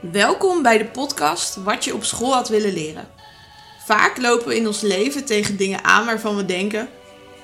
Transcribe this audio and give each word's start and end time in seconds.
Welkom 0.00 0.62
bij 0.62 0.78
de 0.78 0.84
podcast 0.84 1.56
Wat 1.56 1.84
je 1.84 1.94
op 1.94 2.04
school 2.04 2.32
had 2.32 2.48
willen 2.48 2.72
leren. 2.72 3.08
Vaak 3.84 4.16
lopen 4.18 4.48
we 4.48 4.56
in 4.56 4.66
ons 4.66 4.80
leven 4.80 5.24
tegen 5.24 5.56
dingen 5.56 5.84
aan 5.84 6.06
waarvan 6.06 6.36
we 6.36 6.44
denken: 6.44 6.88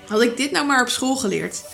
had 0.06 0.22
ik 0.22 0.36
dit 0.36 0.50
nou 0.50 0.66
maar 0.66 0.80
op 0.80 0.88
school 0.88 1.16
geleerd? 1.16 1.64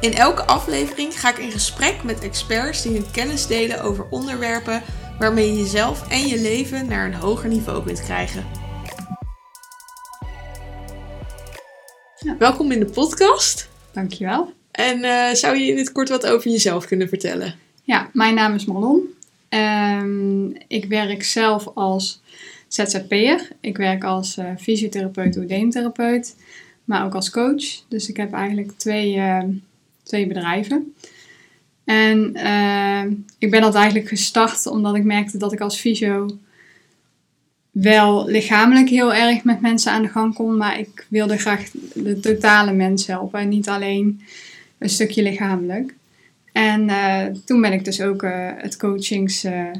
In 0.00 0.14
elke 0.14 0.42
aflevering 0.42 1.20
ga 1.20 1.30
ik 1.30 1.38
in 1.38 1.50
gesprek 1.50 2.02
met 2.02 2.20
experts 2.20 2.82
die 2.82 2.92
hun 2.92 3.10
kennis 3.10 3.46
delen 3.46 3.82
over 3.82 4.06
onderwerpen 4.10 4.82
waarmee 5.18 5.52
je 5.52 5.58
jezelf 5.58 6.08
en 6.08 6.26
je 6.26 6.40
leven 6.40 6.88
naar 6.88 7.06
een 7.06 7.14
hoger 7.14 7.48
niveau 7.48 7.84
kunt 7.84 8.02
krijgen. 8.02 8.46
Ja. 12.18 12.36
Welkom 12.38 12.72
in 12.72 12.78
de 12.80 12.90
podcast. 12.90 13.68
Dankjewel. 13.92 14.52
En 14.70 15.04
eh, 15.04 15.34
zou 15.34 15.56
je 15.56 15.70
in 15.70 15.78
het 15.78 15.92
kort 15.92 16.08
wat 16.08 16.26
over 16.26 16.50
jezelf 16.50 16.86
kunnen 16.86 17.08
vertellen? 17.08 17.54
Ja, 17.82 18.10
mijn 18.12 18.34
naam 18.34 18.54
is 18.54 18.64
Marlon. 18.64 19.16
Ehm, 19.48 20.46
ik 20.68 20.84
werk 20.84 21.22
zelf 21.22 21.68
als 21.74 22.20
ZZP'er. 22.68 23.48
Ik 23.60 23.76
werk 23.76 24.04
als 24.04 24.36
eh, 24.36 24.50
fysiotherapeut, 24.58 25.36
oedeemtherapeut, 25.36 26.36
maar 26.84 27.04
ook 27.04 27.14
als 27.14 27.30
coach. 27.30 27.64
Dus 27.88 28.08
ik 28.08 28.16
heb 28.16 28.32
eigenlijk 28.32 28.72
twee, 28.76 29.16
eh, 29.16 29.44
twee 30.02 30.26
bedrijven. 30.26 30.94
En 31.84 32.34
eh, 32.34 33.02
ik 33.38 33.50
ben 33.50 33.60
dat 33.60 33.74
eigenlijk 33.74 34.08
gestart 34.08 34.66
omdat 34.66 34.94
ik 34.94 35.04
merkte 35.04 35.38
dat 35.38 35.52
ik 35.52 35.60
als 35.60 35.80
fysio 35.80 36.38
wel 37.70 38.26
lichamelijk 38.26 38.88
heel 38.88 39.14
erg 39.14 39.44
met 39.44 39.60
mensen 39.60 39.92
aan 39.92 40.02
de 40.02 40.08
gang 40.08 40.34
kon, 40.34 40.56
maar 40.56 40.78
ik 40.78 41.06
wilde 41.08 41.36
graag 41.36 41.70
de 41.94 42.20
totale 42.20 42.72
mens 42.72 43.06
helpen 43.06 43.40
en 43.40 43.48
niet 43.48 43.68
alleen 43.68 44.20
een 44.78 44.88
stukje 44.88 45.22
lichamelijk. 45.22 45.94
En 46.58 46.88
eh, 46.88 47.24
toen 47.44 47.60
ben 47.60 47.72
ik 47.72 47.84
dus 47.84 48.00
ook 48.00 48.22
eh, 48.22 48.50
het 48.56 48.76
coachings, 48.76 49.44
eh, 49.44 49.72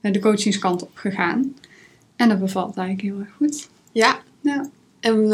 de 0.00 0.18
coachingskant 0.18 0.82
op 0.82 0.90
gegaan. 0.94 1.54
En 2.16 2.28
dat 2.28 2.40
bevalt 2.40 2.76
eigenlijk 2.76 3.08
heel 3.08 3.20
erg 3.20 3.34
goed. 3.36 3.68
Ja. 3.92 4.18
Ja. 4.40 4.68
En 5.00 5.28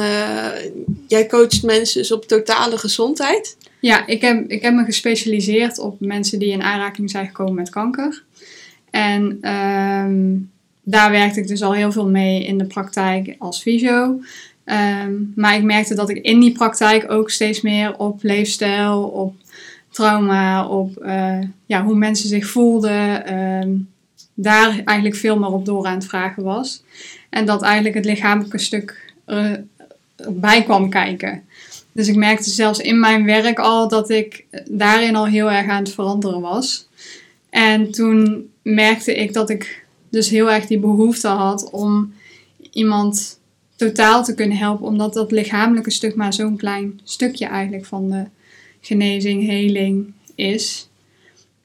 jij 1.06 1.26
coacht 1.26 1.62
mensen 1.62 2.00
dus 2.00 2.12
op 2.12 2.24
totale 2.24 2.78
gezondheid? 2.78 3.56
Ja, 3.80 4.06
ik 4.06 4.20
heb, 4.20 4.50
ik 4.50 4.62
heb 4.62 4.74
me 4.74 4.84
gespecialiseerd 4.84 5.78
op 5.78 6.00
mensen 6.00 6.38
die 6.38 6.52
in 6.52 6.62
aanraking 6.62 7.10
zijn 7.10 7.26
gekomen 7.26 7.54
met 7.54 7.70
kanker. 7.70 8.22
En 8.90 9.38
ehm, 9.40 10.36
daar 10.82 11.10
werkte 11.10 11.40
ik 11.40 11.48
dus 11.48 11.62
al 11.62 11.74
heel 11.74 11.92
veel 11.92 12.08
mee 12.08 12.44
in 12.44 12.58
de 12.58 12.66
praktijk 12.66 13.34
als 13.38 13.62
fysio. 13.62 14.20
Ehm, 14.64 15.12
maar 15.34 15.56
ik 15.56 15.62
merkte 15.62 15.94
dat 15.94 16.10
ik 16.10 16.16
in 16.16 16.40
die 16.40 16.52
praktijk 16.52 17.10
ook 17.10 17.30
steeds 17.30 17.60
meer 17.60 17.98
op 17.98 18.22
leefstijl, 18.22 19.02
op 19.02 19.34
trauma, 19.92 20.66
op 20.68 20.96
eh, 20.96 21.38
ja, 21.66 21.84
hoe 21.84 21.94
mensen 21.94 22.28
zich 22.28 22.46
voelden, 22.46 23.26
ehm, 23.26 23.70
daar 24.34 24.82
eigenlijk 24.84 25.16
veel 25.16 25.38
meer 25.38 25.52
op 25.52 25.64
door 25.64 25.86
aan 25.86 25.94
het 25.94 26.06
vragen 26.06 26.42
was. 26.42 26.82
En 27.30 27.46
dat 27.46 27.62
eigenlijk 27.62 27.94
het 27.94 28.04
lichamelijke 28.04 28.58
stuk 28.58 29.12
eh, 29.24 29.52
erbij 30.16 30.62
kwam 30.62 30.90
kijken. 30.90 31.42
Dus 31.92 32.08
ik 32.08 32.16
merkte 32.16 32.50
zelfs 32.50 32.78
in 32.78 33.00
mijn 33.00 33.24
werk 33.24 33.58
al 33.58 33.88
dat 33.88 34.10
ik 34.10 34.44
daarin 34.70 35.16
al 35.16 35.26
heel 35.26 35.50
erg 35.50 35.68
aan 35.68 35.82
het 35.82 35.92
veranderen 35.92 36.40
was. 36.40 36.88
En 37.50 37.90
toen 37.90 38.50
merkte 38.62 39.14
ik 39.14 39.32
dat 39.32 39.50
ik 39.50 39.86
dus 40.08 40.28
heel 40.28 40.50
erg 40.50 40.66
die 40.66 40.78
behoefte 40.78 41.28
had 41.28 41.70
om 41.70 42.12
iemand 42.70 43.38
totaal 43.76 44.24
te 44.24 44.34
kunnen 44.34 44.56
helpen, 44.56 44.86
omdat 44.86 45.14
dat 45.14 45.30
lichamelijke 45.30 45.90
stuk 45.90 46.14
maar 46.14 46.32
zo'n 46.32 46.56
klein 46.56 47.00
stukje 47.04 47.46
eigenlijk 47.46 47.84
van 47.84 48.10
de 48.10 48.24
genezing, 48.82 49.46
heling 49.46 50.12
is. 50.34 50.88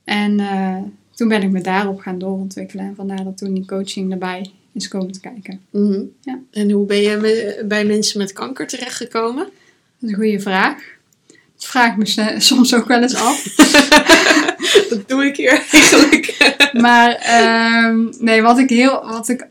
En 0.03 0.39
eh, 0.39 0.77
toen 1.15 1.27
ben 1.27 1.41
ik 1.41 1.49
me 1.49 1.61
daarop 1.61 1.99
gaan 1.99 2.19
doorontwikkelen 2.19 2.85
en 2.85 2.95
vandaar 2.95 3.23
dat 3.23 3.37
toen 3.37 3.53
die 3.53 3.65
coaching 3.65 4.11
erbij 4.11 4.51
is 4.71 4.87
komen 4.87 5.11
te 5.11 5.19
kijken. 5.19 5.61
Mhm. 5.69 6.01
Ja. 6.21 6.39
En 6.51 6.71
hoe 6.71 6.85
ben 6.85 7.01
je 7.01 7.63
bij 7.67 7.85
mensen 7.85 8.19
met 8.19 8.33
kanker 8.33 8.67
terechtgekomen? 8.67 9.43
Dat 9.43 9.53
is 10.01 10.09
een 10.09 10.15
goede 10.15 10.39
vraag. 10.39 10.83
Dat 11.27 11.65
vraag 11.65 11.91
ik 11.91 11.97
me 11.97 12.35
soms 12.39 12.75
ook 12.75 12.87
wel 12.87 13.01
eens 13.01 13.15
af. 13.15 13.43
Dat 14.89 15.09
doe 15.09 15.25
ik 15.25 15.35
hier 15.35 15.65
eigenlijk. 15.71 16.25
Maar 16.73 17.15
ehm, 17.15 18.05
nee, 18.19 18.41
wat 18.41 18.57
ik, 18.57 18.69
heel, 18.69 19.07
wat 19.07 19.29
ik 19.29 19.45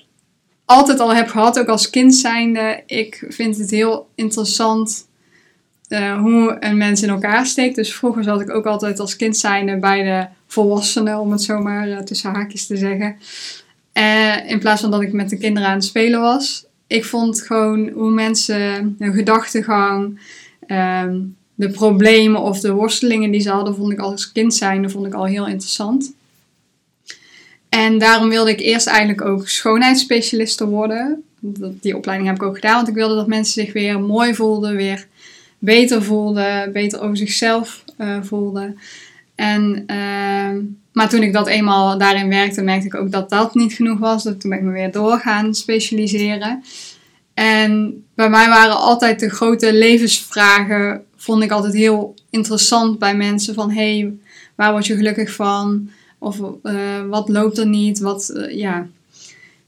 altijd 0.64 1.00
al 1.00 1.14
heb 1.14 1.28
gehad, 1.28 1.58
ook 1.58 1.68
als 1.68 1.90
kind 1.90 2.14
zijnde, 2.14 2.82
ik 2.86 3.24
vind 3.28 3.58
het 3.58 3.70
heel 3.70 4.08
interessant 4.14 5.06
eh, 5.88 6.18
hoe 6.18 6.56
een 6.60 6.76
mens 6.76 7.02
in 7.02 7.08
elkaar 7.08 7.46
steekt. 7.46 7.76
Dus 7.76 7.94
vroeger 7.94 8.24
zat 8.24 8.40
ik 8.40 8.50
ook 8.50 8.66
altijd 8.66 9.00
als 9.00 9.16
kind 9.16 9.36
zijnde 9.36 9.76
bij 9.76 10.02
de 10.02 10.26
volwassenen, 10.46 11.18
om 11.18 11.30
het 11.30 11.42
zo 11.42 11.58
maar 11.58 11.88
eh, 11.88 11.98
tussen 11.98 12.30
haakjes 12.30 12.66
te 12.66 12.76
zeggen. 12.76 13.16
Eh, 13.92 14.50
in 14.50 14.58
plaats 14.58 14.80
van 14.80 14.90
dat 14.90 15.02
ik 15.02 15.12
met 15.12 15.30
de 15.30 15.38
kinderen 15.38 15.68
aan 15.68 15.74
het 15.74 15.84
spelen 15.84 16.20
was. 16.20 16.66
Ik 16.86 17.04
vond 17.04 17.42
gewoon 17.42 17.88
hoe 17.88 18.10
mensen 18.10 18.96
hun 18.98 19.12
gedachtegang, 19.12 20.20
ehm, 20.66 21.20
de 21.54 21.70
problemen 21.70 22.40
of 22.40 22.60
de 22.60 22.72
worstelingen 22.72 23.30
die 23.30 23.40
ze 23.40 23.50
hadden, 23.50 23.74
vond 23.74 23.92
ik 23.92 23.98
als 23.98 24.32
kind 24.32 24.54
zijnde 24.54 24.88
vond 24.88 25.06
ik 25.06 25.14
al 25.14 25.24
heel 25.24 25.46
interessant. 25.46 26.14
En 27.68 27.98
daarom 27.98 28.28
wilde 28.28 28.50
ik 28.50 28.60
eerst 28.60 28.86
eigenlijk 28.86 29.28
ook 29.28 29.48
schoonheidsspecialiste 29.48 30.66
worden. 30.66 31.24
Die 31.80 31.96
opleiding 31.96 32.28
heb 32.28 32.38
ik 32.38 32.46
ook 32.46 32.54
gedaan, 32.54 32.74
want 32.74 32.88
ik 32.88 32.94
wilde 32.94 33.14
dat 33.14 33.26
mensen 33.26 33.62
zich 33.64 33.72
weer 33.72 34.00
mooi 34.00 34.34
voelden, 34.34 34.76
weer 34.76 35.06
beter 35.58 36.02
voelden, 36.02 36.72
beter 36.72 37.00
over 37.00 37.16
zichzelf 37.16 37.84
eh, 37.96 38.18
voelden. 38.22 38.78
En, 39.34 39.82
ehm, 39.86 40.60
maar 40.92 41.08
toen 41.08 41.22
ik 41.22 41.32
dat 41.32 41.46
eenmaal 41.46 41.98
daarin 41.98 42.28
werkte, 42.28 42.62
merkte 42.62 42.86
ik 42.86 42.94
ook 42.94 43.10
dat 43.10 43.30
dat 43.30 43.54
niet 43.54 43.72
genoeg 43.72 43.98
was. 43.98 44.22
Dus 44.22 44.34
toen 44.38 44.50
ben 44.50 44.58
ik 44.58 44.64
me 44.64 44.72
weer 44.72 44.92
door 44.92 45.18
gaan 45.18 45.54
specialiseren. 45.54 46.62
En 47.34 48.04
bij 48.14 48.28
mij 48.28 48.48
waren 48.48 48.76
altijd 48.76 49.20
de 49.20 49.30
grote 49.30 49.74
levensvragen, 49.74 51.04
vond 51.16 51.42
ik 51.42 51.50
altijd 51.50 51.74
heel 51.74 52.14
interessant 52.30 52.98
bij 52.98 53.16
mensen. 53.16 53.54
Van, 53.54 53.70
hé, 53.70 53.98
hey, 53.98 54.12
waar 54.54 54.72
word 54.72 54.86
je 54.86 54.96
gelukkig 54.96 55.32
van? 55.32 55.90
Of 56.18 56.40
eh, 56.62 56.74
wat 57.08 57.28
loopt 57.28 57.58
er 57.58 57.66
niet? 57.66 57.98
Wat, 57.98 58.28
eh, 58.28 58.56
ja, 58.56 58.86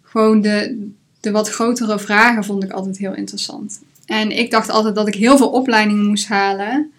gewoon 0.03 0.41
de, 0.41 0.88
de 1.20 1.31
wat 1.31 1.50
grotere 1.50 1.99
vragen 1.99 2.44
vond 2.44 2.65
ik 2.65 2.72
altijd 2.72 2.99
heel 2.99 3.15
interessant. 3.15 3.81
En 4.08 4.38
ik 4.38 4.50
dacht 4.50 4.70
altijd 4.70 4.94
dat 4.94 5.08
ik 5.08 5.14
heel 5.14 5.36
veel 5.36 5.50
opleidingen 5.50 6.06
moest 6.06 6.28
halen. 6.28 6.92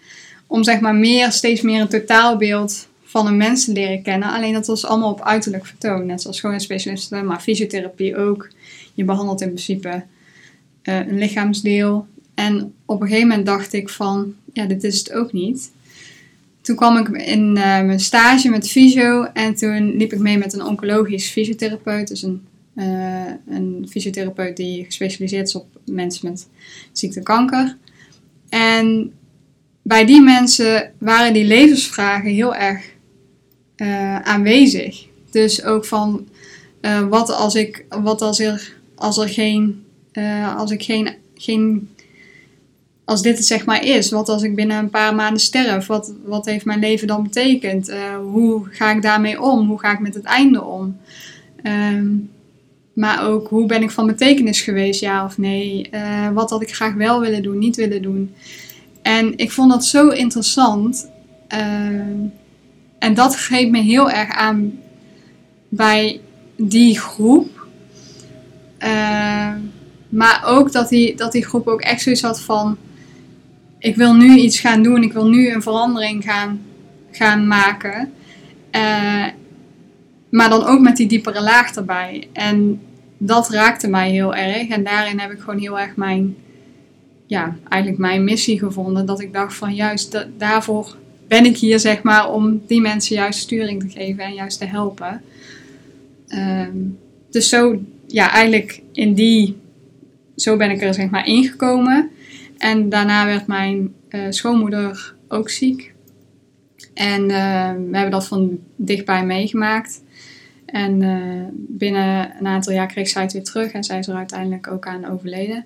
Om 0.46 0.64
zeg 0.64 0.80
maar 0.80 0.94
meer, 0.94 1.32
steeds 1.32 1.60
meer 1.60 1.80
een 1.80 1.88
totaalbeeld 1.88 2.88
van 3.04 3.26
een 3.26 3.36
mens 3.36 3.64
te 3.64 3.72
leren 3.72 4.02
kennen. 4.02 4.32
Alleen 4.32 4.52
dat 4.52 4.66
was 4.66 4.86
allemaal 4.86 5.10
op 5.10 5.22
uiterlijk 5.22 5.66
vertoon. 5.66 6.06
Net 6.06 6.22
zoals 6.22 6.36
schoonheidsspecialisten, 6.36 7.26
maar 7.26 7.40
fysiotherapie 7.40 8.16
ook. 8.16 8.48
Je 8.94 9.04
behandelt 9.04 9.40
in 9.40 9.46
principe 9.46 10.04
eh, 10.82 10.96
een 10.96 11.18
lichaamsdeel. 11.18 12.06
En 12.34 12.74
op 12.84 13.00
een 13.00 13.06
gegeven 13.06 13.28
moment 13.28 13.46
dacht 13.46 13.72
ik 13.72 13.88
van, 13.88 14.34
ja, 14.52 14.64
dit 14.64 14.84
is 14.84 14.98
het 14.98 15.12
ook 15.12 15.32
niet. 15.32 15.70
Toen 16.60 16.76
kwam 16.76 16.96
ik 16.96 17.08
in 17.08 17.56
eh, 17.56 17.62
mijn 17.62 18.00
stage 18.00 18.48
met 18.48 18.70
fysio 18.70 19.24
en 19.24 19.54
toen 19.54 19.96
liep 19.96 20.12
ik 20.12 20.18
mee 20.18 20.38
met 20.38 20.52
een 20.52 20.64
oncologisch 20.64 21.30
fysiotherapeut. 21.30 22.08
Dus 22.08 22.22
een, 22.22 22.46
eh, 22.80 23.32
een 23.48 23.86
fysiotherapeut 23.90 24.56
die 24.56 24.84
gespecialiseerd 24.84 25.48
is 25.48 25.54
op 25.54 25.66
mensen 25.84 26.28
met 26.28 26.48
ziekte 26.92 27.22
kanker. 27.22 27.76
En 28.48 29.12
bij 29.82 30.04
die 30.04 30.20
mensen 30.20 30.92
waren 30.98 31.32
die 31.32 31.44
levensvragen 31.44 32.30
heel 32.30 32.54
erg 32.54 32.84
eh, 33.76 34.20
aanwezig. 34.20 35.06
Dus 35.30 35.64
ook 35.64 35.84
van 35.84 36.28
eh, 36.80 37.08
wat 37.08 37.30
als 37.30 37.54
ik, 37.54 37.84
wat 37.88 38.22
als 38.22 38.38
er, 38.38 38.76
als 38.94 39.18
er 39.18 39.28
geen, 39.28 39.84
als 40.56 40.70
ik 40.70 40.82
geen, 40.82 41.08
geen, 41.34 41.88
als 43.04 43.22
dit 43.22 43.36
het 43.36 43.46
zeg 43.46 43.64
maar 43.64 43.84
is, 43.84 44.10
wat 44.10 44.28
als 44.28 44.42
ik 44.42 44.54
binnen 44.54 44.78
een 44.78 44.90
paar 44.90 45.14
maanden 45.14 45.40
sterf, 45.40 45.86
wat, 45.86 46.14
wat 46.24 46.46
heeft 46.46 46.64
mijn 46.64 46.80
leven 46.80 47.06
dan 47.06 47.22
betekend? 47.22 47.92
Hoe 48.22 48.66
ga 48.70 48.90
ik 48.90 49.02
daarmee 49.02 49.42
om? 49.42 49.68
Hoe 49.68 49.78
ga 49.78 49.92
ik 49.92 50.00
met 50.00 50.14
het 50.14 50.24
einde 50.24 50.64
om? 50.64 50.96
Ehm, 51.62 52.06
maar 52.92 53.28
ook 53.28 53.48
hoe 53.48 53.66
ben 53.66 53.82
ik 53.82 53.90
van 53.90 54.06
betekenis 54.06 54.60
geweest, 54.60 55.00
ja 55.00 55.24
of 55.24 55.38
nee? 55.38 55.88
Eh, 55.90 56.28
wat 56.28 56.50
had 56.50 56.62
ik 56.62 56.74
graag 56.74 56.94
wel 56.94 57.20
willen 57.20 57.42
doen, 57.42 57.58
niet 57.58 57.76
willen 57.76 58.02
doen? 58.02 58.34
En 59.02 59.38
ik 59.38 59.50
vond 59.50 59.70
dat 59.70 59.84
zo 59.84 60.08
interessant. 60.08 61.10
Ehm, 61.48 62.18
en 62.98 63.14
dat 63.14 63.36
greep 63.36 63.70
me 63.70 63.78
heel 63.78 64.10
erg 64.10 64.30
aan 64.30 64.78
bij 65.68 66.20
die 66.56 66.98
groep. 66.98 67.66
Ehm, 68.78 69.58
maar 70.08 70.42
ook 70.46 70.72
dat 70.72 70.88
die, 70.88 71.16
dat 71.16 71.32
die 71.32 71.44
groep 71.44 71.66
ook 71.66 71.80
echt 71.80 72.02
zoiets 72.02 72.22
had 72.22 72.40
van... 72.40 72.76
Ik 73.78 73.96
wil 73.96 74.14
nu 74.14 74.36
iets 74.36 74.60
gaan 74.60 74.82
doen. 74.82 75.02
Ik 75.02 75.12
wil 75.12 75.28
nu 75.28 75.52
een 75.52 75.62
verandering 75.62 76.24
gaan, 76.24 76.60
gaan 77.10 77.46
maken. 77.46 78.12
Eh, 78.70 79.26
maar 80.30 80.48
dan 80.48 80.64
ook 80.64 80.80
met 80.80 80.96
die 80.96 81.08
diepere 81.08 81.42
laag 81.42 81.74
erbij. 81.74 82.28
En 82.32 82.80
dat 83.18 83.48
raakte 83.50 83.88
mij 83.88 84.10
heel 84.10 84.34
erg. 84.34 84.68
En 84.68 84.84
daarin 84.84 85.18
heb 85.18 85.30
ik 85.30 85.38
gewoon 85.40 85.60
heel 85.60 85.78
erg 85.78 85.96
mijn... 85.96 86.36
Ja, 87.26 87.56
eigenlijk 87.68 88.00
mijn 88.02 88.24
missie 88.24 88.58
gevonden. 88.58 89.06
Dat 89.06 89.20
ik 89.20 89.32
dacht 89.32 89.54
van 89.56 89.74
juist 89.74 90.12
da- 90.12 90.26
daarvoor 90.36 90.96
ben 91.28 91.44
ik 91.44 91.56
hier 91.56 91.80
zeg 91.80 92.02
maar 92.02 92.32
om 92.32 92.62
die 92.66 92.80
mensen 92.80 93.16
juist 93.16 93.40
sturing 93.40 93.80
te 93.80 93.88
geven 93.88 94.24
en 94.24 94.34
juist 94.34 94.58
te 94.58 94.64
helpen. 94.64 95.22
ehm, 96.28 96.76
dus 97.30 97.48
zo, 97.48 97.80
ja, 98.06 98.30
eigenlijk 98.30 98.82
in 98.92 99.14
die, 99.14 99.56
zo 100.36 100.56
ben 100.56 100.70
ik 100.70 100.82
er 100.82 100.94
zeg 100.94 101.10
maar 101.10 101.26
ingekomen. 101.26 102.10
En 102.58 102.88
daarna 102.88 103.26
werd 103.26 103.46
mijn 103.46 103.92
eh, 104.08 104.20
schoonmoeder 104.28 105.14
ook 105.28 105.50
ziek. 105.50 105.94
En 106.94 107.20
uh, 107.22 107.70
we 107.72 107.96
hebben 107.96 108.10
dat 108.10 108.26
van 108.26 108.58
dichtbij 108.76 109.24
meegemaakt. 109.26 110.02
En 110.72 111.02
uh, 111.02 111.44
binnen 111.52 112.32
een 112.38 112.46
aantal 112.46 112.72
jaar 112.72 112.86
kreeg 112.86 113.08
zij 113.08 113.22
het 113.22 113.32
weer 113.32 113.44
terug 113.44 113.72
en 113.72 113.84
zij 113.84 113.98
is 113.98 114.08
er 114.08 114.14
uiteindelijk 114.14 114.70
ook 114.70 114.86
aan 114.86 115.04
overleden. 115.04 115.64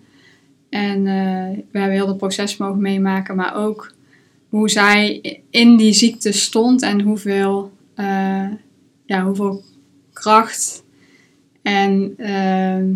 En 0.68 0.98
uh, 0.98 1.64
we 1.70 1.78
hebben 1.78 1.96
heel 1.96 2.08
het 2.08 2.16
proces 2.16 2.56
mogen 2.56 2.80
meemaken, 2.80 3.36
maar 3.36 3.56
ook 3.56 3.94
hoe 4.48 4.70
zij 4.70 5.20
in 5.50 5.76
die 5.76 5.92
ziekte 5.92 6.32
stond 6.32 6.82
en 6.82 7.00
hoeveel, 7.00 7.72
uh, 7.96 8.48
ja, 9.06 9.24
hoeveel 9.24 9.62
kracht 10.12 10.84
en 11.62 12.14
ehm, 12.16 12.86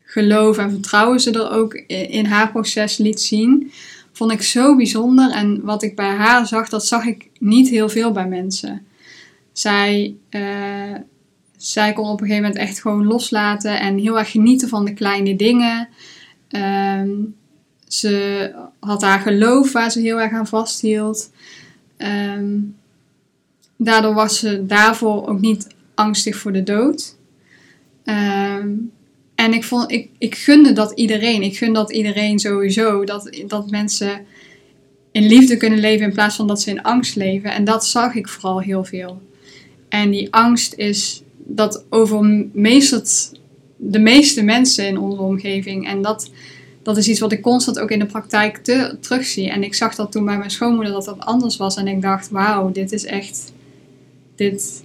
geloof 0.00 0.58
en 0.58 0.70
vertrouwen 0.70 1.20
ze 1.20 1.30
er 1.30 1.50
ook 1.50 1.74
in 1.86 2.24
haar 2.24 2.50
proces 2.50 2.96
liet 2.96 3.20
zien, 3.20 3.70
vond 4.12 4.32
ik 4.32 4.42
zo 4.42 4.76
bijzonder. 4.76 5.30
En 5.30 5.60
wat 5.62 5.82
ik 5.82 5.96
bij 5.96 6.14
haar 6.14 6.46
zag, 6.46 6.68
dat 6.68 6.86
zag 6.86 7.04
ik 7.04 7.30
niet 7.38 7.68
heel 7.68 7.88
veel 7.88 8.12
bij 8.12 8.28
mensen. 8.28 8.86
Zij, 9.52 10.14
uh, 10.30 10.94
zij 11.56 11.92
kon 11.92 12.08
op 12.08 12.20
een 12.20 12.26
gegeven 12.26 12.48
moment 12.48 12.68
echt 12.68 12.80
gewoon 12.80 13.06
loslaten 13.06 13.80
en 13.80 13.98
heel 13.98 14.18
erg 14.18 14.30
genieten 14.30 14.68
van 14.68 14.84
de 14.84 14.94
kleine 14.94 15.36
dingen. 15.36 15.88
Um, 16.48 17.34
ze 17.88 18.50
had 18.80 19.02
haar 19.02 19.20
geloof 19.20 19.72
waar 19.72 19.90
ze 19.90 20.00
heel 20.00 20.20
erg 20.20 20.32
aan 20.32 20.46
vasthield. 20.46 21.30
Um, 21.98 22.76
daardoor 23.76 24.14
was 24.14 24.38
ze 24.38 24.66
daarvoor 24.66 25.28
ook 25.28 25.40
niet 25.40 25.66
angstig 25.94 26.36
voor 26.36 26.52
de 26.52 26.62
dood. 26.62 27.16
Um, 28.04 28.92
en 29.34 29.52
ik, 29.52 29.64
vond, 29.64 29.90
ik, 29.90 30.10
ik 30.18 30.34
gunde 30.34 30.72
dat 30.72 30.92
iedereen. 30.92 31.42
Ik 31.42 31.56
gun 31.56 31.72
dat 31.72 31.92
iedereen 31.92 32.38
sowieso. 32.38 33.04
Dat, 33.04 33.42
dat 33.46 33.70
mensen 33.70 34.26
in 35.10 35.26
liefde 35.26 35.56
kunnen 35.56 35.78
leven 35.78 36.06
in 36.06 36.12
plaats 36.12 36.36
van 36.36 36.46
dat 36.46 36.60
ze 36.60 36.70
in 36.70 36.82
angst 36.82 37.16
leven. 37.16 37.52
En 37.52 37.64
dat 37.64 37.86
zag 37.86 38.14
ik 38.14 38.28
vooral 38.28 38.60
heel 38.60 38.84
veel. 38.84 39.22
En 39.92 40.10
die 40.10 40.32
angst 40.32 40.74
is 40.74 41.22
dat 41.36 41.84
overmeestert 41.88 43.32
de 43.76 43.98
meeste 43.98 44.42
mensen 44.42 44.86
in 44.86 44.98
onze 44.98 45.22
omgeving. 45.22 45.86
En 45.86 46.02
dat, 46.02 46.30
dat 46.82 46.96
is 46.96 47.08
iets 47.08 47.20
wat 47.20 47.32
ik 47.32 47.42
constant 47.42 47.78
ook 47.78 47.90
in 47.90 47.98
de 47.98 48.06
praktijk 48.06 48.56
te, 48.56 48.96
terugzie. 49.00 49.50
En 49.50 49.62
ik 49.62 49.74
zag 49.74 49.94
dat 49.94 50.12
toen 50.12 50.24
bij 50.24 50.38
mijn 50.38 50.50
schoonmoeder 50.50 50.92
dat 50.92 51.04
dat 51.04 51.20
anders 51.20 51.56
was. 51.56 51.76
En 51.76 51.88
ik 51.88 52.02
dacht, 52.02 52.30
wauw, 52.30 52.72
dit 52.72 52.92
is 52.92 53.04
echt... 53.04 53.52
Dit 54.36 54.82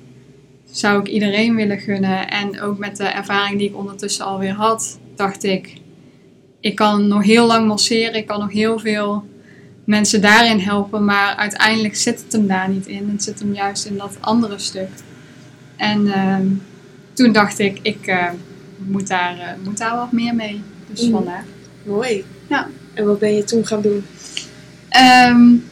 zou 0.71 0.99
ik 0.99 1.07
iedereen 1.07 1.55
willen 1.55 1.79
gunnen. 1.79 2.29
En 2.29 2.61
ook 2.61 2.77
met 2.77 2.97
de 2.97 3.03
ervaring 3.03 3.59
die 3.59 3.69
ik 3.69 3.77
ondertussen 3.77 4.25
alweer 4.25 4.53
had, 4.53 4.99
dacht 5.15 5.43
ik... 5.43 5.73
Ik 6.59 6.75
kan 6.75 7.07
nog 7.07 7.23
heel 7.23 7.45
lang 7.45 7.67
masseren. 7.67 8.15
Ik 8.15 8.27
kan 8.27 8.39
nog 8.39 8.51
heel 8.51 8.79
veel 8.79 9.23
mensen 9.87 10.21
daarin 10.21 10.59
helpen. 10.59 11.05
Maar 11.05 11.35
uiteindelijk 11.35 11.95
zit 11.95 12.23
het 12.23 12.33
hem 12.33 12.47
daar 12.47 12.69
niet 12.69 12.87
in. 12.87 13.09
Het 13.09 13.23
zit 13.23 13.39
hem 13.39 13.53
juist 13.53 13.85
in 13.85 13.97
dat 13.97 14.17
andere 14.19 14.59
stuk. 14.59 14.89
En 15.75 16.05
uh, 16.05 16.37
toen 17.13 17.31
dacht 17.31 17.59
ik, 17.59 17.79
ik 17.81 18.07
uh, 18.07 18.29
moet, 18.77 19.07
daar, 19.07 19.35
uh, 19.35 19.65
moet 19.65 19.77
daar 19.77 19.95
wat 19.95 20.11
meer 20.11 20.35
mee. 20.35 20.61
Dus 20.89 21.05
mm. 21.05 21.11
vandaar. 21.11 21.45
Mooi. 21.83 22.25
Ja. 22.47 22.67
En 22.93 23.05
wat 23.05 23.19
ben 23.19 23.35
je 23.35 23.43
toen 23.43 23.65
gaan 23.65 23.81
doen? 23.81 24.05
Um, 25.29 25.65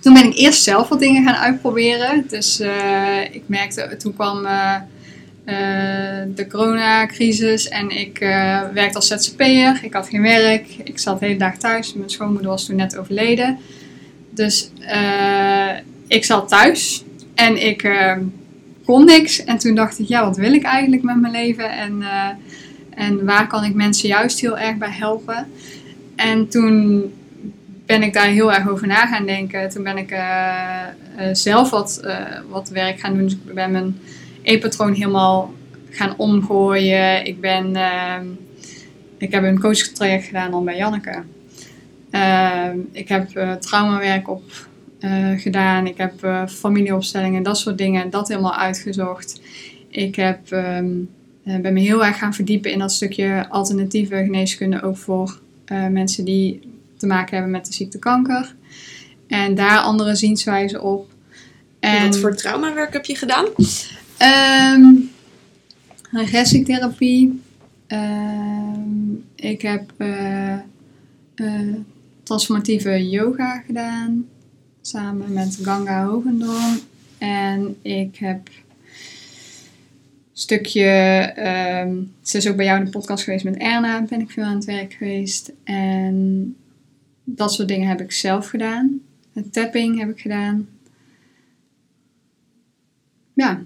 toen 0.00 0.14
ben 0.14 0.26
ik 0.26 0.36
eerst 0.36 0.62
zelf 0.62 0.88
wat 0.88 1.00
dingen 1.00 1.24
gaan 1.24 1.36
uitproberen. 1.36 2.24
Dus 2.28 2.60
uh, 2.60 3.34
ik 3.34 3.42
merkte, 3.46 3.96
toen 3.98 4.14
kwam 4.14 4.46
de 6.34 6.46
coronacrisis 6.48 7.68
en 7.68 7.90
ik 7.90 8.18
werkte 8.74 8.94
als 8.94 9.06
ZZP'er. 9.06 9.80
Ik 9.82 9.92
had 9.92 10.08
geen 10.08 10.22
werk. 10.22 10.66
Ik 10.84 10.98
zat 10.98 11.20
de 11.20 11.26
hele 11.26 11.38
dag 11.38 11.56
thuis. 11.56 11.94
Mijn 11.94 12.10
schoonmoeder 12.10 12.50
was 12.50 12.66
toen 12.66 12.76
net 12.76 12.96
overleden. 12.96 13.58
Dus 14.30 14.70
ik 16.06 16.24
zat 16.24 16.48
thuis 16.48 17.04
en 17.34 17.66
ik 17.66 17.90
kon 18.84 19.04
niks. 19.04 19.44
En 19.44 19.58
toen 19.58 19.74
dacht 19.74 19.98
ik, 19.98 20.08
ja, 20.08 20.24
wat 20.24 20.36
wil 20.36 20.52
ik 20.52 20.62
eigenlijk 20.62 21.02
met 21.02 21.20
mijn 21.20 21.32
leven? 21.32 21.70
En, 21.70 22.02
en 22.94 23.24
waar 23.24 23.46
kan 23.46 23.64
ik 23.64 23.74
mensen 23.74 24.08
juist 24.08 24.40
heel 24.40 24.58
erg 24.58 24.76
bij 24.76 24.92
helpen? 24.92 25.46
En 26.16 26.48
toen 26.48 27.04
ben 27.86 28.02
ik 28.02 28.12
daar 28.12 28.28
heel 28.28 28.52
erg 28.52 28.68
over 28.68 28.86
na 28.86 29.06
gaan 29.06 29.26
denken. 29.26 29.68
Toen 29.68 29.82
ben 29.82 29.96
ik 29.96 30.16
zelf 31.32 31.70
wat, 31.70 32.00
wat 32.48 32.68
werk 32.68 33.00
gaan 33.00 33.16
doen. 33.16 33.40
Ben 33.54 33.70
mijn 33.70 33.98
e-patroon 34.42 34.92
helemaal 34.92 35.52
gaan 35.90 36.14
omgooien. 36.16 37.24
Ik, 37.24 37.40
ben, 37.40 37.76
ehm, 37.76 38.26
ik 39.18 39.32
heb 39.32 39.42
een 39.42 39.60
coachtraject 39.60 40.24
gedaan 40.24 40.52
al 40.52 40.62
bij 40.62 40.76
Janneke. 40.76 41.22
Ehm, 42.10 42.78
ik 42.92 43.08
heb 43.08 43.28
traumawerk 43.60 44.28
op 44.28 44.42
uh, 45.04 45.40
gedaan. 45.40 45.86
Ik 45.86 45.96
heb 45.96 46.24
uh, 46.24 46.46
familieopstellingen, 46.46 47.42
dat 47.42 47.58
soort 47.58 47.78
dingen, 47.78 48.10
dat 48.10 48.28
helemaal 48.28 48.56
uitgezocht. 48.56 49.40
Ik 49.88 50.14
heb, 50.14 50.50
um, 50.50 51.10
ben 51.44 51.72
me 51.72 51.80
heel 51.80 52.04
erg 52.04 52.18
gaan 52.18 52.34
verdiepen 52.34 52.70
in 52.70 52.78
dat 52.78 52.92
stukje 52.92 53.46
alternatieve 53.48 54.16
geneeskunde, 54.16 54.82
ook 54.82 54.96
voor 54.96 55.38
uh, 55.72 55.86
mensen 55.86 56.24
die 56.24 56.60
te 56.96 57.06
maken 57.06 57.34
hebben 57.34 57.52
met 57.52 57.66
de 57.66 57.72
ziekte 57.72 57.98
kanker. 57.98 58.54
En 59.26 59.54
daar 59.54 59.78
andere 59.78 60.14
zienswijzen 60.14 60.82
op. 60.82 61.10
En, 61.80 62.06
wat 62.06 62.18
voor 62.18 62.36
traumawerk 62.36 62.92
heb 62.92 63.04
je 63.04 63.16
gedaan? 63.16 63.46
Um, 64.18 65.10
regressietherapie. 66.10 67.40
Um, 67.88 69.24
ik 69.34 69.62
heb 69.62 69.92
transformatieve 72.22 73.08
yoga 73.08 73.58
gedaan 73.58 74.28
samen 74.80 75.32
met 75.32 75.58
Ganga 75.62 76.04
Hogendorn. 76.04 76.78
En 77.18 77.76
ik 77.82 78.16
heb 78.16 78.46
een 78.46 78.52
stukje, 80.32 81.32
um, 81.84 82.12
ze 82.22 82.36
is 82.36 82.48
ook 82.48 82.56
bij 82.56 82.64
jou 82.64 82.78
in 82.78 82.84
de 82.84 82.90
podcast 82.90 83.24
geweest 83.24 83.44
met 83.44 83.56
Erna, 83.56 84.02
ben 84.02 84.20
ik 84.20 84.30
veel 84.30 84.44
aan 84.44 84.54
het 84.54 84.64
werk 84.64 84.92
geweest. 84.92 85.52
En 85.64 86.56
dat 87.24 87.52
soort 87.52 87.68
dingen 87.68 87.88
heb 87.88 88.00
ik 88.00 88.12
zelf 88.12 88.48
gedaan. 88.48 89.00
Het 89.32 89.52
tapping 89.52 89.98
heb 89.98 90.10
ik 90.10 90.20
gedaan. 90.20 90.68
Ja, 93.32 93.62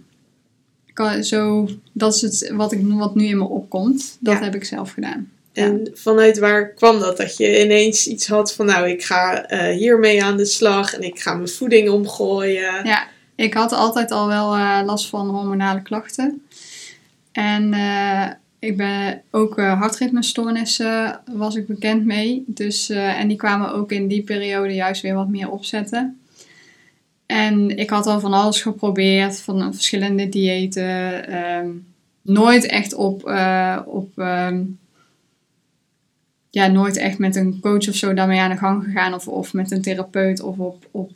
zo, 1.21 1.69
dat 1.93 2.15
is 2.15 2.21
het 2.21 2.53
wat, 2.55 2.73
ik, 2.73 2.81
wat 2.85 3.15
nu 3.15 3.27
in 3.27 3.39
me 3.39 3.45
opkomt. 3.45 4.17
Dat 4.21 4.39
ja. 4.39 4.45
heb 4.45 4.55
ik 4.55 4.65
zelf 4.65 4.93
gedaan. 4.93 5.31
En 5.53 5.91
vanuit 5.95 6.39
waar 6.39 6.69
kwam 6.69 6.99
dat? 6.99 7.17
Dat 7.17 7.37
je 7.37 7.65
ineens 7.65 8.07
iets 8.07 8.27
had 8.27 8.55
van, 8.55 8.67
nou, 8.67 8.89
ik 8.89 9.05
ga 9.05 9.53
uh, 9.53 9.77
hiermee 9.77 10.25
aan 10.25 10.37
de 10.37 10.45
slag 10.45 10.95
en 10.95 11.03
ik 11.03 11.21
ga 11.21 11.35
mijn 11.35 11.49
voeding 11.49 11.91
omgooien. 11.91 12.85
Ja, 12.85 13.07
ik 13.35 13.55
had 13.55 13.73
altijd 13.73 14.11
al 14.11 14.27
wel 14.27 14.57
uh, 14.57 14.81
last 14.85 15.09
van 15.09 15.29
hormonale 15.29 15.83
klachten. 15.83 16.43
En 17.33 17.73
uh, 17.73 18.27
ik 18.59 18.77
ben 18.77 19.23
ook 19.31 19.57
hartritmestoornissen 19.57 21.21
was 21.33 21.55
ik 21.55 21.67
bekend 21.67 22.05
mee. 22.05 22.45
Dus, 22.47 22.89
en 22.89 23.29
die 23.29 23.37
kwamen 23.37 23.73
ook 23.73 23.93
in 23.93 24.09
die 24.09 24.23
periode 24.23 24.75
juist 24.75 25.03
weer 25.03 25.15
wat 25.15 25.29
meer 25.29 25.51
opzetten. 25.51 26.21
En 27.27 27.77
ik 27.77 27.91
had 27.91 28.07
al 28.07 28.21
van 28.21 28.33
alles 28.33 28.63
geprobeerd, 28.63 29.41
van 29.41 29.75
verschillende 29.75 30.29
diëten. 30.29 31.29
Ehm, 31.29 31.69
nooit 32.23 32.67
echt 32.67 32.95
op, 32.95 33.23
op 33.87 34.19
um, 34.19 34.79
ja, 36.57 36.67
nooit 36.67 36.97
echt 36.97 37.19
met 37.19 37.37
een 37.37 37.61
coach 37.61 37.89
of 37.89 37.95
zo 37.95 38.15
daarmee 38.15 38.41
aan 38.41 38.51
de 38.51 38.57
gang 38.57 38.85
gegaan. 38.85 39.15
Of, 39.15 39.29
of 39.29 39.53
met 39.53 39.71
een 39.71 39.83
therapeut. 39.83 40.41
Of 40.41 40.59
op, 40.59 40.89
op 40.91 41.11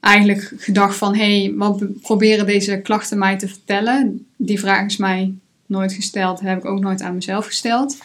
eigenlijk 0.00 0.52
gedacht 0.56 0.96
van... 0.96 1.14
Hé, 1.14 1.40
hey, 1.40 1.54
wat 1.56 2.00
proberen 2.00 2.46
deze 2.46 2.80
klachten 2.80 3.18
mij 3.18 3.38
te 3.38 3.48
vertellen? 3.48 4.26
Die 4.36 4.58
vraag 4.58 4.86
is 4.86 4.96
mij 4.96 5.34
nooit 5.66 5.92
gesteld. 5.92 6.40
heb 6.40 6.58
ik 6.58 6.64
ook 6.64 6.80
nooit 6.80 7.02
aan 7.02 7.14
mezelf 7.14 7.46
gesteld. 7.46 7.98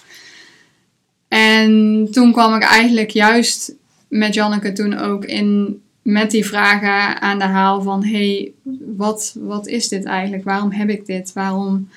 En 1.28 2.08
toen 2.12 2.32
kwam 2.32 2.56
ik 2.56 2.64
eigenlijk 2.64 3.10
juist 3.10 3.74
met 4.08 4.34
Janneke 4.34 4.72
toen 4.72 4.98
ook 4.98 5.26
in... 5.26 5.82
Met 6.04 6.32
die 6.32 6.46
vragen 6.46 7.22
aan 7.22 7.40
de 7.40 7.46
haal 7.46 7.82
van... 7.82 8.06
hey, 8.06 8.52
wat, 8.96 9.36
wat 9.40 9.68
is 9.68 9.88
dit 9.88 10.04
eigenlijk? 10.04 10.44
Waarom 10.44 10.72
heb 10.72 10.90
ik 10.90 11.06
dit? 11.06 11.34
Waarom 11.34 11.90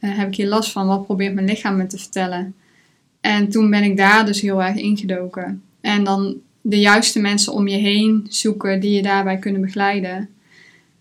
uh, 0.00 0.18
heb 0.18 0.28
ik 0.28 0.34
hier 0.34 0.48
last 0.48 0.72
van? 0.72 0.86
Wat 0.86 1.04
probeert 1.04 1.34
mijn 1.34 1.46
lichaam 1.46 1.76
me 1.76 1.86
te 1.86 1.98
vertellen? 1.98 2.54
En 3.20 3.48
toen 3.48 3.70
ben 3.70 3.82
ik 3.82 3.96
daar 3.96 4.26
dus 4.26 4.40
heel 4.40 4.62
erg 4.62 4.76
ingedoken. 4.76 5.62
En 5.80 6.04
dan 6.04 6.36
de 6.60 6.78
juiste 6.78 7.20
mensen 7.20 7.52
om 7.52 7.68
je 7.68 7.76
heen 7.76 8.26
zoeken 8.28 8.80
die 8.80 8.90
je 8.90 9.02
daarbij 9.02 9.38
kunnen 9.38 9.60
begeleiden. 9.60 10.28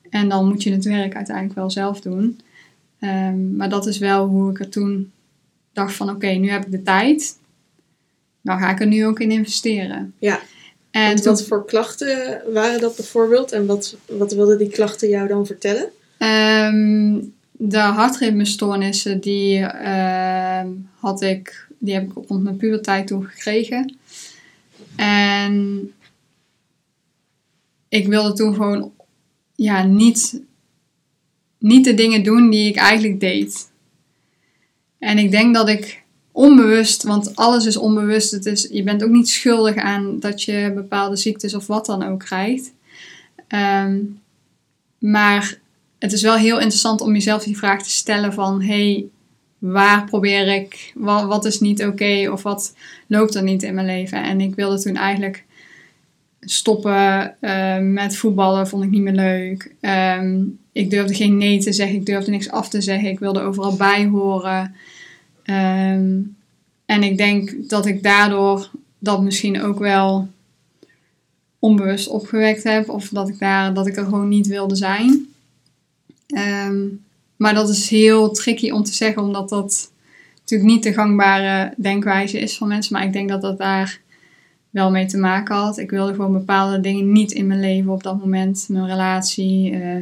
En 0.09 0.29
dan 0.29 0.47
moet 0.47 0.63
je 0.63 0.71
het 0.71 0.85
werk 0.85 1.15
uiteindelijk 1.15 1.55
wel 1.55 1.69
zelf 1.69 2.01
doen. 2.01 2.39
Um, 2.99 3.55
maar 3.55 3.69
dat 3.69 3.87
is 3.87 3.97
wel 3.97 4.27
hoe 4.27 4.51
ik 4.51 4.59
er 4.59 4.69
toen 4.69 5.11
dacht 5.73 5.95
van 5.95 6.09
oké, 6.09 6.27
nu 6.27 6.49
heb 6.49 6.65
ik 6.65 6.71
de 6.71 6.83
tijd. 6.83 7.37
Dan 8.41 8.59
ga 8.59 8.71
ik 8.71 8.79
er 8.79 8.87
nu 8.87 9.05
ook 9.05 9.19
in 9.19 9.31
investeren. 9.31 10.13
Ja. 10.19 10.39
En 10.91 11.23
wat 11.23 11.43
voor 11.43 11.65
klachten 11.65 12.41
waren 12.53 12.79
dat 12.79 12.95
bijvoorbeeld? 12.95 13.51
En 13.51 13.65
wat, 13.65 13.95
wat 14.05 14.33
wilden 14.33 14.57
die 14.57 14.69
klachten 14.69 15.09
jou 15.09 15.27
dan 15.27 15.45
vertellen? 15.45 15.89
Um, 16.17 17.33
de 17.51 17.77
hartritmestoornissen, 17.77 19.19
die, 19.19 19.59
ehm, 19.59 20.67
had 20.95 21.21
ik, 21.21 21.67
die 21.77 21.93
heb 21.93 22.03
ik 22.03 22.27
rond 22.27 22.43
mijn 22.43 22.57
puberteit 22.57 23.07
toen 23.07 23.25
gekregen. 23.25 23.97
En 24.95 25.91
ik 27.89 28.07
wilde 28.07 28.33
toen 28.33 28.53
gewoon 28.53 28.91
ja, 29.55 29.83
niet, 29.83 30.41
niet 31.57 31.83
de 31.83 31.93
dingen 31.93 32.23
doen 32.23 32.49
die 32.49 32.69
ik 32.69 32.75
eigenlijk 32.75 33.19
deed. 33.19 33.69
En 34.99 35.17
ik 35.17 35.31
denk 35.31 35.53
dat 35.55 35.69
ik 35.69 36.03
onbewust, 36.31 37.03
want 37.03 37.35
alles 37.35 37.65
is 37.65 37.77
onbewust. 37.77 38.31
Het 38.31 38.45
is, 38.45 38.67
je 38.71 38.83
bent 38.83 39.03
ook 39.03 39.09
niet 39.09 39.29
schuldig 39.29 39.75
aan 39.75 40.19
dat 40.19 40.43
je 40.43 40.71
bepaalde 40.75 41.15
ziektes 41.15 41.53
of 41.53 41.67
wat 41.67 41.85
dan 41.85 42.03
ook 42.03 42.19
krijgt. 42.19 42.73
Ehm, 43.47 43.97
maar 44.99 45.57
het 45.99 46.11
is 46.11 46.21
wel 46.21 46.35
heel 46.35 46.57
interessant 46.59 47.01
om 47.01 47.13
jezelf 47.13 47.43
die 47.43 47.57
vraag 47.57 47.83
te 47.83 47.89
stellen 47.89 48.33
van... 48.33 48.61
hey, 48.61 49.05
waar 49.59 50.05
probeer 50.05 50.47
ik, 50.47 50.91
wat, 50.95 51.25
wat 51.25 51.45
is 51.45 51.59
niet 51.59 51.85
oké 51.85 52.29
of 52.31 52.43
wat 52.43 52.75
loopt 53.07 53.35
er 53.35 53.43
niet 53.43 53.63
in 53.63 53.73
mijn 53.73 53.85
leven? 53.85 54.23
En 54.23 54.41
ik 54.41 54.55
wilde 54.55 54.81
toen 54.81 54.95
eigenlijk 54.95 55.43
stoppen 56.39 57.35
uh, 57.41 57.77
met 57.77 58.15
voetballen, 58.15 58.67
vond 58.67 58.83
ik 58.83 58.89
niet 58.89 59.01
meer 59.01 59.13
leuk. 59.13 59.75
Ehm, 59.81 60.41
ik 60.71 60.89
durfde 60.89 61.15
geen 61.15 61.37
nee 61.37 61.59
te 61.59 61.73
zeggen, 61.73 61.95
ik 61.95 62.05
durfde 62.05 62.31
niks 62.31 62.49
af 62.49 62.69
te 62.69 62.81
zeggen, 62.81 63.09
ik 63.09 63.19
wilde 63.19 63.41
overal 63.41 63.75
bij 63.75 64.05
horen. 64.05 64.75
Ehm, 65.49 66.21
en 66.85 67.03
ik 67.03 67.17
denk 67.17 67.69
dat 67.69 67.85
ik 67.85 68.03
daardoor 68.03 68.69
dat 68.99 69.21
misschien 69.21 69.61
ook 69.61 69.79
wel 69.79 70.27
onbewust 71.59 72.07
opgewekt 72.07 72.63
heb. 72.63 72.89
Of 72.89 73.09
dat 73.09 73.29
ik, 73.29 73.39
daar, 73.39 73.73
dat 73.73 73.87
ik 73.87 73.97
er 73.97 74.03
gewoon 74.03 74.27
niet 74.27 74.47
wilde 74.47 74.75
zijn. 74.75 75.27
Ehm, 76.27 76.85
maar 77.35 77.53
dat 77.53 77.69
is 77.69 77.89
heel 77.89 78.31
tricky 78.31 78.69
om 78.69 78.83
te 78.83 78.93
zeggen, 78.93 79.21
omdat 79.21 79.49
dat 79.49 79.91
natuurlijk 80.39 80.69
niet 80.69 80.83
de 80.83 80.93
gangbare 80.93 81.73
denkwijze 81.77 82.39
is 82.39 82.57
van 82.57 82.67
mensen. 82.67 82.93
Maar 82.93 83.05
ik 83.05 83.13
denk 83.13 83.29
dat 83.29 83.41
dat 83.41 83.57
daar 83.57 83.99
wel 84.69 84.91
mee 84.91 85.05
te 85.05 85.17
maken 85.17 85.55
had. 85.55 85.77
Ik 85.77 85.89
wilde 85.89 86.13
gewoon 86.13 86.33
bepaalde 86.33 86.79
dingen 86.79 87.11
niet 87.11 87.31
in 87.31 87.47
mijn 87.47 87.59
leven 87.59 87.91
op 87.91 88.03
dat 88.03 88.19
moment. 88.19 88.65
Mijn 88.69 88.87
relatie, 88.87 89.71
uh, 89.71 89.95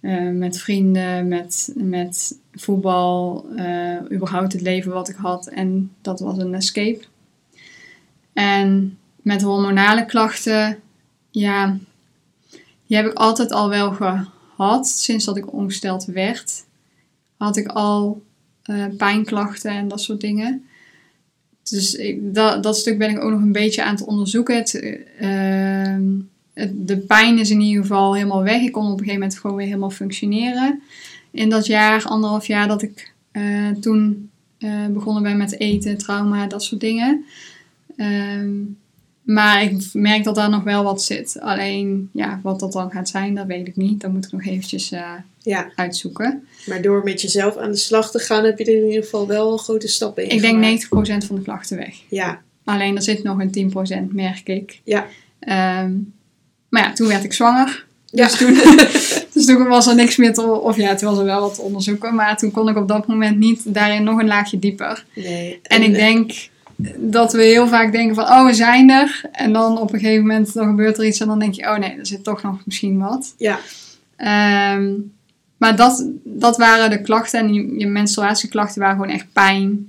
uh, 0.00 0.32
met 0.32 0.58
vrienden, 0.58 1.28
met, 1.28 1.72
met 1.74 2.38
voetbal, 2.60 3.46
uh, 3.56 3.96
überhaupt 4.12 4.52
het 4.52 4.62
leven 4.62 4.92
wat 4.92 5.08
ik 5.08 5.16
had. 5.16 5.46
En 5.46 5.90
dat 6.00 6.20
was 6.20 6.38
een 6.38 6.54
escape. 6.54 7.00
En 8.32 8.98
met 9.22 9.42
hormonale 9.42 10.04
klachten, 10.04 10.78
ja, 11.30 11.78
die 12.86 12.96
heb 12.96 13.06
ik 13.06 13.12
altijd 13.12 13.52
al 13.52 13.68
wel 13.68 13.92
gehad. 13.92 14.88
Sinds 14.88 15.24
dat 15.24 15.36
ik 15.36 15.52
ongesteld 15.52 16.04
werd, 16.04 16.64
had 17.36 17.56
ik 17.56 17.66
al 17.66 18.22
uh, 18.70 18.84
pijnklachten 18.96 19.70
en 19.70 19.88
dat 19.88 20.00
soort 20.00 20.20
dingen. 20.20 20.66
Dus 21.62 21.94
ik, 21.94 22.34
dat, 22.34 22.62
dat 22.62 22.76
stuk 22.76 22.98
ben 22.98 23.10
ik 23.10 23.24
ook 23.24 23.30
nog 23.30 23.40
een 23.40 23.52
beetje 23.52 23.84
aan 23.84 23.94
het 23.94 24.04
onderzoeken. 24.04 24.56
Het, 24.56 24.72
het, 26.54 26.88
de 26.88 26.98
pijn 26.98 27.38
is 27.38 27.50
in 27.50 27.60
ieder 27.60 27.82
geval 27.82 28.14
helemaal 28.14 28.42
weg. 28.42 28.62
Ik 28.62 28.72
kon 28.72 28.84
op 28.84 28.90
een 28.90 28.98
gegeven 28.98 29.20
moment 29.20 29.38
gewoon 29.38 29.56
weer 29.56 29.66
helemaal 29.66 29.90
functioneren. 29.90 30.82
In 31.30 31.50
dat 31.50 31.66
jaar, 31.66 32.04
anderhalf 32.04 32.46
jaar 32.46 32.68
dat 32.68 32.82
ik 32.82 33.12
uh, 33.32 33.70
toen 33.70 34.30
uh, 34.58 34.86
begonnen 34.86 35.22
ben 35.22 35.36
met 35.36 35.60
eten, 35.60 35.98
trauma, 35.98 36.46
dat 36.46 36.62
soort 36.62 36.80
dingen. 36.80 37.24
Um, 37.96 38.76
maar 39.28 39.62
ik 39.62 39.82
merk 39.92 40.24
dat 40.24 40.34
daar 40.34 40.50
nog 40.50 40.62
wel 40.62 40.84
wat 40.84 41.02
zit. 41.02 41.40
Alleen, 41.40 42.10
ja, 42.12 42.40
wat 42.42 42.60
dat 42.60 42.72
dan 42.72 42.90
gaat 42.90 43.08
zijn, 43.08 43.34
dat 43.34 43.46
weet 43.46 43.68
ik 43.68 43.76
niet. 43.76 44.00
Dat 44.00 44.12
moet 44.12 44.24
ik 44.24 44.32
nog 44.32 44.46
eventjes 44.46 44.92
uh, 44.92 45.12
ja. 45.42 45.72
uitzoeken. 45.74 46.46
Maar 46.66 46.82
door 46.82 47.04
met 47.04 47.20
jezelf 47.20 47.56
aan 47.56 47.70
de 47.70 47.76
slag 47.76 48.10
te 48.10 48.18
gaan, 48.18 48.44
heb 48.44 48.58
je 48.58 48.64
er 48.64 48.76
in 48.76 48.86
ieder 48.86 49.02
geval 49.02 49.26
wel 49.26 49.56
grote 49.56 49.88
stappen 49.88 50.24
in 50.24 50.30
Ik 50.30 50.40
denk 50.40 50.80
90% 50.82 51.26
van 51.26 51.36
de 51.36 51.42
klachten 51.42 51.76
weg. 51.76 51.94
Ja. 52.08 52.42
Alleen, 52.64 52.96
er 52.96 53.02
zit 53.02 53.22
nog 53.22 53.38
een 53.40 53.72
10%, 54.10 54.12
merk 54.12 54.48
ik. 54.48 54.80
Ja. 54.84 55.06
Um, 55.82 56.12
maar 56.68 56.82
ja, 56.82 56.92
toen 56.92 57.08
werd 57.08 57.24
ik 57.24 57.32
zwanger. 57.32 57.86
Dus, 58.10 58.32
ja. 58.32 58.36
toen, 58.36 58.54
dus 59.38 59.46
toen 59.46 59.68
was 59.68 59.86
er 59.86 59.94
niks 59.94 60.16
meer 60.16 60.34
te... 60.34 60.42
Of 60.42 60.76
ja, 60.76 60.94
toen 60.94 61.08
was 61.08 61.18
er 61.18 61.24
wel 61.24 61.40
wat 61.40 61.54
te 61.54 61.62
onderzoeken. 61.62 62.14
Maar 62.14 62.36
toen 62.36 62.50
kon 62.50 62.68
ik 62.68 62.76
op 62.76 62.88
dat 62.88 63.06
moment 63.06 63.38
niet 63.38 63.74
daarin 63.74 64.04
nog 64.04 64.20
een 64.20 64.26
laagje 64.26 64.58
dieper. 64.58 65.04
Nee. 65.14 65.60
En, 65.62 65.76
en 65.76 65.82
ik 65.82 65.94
denk 65.94 66.48
dat 66.96 67.32
we 67.32 67.42
heel 67.42 67.68
vaak 67.68 67.92
denken 67.92 68.14
van, 68.14 68.24
oh, 68.24 68.46
we 68.46 68.54
zijn 68.54 68.90
er. 68.90 69.20
En 69.32 69.52
dan 69.52 69.78
op 69.78 69.92
een 69.92 70.00
gegeven 70.00 70.26
moment 70.26 70.54
dan 70.54 70.66
gebeurt 70.66 70.98
er 70.98 71.06
iets 71.06 71.20
en 71.20 71.26
dan 71.26 71.38
denk 71.38 71.54
je, 71.54 71.62
oh 71.62 71.78
nee, 71.78 71.90
er 71.98 72.06
zit 72.06 72.24
toch 72.24 72.42
nog 72.42 72.60
misschien 72.64 72.98
wat. 72.98 73.34
Ja. 73.36 73.58
Um, 74.74 75.12
maar 75.56 75.76
dat, 75.76 76.08
dat 76.24 76.56
waren 76.56 76.90
de 76.90 77.02
klachten 77.02 77.40
en 77.40 77.54
je, 77.54 77.78
je 77.78 77.86
menstruatieklachten 77.86 78.80
waren 78.80 78.96
gewoon 78.96 79.14
echt 79.14 79.26
pijn. 79.32 79.86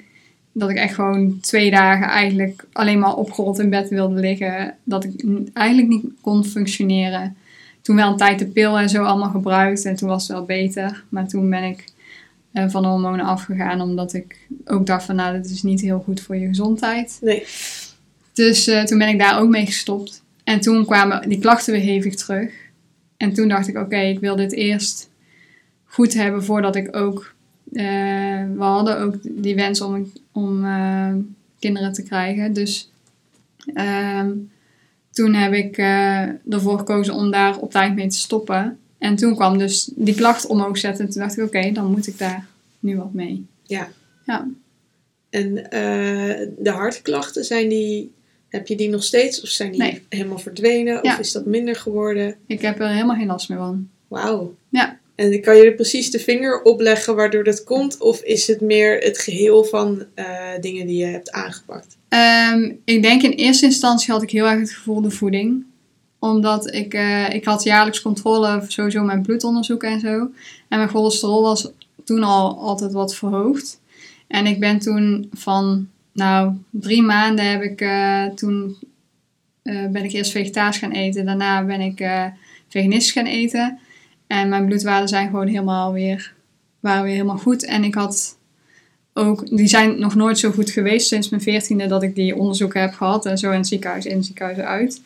Dat 0.52 0.70
ik 0.70 0.78
echt 0.78 0.94
gewoon 0.94 1.40
twee 1.42 1.72
dagen 1.72 2.08
eigenlijk 2.08 2.66
alleen 2.72 3.00
maar 3.00 3.16
opgerold 3.16 3.60
in 3.60 3.70
bed 3.70 3.90
wilde 3.90 4.20
liggen. 4.20 4.76
Dat 4.84 5.04
ik 5.04 5.24
eigenlijk 5.54 5.88
niet 5.88 6.06
kon 6.22 6.46
functioneren. 6.46 7.36
Toen 7.82 7.96
wel 7.96 8.12
een 8.12 8.18
tijd 8.18 8.40
de 8.40 8.48
pil 8.48 8.80
en 8.80 8.90
zo 8.90 9.04
allemaal 9.04 9.30
gebruikt 9.30 9.86
en 9.86 9.96
toen 9.96 10.10
was 10.10 10.28
het 10.28 10.38
wel 10.38 10.46
beter. 10.46 11.04
Maar 11.10 11.28
toen 11.28 11.50
ben 11.50 11.64
ik 11.64 11.84
uh, 12.54 12.70
van 12.70 12.82
de 12.82 12.88
hormonen 12.88 13.26
afgegaan. 13.26 13.82
Omdat 13.82 14.14
ik 14.14 14.48
ook 14.66 14.86
dacht 14.86 15.06
van 15.06 15.16
nou, 15.16 15.38
dat 15.38 15.46
is 15.46 15.64
niet 15.64 15.82
heel 15.82 16.00
goed 16.00 16.22
voor 16.22 16.36
je 16.36 16.48
gezondheid. 16.48 17.18
Nee. 17.22 17.46
Dus 18.34 18.68
uh, 18.68 18.84
toen 18.84 18.98
ben 18.98 19.08
ik 19.08 19.20
daar 19.20 19.40
ook 19.40 19.50
mee 19.50 19.66
gestopt. 19.66 20.24
En 20.44 20.60
toen 20.60 20.86
kwamen 20.86 21.30
die 21.30 21.40
klachten 21.40 21.74
weer 21.74 21.82
hevig 21.82 22.16
terug. 22.16 22.52
En 23.18 23.34
toen 23.34 23.48
dacht 23.48 23.68
ik, 23.68 23.76
oké, 23.76 23.86
okay, 23.86 24.10
ik 24.10 24.20
wil 24.20 24.36
dit 24.36 24.54
eerst 24.54 25.10
goed 25.86 26.14
hebben 26.14 26.44
voordat 26.44 26.76
ik 26.76 26.96
ook... 26.96 27.34
Uh, 27.72 27.84
we 28.56 28.64
hadden 28.64 29.00
ook 29.00 29.16
die 29.22 29.56
wens 29.56 29.82
om, 29.82 30.12
om 30.32 30.66
kinderen 31.60 31.94
te 31.94 32.04
krijgen. 32.04 32.54
Dus 32.54 32.92
ehm, 33.74 34.32
toen 35.20 35.34
heb 35.34 35.54
ik 35.54 35.78
ervoor 36.50 36.78
gekozen 36.78 37.14
om 37.14 37.32
daar 37.32 37.58
op 37.58 37.72
tijd 37.72 37.96
mee 37.96 38.08
te 38.08 38.18
stoppen. 38.18 38.80
En 38.98 39.16
toen 39.16 39.36
kwam 39.36 39.58
dus 39.58 39.90
die 39.96 40.16
klacht 40.16 40.46
omhoog 40.46 40.78
zetten. 40.78 41.06
En 41.06 41.12
toen 41.12 41.22
dacht 41.22 41.38
ik, 41.38 41.44
oké, 41.44 41.58
okay, 41.58 41.72
dan 41.72 41.92
moet 41.92 42.08
ik 42.08 42.18
daar 42.18 42.46
nu 42.80 42.98
wat 42.98 43.14
mee. 43.14 43.46
Ja. 43.64 43.88
Ja. 44.26 44.48
En 45.30 45.58
uh, 45.58 46.48
de 46.58 46.70
hartklachten, 46.70 47.44
zijn 47.44 47.70
die, 47.70 48.12
heb 48.50 48.68
je 48.68 48.76
die 48.76 48.90
nog 48.90 49.04
steeds? 49.04 49.42
Of 49.42 49.50
zijn 49.50 49.72
die 49.72 49.82
nee. 49.82 50.06
helemaal 50.10 50.38
verdwenen? 50.38 51.00
Ja. 51.02 51.14
Of 51.14 51.20
is 51.20 51.32
dat 51.32 51.46
minder 51.46 51.76
geworden? 51.76 52.36
Ik 52.46 52.62
heb 52.62 52.80
er 52.80 52.90
helemaal 52.90 53.16
geen 53.16 53.28
last 53.28 53.50
meer 53.50 53.58
van. 53.58 53.90
Wauw. 54.08 54.56
Ja. 54.70 54.99
En 55.20 55.42
kan 55.42 55.58
je 55.58 55.66
er 55.66 55.74
precies 55.74 56.12
de 56.12 56.20
vinger 56.20 56.62
op 56.62 56.80
leggen 56.82 57.16
waardoor 57.16 57.44
dat 57.44 57.64
komt? 57.64 57.98
Of 57.98 58.22
is 58.22 58.48
het 58.48 58.62
meer 58.62 58.98
het 58.98 59.18
geheel 59.18 59.64
van 59.64 60.06
uh, 60.16 60.26
dingen 60.60 60.88
die 60.88 60.98
je 60.98 61.06
hebt 61.06 61.32
aangepakt? 61.32 61.98
Um, 62.54 62.80
ik 62.84 63.02
denk 63.02 63.22
in 63.22 63.32
eerste 63.32 63.66
instantie 63.66 64.14
had 64.14 64.24
ik 64.24 64.32
heel 64.32 64.46
erg 64.48 64.60
het 64.60 64.72
gevoel 64.72 65.02
de 65.02 65.12
voeding 65.12 65.66
omdat 66.20 66.74
ik, 66.74 66.94
uh, 66.94 67.30
ik 67.30 67.46
had 67.46 67.64
jaarlijks 67.64 68.02
controle, 68.02 68.64
sowieso 68.68 69.04
mijn 69.04 69.22
bloedonderzoek 69.22 69.84
en 69.84 70.00
zo. 70.00 70.32
En 70.70 70.78
mijn 70.78 70.90
cholesterol 70.90 71.42
was 71.42 71.72
toen 72.04 72.24
al 72.24 72.58
altijd 72.58 72.94
wat 72.94 73.16
verhoogd. 73.16 73.82
En 74.28 74.46
ik 74.46 74.60
ben 74.60 74.80
toen 74.80 75.30
van, 75.34 75.88
nou, 76.14 76.54
drie 76.70 77.02
maanden 77.02 77.46
heb 77.46 77.62
ik 77.62 77.82
uh, 77.82 78.26
toen, 78.26 78.78
ben 79.64 80.04
ik 80.04 80.12
eerst 80.12 80.32
vegetarisch 80.32 80.78
gaan 80.78 80.92
eten. 80.92 81.26
Daarna 81.26 81.64
ben 81.64 81.82
ik 81.82 82.04
veganistisch 82.68 83.12
gaan 83.12 83.26
eten. 83.26 83.80
En 84.30 84.50
mijn 84.50 84.66
bloedwaarden 84.66 85.10
zijn 85.10 85.30
gewoon 85.30 85.48
helemaal 85.48 85.94
weer, 85.94 86.34
waren 86.80 87.04
weer 87.04 87.14
helemaal 87.14 87.38
goed. 87.38 87.66
En 87.66 87.84
ik 87.84 87.96
had 87.96 88.38
ook, 89.14 89.58
die 89.58 89.68
zijn 89.68 90.00
nog 90.00 90.16
nooit 90.16 90.40
zo 90.40 90.52
goed 90.52 90.70
geweest 90.70 91.08
sinds 91.08 91.30
mijn 91.30 91.42
veertiende 91.42 91.88
dat 91.88 92.04
ik 92.04 92.16
die 92.16 92.36
onderzoeken 92.36 92.82
heb 92.82 92.94
gehad. 92.94 93.26
En 93.26 93.38
zo 93.38 93.52
in 93.52 93.58
het 93.58 93.68
ziekenhuis 93.68 94.06
in, 94.06 94.24
ziekenhuis 94.24 94.58
uit 94.58 95.02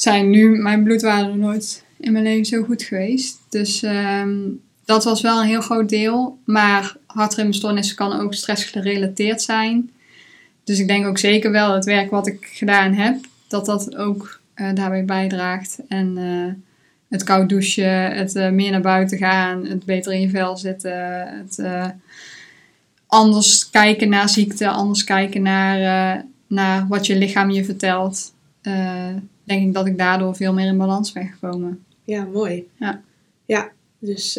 zijn 0.00 0.30
nu 0.30 0.58
mijn 0.58 0.82
bloedwaarden 0.82 1.38
nooit 1.38 1.84
in 1.96 2.12
mijn 2.12 2.24
leven 2.24 2.44
zo 2.44 2.62
goed 2.62 2.82
geweest. 2.82 3.38
Dus 3.48 3.82
um, 3.82 4.60
dat 4.84 5.04
was 5.04 5.20
wel 5.20 5.40
een 5.40 5.46
heel 5.46 5.60
groot 5.60 5.88
deel. 5.88 6.38
Maar 6.44 6.96
hartritmestoornissen 7.06 7.96
kan 7.96 8.20
ook 8.20 8.34
stressgerelateerd 8.34 9.42
zijn. 9.42 9.90
Dus 10.64 10.78
ik 10.78 10.88
denk 10.88 11.06
ook 11.06 11.18
zeker 11.18 11.50
wel 11.50 11.74
het 11.74 11.84
werk 11.84 12.10
wat 12.10 12.26
ik 12.26 12.48
gedaan 12.52 12.92
heb, 12.92 13.16
dat 13.48 13.66
dat 13.66 13.96
ook 13.96 14.40
uh, 14.54 14.74
daarbij 14.74 15.04
bijdraagt. 15.04 15.78
En 15.88 16.16
uh, 16.16 16.52
het 17.08 17.22
koud 17.22 17.48
douchen, 17.48 18.16
het 18.16 18.34
uh, 18.34 18.50
meer 18.50 18.70
naar 18.70 18.80
buiten 18.80 19.18
gaan, 19.18 19.66
het 19.66 19.84
beter 19.84 20.12
in 20.12 20.20
je 20.20 20.30
vel 20.30 20.56
zitten, 20.56 20.92
het 21.28 21.62
anders 23.06 23.70
kijken 23.70 24.08
naar 24.08 24.28
ziekte, 24.28 24.68
anders 24.68 25.04
kijken 25.04 25.42
naar, 25.42 26.24
naar 26.46 26.86
wat 26.88 27.06
je 27.06 27.16
lichaam 27.16 27.50
je 27.50 27.64
vertelt 27.64 28.32
denk 29.44 29.66
ik 29.66 29.74
dat 29.74 29.86
ik 29.86 29.98
daardoor 29.98 30.36
veel 30.36 30.52
meer 30.52 30.66
in 30.66 30.76
balans 30.76 31.12
ben 31.12 31.28
gekomen. 31.28 31.84
Ja, 32.04 32.24
mooi. 32.24 32.68
Ja. 32.78 33.02
Ja, 33.46 33.70
dus 33.98 34.34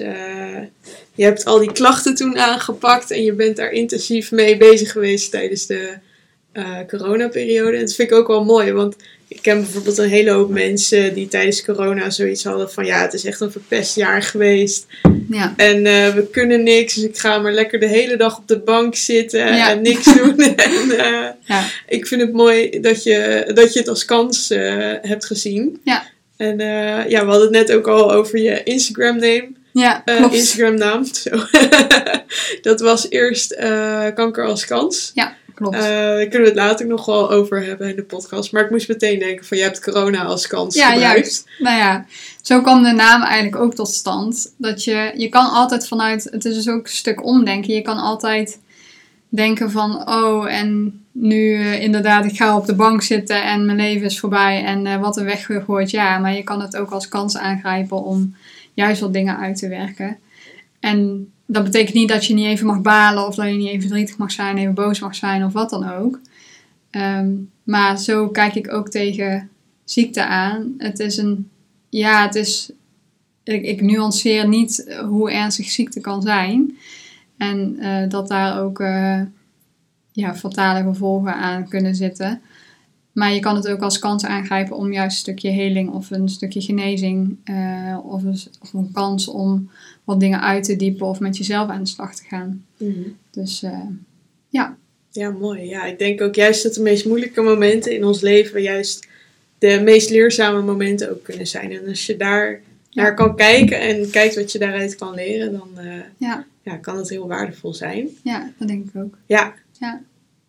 je 1.16 1.24
hebt 1.24 1.46
al 1.46 1.60
die 1.60 1.72
klachten 1.72 2.16
toen 2.16 2.38
aangepakt 2.38 3.12
en 3.12 3.24
je 3.24 3.34
bent 3.34 3.56
daar 3.56 3.72
intensief 3.72 4.32
mee 4.32 4.58
bezig 4.58 4.92
geweest 4.92 5.32
tijdens 5.32 5.66
de 5.66 5.98
eh 6.51 6.77
coronaperiode. 6.88 7.77
En 7.77 7.86
dat 7.86 7.94
vind 7.96 8.12
ik 8.12 8.18
ook 8.18 8.27
wel 8.27 8.44
mooi, 8.44 8.72
want 8.72 8.96
ik 9.27 9.41
ken 9.41 9.62
bijvoorbeeld 9.62 9.98
een 9.98 10.10
hele 10.10 10.32
hoop 10.32 10.50
mensen 10.50 11.13
die 11.13 11.27
tijdens 11.27 11.65
corona 11.65 12.10
zoiets 12.10 12.44
hadden 12.44 12.72
van 12.72 12.86
ja, 12.86 13.01
het 13.01 13.13
is 13.13 13.25
echt 13.25 13.39
een 13.41 13.51
verpest 13.51 13.96
jaar 13.96 14.22
geweest. 14.22 14.86
Ja. 15.29 15.53
En 15.58 15.86
eh, 15.86 16.13
we 16.13 16.27
kunnen 16.32 16.63
niks, 16.63 16.94
dus 16.96 17.03
ik 17.03 17.18
ga 17.18 17.38
maar 17.39 17.51
lekker 17.53 17.79
de 17.79 17.88
hele 17.88 18.18
dag 18.18 18.38
op 18.38 18.48
de 18.48 18.60
bank 18.60 18.96
zitten 18.96 19.39
Ja. 19.56 19.70
en 19.72 19.82
niks 19.82 20.03
doen. 20.18 20.39
en, 20.39 20.91
eh, 21.00 21.27
Ja. 21.46 21.65
ik 21.88 22.08
vind 22.08 22.22
het 22.22 22.34
mooi 22.34 22.79
dat 22.79 23.03
je, 23.03 23.51
dat 23.53 23.74
je 23.74 23.79
het 23.79 23.88
als 23.88 24.06
kans 24.06 24.50
hebt 25.01 25.25
gezien. 25.25 25.79
Ja. 25.84 26.03
En 26.38 26.58
ja, 27.10 27.25
we 27.25 27.32
hadden 27.32 27.41
het 27.41 27.51
net 27.68 27.72
ook 27.72 27.88
al 27.88 28.12
over 28.12 28.39
je 28.39 28.63
Instagram 28.63 29.15
name. 29.20 29.48
Ja. 29.74 30.03
Instagram 30.32 30.75
naam. 30.75 31.06
Zo. 31.13 31.29
dat 32.62 32.79
was 32.79 33.10
eerst 33.10 33.56
kanker 34.15 34.46
als 34.46 34.65
kans. 34.65 35.12
Ja, 35.13 35.36
klopt. 35.60 35.75
Eh, 35.75 35.82
daar 35.82 36.28
kunnen 36.28 36.42
we 36.42 36.48
het 36.48 36.56
later 36.70 36.88
nog 36.88 37.06
wel 37.06 37.32
over 37.32 37.63
hebben 37.66 37.89
in 37.89 37.96
de 37.96 38.04
podcast. 38.04 38.51
Maar 38.51 38.63
ik 38.63 38.70
moest 38.70 38.88
meteen 38.88 39.20
denken 39.20 39.46
van 39.46 39.58
je 39.58 39.63
hebt 39.63 39.82
corona 39.82 40.24
als 40.24 40.48
kans 40.48 40.75
Ja, 40.75 40.92
gebruikt. 40.92 41.16
juist. 41.16 41.46
Nou 41.60 41.78
ja, 41.78 42.06
zo 42.42 42.62
kwam 42.62 42.84
de 42.84 42.92
naam 42.92 43.22
eigenlijk 43.22 43.63
ook 43.63 43.75
tot 43.75 43.88
stand. 43.88 44.54
Dat 44.58 44.84
je, 44.84 45.12
je 45.16 45.30
kan 45.30 45.50
altijd 45.51 45.88
vanuit, 45.88 46.24
het 46.32 46.46
is 46.46 46.56
dus 46.56 46.70
ook 46.70 46.86
een 46.86 46.92
stuk 46.92 47.25
omdenken. 47.25 47.74
Je 47.74 47.82
kan 47.82 47.98
altijd 47.98 48.60
denken 49.30 49.72
van, 49.72 50.10
oh, 50.10 50.51
en 50.54 51.00
nu 51.12 51.54
eh, 51.56 51.82
inderdaad, 51.82 52.25
ik 52.25 52.36
ga 52.36 52.58
op 52.58 52.66
de 52.66 52.75
bank 52.75 53.01
zitten 53.01 53.44
en 53.44 53.66
mijn 53.66 53.78
leven 53.78 54.06
is 54.06 54.20
voorbij 54.20 54.63
en 54.63 54.86
eh, 54.86 55.00
wat 55.01 55.18
een 55.18 55.25
weggegooid 55.25 55.89
jaar. 55.89 56.22
Maar 56.22 56.34
je 56.36 56.44
kan 56.44 56.62
het 56.62 56.78
ook 56.78 56.92
als 56.92 57.08
kans 57.08 57.38
aangrijpen 57.38 58.04
om 58.04 58.36
juist 58.74 59.01
wat 59.01 59.13
dingen 59.13 59.38
uit 59.38 59.58
te 59.58 59.68
werken. 59.68 60.18
En 60.80 61.32
dat 61.51 61.63
betekent 61.63 61.96
niet 61.96 62.10
dat 62.10 62.25
je 62.25 62.34
niet 62.34 62.46
even 62.46 62.65
mag 62.65 62.82
balen 62.82 63.27
of 63.27 63.36
dat 63.36 63.46
je 63.46 63.53
niet 63.53 63.68
even 63.68 63.82
verdrietig 63.82 64.18
mag 64.18 64.32
zijn, 64.32 64.58
even 64.58 64.74
boos 64.74 65.00
mag 65.00 65.15
zijn 65.15 65.46
of 65.46 65.53
wat 65.53 65.70
dan 65.70 65.91
ook. 65.91 66.20
Ehm, 66.89 67.32
maar 67.63 68.00
zo 68.00 68.27
kijk 68.29 68.56
ik 68.56 68.74
ook 68.74 68.89
tegen 68.89 69.50
ziekte 69.84 70.25
aan. 70.25 70.74
Het 70.77 71.00
is 71.00 71.18
een, 71.18 71.50
ja, 71.89 72.22
het 72.25 72.36
is, 72.36 72.72
ik, 73.44 73.82
nuanceer 73.82 74.48
niet 74.48 74.98
hoe 75.08 75.32
ernstig 75.32 75.70
ziekte 75.70 76.00
kan 76.00 76.22
zijn. 76.22 76.77
En 77.38 77.75
eh, 77.79 78.10
dat 78.10 78.27
daar 78.27 78.62
ook 78.62 78.79
eh, 78.79 79.22
ja, 80.12 80.36
fatale 80.36 80.84
gevolgen 80.84 81.36
aan 81.36 81.68
kunnen 81.68 81.96
zitten. 81.96 82.41
Maar 83.12 83.34
je 83.34 83.39
kan 83.39 83.56
het 83.56 83.68
ook 83.68 83.82
als 83.82 84.00
kans 84.00 84.25
aangrijpen 84.25 84.75
om 84.75 84.94
juist 84.94 85.16
een 85.16 85.22
stukje 85.22 85.50
heling 85.50 85.89
of 85.89 86.12
een 86.12 86.30
stukje 86.30 86.62
genezing 86.62 87.38
eh, 87.44 87.98
of, 88.04 88.24
een, 88.24 88.38
of 88.62 88.74
een 88.74 88.92
kans 88.92 89.28
om 89.28 89.70
wat 90.04 90.20
dingen 90.20 90.42
uit 90.42 90.63
te 90.63 90.75
diepen 90.75 91.08
of 91.08 91.20
met 91.20 91.38
jezelf 91.38 91.70
aan 91.70 91.84
de 91.84 91.89
slag 91.89 92.16
te 92.16 92.24
gaan. 92.28 92.66
Mhm. 92.78 93.10
Dus 93.32 93.63
eh, 93.63 93.80
Ja, 95.12 95.30
mooi. 95.30 95.66
Ja, 95.66 95.86
ik 95.86 96.00
denk 96.00 96.22
ook 96.22 96.36
juist 96.36 96.63
dat 96.63 96.74
de 96.74 96.82
meest 96.82 97.06
moeilijke 97.06 97.42
momenten 97.42 97.96
in 97.96 98.04
ons 98.04 98.22
leven 98.22 98.62
juist 98.62 99.08
de 99.58 99.82
meest 99.84 100.10
leerzame 100.10 100.62
momenten 100.62 101.12
ook 101.12 101.24
kunnen 101.24 101.48
zijn. 101.48 101.72
En 101.72 101.88
als 101.88 102.06
je 102.06 102.18
daar 102.18 102.62
naar 102.92 103.16
kan 103.16 103.36
kijken 103.36 103.80
en 103.80 104.10
kijkt 104.10 104.36
wat 104.36 104.51
je 104.51 104.60
daaruit 104.60 104.96
kan 104.96 105.13
leren, 105.13 105.51
dan 105.51 105.70
eh, 105.75 106.01
ja, 106.18 106.46
ja, 106.62 106.75
kan 106.75 106.98
het 106.98 107.10
heel 107.10 107.28
waardevol 107.28 107.74
zijn. 107.74 108.08
ja, 108.24 108.51
dat 108.58 108.68
denk 108.68 108.88
ik 108.88 109.01
ook. 109.01 109.18
Ja. 109.25 109.54
Ja. 109.80 110.01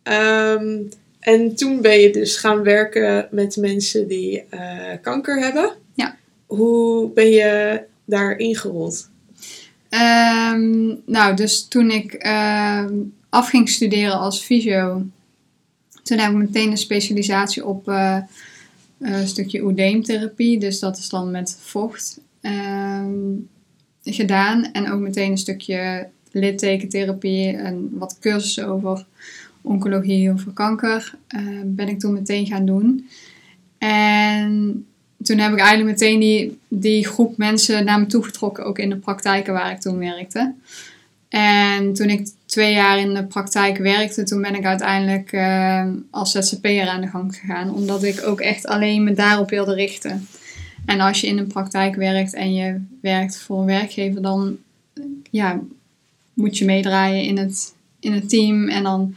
Ehm, 0.02 0.78
en 1.20 1.54
toen 1.54 1.80
ben 1.80 2.00
je 2.00 2.12
dus 2.12 2.36
gaan 2.36 2.62
werken 2.62 3.28
met 3.30 3.56
mensen 3.56 4.08
die 4.08 4.44
eh, 4.50 4.92
kanker 5.02 5.40
hebben. 5.40 5.72
Ja. 5.94 6.16
Hoe 6.46 7.10
ben 7.10 7.30
je 7.30 7.82
daar 8.04 8.38
ingerold? 8.38 9.08
Ehm, 9.88 10.94
nou, 11.06 11.36
dus 11.36 11.68
toen 11.68 11.90
ik 11.90 12.12
ehm, 12.12 12.94
af 13.28 13.48
ging 13.48 13.68
studeren 13.68 14.18
als 14.18 14.40
fysio, 14.42 15.02
toen 16.02 16.18
heb 16.18 16.30
ik 16.30 16.36
meteen 16.36 16.70
een 16.70 16.78
specialisatie 16.78 17.66
op 17.66 17.88
eh, 17.88 18.18
een 18.98 19.28
stukje 19.28 19.62
oedeemtherapie. 19.62 20.58
Dus 20.58 20.78
dat 20.78 20.98
is 20.98 21.08
dan 21.08 21.30
met 21.30 21.58
vocht 21.60 22.20
ehm, 22.40 23.10
gedaan. 24.04 24.72
En 24.72 24.92
ook 24.92 25.00
meteen 25.00 25.30
een 25.30 25.38
stukje 25.38 26.08
littekentherapie 26.32 27.56
en 27.56 27.88
wat 27.92 28.16
cursussen 28.20 28.66
over 28.66 29.06
oncologie 29.62 30.32
over 30.32 30.52
kanker 30.52 31.14
eh, 31.26 31.40
ben 31.64 31.88
ik 31.88 32.00
toen 32.00 32.12
meteen 32.12 32.46
gaan 32.46 32.66
doen. 32.66 33.08
En 33.78 34.86
toen 35.22 35.38
heb 35.38 35.52
ik 35.52 35.58
eigenlijk 35.58 35.90
meteen 35.90 36.20
die, 36.20 36.58
die 36.68 37.06
groep 37.06 37.36
mensen 37.36 37.84
naar 37.84 38.00
me 38.00 38.06
toe 38.06 38.24
getrokken, 38.24 38.64
ook 38.64 38.78
in 38.78 38.88
de 38.88 38.96
praktijken 38.96 39.52
waar 39.52 39.70
ik 39.70 39.80
toen 39.80 39.98
werkte. 39.98 40.54
En 41.28 41.92
toen 41.92 42.08
ik 42.08 42.28
twee 42.46 42.72
jaar 42.72 42.98
in 42.98 43.14
de 43.14 43.24
praktijk 43.24 43.78
werkte, 43.78 44.22
toen 44.22 44.42
ben 44.42 44.54
ik 44.54 44.64
uiteindelijk 44.64 45.32
eh, 45.32 45.86
als 46.10 46.32
ZZP'er 46.32 46.88
aan 46.88 47.00
de 47.00 47.06
gang 47.06 47.36
gegaan. 47.36 47.74
Omdat 47.74 48.02
ik 48.02 48.26
ook 48.26 48.40
echt 48.40 48.66
alleen 48.66 49.04
me 49.04 49.12
daarop 49.12 49.50
wilde 49.50 49.74
richten. 49.74 50.26
En 50.86 51.00
als 51.00 51.20
je 51.20 51.26
in 51.26 51.38
een 51.38 51.46
praktijk 51.46 51.94
werkt 51.94 52.34
en 52.34 52.54
je 52.54 52.80
werkt 53.00 53.38
voor 53.38 53.58
een 53.58 53.66
werkgever, 53.66 54.22
dan 54.22 54.56
ja, 55.30 55.60
moet 56.34 56.58
je 56.58 56.64
meedraaien 56.64 57.24
in 57.24 57.38
het, 57.38 57.74
in 58.00 58.12
het 58.12 58.28
team. 58.28 58.68
En 58.68 58.82
dan 58.82 59.14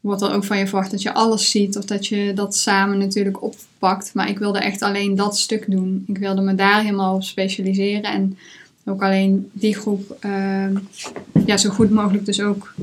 wordt 0.00 0.22
er 0.22 0.32
ook 0.32 0.44
van 0.44 0.58
je 0.58 0.66
verwacht 0.66 0.90
dat 0.90 1.02
je 1.02 1.14
alles 1.14 1.50
ziet 1.50 1.76
of 1.76 1.84
dat 1.84 2.06
je 2.06 2.32
dat 2.34 2.56
samen 2.56 2.98
natuurlijk 2.98 3.42
oppakt. 3.42 4.10
Maar 4.14 4.28
ik 4.28 4.38
wilde 4.38 4.58
echt 4.58 4.82
alleen 4.82 5.14
dat 5.14 5.38
stuk 5.38 5.70
doen. 5.70 6.04
Ik 6.06 6.18
wilde 6.18 6.40
me 6.40 6.54
daar 6.54 6.80
helemaal 6.82 7.14
op 7.14 7.22
specialiseren 7.22 8.12
en 8.12 8.38
ook 8.84 9.02
alleen 9.02 9.50
die 9.52 9.74
groep 9.74 10.16
eh, 10.20 10.66
ja, 11.46 11.56
zo 11.56 11.70
goed 11.70 11.90
mogelijk 11.90 12.24
dus 12.24 12.40
ook 12.40 12.74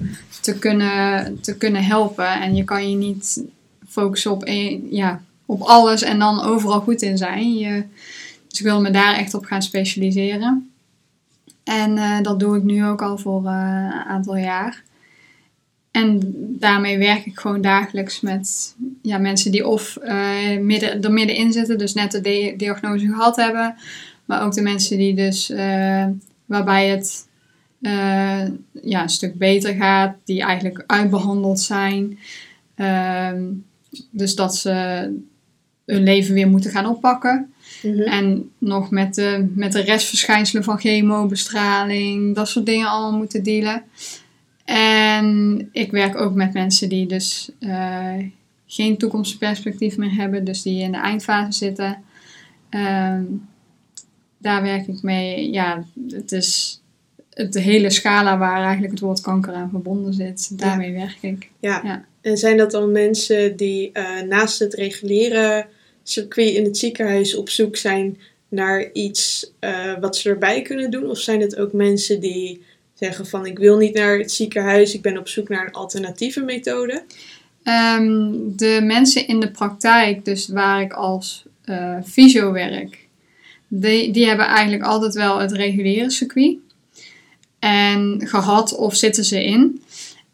te 0.41 0.59
kunnen, 0.59 1.39
te 1.41 1.57
kunnen 1.57 1.83
helpen. 1.83 2.41
En 2.41 2.55
je 2.55 2.63
kan 2.63 2.89
je 2.89 2.95
niet 2.95 3.43
focussen 3.87 4.31
op, 4.31 4.43
één, 4.43 4.87
ja, 4.89 5.21
op 5.45 5.61
alles 5.61 6.01
en 6.01 6.19
dan 6.19 6.41
overal 6.41 6.79
goed 6.79 7.01
in 7.01 7.17
zijn. 7.17 7.57
Je, 7.57 7.83
dus 8.47 8.59
ik 8.59 8.65
wilde 8.65 8.81
me 8.81 8.91
daar 8.91 9.15
echt 9.15 9.33
op 9.33 9.45
gaan 9.45 9.61
specialiseren. 9.61 10.71
En 11.63 11.97
eh, 11.97 12.21
dat 12.21 12.39
doe 12.39 12.57
ik 12.57 12.63
nu 12.63 12.85
ook 12.85 13.01
al 13.01 13.17
voor 13.17 13.45
eh, 13.45 13.51
een 13.51 14.05
aantal 14.07 14.37
jaar. 14.37 14.83
En 15.97 16.19
daarmee 16.59 16.97
werk 16.97 17.25
ik 17.25 17.39
gewoon 17.39 17.61
dagelijks 17.61 18.21
met 18.21 18.75
ja, 19.01 19.17
mensen 19.17 19.51
die 19.51 19.67
of 19.67 19.95
eh, 19.95 20.57
midden, 20.61 21.01
er 21.01 21.11
middenin 21.11 21.51
zitten, 21.51 21.77
dus 21.77 21.93
net 21.93 22.11
de 22.11 22.21
di- 22.21 22.55
diagnose 22.57 23.05
gehad 23.05 23.35
hebben. 23.35 23.75
Maar 24.25 24.43
ook 24.43 24.53
de 24.53 24.61
mensen 24.61 24.97
die 24.97 25.13
dus, 25.13 25.49
eh, 25.49 26.05
waarbij 26.45 26.87
het 26.87 27.27
eh, 27.81 28.43
ja, 28.81 29.01
een 29.01 29.09
stuk 29.09 29.37
beter 29.37 29.73
gaat, 29.73 30.15
die 30.25 30.41
eigenlijk 30.41 30.83
uitbehandeld 30.87 31.59
zijn. 31.59 32.19
Ehm, 32.75 33.43
dus 34.11 34.35
dat 34.35 34.55
ze 34.55 34.71
hun 35.85 36.03
leven 36.03 36.33
weer 36.33 36.47
moeten 36.47 36.71
gaan 36.71 36.87
oppakken. 36.87 37.53
En 38.05 38.51
nog 38.57 38.91
met 38.91 39.15
de, 39.15 39.51
met 39.55 39.71
de 39.71 39.81
restverschijnselen 39.81 40.63
van 40.63 40.79
chemobestraling, 40.79 42.35
dat 42.35 42.47
soort 42.47 42.65
dingen 42.65 42.87
allemaal 42.87 43.17
moeten 43.17 43.43
dealen. 43.43 43.83
En 44.73 45.69
ik 45.71 45.91
werk 45.91 46.15
ook 46.15 46.33
met 46.33 46.53
mensen 46.53 46.89
die 46.89 47.05
dus 47.05 47.51
eh, 47.59 48.15
geen 48.65 48.97
toekomstperspectief 48.97 49.97
meer 49.97 50.15
hebben, 50.15 50.43
dus 50.43 50.61
die 50.61 50.81
in 50.81 50.91
de 50.91 50.97
eindfase 50.97 51.57
zitten. 51.57 52.03
Ehm, 52.69 53.23
daar 54.37 54.61
werk 54.61 54.87
ik 54.87 55.01
mee. 55.01 55.51
Ja, 55.51 55.83
het 56.09 56.31
is 56.31 56.81
het 57.33 57.53
de 57.53 57.59
hele 57.59 57.89
scala 57.89 58.37
waar 58.37 58.61
eigenlijk 58.61 58.91
het 58.91 59.01
woord 59.01 59.21
kanker 59.21 59.53
aan 59.53 59.69
verbonden 59.69 60.13
zit. 60.13 60.59
Daarmee 60.59 60.93
werk 60.93 61.17
ik. 61.21 61.49
Ja. 61.59 61.81
Ja. 61.83 62.05
En 62.21 62.37
zijn 62.37 62.57
dat 62.57 62.71
dan 62.71 62.91
mensen 62.91 63.55
die 63.55 63.91
eh, 63.91 64.21
naast 64.21 64.59
het 64.59 64.73
reguliere 64.73 65.65
circuit 66.03 66.53
in 66.53 66.63
het 66.63 66.77
ziekenhuis 66.77 67.35
op 67.35 67.49
zoek 67.49 67.75
zijn 67.75 68.17
naar 68.49 68.91
iets 68.91 69.51
eh, 69.59 69.99
wat 69.99 70.17
ze 70.17 70.29
erbij 70.29 70.61
kunnen 70.61 70.91
doen? 70.91 71.09
Of 71.09 71.19
zijn 71.19 71.41
het 71.41 71.57
ook 71.57 71.73
mensen 71.73 72.19
die 72.19 72.61
zeggen 72.99 73.27
van 73.27 73.45
ik 73.45 73.57
wil 73.57 73.77
niet 73.77 73.93
naar 73.93 74.17
het 74.17 74.31
ziekenhuis, 74.31 74.93
ik 74.93 75.01
ben 75.01 75.17
op 75.17 75.27
zoek 75.27 75.49
naar 75.49 75.65
een 75.65 75.73
alternatieve 75.73 76.41
methode? 76.41 77.03
Ehm, 77.63 78.31
de 78.55 78.79
mensen 78.83 79.27
in 79.27 79.39
de 79.39 79.51
praktijk, 79.51 80.25
dus 80.25 80.47
waar 80.47 80.81
ik 80.81 80.93
als 80.93 81.45
eh 81.63 81.95
fysio 82.05 82.51
werk, 82.51 83.07
die, 83.67 84.11
die 84.11 84.27
hebben 84.27 84.45
eigenlijk 84.45 84.83
altijd 84.83 85.13
wel 85.13 85.39
het 85.39 85.51
reguliere 85.51 86.11
circuit. 86.11 86.57
En 87.59 88.21
gehad 88.23 88.75
of 88.75 88.95
zitten 88.95 89.25
ze 89.25 89.43
in. 89.43 89.81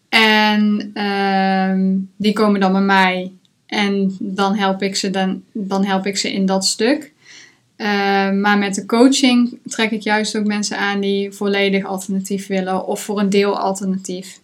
En 0.10 0.92
ehm, 0.94 1.96
die 2.16 2.34
komen 2.34 2.60
dan 2.60 2.72
bij 2.72 2.82
mij. 2.82 3.32
En 3.66 4.16
dan 4.20 4.56
help 4.56 4.82
ik 4.82 4.96
ze, 4.96 5.10
dan, 5.10 5.44
dan 5.52 5.86
help 5.86 6.06
ik 6.06 6.18
ze 6.18 6.34
in 6.34 6.46
dat 6.46 6.66
stuk. 6.66 7.13
Ehm, 7.76 8.40
maar 8.40 8.58
met 8.58 8.76
de 8.76 8.86
coaching 8.86 9.60
trek 9.66 9.92
ik 9.92 10.02
juist 10.02 10.38
ook 10.38 10.46
mensen 10.46 10.78
aan 10.78 11.00
die 11.00 11.32
volledig 11.32 11.86
alternatief 11.86 12.48
willen 12.48 12.86
of 12.86 13.02
voor 13.02 13.20
een 13.20 13.30
deel 13.30 13.60
alternatief. 13.60 14.40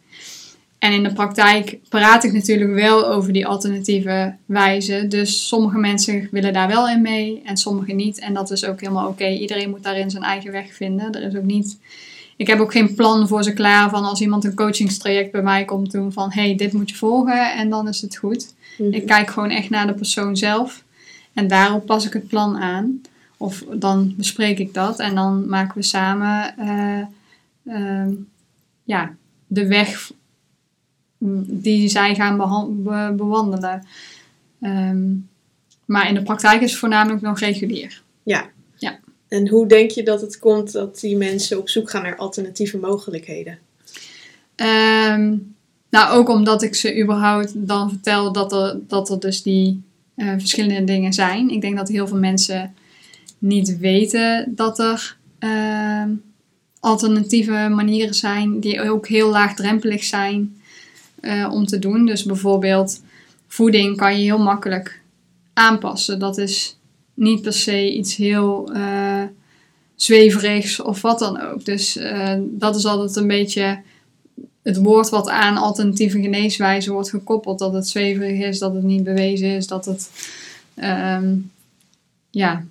En 0.79 0.93
in 0.93 1.03
de 1.03 1.13
praktijk 1.13 1.77
praat 1.89 2.23
ik 2.23 2.33
natuurlijk 2.33 2.73
wel 2.73 3.07
over 3.07 3.33
die 3.33 3.47
alternatieve 3.47 4.35
wijze. 4.45 5.05
Dus 5.07 5.47
sommige 5.47 5.77
mensen 5.77 6.27
willen 6.31 6.53
daar 6.53 6.67
wel 6.67 6.89
in 6.89 7.01
mee 7.01 7.41
en 7.45 7.57
sommige 7.57 7.91
niet. 7.91 8.19
En 8.19 8.33
dat 8.33 8.51
is 8.51 8.65
ook 8.65 8.79
helemaal 8.79 9.07
oké. 9.07 9.27
Iedereen 9.27 9.69
moet 9.69 9.83
daarin 9.83 10.09
zijn 10.09 10.23
eigen 10.23 10.51
weg 10.51 10.73
vinden. 10.73 11.11
Er 11.11 11.23
is 11.23 11.35
ook 11.35 11.43
niet 11.43 11.77
ik 12.39 12.47
heb 12.47 12.59
ook 12.59 12.71
geen 12.71 12.95
plan 12.95 13.27
voor 13.27 13.43
ze 13.43 13.53
klaar 13.53 13.89
van 13.89 14.03
als 14.03 14.21
iemand 14.21 14.43
een 14.43 14.55
coachingstraject 14.55 15.31
bij 15.31 15.41
mij 15.41 15.65
komt 15.65 15.91
doen 15.91 16.11
van 16.11 16.31
hey, 16.31 16.55
dit 16.55 16.73
moet 16.73 16.89
je 16.89 16.95
volgen 16.95 17.53
en 17.53 17.69
dan 17.69 17.87
is 17.87 18.01
het 18.01 18.17
goed. 18.17 18.53
Mhm. 18.77 18.93
Ik 18.93 19.05
kijk 19.05 19.29
gewoon 19.29 19.49
echt 19.49 19.69
naar 19.69 19.87
de 19.87 19.93
persoon 19.93 20.37
zelf 20.37 20.83
en 21.33 21.47
daarop 21.47 21.85
pas 21.85 22.05
ik 22.05 22.13
het 22.13 22.27
plan 22.27 22.57
aan. 22.57 23.01
Of 23.41 23.63
dan 23.73 24.13
bespreek 24.17 24.59
ik 24.59 24.73
dat 24.73 24.99
en 24.99 25.15
dan 25.15 25.49
maken 25.49 25.75
we 25.75 25.83
samen 25.83 26.57
eh, 26.57 27.05
ehm, 27.75 28.13
ja, 28.83 29.15
de 29.47 29.67
weg 29.67 30.11
die 31.47 31.89
zij 31.89 32.15
gaan 32.15 32.37
be- 32.83 33.13
bewandelen. 33.17 33.87
Ehm, 34.61 35.07
maar 35.85 36.07
in 36.07 36.13
de 36.13 36.23
praktijk 36.23 36.61
is 36.61 36.69
het 36.69 36.79
voornamelijk 36.79 37.21
nog 37.21 37.39
regulier. 37.39 38.01
En 39.29 39.47
hoe 39.47 39.67
denk 39.67 39.91
je 39.91 40.03
dat 40.03 40.21
het 40.21 40.39
komt 40.39 40.71
dat 40.71 40.99
die 40.99 41.17
mensen 41.17 41.57
op 41.57 41.69
zoek 41.69 41.89
gaan 41.89 42.03
naar 42.03 42.17
alternatieve 42.17 42.77
mogelijkheden? 42.77 43.59
Ehm, 44.55 45.37
nou, 45.89 46.17
ook 46.17 46.29
omdat 46.29 46.61
ik 46.61 46.75
ze 46.75 47.01
überhaupt 47.01 47.51
dan 47.55 47.89
vertel 47.89 48.31
dat 48.31 48.53
er, 48.53 48.79
dat 48.87 49.09
er 49.09 49.19
dus 49.19 49.41
die 49.41 49.81
eh, 50.15 50.27
verschillende 50.27 50.83
dingen 50.83 51.13
zijn. 51.13 51.49
Ik 51.49 51.61
denk 51.61 51.77
dat 51.77 51.87
heel 51.87 52.07
veel 52.07 52.17
mensen 52.17 52.73
niet 53.39 53.77
weten 53.77 54.53
dat 54.55 54.79
er 54.79 55.17
ehm, 55.39 56.09
alternatieve 56.79 57.67
manieren 57.69 58.13
zijn 58.13 58.59
die 58.59 58.89
ook 58.89 59.07
heel 59.07 59.29
laagdrempelig 59.29 60.03
zijn 60.03 60.61
eh, 61.19 61.49
om 61.51 61.65
te 61.65 61.79
doen. 61.79 62.05
Dus 62.05 62.23
bijvoorbeeld 62.23 63.01
voeding 63.47 63.97
kan 63.97 64.17
je 64.17 64.23
heel 64.23 64.39
makkelijk 64.39 65.01
aanpassen. 65.53 66.19
Dat 66.19 66.37
is 66.37 66.77
niet 67.13 67.41
per 67.41 67.53
se 67.53 67.93
iets 67.93 68.15
heel 68.15 68.71
eh, 68.73 69.23
zweverigs 69.95 70.81
of 70.81 71.01
wat 71.01 71.19
dan 71.19 71.41
ook. 71.41 71.65
Dus 71.65 71.95
eh, 71.95 72.35
dat 72.41 72.75
is 72.75 72.85
altijd 72.85 73.15
een 73.15 73.27
beetje 73.27 73.81
het 74.61 74.77
woord 74.77 75.09
wat 75.09 75.29
aan 75.29 75.57
alternatieve 75.57 76.21
geneeswijzen 76.21 76.93
wordt 76.93 77.09
gekoppeld. 77.09 77.59
Dat 77.59 77.73
het 77.73 77.87
zweverig 77.87 78.39
is, 78.39 78.59
dat 78.59 78.73
het 78.73 78.83
niet 78.83 79.03
bewezen 79.03 79.49
is, 79.49 79.67
dat 79.67 79.85
het 79.85 80.09
ehm, 80.75 81.35
ja, 82.29 82.65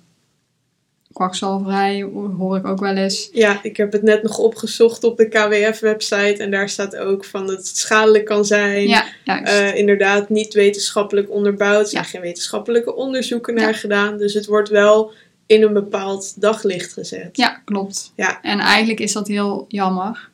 kwakzalverij 1.19 2.01
hoor 2.37 2.57
ik 2.57 2.65
ook 2.65 2.79
wel 2.79 2.95
eens. 2.95 3.29
Ja, 3.31 3.59
ik 3.63 3.77
heb 3.77 3.91
het 3.91 4.01
net 4.01 4.23
nog 4.23 4.37
opgezocht 4.37 5.03
op 5.03 5.17
de 5.17 5.27
KWF-website 5.27 6.43
en 6.43 6.51
daar 6.51 6.69
staat 6.69 6.95
ook 6.95 7.25
van 7.25 7.47
dat 7.47 7.57
het 7.57 7.77
schadelijk 7.77 8.25
kan 8.25 8.45
zijn. 8.45 8.87
Ja, 8.87 9.05
juist. 9.23 9.51
Eh, 9.53 9.75
inderdaad, 9.75 10.29
niet 10.29 10.53
wetenschappelijk 10.53 11.29
onderbouwd. 11.31 11.81
Er 11.83 11.87
zijn 11.89 12.03
Ja. 12.03 12.09
geen 12.09 12.21
wetenschappelijke 12.21 12.95
onderzoeken 12.95 13.53
naar 13.53 13.69
Ja. 13.71 13.73
gedaan. 13.77 14.17
Dus 14.17 14.33
het 14.33 14.45
wordt 14.45 14.69
wel 14.69 15.11
in 15.45 15.63
een 15.63 15.73
bepaald 15.73 16.41
daglicht 16.41 16.93
gezet. 16.93 17.37
Ja, 17.37 17.61
klopt. 17.65 18.11
Ja. 18.15 18.41
En 18.41 18.59
eigenlijk 18.59 18.99
is 18.99 19.13
dat 19.13 19.27
heel 19.27 19.65
jammer. 19.67 20.29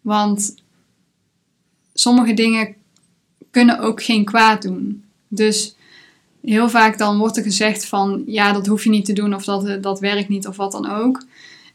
Want 0.00 0.54
sommige 1.94 2.34
dingen 2.34 2.74
kunnen 3.50 3.78
ook 3.80 4.02
geen 4.02 4.24
kwaad 4.24 4.62
doen. 4.62 5.04
Dus 5.28 5.74
heel 6.42 6.68
vaak 6.68 6.98
dan 6.98 7.18
wordt 7.18 7.36
er 7.36 7.42
gezegd 7.42 7.86
van... 7.86 8.22
ja, 8.26 8.52
dat 8.52 8.66
hoef 8.66 8.84
je 8.84 8.90
niet 8.90 9.04
te 9.04 9.12
doen 9.12 9.34
of 9.34 9.44
dat, 9.44 9.82
dat 9.82 10.00
werkt 10.00 10.28
niet 10.28 10.46
of 10.46 10.56
wat 10.56 10.72
dan 10.72 10.90
ook. 10.90 11.24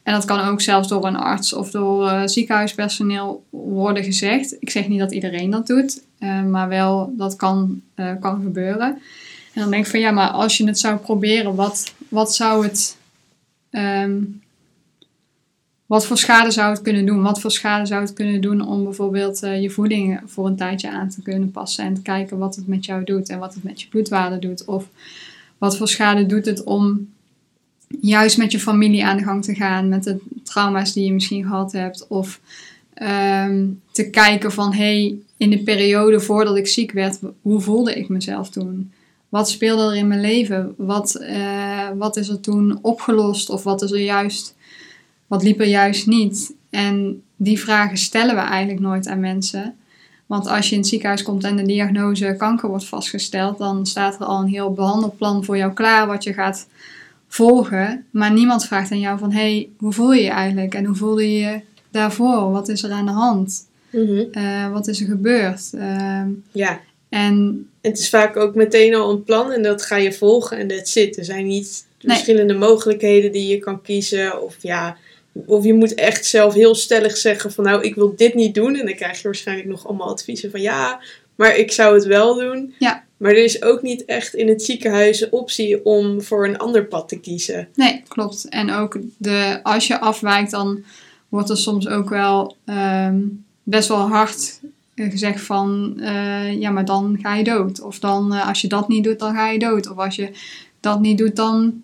En 0.05 0.13
dat 0.13 0.25
kan 0.25 0.39
ook 0.39 0.61
zelfs 0.61 0.87
door 0.87 1.05
een 1.05 1.15
arts 1.15 1.53
of 1.53 1.71
door 1.71 2.07
eh, 2.07 2.21
ziekenhuispersoneel 2.25 3.43
worden 3.49 4.03
gezegd. 4.03 4.55
Ik 4.59 4.69
zeg 4.69 4.87
niet 4.87 4.99
dat 4.99 5.11
iedereen 5.13 5.49
dat 5.49 5.67
doet, 5.67 6.03
eh, 6.19 6.43
maar 6.43 6.67
wel 6.67 7.13
dat 7.17 7.35
kan, 7.35 7.81
eh, 7.95 8.11
kan 8.19 8.41
gebeuren. 8.41 8.87
En 9.53 9.61
dan 9.61 9.71
denk 9.71 9.85
ik 9.85 9.91
van 9.91 9.99
ja, 9.99 10.11
maar 10.11 10.29
als 10.29 10.57
je 10.57 10.67
het 10.67 10.79
zou 10.79 10.97
proberen, 10.97 11.55
wat, 11.55 11.93
wat 12.09 12.35
zou 12.35 12.65
het... 12.65 12.97
ehm, 13.69 14.17
wat 15.95 16.05
voor 16.05 16.17
schade 16.17 16.51
zou 16.51 16.69
het 16.69 16.81
kunnen 16.81 17.05
doen? 17.05 17.21
Wat 17.21 17.39
voor 17.39 17.51
schade 17.51 17.85
zou 17.85 18.01
het 18.01 18.13
kunnen 18.13 18.41
doen 18.41 18.67
om 18.67 18.83
bijvoorbeeld 18.83 19.43
eh, 19.43 19.61
je 19.61 19.69
voeding 19.69 20.21
voor 20.25 20.47
een 20.47 20.55
tijdje 20.55 20.89
aan 20.89 21.09
te 21.09 21.21
kunnen 21.21 21.51
passen 21.51 21.85
en 21.85 21.93
te 21.93 22.01
kijken 22.01 22.37
wat 22.37 22.55
het 22.55 22.67
met 22.67 22.85
jou 22.85 23.03
doet 23.03 23.29
en 23.29 23.39
wat 23.39 23.53
het 23.53 23.63
met 23.63 23.81
je 23.81 23.87
bloedwaarde 23.87 24.39
doet? 24.39 24.65
Of 24.65 24.89
wat 25.57 25.77
voor 25.77 25.87
schade 25.87 26.25
doet 26.25 26.45
het 26.45 26.63
om 26.63 27.09
juist 28.01 28.37
met 28.37 28.51
je 28.51 28.59
familie 28.59 29.05
aan 29.05 29.17
de 29.17 29.23
gang 29.23 29.43
te 29.43 29.55
gaan 29.55 29.89
met 29.89 30.03
de 30.03 30.17
trauma's 30.43 30.93
die 30.93 31.05
je 31.05 31.13
misschien 31.13 31.43
gehad 31.43 31.71
hebt? 31.71 32.07
Of 32.07 32.39
ehm, 32.93 33.65
te 33.91 34.09
kijken 34.09 34.51
van 34.51 34.73
hey, 34.73 35.15
in 35.37 35.49
de 35.49 35.63
periode 35.63 36.19
voordat 36.19 36.57
ik 36.57 36.67
ziek 36.67 36.91
werd, 36.91 37.19
hoe 37.41 37.61
voelde 37.61 37.93
ik 37.93 38.09
mezelf 38.09 38.49
toen? 38.49 38.91
Wat 39.29 39.49
speelde 39.49 39.83
er 39.83 39.95
in 39.95 40.07
mijn 40.07 40.21
leven? 40.21 40.73
Wat, 40.77 41.15
eh, 41.15 41.89
wat 41.97 42.17
is 42.17 42.29
er 42.29 42.39
toen 42.39 42.79
opgelost? 42.81 43.49
Of 43.49 43.63
wat 43.63 43.81
is 43.81 43.91
er 43.91 44.01
juist 44.01 44.54
wat 45.27 45.43
liep 45.43 45.59
er 45.59 45.67
juist 45.67 46.07
niet? 46.07 46.53
En 46.69 47.21
die 47.35 47.59
vragen 47.59 47.97
stellen 47.97 48.35
we 48.35 48.41
eigenlijk 48.41 48.79
nooit 48.79 49.07
aan 49.07 49.19
mensen. 49.19 49.75
Want 50.25 50.47
als 50.47 50.65
je 50.67 50.73
in 50.73 50.79
het 50.79 50.89
ziekenhuis 50.89 51.23
komt 51.23 51.43
en 51.43 51.55
de 51.55 51.65
diagnose 51.65 52.35
kanker 52.37 52.69
wordt 52.69 52.85
vastgesteld, 52.85 53.57
dan 53.57 53.85
staat 53.85 54.15
er 54.19 54.25
al 54.25 54.41
een 54.41 54.47
heel 54.47 54.73
behandelplan 54.73 55.43
voor 55.43 55.57
jou 55.57 55.73
klaar 55.73 56.07
wat 56.07 56.23
je 56.23 56.33
gaat 56.33 56.67
volgen. 57.27 58.05
Maar 58.11 58.31
niemand 58.33 58.65
vraagt 58.65 58.91
aan 58.91 58.99
jou 58.99 59.19
van, 59.19 59.31
hey, 59.31 59.69
hoe 59.77 59.93
voel 59.93 60.13
je 60.13 60.23
je 60.23 60.29
eigenlijk? 60.29 60.73
En 60.75 60.85
hoe 60.85 60.95
voelde 60.95 61.31
je 61.33 61.39
je 61.39 61.61
daarvoor? 61.91 62.51
Wat 62.51 62.67
is 62.69 62.83
er 62.83 62.91
aan 62.91 63.05
de 63.05 63.11
hand? 63.11 63.67
Mhm. 63.89 64.23
Eh, 64.31 64.71
wat 64.71 64.87
is 64.87 64.99
er 65.01 65.07
gebeurd? 65.07 65.69
Ehm, 65.73 66.29
ja. 66.51 66.79
en 67.09 67.67
Het 67.81 67.99
is 67.99 68.09
vaak 68.09 68.37
ook 68.37 68.55
meteen 68.55 68.95
al 68.95 69.11
een 69.11 69.23
plan 69.23 69.51
en 69.51 69.63
dat 69.63 69.81
ga 69.81 69.95
je 69.95 70.13
volgen 70.13 70.57
en 70.57 70.67
that's 70.67 70.95
it. 70.95 71.17
Er 71.17 71.25
zijn 71.25 71.45
niet 71.47 71.85
Nee. 72.01 72.15
verschillende 72.15 72.53
mogelijkheden 72.53 73.31
die 73.31 73.47
je 73.47 73.57
kan 73.57 73.81
kiezen. 73.81 74.43
Of 74.43 74.55
ja, 74.61 74.97
of 75.45 75.63
je 75.63 75.73
moet 75.73 75.93
echt 75.93 76.25
zelf 76.25 76.53
heel 76.53 76.75
stellig 76.75 77.17
zeggen 77.17 77.51
van 77.51 77.63
nou, 77.63 77.81
ik 77.81 77.95
wil 77.95 78.13
dit 78.15 78.33
niet 78.33 78.55
doen. 78.55 78.75
En 78.75 78.85
dan 78.85 78.95
krijg 78.95 79.17
je 79.17 79.23
waarschijnlijk 79.23 79.67
nog 79.67 79.87
allemaal 79.87 80.09
adviezen 80.09 80.51
van 80.51 80.61
ja, 80.61 81.01
maar 81.35 81.57
ik 81.57 81.71
zou 81.71 81.95
het 81.95 82.05
wel 82.05 82.35
doen. 82.35 82.73
Ja. 82.79 83.03
Maar 83.17 83.31
er 83.31 83.43
is 83.43 83.61
ook 83.61 83.81
niet 83.81 84.05
echt 84.05 84.33
in 84.33 84.47
het 84.47 84.63
ziekenhuis 84.63 85.21
een 85.21 85.31
optie 85.31 85.85
om 85.85 86.21
voor 86.21 86.47
een 86.47 86.57
ander 86.57 86.85
pad 86.85 87.07
te 87.07 87.19
kiezen. 87.19 87.67
Nee, 87.75 88.03
klopt. 88.07 88.49
En 88.49 88.71
ook 88.71 88.99
de, 89.17 89.59
als 89.63 89.87
je 89.87 89.99
afwijkt, 89.99 90.51
dan 90.51 90.83
wordt 91.29 91.49
er 91.49 91.57
soms 91.57 91.87
ook 91.87 92.09
wel 92.09 92.55
ehm, 92.65 93.19
best 93.63 93.87
wel 93.87 94.07
hard 94.07 94.59
gezegd 94.95 95.41
van, 95.41 95.99
eh, 95.99 96.59
ja, 96.59 96.69
maar 96.69 96.85
dan 96.85 97.17
ga 97.21 97.35
je 97.35 97.43
dood. 97.43 97.81
Of 97.81 97.99
dan, 97.99 98.33
eh, 98.33 98.47
als 98.47 98.61
je 98.61 98.67
dat 98.67 98.87
niet 98.87 99.03
doet, 99.03 99.19
dan 99.19 99.33
ga 99.33 99.49
je 99.49 99.59
dood. 99.59 99.89
Of 99.89 99.97
als 99.97 100.15
je 100.15 100.29
dat 100.79 100.99
niet 100.99 101.17
doet, 101.17 101.35
dan 101.35 101.83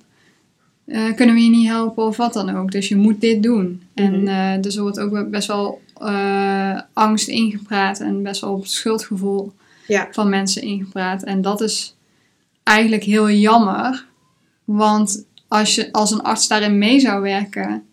eh, 0.91 1.15
kunnen 1.15 1.36
we 1.36 1.41
je 1.41 1.49
niet 1.49 1.67
helpen 1.67 2.06
of 2.06 2.17
wat 2.17 2.34
dan 2.34 2.56
ook. 2.56 2.71
Dus 2.71 2.88
je 2.88 2.95
moet 2.95 3.21
dit 3.21 3.43
doen. 3.43 3.82
En 3.93 4.62
dus 4.62 4.75
er 4.75 4.82
wordt 4.82 4.99
ook 4.99 5.30
best 5.30 5.47
wel 5.47 5.82
eh, 5.97 6.80
angst 6.93 7.27
ingepraat 7.27 7.99
en 7.99 8.23
best 8.23 8.41
wel 8.41 8.54
op 8.54 8.62
het 8.62 8.71
schuldgevoel 8.71 9.51
Ja. 9.88 10.08
van 10.12 10.30
mensen 10.30 10.62
ingepraat. 10.62 11.23
En 11.23 11.41
dat 11.41 11.62
is 11.62 11.95
eigenlijk 12.63 13.04
heel 13.04 13.30
jammer. 13.30 14.06
Want 14.63 15.25
als, 15.47 15.75
je, 15.75 15.91
als 15.91 16.12
een 16.12 16.21
arts 16.21 16.47
daarin 16.47 16.77
mee 16.77 16.99
zou 16.99 17.21
werken, 17.21 17.84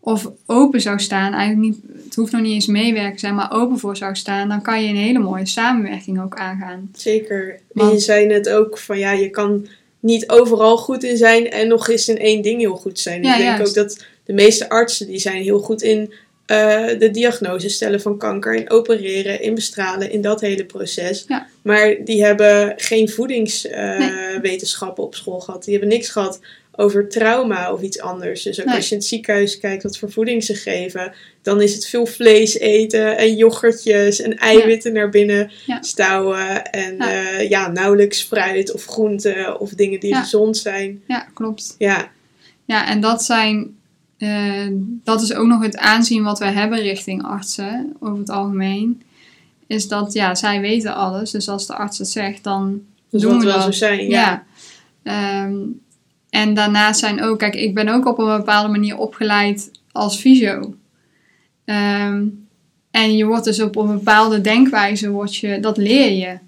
of 0.00 0.30
open 0.46 0.80
zou 0.80 0.98
staan, 1.00 1.32
eigenlijk 1.32 1.74
niet, 1.74 2.04
het 2.04 2.14
hoeft 2.14 2.32
nog 2.32 2.40
niet 2.40 2.52
eens 2.52 2.66
meewerken 2.66 3.18
zijn, 3.18 3.34
maar 3.34 3.52
open 3.52 3.78
voor 3.78 3.96
zou 3.96 4.14
staan, 4.16 4.48
dan 4.48 4.62
kan 4.62 4.82
je 4.82 4.88
een 4.88 4.96
hele 4.96 5.18
mooie 5.18 5.46
samenwerking 5.46 6.20
ook 6.22 6.34
aangaan. 6.36 6.88
Zeker. 6.92 7.48
En 7.54 7.60
Want- 7.72 7.92
je 7.92 7.98
zei 7.98 8.26
net 8.26 8.48
ook 8.48 8.78
van 8.78 8.98
ja, 8.98 9.10
je 9.12 9.30
kan 9.30 9.66
niet 10.00 10.28
overal 10.28 10.76
goed 10.76 11.04
in 11.04 11.16
zijn 11.16 11.50
en 11.50 11.68
nog 11.68 11.88
eens 11.88 12.08
in 12.08 12.18
één 12.18 12.42
ding 12.42 12.60
heel 12.60 12.76
goed 12.76 12.98
zijn. 12.98 13.22
Ja, 13.22 13.32
ik 13.32 13.38
denk 13.38 13.56
juist. 13.56 13.78
ook 13.78 13.84
dat 13.84 14.04
de 14.24 14.32
meeste 14.32 14.68
artsen 14.68 15.06
die 15.06 15.18
zijn 15.18 15.42
heel 15.42 15.58
goed 15.58 15.82
in 15.82 16.12
eh, 16.46 16.86
de 16.98 17.10
diagnose 17.10 17.68
stellen 17.68 18.00
van 18.00 18.18
kanker, 18.18 18.54
in 18.54 18.70
opereren, 18.70 19.42
in 19.42 19.54
bestralen, 19.54 20.10
in 20.10 20.20
dat 20.20 20.40
hele 20.40 20.64
proces. 20.64 21.24
Ja. 21.28 21.46
Maar 21.62 21.96
die 22.04 22.24
hebben 22.24 22.72
geen 22.76 23.08
voedingswetenschappen 23.08 25.04
op 25.04 25.14
school 25.14 25.40
gehad. 25.40 25.64
Die 25.64 25.72
hebben 25.72 25.90
niks 25.92 26.08
gehad 26.08 26.40
over 26.76 27.08
trauma 27.08 27.72
of 27.72 27.82
iets 27.82 28.00
anders. 28.00 28.42
Dus 28.42 28.60
ook 28.60 28.66
Nee. 28.66 28.74
als 28.74 28.84
je 28.88 28.90
in 28.94 28.98
het 29.00 29.06
ziekenhuis 29.08 29.58
kijkt 29.58 29.82
wat 29.82 29.98
voor 29.98 30.10
voeding 30.10 30.44
ze 30.44 30.54
geven, 30.54 31.12
dan 31.42 31.60
is 31.62 31.74
het 31.74 31.86
veel 31.86 32.06
vlees 32.06 32.58
eten 32.58 33.16
en 33.18 33.34
yoghurtjes 33.36 34.20
en 34.20 34.36
eiwitten 34.38 34.92
naar 34.92 35.08
binnen 35.10 35.50
Ja. 35.66 35.82
stouwen. 35.82 36.70
En 36.70 36.96
Ja. 36.96 37.10
ja. 37.10 37.38
ja, 37.40 37.68
nauwelijks 37.68 38.22
fruit 38.22 38.72
of 38.74 38.84
groenten 38.84 39.60
of 39.60 39.70
dingen 39.70 40.00
die 40.00 40.14
gezond 40.14 40.56
zijn. 40.56 41.02
Ja, 41.06 41.26
klopt. 41.34 41.74
Ja, 41.78 42.10
Ja, 42.64 42.88
en 42.88 43.00
dat 43.00 43.24
zijn. 43.24 43.74
eh, 44.18 44.66
dat 45.04 45.22
is 45.22 45.34
ook 45.34 45.46
nog 45.46 45.62
het 45.62 45.76
aanzien 45.76 46.22
wat 46.22 46.38
we 46.38 46.44
hebben 46.44 46.78
richting 46.80 47.22
artsen 47.22 47.96
over 48.00 48.18
het 48.18 48.30
algemeen. 48.30 49.02
Is 49.66 49.88
dat 49.88 50.12
ja, 50.12 50.34
zij 50.34 50.60
weten 50.60 50.94
alles. 50.94 51.30
Dus 51.30 51.48
als 51.48 51.66
de 51.66 51.74
arts 51.74 51.98
het 51.98 52.08
zegt, 52.08 52.44
dan 52.44 52.82
dus 53.10 53.20
doen 53.22 53.38
we 53.38 53.44
wel 53.44 53.54
dat. 53.54 53.62
zo 53.64 53.70
zijn. 53.70 54.08
Ja. 54.08 54.44
Ja. 55.04 55.50
En 56.30 56.54
daarnaast 56.54 57.00
zijn 57.00 57.22
ook, 57.22 57.38
kijk, 57.38 57.54
ik 57.54 57.74
ben 57.74 57.88
ook 57.88 58.06
op 58.06 58.18
een 58.18 58.36
bepaalde 58.36 58.68
manier 58.68 58.96
opgeleid 58.96 59.70
als 59.92 60.20
fysio. 60.20 60.74
Ehm, 61.64 62.24
en 62.90 63.16
je 63.16 63.24
wordt 63.24 63.44
dus 63.44 63.60
op 63.60 63.76
een 63.76 63.86
bepaalde 63.86 64.40
denkwijze, 64.40 65.10
wordt 65.10 65.36
je, 65.36 65.60
dat 65.60 65.76
leer 65.76 66.12
je. 66.12 66.38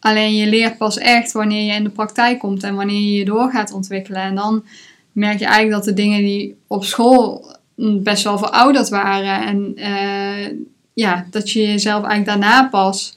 Alleen 0.00 0.34
je 0.34 0.46
leert 0.46 0.76
pas 0.76 0.98
echt 0.98 1.32
wanneer 1.32 1.64
je 1.64 1.72
in 1.72 1.84
de 1.84 1.90
praktijk 1.90 2.38
komt 2.38 2.62
en 2.62 2.74
wanneer 2.74 3.00
je 3.00 3.12
je 3.12 3.24
door 3.24 3.50
gaat 3.50 3.72
ontwikkelen. 3.72 4.22
En 4.22 4.34
dan 4.34 4.64
merk 5.12 5.38
je 5.38 5.44
eigenlijk 5.44 5.76
dat 5.76 5.84
de 5.84 6.02
dingen 6.02 6.20
die 6.20 6.56
op 6.66 6.84
school 6.84 7.54
best 7.76 8.24
wel 8.24 8.38
verouderd 8.38 8.88
waren. 8.88 9.46
En 9.46 9.72
eh, 9.76 10.56
ja, 10.94 11.26
dat 11.30 11.50
je 11.50 11.60
jezelf 11.60 12.04
eigenlijk 12.04 12.40
daarna 12.40 12.68
pas 12.68 13.16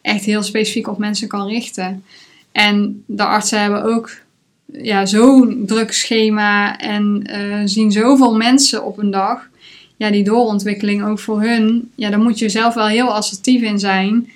echt 0.00 0.24
heel 0.24 0.42
specifiek 0.42 0.88
op 0.88 0.98
mensen 0.98 1.28
kan 1.28 1.46
richten. 1.46 2.04
En 2.52 3.02
de 3.06 3.24
artsen 3.24 3.60
hebben 3.60 3.84
ook 3.84 4.10
ja, 4.72 5.06
zo'n 5.06 5.62
druk 5.66 5.92
schema 5.92 6.78
en 6.78 7.22
eh, 7.24 7.60
zien 7.64 7.92
zoveel 7.92 8.34
mensen 8.34 8.84
op 8.84 8.98
een 8.98 9.10
dag. 9.10 9.48
Ja, 9.96 10.10
die 10.10 10.24
doorontwikkeling 10.24 11.04
ook 11.04 11.18
voor 11.18 11.42
hun. 11.42 11.90
Ja, 11.94 12.10
daar 12.10 12.18
moet 12.18 12.38
je 12.38 12.48
zelf 12.48 12.74
wel 12.74 12.86
heel 12.86 13.14
assertief 13.14 13.62
in 13.62 13.78
zijn. 13.78 14.30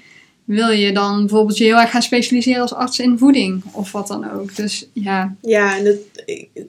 Wil 0.45 0.71
je 0.71 0.93
dan 0.93 1.19
bijvoorbeeld 1.19 1.59
je 1.59 1.65
heel 1.65 1.81
erg 1.81 1.91
gaan 1.91 2.03
specialiseren 2.03 2.61
als 2.61 2.75
arts 2.75 2.99
in 2.99 3.19
voeding 3.19 3.63
of 3.73 3.93
wat 3.93 4.07
dan 4.07 4.31
ook. 4.31 4.57
Dus 4.57 4.89
ja. 4.93 5.35
Ja, 5.43 5.79
en 5.79 5.85
het, 5.85 6.01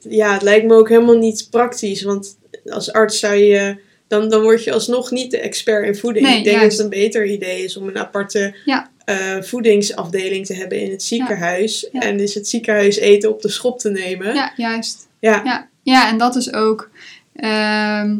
ja, 0.10 0.34
het 0.34 0.42
lijkt 0.42 0.68
me 0.68 0.74
ook 0.74 0.90
helemaal 0.90 1.18
niet 1.18 1.48
praktisch. 1.50 2.02
Want 2.02 2.38
als 2.66 2.92
arts 2.92 3.20
zou 3.20 3.36
je 3.36 3.76
dan, 4.08 4.30
dan 4.30 4.42
word 4.42 4.64
je 4.64 4.74
alsnog 4.74 5.12
niet 5.12 5.32
de 5.32 5.40
expert 5.40 5.86
in 5.86 5.96
voeding. 5.96 6.26
Nee, 6.26 6.38
ik 6.38 6.44
denk 6.44 6.58
juist. 6.60 6.78
dat 6.78 6.86
het 6.86 6.94
een 6.94 7.02
beter 7.04 7.26
idee 7.26 7.64
is 7.64 7.78
om 7.78 7.88
een 7.88 7.98
aparte 7.98 8.56
Ja. 8.66 8.91
Eh, 9.06 9.42
voedingsafdeling 9.42 10.46
te 10.46 10.54
hebben 10.54 10.82
in 10.82 10.92
het 10.92 11.04
ziekenhuis. 11.04 11.88
Ja. 11.92 12.00
En 12.00 12.18
dus 12.18 12.34
het 12.34 12.48
ziekenhuis 12.48 12.98
eten 12.98 13.30
op 13.30 13.42
de 13.42 13.50
schop 13.50 13.80
te 13.80 13.90
nemen. 13.90 14.34
Ja, 14.34 14.54
juist. 14.56 15.08
Ja. 15.20 15.42
Ja, 15.44 15.68
ja 15.84 16.10
en 16.10 16.18
dat 16.18 16.36
is 16.36 16.54
ook. 16.54 16.90
ehm, 17.36 18.18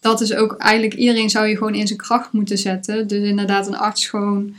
dat 0.00 0.20
is 0.20 0.34
ook 0.34 0.56
eigenlijk 0.56 0.94
iedereen 0.94 1.30
zou 1.30 1.46
je 1.46 1.56
gewoon 1.56 1.74
in 1.74 1.86
zijn 1.86 1.98
kracht 1.98 2.32
moeten 2.32 2.58
zetten. 2.58 3.06
Dus 3.08 3.28
inderdaad, 3.28 3.66
een 3.66 3.76
arts 3.76 4.06
gewoon 4.08 4.54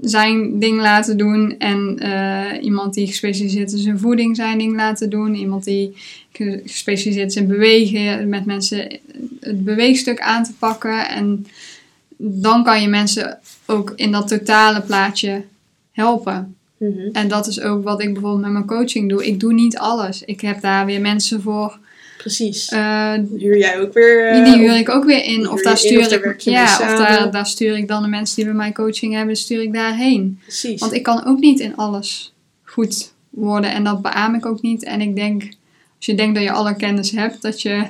zijn 0.00 0.58
ding 0.58 0.80
laten 0.80 1.16
doen. 1.16 1.54
En 1.58 1.98
eh, 1.98 2.62
iemand 2.64 2.94
die 2.94 3.06
gespecialiseerd 3.06 3.72
is 3.72 3.84
in 3.84 3.98
voeding 3.98 4.36
zijn 4.36 4.58
ding 4.58 4.76
laten 4.76 5.10
doen. 5.10 5.34
Iemand 5.34 5.64
die 5.64 5.96
ge- 6.32 6.60
gespecialiseerd 6.66 7.30
is 7.30 7.36
in 7.36 7.46
bewegen, 7.46 8.28
met 8.28 8.44
mensen 8.44 8.98
het 9.40 9.64
beweegstuk 9.64 10.20
aan 10.20 10.44
te 10.44 10.52
pakken. 10.58 11.08
En 11.08 11.46
dan 12.20 12.64
kan 12.64 12.80
je 12.82 12.88
mensen 12.88 13.38
ook 13.66 13.92
in 13.96 14.12
dat 14.12 14.28
totale 14.28 14.80
plaatje 14.80 15.44
helpen. 15.92 16.56
Mhm. 16.76 17.08
En 17.12 17.28
dat 17.28 17.46
is 17.46 17.60
ook 17.60 17.84
wat 17.84 18.02
ik 18.02 18.12
bijvoorbeeld 18.12 18.42
met 18.42 18.52
mijn 18.52 18.66
coaching 18.66 19.08
doe. 19.08 19.26
Ik 19.26 19.40
doe 19.40 19.52
niet 19.52 19.78
alles. 19.78 20.22
Ik 20.24 20.40
heb 20.40 20.60
daar 20.60 20.86
weer 20.86 21.00
mensen 21.00 21.42
voor. 21.42 21.78
Precies. 22.18 22.68
eh, 22.68 23.12
Huur 23.38 23.58
jij 23.58 23.80
ook 23.80 23.92
weer? 23.92 24.32
die 24.32 24.42
eh, 24.42 24.52
die 24.52 24.62
huur 24.62 24.76
ik 24.76 24.88
ook 24.88 25.04
weer 25.04 25.24
in. 25.24 25.50
Of 25.50 25.62
daar 25.62 25.72
in 25.72 25.78
stuur 25.78 26.12
ik, 26.12 26.40
ja, 26.40 26.64
of 26.64 26.98
daar, 26.98 27.30
daar 27.30 27.46
stuur 27.46 27.76
ik 27.76 27.88
dan 27.88 28.02
de 28.02 28.08
mensen 28.08 28.36
die 28.36 28.44
bij 28.44 28.54
mij 28.54 28.72
coaching 28.72 29.14
hebben, 29.14 29.36
stuur 29.36 29.62
ik 29.62 29.72
daarheen. 29.72 30.38
Precies. 30.42 30.80
Want 30.80 30.92
ik 30.92 31.02
kan 31.02 31.24
ook 31.26 31.38
niet 31.38 31.60
in 31.60 31.76
alles 31.76 32.32
goed 32.64 33.12
worden. 33.30 33.72
En 33.72 33.84
dat 33.84 34.02
beaam 34.02 34.34
ik 34.34 34.46
ook 34.46 34.62
niet. 34.62 34.84
En 34.84 35.00
ik 35.00 35.16
denk, 35.16 35.42
als 35.96 36.06
je 36.06 36.14
denkt 36.14 36.34
dat 36.34 36.44
je 36.44 36.52
alle 36.52 36.76
kennis 36.76 37.10
hebt, 37.10 37.42
dat 37.42 37.62
je 37.62 37.86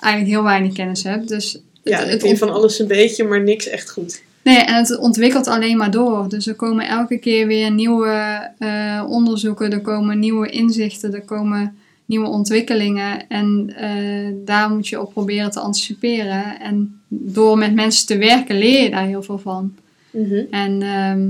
eigenlijk 0.00 0.32
heel 0.32 0.42
weinig 0.42 0.72
kennis 0.72 1.02
hebt. 1.02 1.28
Dus 1.28 1.58
ja, 1.82 2.04
het, 2.04 2.22
het 2.22 2.38
van 2.38 2.52
alles 2.52 2.78
een 2.78 2.86
beetje, 2.86 3.24
maar 3.24 3.42
niks 3.42 3.68
echt 3.68 3.90
goed. 3.90 4.22
Nee, 4.42 4.58
en 4.58 4.74
het 4.74 4.98
ontwikkelt 4.98 5.46
alleen 5.46 5.76
maar 5.76 5.90
door. 5.90 6.28
Dus 6.28 6.46
er 6.46 6.54
komen 6.54 6.88
elke 6.88 7.18
keer 7.18 7.46
weer 7.46 7.70
nieuwe 7.70 8.50
eh, 8.58 9.04
onderzoeken, 9.08 9.72
er 9.72 9.80
komen 9.80 10.18
nieuwe 10.18 10.50
inzichten, 10.50 11.14
er 11.14 11.24
komen 11.24 11.76
nieuwe 12.04 12.28
ontwikkelingen. 12.28 13.28
En 13.28 13.72
eh, 13.76 14.34
daar 14.44 14.70
moet 14.70 14.88
je 14.88 15.00
op 15.00 15.12
proberen 15.12 15.50
te 15.50 15.60
anticiperen. 15.60 16.60
En 16.60 17.00
door 17.08 17.58
met 17.58 17.74
mensen 17.74 18.06
te 18.06 18.18
werken 18.18 18.58
leer 18.58 18.82
je 18.82 18.90
daar 18.90 19.06
heel 19.06 19.22
veel 19.22 19.38
van. 19.38 19.74
Mhm. 20.10 20.44
En 20.50 20.82
ehm, 20.82 21.28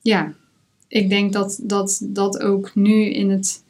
ja, 0.00 0.32
ik 0.88 1.08
denk 1.08 1.32
dat, 1.32 1.60
dat 1.62 2.00
dat 2.02 2.40
ook 2.40 2.74
nu 2.74 3.04
in 3.04 3.30
het 3.30 3.62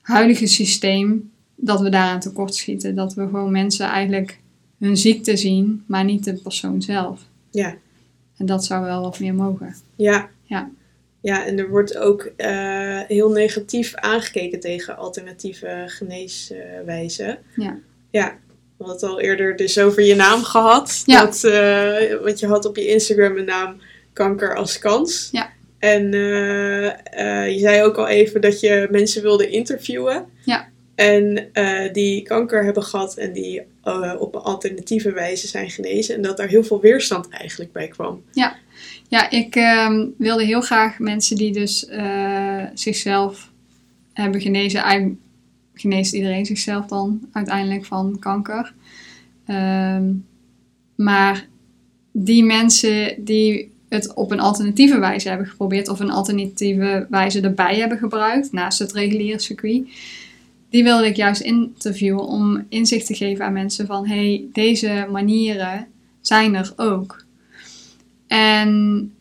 huidige 0.00 0.46
systeem, 0.46 1.30
dat 1.54 1.80
we 1.80 1.88
daaraan 1.88 2.20
tekort 2.20 2.54
schieten. 2.54 2.94
Dat 2.94 3.14
we 3.14 3.22
gewoon 3.22 3.52
mensen 3.52 3.86
eigenlijk 3.86 4.38
hun 4.78 4.96
ziekte 4.96 5.36
zien, 5.36 5.84
maar 5.86 6.04
niet 6.04 6.24
de 6.24 6.34
persoon 6.34 6.82
zelf. 6.82 7.20
Ja. 7.50 7.76
En 8.36 8.46
dat 8.46 8.64
zou 8.64 8.84
wel 8.84 9.00
wat 9.00 9.18
meer 9.18 9.34
mogen. 9.34 9.74
Ja. 9.96 10.28
Ja. 10.42 10.70
Ja, 11.20 11.46
en 11.46 11.58
er 11.58 11.68
wordt 11.68 11.96
ook 11.96 12.32
eh, 12.36 13.00
heel 13.06 13.30
negatief 13.30 13.94
aangekeken 13.94 14.60
tegen 14.60 14.96
alternatieve 14.96 15.84
geneeswijzen. 15.86 17.38
Ja. 17.56 17.78
Ja, 18.10 18.38
we 18.76 18.84
hadden 18.84 18.94
het 18.94 19.02
al 19.02 19.20
eerder 19.20 19.56
dus 19.56 19.78
over 19.78 20.02
je 20.02 20.14
naam 20.14 20.42
gehad. 20.42 21.02
Ja. 21.06 21.24
Dat, 21.24 21.44
eh, 21.44 22.22
want 22.22 22.40
je 22.40 22.46
had 22.46 22.64
op 22.64 22.76
je 22.76 22.86
Instagram 22.86 23.36
een 23.36 23.44
naam 23.44 23.76
kanker 24.12 24.56
als 24.56 24.78
kans. 24.78 25.28
Ja. 25.32 25.52
En 25.78 26.04
eh, 26.04 27.52
je 27.52 27.58
zei 27.58 27.82
ook 27.82 27.96
al 27.96 28.08
even 28.08 28.40
dat 28.40 28.60
je 28.60 28.88
mensen 28.90 29.22
wilde 29.22 29.50
interviewen. 29.50 30.26
Ja. 30.44 30.68
En 30.94 31.52
eh, 31.52 31.92
die 31.92 32.22
kanker 32.22 32.64
hebben 32.64 32.82
gehad 32.82 33.16
en 33.16 33.32
die 33.32 33.62
eh, 33.82 34.14
op 34.18 34.34
een 34.34 34.40
alternatieve 34.40 35.12
wijze 35.12 35.46
zijn 35.46 35.70
genezen. 35.70 36.14
En 36.14 36.22
dat 36.22 36.36
daar 36.36 36.48
heel 36.48 36.64
veel 36.64 36.80
weerstand 36.80 37.28
eigenlijk 37.28 37.72
bij 37.72 37.88
kwam. 37.88 38.22
Ja, 39.08 39.30
ik 39.30 39.56
ehm, 39.56 40.06
wilde 40.18 40.44
heel 40.44 40.60
graag 40.60 40.98
mensen 40.98 41.36
die 41.36 41.52
dus 41.52 41.86
eh, 41.86 42.64
zichzelf 42.74 43.50
hebben 44.12 44.40
genezen. 44.40 45.18
Geneest 45.74 46.12
iedereen 46.12 46.46
zichzelf 46.46 46.86
dan 46.86 47.28
uiteindelijk 47.32 47.84
van 47.84 48.16
kanker. 48.18 48.74
Ehm, 49.46 50.12
maar 50.94 51.46
die 52.12 52.44
mensen 52.44 53.24
die 53.24 53.72
het 53.88 54.14
op 54.14 54.30
een 54.30 54.40
alternatieve 54.40 54.98
wijze 54.98 55.28
hebben 55.28 55.46
geprobeerd, 55.46 55.88
of 55.88 56.00
een 56.00 56.10
alternatieve 56.10 57.06
wijze 57.10 57.40
erbij 57.40 57.78
hebben 57.78 57.98
gebruikt, 57.98 58.52
naast 58.52 58.78
het 58.78 58.92
reguliere 58.92 59.38
circuit, 59.38 59.88
die 60.74 60.84
wilde 60.84 61.06
ik 61.06 61.16
juist 61.16 61.40
interviewen 61.40 62.26
om 62.26 62.66
inzicht 62.68 63.06
te 63.06 63.14
geven 63.14 63.44
aan 63.44 63.52
mensen 63.52 63.86
van 63.86 64.06
hey, 64.06 64.44
deze 64.52 65.08
manieren 65.10 65.86
zijn 66.20 66.54
er 66.54 66.72
ook. 66.76 67.24
En 68.26 69.12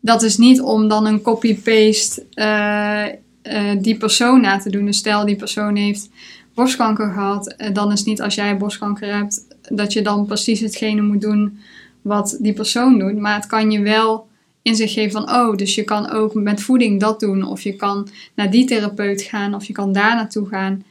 dat 0.00 0.22
is 0.22 0.36
niet 0.36 0.60
om 0.60 0.88
dan 0.88 1.06
een 1.06 1.22
copy-paste 1.22 2.26
eh, 2.34 3.04
eh, 3.06 3.82
die 3.82 3.96
persoon 3.96 4.40
na 4.40 4.58
te 4.58 4.70
doen. 4.70 4.84
Dus 4.84 4.96
stel 4.96 5.24
die 5.24 5.36
persoon 5.36 5.76
heeft 5.76 6.10
borstkanker 6.54 7.12
gehad, 7.12 7.46
eh, 7.46 7.74
dan 7.74 7.92
is 7.92 8.04
niet 8.04 8.22
als 8.22 8.34
jij 8.34 8.56
borstkanker 8.56 9.14
hebt 9.14 9.46
dat 9.70 9.92
je 9.92 10.02
dan 10.02 10.26
precies 10.26 10.60
hetgene 10.60 11.02
moet 11.02 11.20
doen 11.20 11.58
wat 12.02 12.36
die 12.40 12.52
persoon 12.52 12.98
doet. 12.98 13.18
Maar 13.18 13.34
het 13.34 13.46
kan 13.46 13.70
je 13.70 13.80
wel 13.80 14.28
inzicht 14.66 14.92
geven 14.92 15.10
van, 15.10 15.36
oh, 15.36 15.56
dus 15.56 15.74
je 15.74 15.82
kan 15.82 16.10
ook 16.10 16.34
met 16.34 16.62
voeding 16.62 17.00
dat 17.00 17.20
doen. 17.20 17.42
Of 17.42 17.60
je 17.60 17.72
kan 17.72 18.08
naar 18.34 18.50
die 18.50 18.64
therapeut 18.64 19.22
gaan, 19.22 19.54
of 19.54 19.64
je 19.64 19.72
kan 19.72 19.92
daar 19.92 20.14
naartoe 20.14 20.48
gaan. 20.48 20.84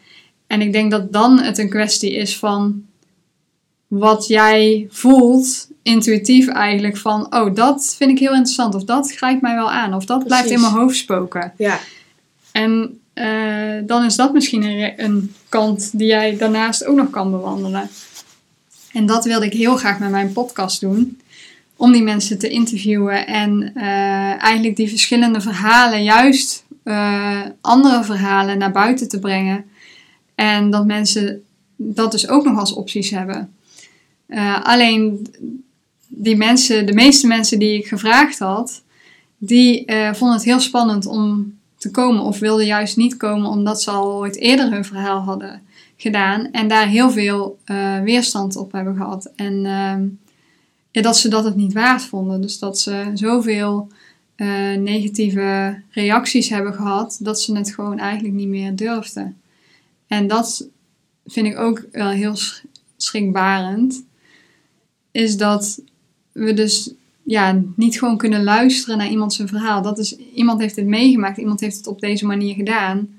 En 0.47 0.61
ik 0.61 0.71
denk 0.71 0.91
dat 0.91 1.11
dan 1.11 1.39
het 1.39 1.57
een 1.57 1.69
kwestie 1.69 2.13
is 2.13 2.37
van 2.37 2.85
wat 3.87 4.27
jij 4.27 4.87
voelt, 4.89 5.67
intuïtief 5.81 6.47
eigenlijk, 6.47 6.97
van 6.97 7.35
oh, 7.35 7.55
dat 7.55 7.95
vind 7.97 8.11
ik 8.11 8.19
heel 8.19 8.33
interessant, 8.33 8.75
of 8.75 8.83
dat 8.83 9.11
grijpt 9.11 9.41
mij 9.41 9.55
wel 9.55 9.71
aan, 9.71 9.93
of 9.93 10.05
dat 10.05 10.25
blijft 10.25 10.49
in 10.49 10.61
mijn 10.61 10.73
hoofd 10.73 10.95
spoken. 10.95 11.53
Ja, 11.57 11.79
En 12.51 12.99
eh, 13.13 13.77
dan 13.85 14.05
is 14.05 14.15
dat 14.15 14.33
misschien 14.33 14.63
een, 14.63 14.93
een 14.97 15.33
kant 15.49 15.97
die 15.97 16.07
jij 16.07 16.37
daarnaast 16.37 16.85
ook 16.85 16.95
nog 16.95 17.09
kan 17.09 17.31
bewandelen. 17.31 17.89
En 18.91 19.05
dat 19.05 19.25
wilde 19.25 19.45
ik 19.45 19.53
heel 19.53 19.75
graag 19.75 19.99
met 19.99 20.09
mijn 20.09 20.33
podcast 20.33 20.81
doen. 20.81 21.19
Om 21.77 21.91
die 21.91 22.03
mensen 22.03 22.39
te 22.39 22.49
interviewen 22.49 23.27
en 23.27 23.71
eh, 23.75 24.43
eigenlijk 24.43 24.75
die 24.75 24.89
verschillende 24.89 25.41
verhalen, 25.41 26.03
juist 26.03 26.65
eh, 26.83 27.41
andere 27.61 28.03
verhalen 28.03 28.57
naar 28.57 28.71
buiten 28.71 29.09
te 29.09 29.19
brengen. 29.19 29.65
En 30.35 30.69
dat 30.69 30.85
mensen 30.85 31.43
dat 31.75 32.11
dus 32.11 32.27
ook 32.27 32.45
nog 32.45 32.59
als 32.59 32.73
opties 32.73 33.09
hebben. 33.09 33.53
Eh, 34.27 34.63
alleen 34.63 35.27
die 36.07 36.35
mensen, 36.35 36.85
de 36.85 36.93
meeste 36.93 37.27
mensen 37.27 37.59
die 37.59 37.77
ik 37.77 37.87
gevraagd 37.87 38.39
had, 38.39 38.83
die 39.37 39.85
vonden 40.11 40.37
het 40.37 40.45
heel 40.45 40.59
spannend 40.59 41.05
om 41.05 41.57
te 41.77 41.91
komen 41.91 42.23
of 42.23 42.39
wilden 42.39 42.65
juist 42.65 42.97
niet 42.97 43.17
komen 43.17 43.49
omdat 43.49 43.81
ze 43.81 43.91
al 43.91 44.13
ooit 44.13 44.35
eerder 44.35 44.71
hun 44.71 44.85
verhaal 44.85 45.19
hadden 45.19 45.61
gedaan 45.97 46.51
en 46.51 46.67
daar 46.67 46.87
heel 46.87 47.11
veel 47.11 47.57
weerstand 48.03 48.55
op 48.55 48.71
hebben 48.71 48.95
gehad. 48.95 49.31
En 49.35 49.65
ehm, 49.65 50.03
ja, 50.95 51.01
dat 51.01 51.17
ze 51.17 51.27
dat 51.27 51.43
het 51.43 51.55
niet 51.55 51.73
waard 51.73 52.03
vonden. 52.03 52.41
Dus 52.41 52.59
dat 52.59 52.79
ze 52.79 53.11
zoveel 53.13 53.87
eh, 54.35 54.73
negatieve 54.73 55.81
reacties 55.89 56.49
hebben 56.49 56.73
gehad 56.73 57.17
dat 57.21 57.41
ze 57.41 57.57
het 57.57 57.73
gewoon 57.73 57.99
eigenlijk 57.99 58.33
niet 58.33 58.47
meer 58.47 58.75
durfden. 58.75 59.37
En 60.07 60.27
dat 60.27 60.67
vind 61.25 61.47
ik 61.47 61.57
ook 61.57 61.85
wel 61.91 62.09
heel 62.09 62.35
sch- 62.35 62.63
schrikbarend. 62.97 64.03
Is 65.11 65.37
dat 65.37 65.81
we 66.31 66.53
dus 66.53 66.93
ja, 67.23 67.61
niet 67.75 67.99
gewoon 67.99 68.17
kunnen 68.17 68.43
luisteren 68.43 68.97
naar 68.97 69.09
iemand 69.09 69.33
zijn 69.33 69.47
verhaal. 69.47 69.81
Dat 69.81 69.99
is, 69.99 70.15
iemand 70.15 70.61
heeft 70.61 70.75
dit 70.75 70.85
meegemaakt, 70.87 71.37
iemand 71.37 71.59
heeft 71.59 71.77
het 71.77 71.87
op 71.87 71.99
deze 71.99 72.25
manier 72.25 72.55
gedaan. 72.55 73.09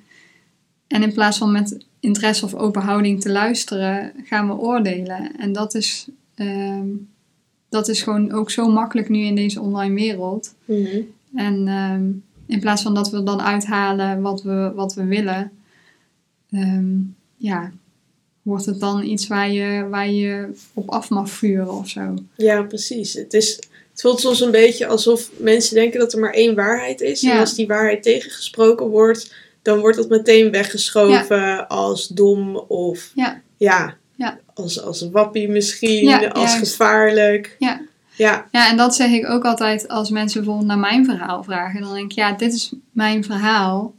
En 0.86 1.02
in 1.02 1.12
plaats 1.12 1.38
van 1.38 1.52
met 1.52 1.84
interesse 2.00 2.44
of 2.44 2.54
open 2.54 2.82
houding 2.82 3.20
te 3.20 3.30
luisteren, 3.30 4.12
gaan 4.24 4.46
we 4.46 4.54
oordelen. 4.54 5.38
En 5.38 5.52
dat 5.52 5.74
is, 5.74 6.08
ehm, 6.34 6.86
dat 7.76 7.88
is 7.88 8.02
gewoon 8.02 8.32
ook 8.32 8.50
zo 8.50 8.68
makkelijk 8.68 9.08
nu 9.08 9.18
in 9.18 9.34
deze 9.34 9.60
online 9.60 9.94
wereld. 9.94 10.54
Mhm. 10.64 11.00
En 11.34 11.68
ehm, 11.68 12.04
in 12.46 12.60
plaats 12.60 12.82
van 12.82 12.94
dat 12.94 13.10
we 13.10 13.22
dan 13.22 13.40
uithalen 13.40 14.20
wat 14.20 14.42
we, 14.42 14.72
wat 14.74 14.94
we 14.94 15.04
willen, 15.04 15.52
ehm, 16.50 16.94
ja, 17.36 17.72
wordt 18.42 18.66
het 18.66 18.80
dan 18.80 19.04
iets 19.04 19.26
waar 19.26 19.50
je, 19.50 19.86
waar 19.90 20.10
je 20.10 20.48
op 20.74 20.90
af 20.90 21.08
mag 21.08 21.30
vuren 21.30 21.72
of 21.72 21.88
zo. 21.88 22.14
Ja, 22.36 22.62
precies. 22.62 23.12
Het, 23.12 23.34
is, 23.34 23.54
het 23.90 24.00
voelt 24.00 24.20
soms 24.20 24.40
een 24.40 24.50
beetje 24.50 24.86
alsof 24.86 25.30
mensen 25.38 25.74
denken 25.74 26.00
dat 26.00 26.12
er 26.12 26.18
maar 26.20 26.32
één 26.32 26.54
waarheid 26.54 27.00
is. 27.00 27.20
Ja. 27.20 27.32
En 27.32 27.38
als 27.38 27.54
die 27.54 27.66
waarheid 27.66 28.02
tegengesproken 28.02 28.86
wordt, 28.86 29.34
dan 29.62 29.78
wordt 29.78 29.96
dat 29.96 30.08
meteen 30.08 30.50
weggeschoven 30.50 31.68
als 31.68 32.08
dom 32.08 32.56
of 32.56 33.12
Ja. 33.14 33.24
ja, 33.24 33.42
Ja. 33.56 33.96
Als, 34.56 34.82
als 34.82 35.08
wappie 35.10 35.48
misschien, 35.48 36.04
Ja, 36.04 36.26
als 36.26 36.52
juist. 36.52 36.68
gevaarlijk. 36.70 37.56
Ja. 37.58 37.80
Ja, 38.16 38.46
Ja, 38.50 38.70
en 38.70 38.76
dat 38.76 38.94
zeg 38.94 39.10
ik 39.10 39.28
ook 39.28 39.44
altijd 39.44 39.88
als 39.88 40.10
mensen 40.10 40.40
bijvoorbeeld 40.40 40.68
naar 40.68 40.78
mijn 40.78 41.04
verhaal 41.04 41.42
vragen. 41.42 41.80
Dan 41.80 41.94
denk 41.94 42.10
ik, 42.10 42.16
ja, 42.16 42.32
dit 42.32 42.52
is 42.52 42.72
mijn 42.92 43.24
verhaal. 43.24 43.94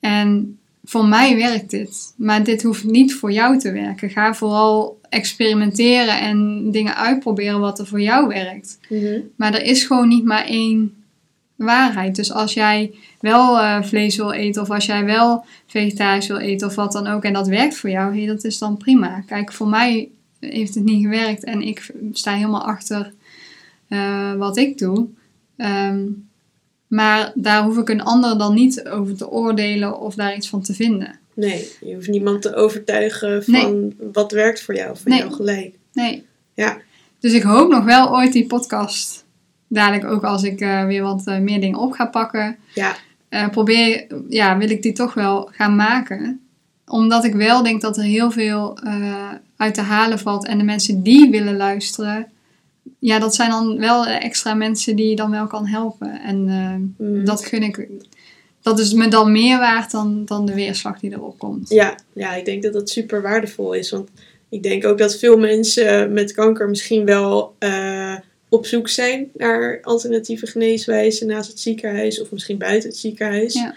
En 0.00 0.58
voor 0.84 1.04
mij 1.04 1.36
werkt 1.36 1.70
dit. 1.70 2.12
Maar 2.16 2.44
dit 2.44 2.62
hoeft 2.62 2.84
niet 2.84 3.14
voor 3.14 3.32
jou 3.32 3.58
te 3.58 3.72
werken. 3.72 4.10
Ga 4.10 4.34
vooral 4.34 5.00
experimenteren 5.08 6.20
en 6.20 6.70
dingen 6.70 6.96
uitproberen 6.96 7.60
wat 7.60 7.78
er 7.78 7.86
voor 7.86 8.00
jou 8.00 8.28
werkt. 8.28 8.78
Mhm. 8.88 9.20
Maar 9.36 9.54
er 9.54 9.62
is 9.62 9.84
gewoon 9.84 10.08
niet 10.08 10.24
maar 10.24 10.44
één 10.44 11.03
waarheid. 11.56 12.16
Dus 12.16 12.32
als 12.32 12.54
jij 12.54 12.94
wel 13.20 13.58
eh, 13.58 13.82
vlees 13.82 14.16
wil 14.16 14.32
eten 14.32 14.62
of 14.62 14.70
als 14.70 14.86
jij 14.86 15.04
wel 15.04 15.44
vegetarisch 15.66 16.26
wil 16.26 16.38
eten 16.38 16.66
of 16.68 16.74
wat 16.74 16.92
dan 16.92 17.06
ook 17.06 17.24
en 17.24 17.32
dat 17.32 17.48
werkt 17.48 17.76
voor 17.76 17.90
jou, 17.90 18.16
hey, 18.16 18.26
dat 18.26 18.44
is 18.44 18.58
dan 18.58 18.76
prima. 18.76 19.20
Kijk, 19.26 19.52
voor 19.52 19.68
mij 19.68 20.08
heeft 20.40 20.74
het 20.74 20.84
niet 20.84 21.02
gewerkt 21.02 21.44
en 21.44 21.62
ik 21.62 21.92
sta 22.12 22.32
helemaal 22.34 22.64
achter 22.66 23.12
eh, 23.88 24.34
wat 24.34 24.56
ik 24.56 24.78
doe. 24.78 25.06
Ehm, 25.56 26.02
maar 26.86 27.32
daar 27.34 27.64
hoef 27.64 27.76
ik 27.78 27.88
een 27.88 28.02
ander 28.02 28.38
dan 28.38 28.54
niet 28.54 28.88
over 28.88 29.16
te 29.16 29.30
oordelen 29.30 29.98
of 30.00 30.14
daar 30.14 30.36
iets 30.36 30.48
van 30.48 30.62
te 30.62 30.74
vinden. 30.74 31.18
nee, 31.34 31.68
je 31.80 31.94
hoeft 31.94 32.08
niemand 32.08 32.42
te 32.42 32.54
overtuigen 32.54 33.44
van 33.44 33.92
wat 34.12 34.32
werkt 34.32 34.62
voor 34.62 34.74
jou, 34.74 34.96
van 34.96 35.10
Nee. 35.10 35.18
jou 35.20 35.32
gelijk. 35.32 35.74
Nee. 35.92 36.24
Ja. 36.54 36.78
Dus 37.20 37.32
ik 37.32 37.42
hoop 37.42 37.70
nog 37.70 37.84
wel 37.84 38.10
ooit 38.10 38.32
die 38.32 38.46
podcast, 38.46 39.23
dadelijk 39.74 40.04
ook 40.04 40.24
als 40.24 40.42
ik 40.42 40.60
eh, 40.60 40.84
weer 40.84 41.02
wat 41.02 41.26
eh, 41.26 41.38
meer 41.38 41.60
dingen 41.60 41.78
op 41.78 41.92
ga 41.92 42.06
pakken, 42.06 42.56
Ja, 42.74 42.96
eh, 43.28 43.48
probeer, 43.48 44.06
ja, 44.28 44.58
wil 44.58 44.70
ik 44.70 44.82
die 44.82 44.92
toch 44.92 45.14
wel 45.14 45.48
gaan 45.52 45.76
maken. 45.76 46.40
Omdat 46.86 47.24
ik 47.24 47.34
wel 47.34 47.62
denk 47.62 47.80
dat 47.80 47.96
er 47.96 48.02
heel 48.02 48.30
veel 48.30 48.78
uit 49.56 49.74
te 49.74 49.80
halen 49.80 50.18
valt. 50.18 50.46
En 50.46 50.58
de 50.58 50.64
mensen 50.64 51.02
die 51.02 51.30
willen 51.30 51.56
luisteren, 51.56 52.26
ja, 52.98 53.18
dat 53.18 53.34
zijn 53.34 53.50
dan 53.50 53.78
wel 53.78 54.06
extra 54.06 54.54
mensen 54.54 54.96
die 54.96 55.08
je 55.08 55.16
dan 55.16 55.30
wel 55.30 55.46
kan 55.46 55.66
helpen. 55.66 56.20
En 56.20 56.44
Mhm. 56.98 57.24
dat 57.24 57.44
gun 57.44 57.62
ik. 57.62 57.88
Dat 58.62 58.78
is 58.78 58.92
me 58.92 59.08
dan 59.08 59.32
meer 59.32 59.58
waard 59.58 59.90
dan, 59.90 60.24
dan 60.24 60.46
de 60.46 60.54
weerslag 60.54 61.00
die 61.00 61.12
erop 61.12 61.38
komt. 61.38 61.68
Ja, 61.68 61.98
ja, 62.12 62.34
ik 62.34 62.44
denk 62.44 62.62
dat 62.62 62.72
dat 62.72 62.90
super 62.90 63.22
waardevol 63.22 63.72
is. 63.72 63.90
Want 63.90 64.08
ik 64.48 64.62
denk 64.62 64.84
ook 64.86 64.98
dat 64.98 65.16
veel 65.18 65.38
mensen 65.38 66.12
met 66.12 66.32
kanker 66.32 66.68
misschien 66.68 67.04
wel 67.04 67.54
op 68.54 68.66
zoek 68.66 68.88
zijn 68.88 69.30
naar 69.36 69.78
alternatieve 69.82 70.46
geneeswijzen 70.46 71.26
naast 71.26 71.48
het 71.50 71.60
ziekenhuis 71.60 72.20
of 72.20 72.30
misschien 72.30 72.58
buiten 72.58 72.88
het 72.88 72.98
ziekenhuis. 72.98 73.54
Ja. 73.54 73.74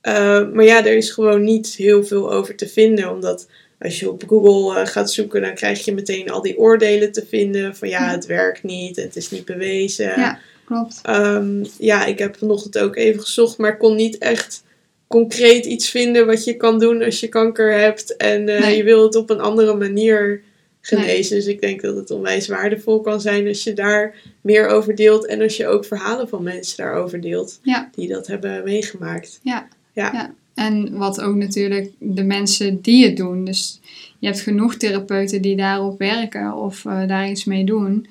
Eh, 0.00 0.52
maar 0.52 0.64
ja, 0.64 0.86
er 0.86 0.96
is 0.96 1.10
gewoon 1.10 1.44
niet 1.44 1.74
heel 1.74 2.04
veel 2.04 2.32
over 2.32 2.56
te 2.56 2.68
vinden, 2.68 3.10
omdat 3.12 3.46
als 3.78 4.00
je 4.00 4.10
op 4.10 4.22
Google 4.26 4.80
eh, 4.80 4.86
gaat 4.86 5.12
zoeken, 5.12 5.40
dan 5.40 5.54
krijg 5.54 5.84
je 5.84 5.94
meteen 5.94 6.30
al 6.30 6.42
die 6.42 6.58
oordelen 6.58 7.12
te 7.12 7.26
vinden 7.28 7.76
van 7.76 7.88
ja, 7.88 8.10
het 8.10 8.26
werkt 8.26 8.62
niet, 8.62 8.96
het 8.96 9.16
is 9.16 9.30
niet 9.30 9.44
bewezen. 9.44 10.04
Ja, 10.04 10.38
klopt. 10.64 11.00
Ehm, 11.02 11.64
ja, 11.78 12.04
ik 12.04 12.18
heb 12.18 12.36
vanochtend 12.38 12.78
ook 12.78 12.96
even 12.96 13.20
gezocht, 13.20 13.58
maar 13.58 13.76
kon 13.76 13.96
niet 13.96 14.18
echt 14.18 14.62
concreet 15.06 15.64
iets 15.64 15.88
vinden 15.90 16.26
wat 16.26 16.44
je 16.44 16.56
kan 16.56 16.78
doen 16.78 17.02
als 17.02 17.20
je 17.20 17.28
kanker 17.28 17.78
hebt 17.78 18.16
en 18.16 18.48
eh, 18.48 18.60
Nee. 18.60 18.76
je 18.76 18.82
wil 18.84 19.02
het 19.02 19.14
op 19.16 19.30
een 19.30 19.40
andere 19.40 19.74
manier 19.74 20.42
genezen. 20.80 21.36
Dus 21.36 21.46
ik 21.46 21.60
denk 21.60 21.80
dat 21.80 21.96
het 21.96 22.10
onwijs 22.10 22.48
waardevol 22.48 23.00
kan 23.00 23.20
zijn 23.20 23.46
als 23.48 23.64
je 23.64 23.72
daar 23.72 24.14
meer 24.40 24.66
over 24.68 24.94
deelt 24.94 25.26
en 25.26 25.42
als 25.42 25.56
je 25.56 25.66
ook 25.66 25.84
verhalen 25.84 26.28
van 26.28 26.42
mensen 26.42 26.76
daarover 26.76 27.20
deelt 27.20 27.60
Ja. 27.62 27.90
die 27.94 28.08
dat 28.08 28.26
hebben 28.26 28.64
meegemaakt. 28.64 29.40
Ja. 29.42 29.68
Ja. 29.92 30.12
Ja. 30.12 30.34
En 30.54 30.96
wat 30.96 31.20
ook 31.20 31.34
natuurlijk 31.34 31.90
de 31.98 32.22
mensen 32.24 32.80
die 32.80 33.04
het 33.04 33.16
doen. 33.16 33.44
Dus 33.44 33.80
je 34.18 34.26
hebt 34.26 34.40
genoeg 34.40 34.74
therapeuten 34.76 35.42
die 35.42 35.56
daarop 35.56 35.98
werken 35.98 36.54
of 36.54 36.84
eh, 36.84 37.06
daar 37.06 37.30
iets 37.30 37.44
mee 37.44 37.64
doen. 37.64 38.06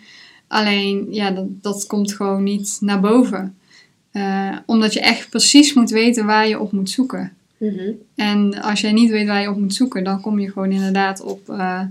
Alleen, 0.48 1.08
ja, 1.12 1.32
dat, 1.32 1.46
dat 1.62 1.88
komt 1.88 2.14
gewoon 2.14 2.44
niet 2.44 2.78
naar 2.82 3.00
boven. 3.00 3.56
Eh, 4.12 4.58
omdat 4.66 4.94
je 4.94 5.00
echt 5.00 5.30
precies 5.30 5.74
moet 5.74 5.90
weten 5.90 6.26
waar 6.26 6.48
je 6.48 6.60
op 6.60 6.72
moet 6.72 6.90
zoeken. 6.90 7.34
Mhm. 7.58 7.92
En 8.16 8.62
als 8.62 8.82
jij 8.82 8.92
niet 8.92 9.12
weet 9.12 9.28
waar 9.28 9.42
je 9.42 9.50
op 9.50 9.58
moet 9.58 9.74
zoeken, 9.74 10.04
dan 10.04 10.22
kom 10.22 10.40
je 10.40 10.52
gewoon 10.52 10.72
inderdaad 10.72 11.22
op, 11.22 11.50
eh, 11.50 11.82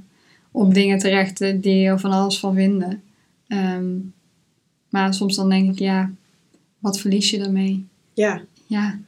op 0.50 0.74
dingen 0.74 0.98
terecht 0.98 1.38
die 1.38 1.76
je 1.76 1.88
er 1.88 2.00
van 2.00 2.10
alles 2.10 2.38
van 2.38 2.54
vinden. 2.54 3.02
Ehm, 3.48 3.96
maar 4.88 5.14
soms 5.14 5.36
dan 5.36 5.48
denk 5.48 5.72
ik, 5.72 5.78
ja, 5.78 6.10
wat 6.78 7.00
verlies 7.00 7.30
je 7.30 7.40
ermee? 7.40 7.86
ja. 8.14 8.42
Ja, 8.66 8.98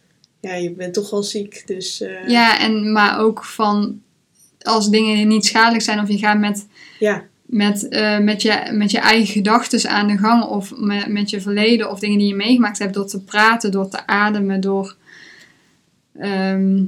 ja, 0.40 0.54
je 0.54 0.70
bent 0.70 0.94
toch 0.94 1.12
al 1.12 1.22
ziek, 1.22 1.62
dus 1.66 2.00
eh, 2.00 2.28
Ja, 2.28 2.60
en, 2.60 2.92
maar 2.92 3.18
ook 3.18 3.44
van 3.44 4.00
als 4.62 4.90
dingen 4.90 5.28
niet 5.28 5.44
schadelijk 5.44 5.82
zijn 5.82 6.00
of 6.00 6.08
je 6.08 6.18
gaat 6.18 6.38
met, 6.38 6.66
ja. 6.98 7.24
met, 7.42 7.88
eh, 7.88 8.18
met, 8.18 8.42
je, 8.42 8.70
met 8.72 8.90
je 8.90 8.98
eigen 8.98 9.26
gedachten 9.26 9.90
aan 9.90 10.08
de 10.08 10.18
gang 10.18 10.44
of 10.44 10.72
met, 10.76 11.08
met 11.08 11.30
je 11.30 11.40
verleden 11.40 11.90
of 11.90 11.98
dingen 11.98 12.18
die 12.18 12.28
je 12.28 12.34
meegemaakt 12.34 12.78
hebt 12.78 12.94
door 12.94 13.06
te 13.06 13.22
praten, 13.22 13.70
door 13.70 13.88
te 13.88 14.06
ademen, 14.06 14.60
door, 14.60 14.96
ehm, 16.18 16.82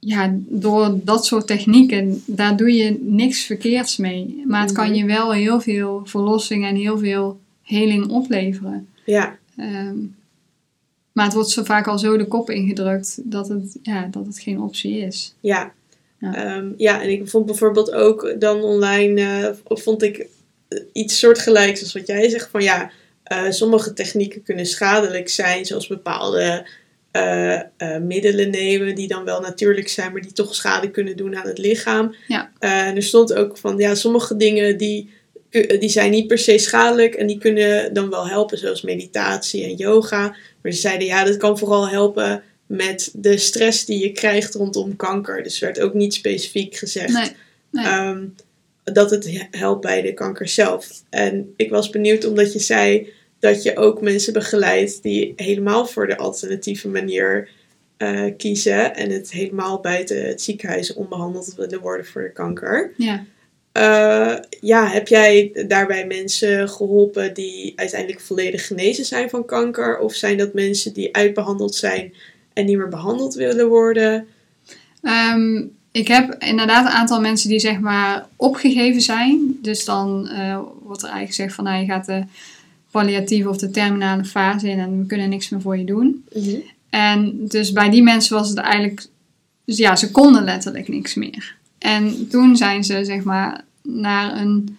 ja, 0.00 0.34
door 0.36 1.00
dat 1.02 1.26
soort 1.26 1.46
technieken, 1.46 2.22
daar 2.26 2.56
doe 2.56 2.72
je 2.72 2.98
niks 3.00 3.44
verkeerds 3.44 3.96
mee. 3.96 4.42
Maar 4.46 4.62
het 4.62 4.72
kan 4.72 4.94
je 4.94 5.04
wel 5.04 5.32
heel 5.32 5.60
veel 5.60 6.02
verlossing 6.04 6.64
en 6.66 6.76
heel 6.76 6.98
veel 6.98 7.40
heling 7.62 8.08
opleveren. 8.08 8.88
ja. 9.04 9.38
Ehm, 9.56 9.96
maar 11.12 11.24
het 11.24 11.34
wordt 11.34 11.50
zo 11.50 11.64
vaak 11.64 11.86
al 11.86 11.98
zo 11.98 12.16
de 12.16 12.26
kop 12.26 12.50
ingedrukt 12.50 13.20
dat 13.24 13.48
het, 13.48 13.78
ja, 13.82 14.08
dat 14.10 14.26
het 14.26 14.38
geen 14.38 14.60
optie 14.60 14.98
is. 14.98 15.34
Ja. 15.40 15.72
Ja. 16.20 16.36
Ja. 16.36 16.64
ja, 16.76 17.02
en 17.02 17.10
ik 17.10 17.28
vond 17.28 17.46
bijvoorbeeld 17.46 17.92
ook 17.92 18.34
dan 18.38 18.62
online, 18.62 19.20
eh, 19.20 19.76
vond 19.76 20.02
ik 20.02 20.26
eh, 20.68 20.78
iets 20.92 21.18
soortgelijks 21.18 21.82
als 21.82 21.92
wat 21.92 22.06
jij 22.06 22.28
zegt. 22.28 22.48
Van 22.50 22.62
ja, 22.62 22.90
eh, 23.22 23.50
sommige 23.50 23.92
technieken 23.92 24.42
kunnen 24.42 24.66
schadelijk 24.66 25.28
zijn, 25.28 25.64
zoals 25.64 25.86
bepaalde 25.86 26.66
eh, 27.10 27.54
eh, 27.54 27.62
middelen 28.02 28.50
nemen 28.50 28.94
die 28.94 29.08
dan 29.08 29.24
wel 29.24 29.40
natuurlijk 29.40 29.88
zijn, 29.88 30.12
maar 30.12 30.20
die 30.20 30.32
toch 30.32 30.54
schade 30.54 30.90
kunnen 30.90 31.16
doen 31.16 31.36
aan 31.36 31.46
het 31.46 31.58
lichaam. 31.58 32.14
Ja. 32.28 32.50
Eh, 32.58 32.86
en 32.86 32.96
er 32.96 33.02
stond 33.02 33.34
ook 33.34 33.58
van, 33.58 33.78
ja, 33.78 33.94
sommige 33.94 34.36
dingen 34.36 34.76
die, 34.76 35.10
die 35.78 35.88
zijn 35.88 36.10
niet 36.10 36.26
per 36.26 36.38
se 36.38 36.58
schadelijk 36.58 37.14
en 37.14 37.26
die 37.26 37.38
kunnen 37.38 37.94
dan 37.94 38.10
wel 38.10 38.28
helpen, 38.28 38.58
zoals 38.58 38.82
meditatie 38.82 39.64
en 39.64 39.74
yoga. 39.74 40.36
Maar 40.62 40.72
ze 40.72 40.80
zeiden, 40.80 41.06
ja, 41.06 41.24
dat 41.24 41.36
kan 41.36 41.58
vooral 41.58 41.88
helpen 41.88 42.42
met 42.66 43.10
de 43.14 43.38
stress 43.38 43.84
die 43.84 43.98
je 44.02 44.12
krijgt 44.12 44.54
rondom 44.54 44.96
kanker. 44.96 45.42
Dus 45.42 45.58
werd 45.58 45.80
ook 45.80 45.94
niet 45.94 46.14
specifiek 46.14 46.76
gezegd 46.76 47.12
Nee, 47.12 47.32
nee. 47.70 47.84
ehm, 47.84 48.24
dat 48.84 49.10
het 49.10 49.24
he- 49.24 49.58
helpt 49.58 49.80
bij 49.80 50.02
de 50.02 50.14
kanker 50.14 50.48
zelf. 50.48 50.88
En 51.08 51.54
ik 51.56 51.70
was 51.70 51.90
benieuwd 51.90 52.24
omdat 52.24 52.52
je 52.52 52.58
zei 52.58 53.12
dat 53.40 53.62
je 53.62 53.76
ook 53.76 54.00
mensen 54.00 54.32
begeleidt 54.32 55.02
die 55.02 55.32
helemaal 55.36 55.86
voor 55.86 56.06
de 56.06 56.16
alternatieve 56.16 56.88
manier 56.88 57.48
eh, 57.96 58.24
kiezen 58.36 58.96
en 58.96 59.10
het 59.10 59.30
helemaal 59.30 59.80
buiten 59.80 60.26
het 60.26 60.42
ziekenhuis 60.42 60.94
onbehandeld 60.94 61.54
willen 61.54 61.80
worden 61.80 62.06
voor 62.06 62.22
de 62.22 62.32
kanker. 62.32 62.92
ja. 62.96 63.24
Eh, 63.72 64.36
ja, 64.60 64.86
heb 64.86 65.08
jij 65.08 65.64
daarbij 65.68 66.06
mensen 66.06 66.68
geholpen 66.68 67.34
die 67.34 67.72
uiteindelijk 67.76 68.20
volledig 68.20 68.66
genezen 68.66 69.04
zijn 69.04 69.30
van 69.30 69.44
kanker? 69.44 69.98
Of 69.98 70.14
zijn 70.14 70.38
dat 70.38 70.54
mensen 70.54 70.92
die 70.92 71.16
uitbehandeld 71.16 71.74
zijn 71.74 72.14
en 72.52 72.64
niet 72.64 72.76
meer 72.76 72.88
behandeld 72.88 73.34
willen 73.34 73.68
worden? 73.68 74.26
Ehm, 75.02 75.62
ik 75.92 76.08
heb 76.08 76.36
inderdaad 76.38 76.86
een 76.86 76.92
aantal 76.92 77.20
mensen 77.20 77.48
die 77.48 77.58
zeg 77.58 77.80
maar 77.80 78.26
opgegeven 78.36 79.00
zijn. 79.00 79.58
Dus 79.62 79.84
dan 79.84 80.28
eh, 80.28 80.60
wordt 80.82 81.02
er 81.02 81.08
eigenlijk 81.08 81.34
gezegd 81.34 81.54
van 81.54 81.64
nou 81.64 81.80
je 81.80 81.86
gaat 81.86 82.06
de 82.06 82.24
palliatieve 82.90 83.48
of 83.48 83.56
de 83.56 83.70
terminale 83.70 84.24
fase 84.24 84.68
in 84.68 84.78
en 84.78 84.98
we 84.98 85.06
kunnen 85.06 85.28
niks 85.28 85.48
meer 85.48 85.60
voor 85.60 85.78
je 85.78 85.84
doen. 85.84 86.24
En 86.90 87.46
dus 87.48 87.72
bij 87.72 87.90
die 87.90 88.02
mensen 88.02 88.36
was 88.36 88.48
het 88.48 88.58
eigenlijk, 88.58 89.06
dus 89.64 89.76
ja, 89.76 89.96
ze 89.96 90.10
konden 90.10 90.44
letterlijk 90.44 90.88
niks 90.88 91.14
meer. 91.14 91.56
En 91.78 92.28
toen 92.28 92.56
zijn 92.56 92.84
ze 92.84 93.04
zeg 93.04 93.22
maar 93.22 93.64
naar, 93.82 94.40
een, 94.40 94.78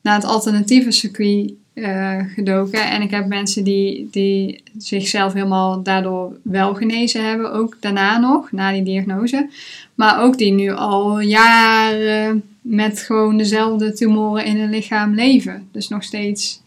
naar 0.00 0.14
het 0.14 0.24
alternatieve 0.24 0.90
circuit 0.90 1.52
eh, 1.72 2.18
gedoken. 2.34 2.90
En 2.90 3.02
ik 3.02 3.10
heb 3.10 3.26
mensen 3.26 3.64
die, 3.64 4.08
die 4.10 4.62
zichzelf 4.78 5.32
helemaal 5.32 5.82
daardoor 5.82 6.36
wel 6.42 6.74
genezen 6.74 7.24
hebben, 7.24 7.52
ook 7.52 7.76
daarna 7.80 8.18
nog, 8.18 8.52
na 8.52 8.72
die 8.72 8.82
diagnose. 8.82 9.48
Maar 9.94 10.22
ook 10.22 10.38
die 10.38 10.52
nu 10.52 10.70
al 10.70 11.20
jaren 11.20 12.42
met 12.60 13.00
gewoon 13.00 13.36
dezelfde 13.36 13.92
tumoren 13.92 14.44
in 14.44 14.56
hun 14.56 14.70
lichaam 14.70 15.14
leven. 15.14 15.68
Dus 15.72 15.88
nog 15.88 16.02
steeds, 16.02 16.60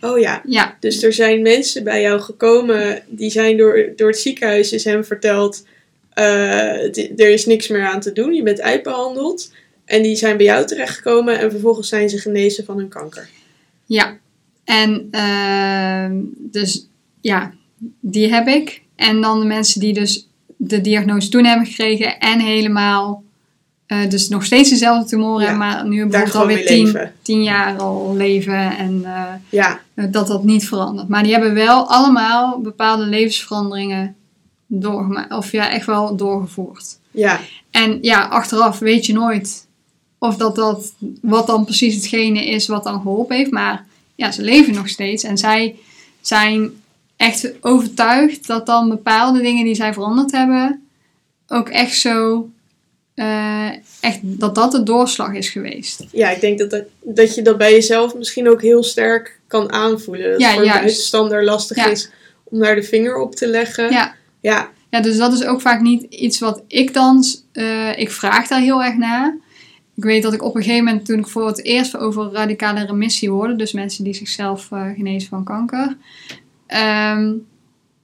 Oh 0.00 0.18
ja, 0.18 0.42
ja, 0.46 0.76
dus 0.80 1.02
er 1.02 1.12
zijn 1.12 1.42
mensen 1.42 1.84
bij 1.84 2.00
jou 2.00 2.20
gekomen 2.20 3.02
die 3.08 3.30
zijn 3.30 3.56
door, 3.56 3.92
door 3.96 4.08
het 4.08 4.18
ziekenhuis 4.18 4.72
is 4.72 4.84
hem 4.84 5.04
verteld: 5.04 5.66
eh, 6.12 6.72
het- 6.72 7.12
er 7.20 7.30
is 7.30 7.46
niks 7.46 7.68
meer 7.68 7.86
aan 7.86 8.00
te 8.00 8.12
doen, 8.12 8.34
je 8.34 8.42
bent 8.42 8.60
uitbehandeld. 8.60 9.52
En 9.84 10.02
die 10.02 10.16
zijn 10.16 10.36
bij 10.36 10.46
jou 10.46 10.66
terechtgekomen 10.66 11.38
en 11.38 11.50
vervolgens 11.50 11.88
zijn 11.88 12.08
ze 12.08 12.18
genezen 12.18 12.64
van 12.64 12.76
hun 12.78 12.88
kanker. 12.88 13.28
Ja, 13.86 14.18
en 14.64 15.08
ehm, 15.10 16.12
dus 16.36 16.88
ja, 17.20 17.52
die 18.00 18.32
heb 18.32 18.46
ik. 18.46 18.82
En 18.96 19.20
dan 19.20 19.40
de 19.40 19.46
mensen 19.46 19.80
die 19.80 19.92
dus 19.92 20.28
de 20.56 20.80
diagnose 20.80 21.28
toen 21.28 21.44
hebben 21.44 21.66
gekregen 21.66 22.18
en 22.18 22.40
helemaal, 22.40 23.22
eh, 23.90 24.08
dus 24.08 24.28
nog 24.28 24.44
steeds 24.44 24.70
dezelfde 24.70 25.08
tumoren, 25.08 25.40
Ja, 25.40 25.48
hebben, 25.48 25.66
maar 25.66 25.88
nu 25.88 26.06
bijvoorbeeld 26.06 26.34
alweer 26.34 26.66
tien, 26.66 26.98
tien 27.22 27.42
jaar 27.42 27.78
al 27.78 28.14
leven 28.16 28.76
en 28.76 29.04
eh, 29.04 29.22
Ja, 29.48 29.80
dat 29.94 30.26
dat 30.26 30.44
niet 30.44 30.68
verandert. 30.68 31.08
Maar 31.08 31.22
die 31.22 31.32
hebben 31.32 31.54
wel 31.54 31.88
allemaal 31.88 32.60
bepaalde 32.60 33.04
levensveranderingen 33.04 34.16
doorgemaakt, 34.66 35.32
of 35.32 35.52
ja, 35.52 35.70
echt 35.70 35.86
wel 35.86 36.16
doorgevoerd. 36.16 36.98
ja, 37.10 37.40
En 37.70 37.98
ja, 38.00 38.24
achteraf 38.24 38.78
weet 38.78 39.06
je 39.06 39.12
nooit 39.12 39.66
of 40.18 40.36
dat, 40.36 40.56
dat 40.56 40.92
wat 41.22 41.46
dan 41.46 41.64
precies 41.64 41.94
hetgene 41.94 42.46
is 42.46 42.66
wat 42.66 42.84
dan 42.84 43.00
geholpen 43.00 43.36
heeft. 43.36 43.50
Maar 43.50 43.86
ja, 44.14 44.30
ze 44.30 44.42
leven 44.42 44.74
nog 44.74 44.88
steeds. 44.88 45.24
En 45.24 45.38
zij 45.38 45.76
zijn 46.20 46.70
echt 47.16 47.52
overtuigd 47.60 48.46
dat 48.46 48.66
dan 48.66 48.88
bepaalde 48.88 49.40
dingen 49.42 49.64
die 49.64 49.74
zij 49.74 49.92
veranderd 49.92 50.32
hebben, 50.32 50.88
ook 51.48 51.68
echt 51.68 51.98
zo, 51.98 52.48
eh, 53.20 53.68
echt, 54.00 54.18
dat 54.22 54.54
dat 54.54 54.72
de 54.72 54.82
doorslag 54.82 55.32
is 55.34 55.48
geweest. 55.48 56.04
ja, 56.12 56.30
ik 56.30 56.40
denk 56.40 56.58
dat, 56.58 56.70
dat, 56.70 56.84
dat 57.02 57.34
je 57.34 57.42
dat 57.42 57.58
bij 57.58 57.72
jezelf 57.72 58.14
misschien 58.14 58.48
ook 58.48 58.62
heel 58.62 58.82
sterk 58.82 59.40
kan 59.46 59.72
aanvoelen. 59.72 60.30
Dat 60.30 60.40
Ja, 60.40 60.46
het 60.46 60.54
voor 60.56 60.64
juist. 60.64 60.80
buitenstaander 60.80 61.44
lastig 61.44 61.76
Ja. 61.76 61.86
is 61.86 62.10
om 62.44 62.58
daar 62.58 62.74
de 62.74 62.82
vinger 62.82 63.16
op 63.16 63.34
te 63.34 63.46
leggen. 63.46 63.90
Ja. 63.92 64.14
Ja, 64.40 64.70
Ja, 64.90 65.00
dus 65.00 65.16
dat 65.16 65.32
is 65.32 65.44
ook 65.44 65.60
vaak 65.60 65.80
niet 65.80 66.02
iets 66.02 66.38
wat 66.38 66.62
ik 66.66 66.94
dan, 66.94 67.24
eh, 67.52 67.98
ik 67.98 68.10
vraag 68.10 68.48
daar 68.48 68.60
heel 68.60 68.82
erg 68.82 68.96
naar. 68.96 69.36
Ik 69.96 70.04
weet 70.04 70.22
dat 70.22 70.32
ik 70.32 70.42
op 70.42 70.54
een 70.56 70.62
gegeven 70.62 70.84
moment, 70.84 71.06
toen 71.06 71.18
ik 71.18 71.28
voor 71.28 71.46
het 71.46 71.64
eerst 71.64 71.96
over 71.96 72.32
radicale 72.32 72.84
remissie 72.86 73.30
hoorde, 73.30 73.56
dus 73.56 73.72
mensen 73.72 74.04
die 74.04 74.14
zichzelf 74.14 74.68
eh, 74.72 74.86
genezen 74.96 75.28
van 75.28 75.44
kanker, 75.44 75.96
ehm, 76.66 77.32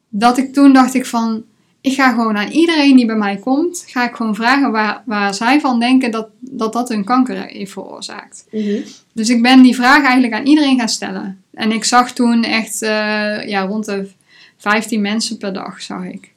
dat 0.08 0.38
ik 0.38 0.52
toen 0.52 0.72
dacht 0.72 0.94
ik 0.94 1.06
van, 1.06 1.44
ik 1.86 1.94
ga 1.94 2.10
gewoon 2.10 2.36
aan 2.36 2.50
iedereen 2.50 2.96
die 2.96 3.06
bij 3.06 3.16
mij 3.16 3.36
komt, 3.36 3.84
ga 3.86 4.08
ik 4.08 4.14
gewoon 4.14 4.34
vragen 4.34 4.70
waar, 4.70 5.02
waar 5.04 5.34
zij 5.34 5.60
van 5.60 5.80
denken 5.80 6.10
dat, 6.10 6.28
dat 6.40 6.72
dat 6.72 6.88
hun 6.88 7.04
kanker 7.04 7.46
heeft 7.46 7.72
veroorzaakt. 7.72 8.46
Mhm. 8.50 8.80
Dus 9.12 9.28
ik 9.28 9.42
ben 9.42 9.62
die 9.62 9.74
vraag 9.74 10.04
eigenlijk 10.04 10.32
aan 10.32 10.46
iedereen 10.46 10.78
gaan 10.78 10.88
stellen. 10.88 11.42
En 11.54 11.72
ik 11.72 11.84
zag 11.84 12.12
toen 12.12 12.44
echt 12.44 12.82
eh, 12.82 13.48
ja, 13.48 13.60
rond 13.60 13.84
de 13.84 14.08
15 14.56 15.00
mensen 15.00 15.36
per 15.38 15.52
dag, 15.52 15.82
zag 15.82 16.04
ik. 16.04 16.32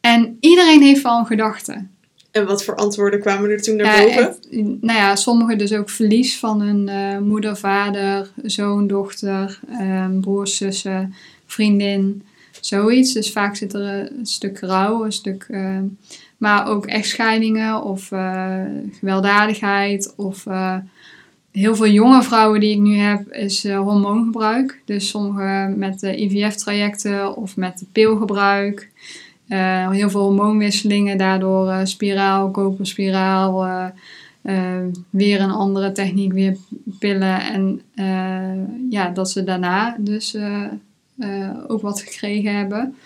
En 0.00 0.36
iedereen 0.40 0.82
heeft 0.82 1.02
wel 1.02 1.18
een 1.18 1.26
gedachte. 1.26 1.86
En 2.30 2.46
wat 2.46 2.64
voor 2.64 2.76
antwoorden 2.76 3.20
kwamen 3.20 3.50
er 3.50 3.62
toen 3.62 3.76
naar 3.76 3.96
Ja, 3.96 4.04
boven? 4.04 4.28
echt, 4.28 4.38
nou 4.80 4.98
ja, 4.98 5.16
sommigen 5.16 5.58
dus 5.58 5.72
ook 5.72 5.90
verlies 5.90 6.38
van 6.38 6.60
hun 6.60 6.88
eh, 6.88 7.18
moeder, 7.18 7.56
vader, 7.56 8.30
zoon, 8.42 8.86
dochter, 8.86 9.60
ehm, 9.70 10.20
broers, 10.20 10.56
zussen, 10.56 11.14
vriendin, 11.46 12.22
zoiets. 12.60 13.12
Dus 13.12 13.32
vaak 13.32 13.56
zit 13.56 13.74
er 13.74 14.00
eh, 14.00 14.18
een 14.18 14.26
stuk 14.26 14.58
rouw, 14.58 15.04
een 15.04 15.12
stuk, 15.12 15.46
ehm, 15.50 15.84
maar 16.36 16.66
ook 16.66 16.86
echtscheidingen 16.86 17.82
of 17.82 18.12
eh, 18.12 18.62
gewelddadigheid 18.98 20.14
of 20.16 20.46
eh, 20.46 20.76
heel 21.52 21.76
veel 21.76 21.88
jonge 21.88 22.22
vrouwen 22.22 22.60
die 22.60 22.74
ik 22.74 22.80
nu 22.80 22.96
heb 22.96 23.32
is 23.32 23.64
eh, 23.64 23.80
hormoongebruik. 23.80 24.82
Dus 24.84 25.08
sommigen 25.08 25.78
met 25.78 26.00
de 26.00 26.20
IVF-trajecten 26.22 27.36
of 27.36 27.56
met 27.56 27.78
de 27.78 27.86
pilgebruik. 27.92 28.90
Eh, 29.48 29.90
heel 29.90 30.10
veel 30.10 30.20
hormoonwisselingen, 30.20 31.18
daardoor 31.18 31.68
eh, 31.68 31.84
spiraal, 31.84 32.50
koperspiraal, 32.50 33.64
eh, 33.64 33.86
eh, 34.42 34.84
weer 35.10 35.40
een 35.40 35.50
andere 35.50 35.92
techniek, 35.92 36.32
weer 36.32 36.56
pillen. 36.98 37.40
En 37.40 37.80
eh, 37.94 38.90
ja, 38.90 39.10
dat 39.10 39.30
ze 39.30 39.44
daarna 39.44 39.96
dus 39.98 40.34
eh, 40.34 40.64
eh, 40.64 40.70
ook 41.68 41.82
wat 41.82 42.00
gekregen 42.00 42.56
hebben. 42.56 42.96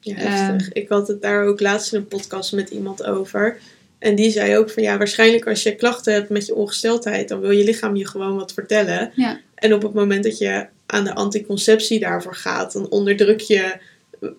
Ja, 0.00 0.14
heftig. 0.14 0.72
ik 0.72 0.88
had 0.88 1.08
het 1.08 1.22
daar 1.22 1.44
ook 1.44 1.60
laatst 1.60 1.92
in 1.92 1.98
een 1.98 2.08
podcast 2.08 2.52
met 2.52 2.70
iemand 2.70 3.04
over. 3.04 3.58
En 3.98 4.14
die 4.14 4.30
zei 4.30 4.56
ook 4.56 4.70
van 4.70 4.82
ja, 4.82 4.98
waarschijnlijk 4.98 5.46
als 5.46 5.62
je 5.62 5.74
klachten 5.74 6.12
hebt 6.12 6.28
met 6.28 6.46
je 6.46 6.54
ongesteldheid, 6.54 7.28
dan 7.28 7.40
wil 7.40 7.50
je 7.50 7.64
lichaam 7.64 7.96
je 7.96 8.06
gewoon 8.06 8.36
wat 8.36 8.52
vertellen. 8.52 9.12
Ja. 9.14 9.40
En 9.54 9.74
op 9.74 9.82
het 9.82 9.94
moment 9.94 10.24
dat 10.24 10.38
je 10.38 10.66
aan 10.86 11.04
de 11.04 11.14
anticonceptie 11.14 12.00
daarvoor 12.00 12.34
gaat, 12.34 12.72
dan 12.72 12.90
onderdruk 12.90 13.40
je 13.40 13.76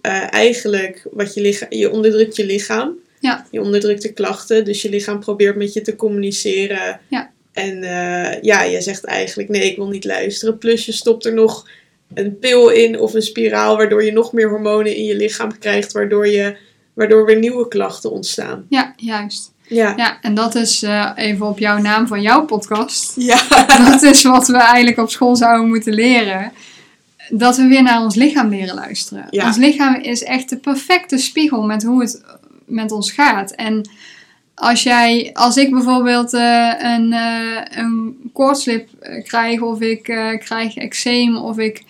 eh, 0.01 0.33
eigenlijk 0.33 1.07
wat 1.11 1.33
je 1.33 1.41
lichaam, 1.41 1.67
je 1.71 1.91
onderdrukt 1.91 2.35
je 2.35 2.45
lichaam. 2.45 2.93
Ja. 3.19 3.47
Je 3.51 3.61
onderdrukt 3.61 4.01
de 4.01 4.13
klachten, 4.13 4.65
dus 4.65 4.81
je 4.81 4.89
lichaam 4.89 5.19
probeert 5.19 5.55
met 5.55 5.73
je 5.73 5.81
te 5.81 5.95
communiceren. 5.95 6.99
Ja. 7.07 7.31
En 7.53 7.83
eh, 7.83 8.41
ja, 8.41 8.63
je 8.63 8.81
zegt 8.81 9.03
eigenlijk 9.03 9.49
nee, 9.49 9.69
ik 9.69 9.75
wil 9.75 9.89
niet 9.89 10.05
luisteren. 10.05 10.57
Plus 10.57 10.85
je 10.85 10.91
stopt 10.91 11.25
er 11.25 11.33
nog 11.33 11.69
een 12.15 12.39
pil 12.39 12.69
in 12.69 12.99
of 12.99 13.13
een 13.13 13.21
spiraal, 13.21 13.77
waardoor 13.77 14.03
je 14.03 14.11
nog 14.11 14.33
meer 14.33 14.49
hormonen 14.49 14.95
in 14.95 15.03
je 15.03 15.15
lichaam 15.15 15.57
krijgt, 15.59 15.91
waardoor, 15.91 16.27
je, 16.27 16.57
waardoor 16.93 17.25
weer 17.25 17.39
nieuwe 17.39 17.67
klachten 17.67 18.11
ontstaan. 18.11 18.65
Ja, 18.69 18.93
juist. 18.97 19.53
Ja. 19.67 19.93
Ja, 19.95 20.17
en 20.21 20.33
dat 20.33 20.55
is 20.55 20.83
eh, 20.83 21.11
even 21.15 21.45
op 21.45 21.59
jouw 21.59 21.77
naam 21.77 22.07
van 22.07 22.21
jouw 22.21 22.45
podcast. 22.45 23.13
Ja. 23.15 23.41
dat 23.91 24.01
is 24.01 24.23
wat 24.23 24.47
we 24.47 24.57
eigenlijk 24.57 24.97
op 24.97 25.09
school 25.09 25.35
zouden 25.35 25.67
moeten 25.67 25.93
leren. 25.93 26.51
Dat 27.29 27.57
we 27.57 27.67
weer 27.67 27.83
naar 27.83 28.01
ons 28.01 28.15
lichaam 28.15 28.49
leren 28.49 28.75
luisteren. 28.75 29.27
Ja. 29.29 29.45
Ons 29.45 29.57
lichaam 29.57 29.95
is 29.95 30.23
echt 30.23 30.49
de 30.49 30.57
perfecte 30.57 31.17
spiegel 31.17 31.61
met 31.61 31.83
hoe 31.83 32.01
het 32.01 32.21
met 32.65 32.91
ons 32.91 33.11
gaat. 33.11 33.51
En 33.51 33.89
als 34.55 34.83
jij, 34.83 35.29
als 35.33 35.57
ik 35.57 35.71
bijvoorbeeld 35.71 36.33
eh, 36.33 36.71
een, 36.77 37.13
eh 37.13 37.61
een 37.69 38.17
koortslip 38.33 38.89
eh, 38.99 39.23
krijg, 39.23 39.61
of 39.61 39.81
ik 39.81 40.03
krijg 40.39 40.75
eczeem, 40.75 41.37
of 41.37 41.57
ik, 41.57 41.83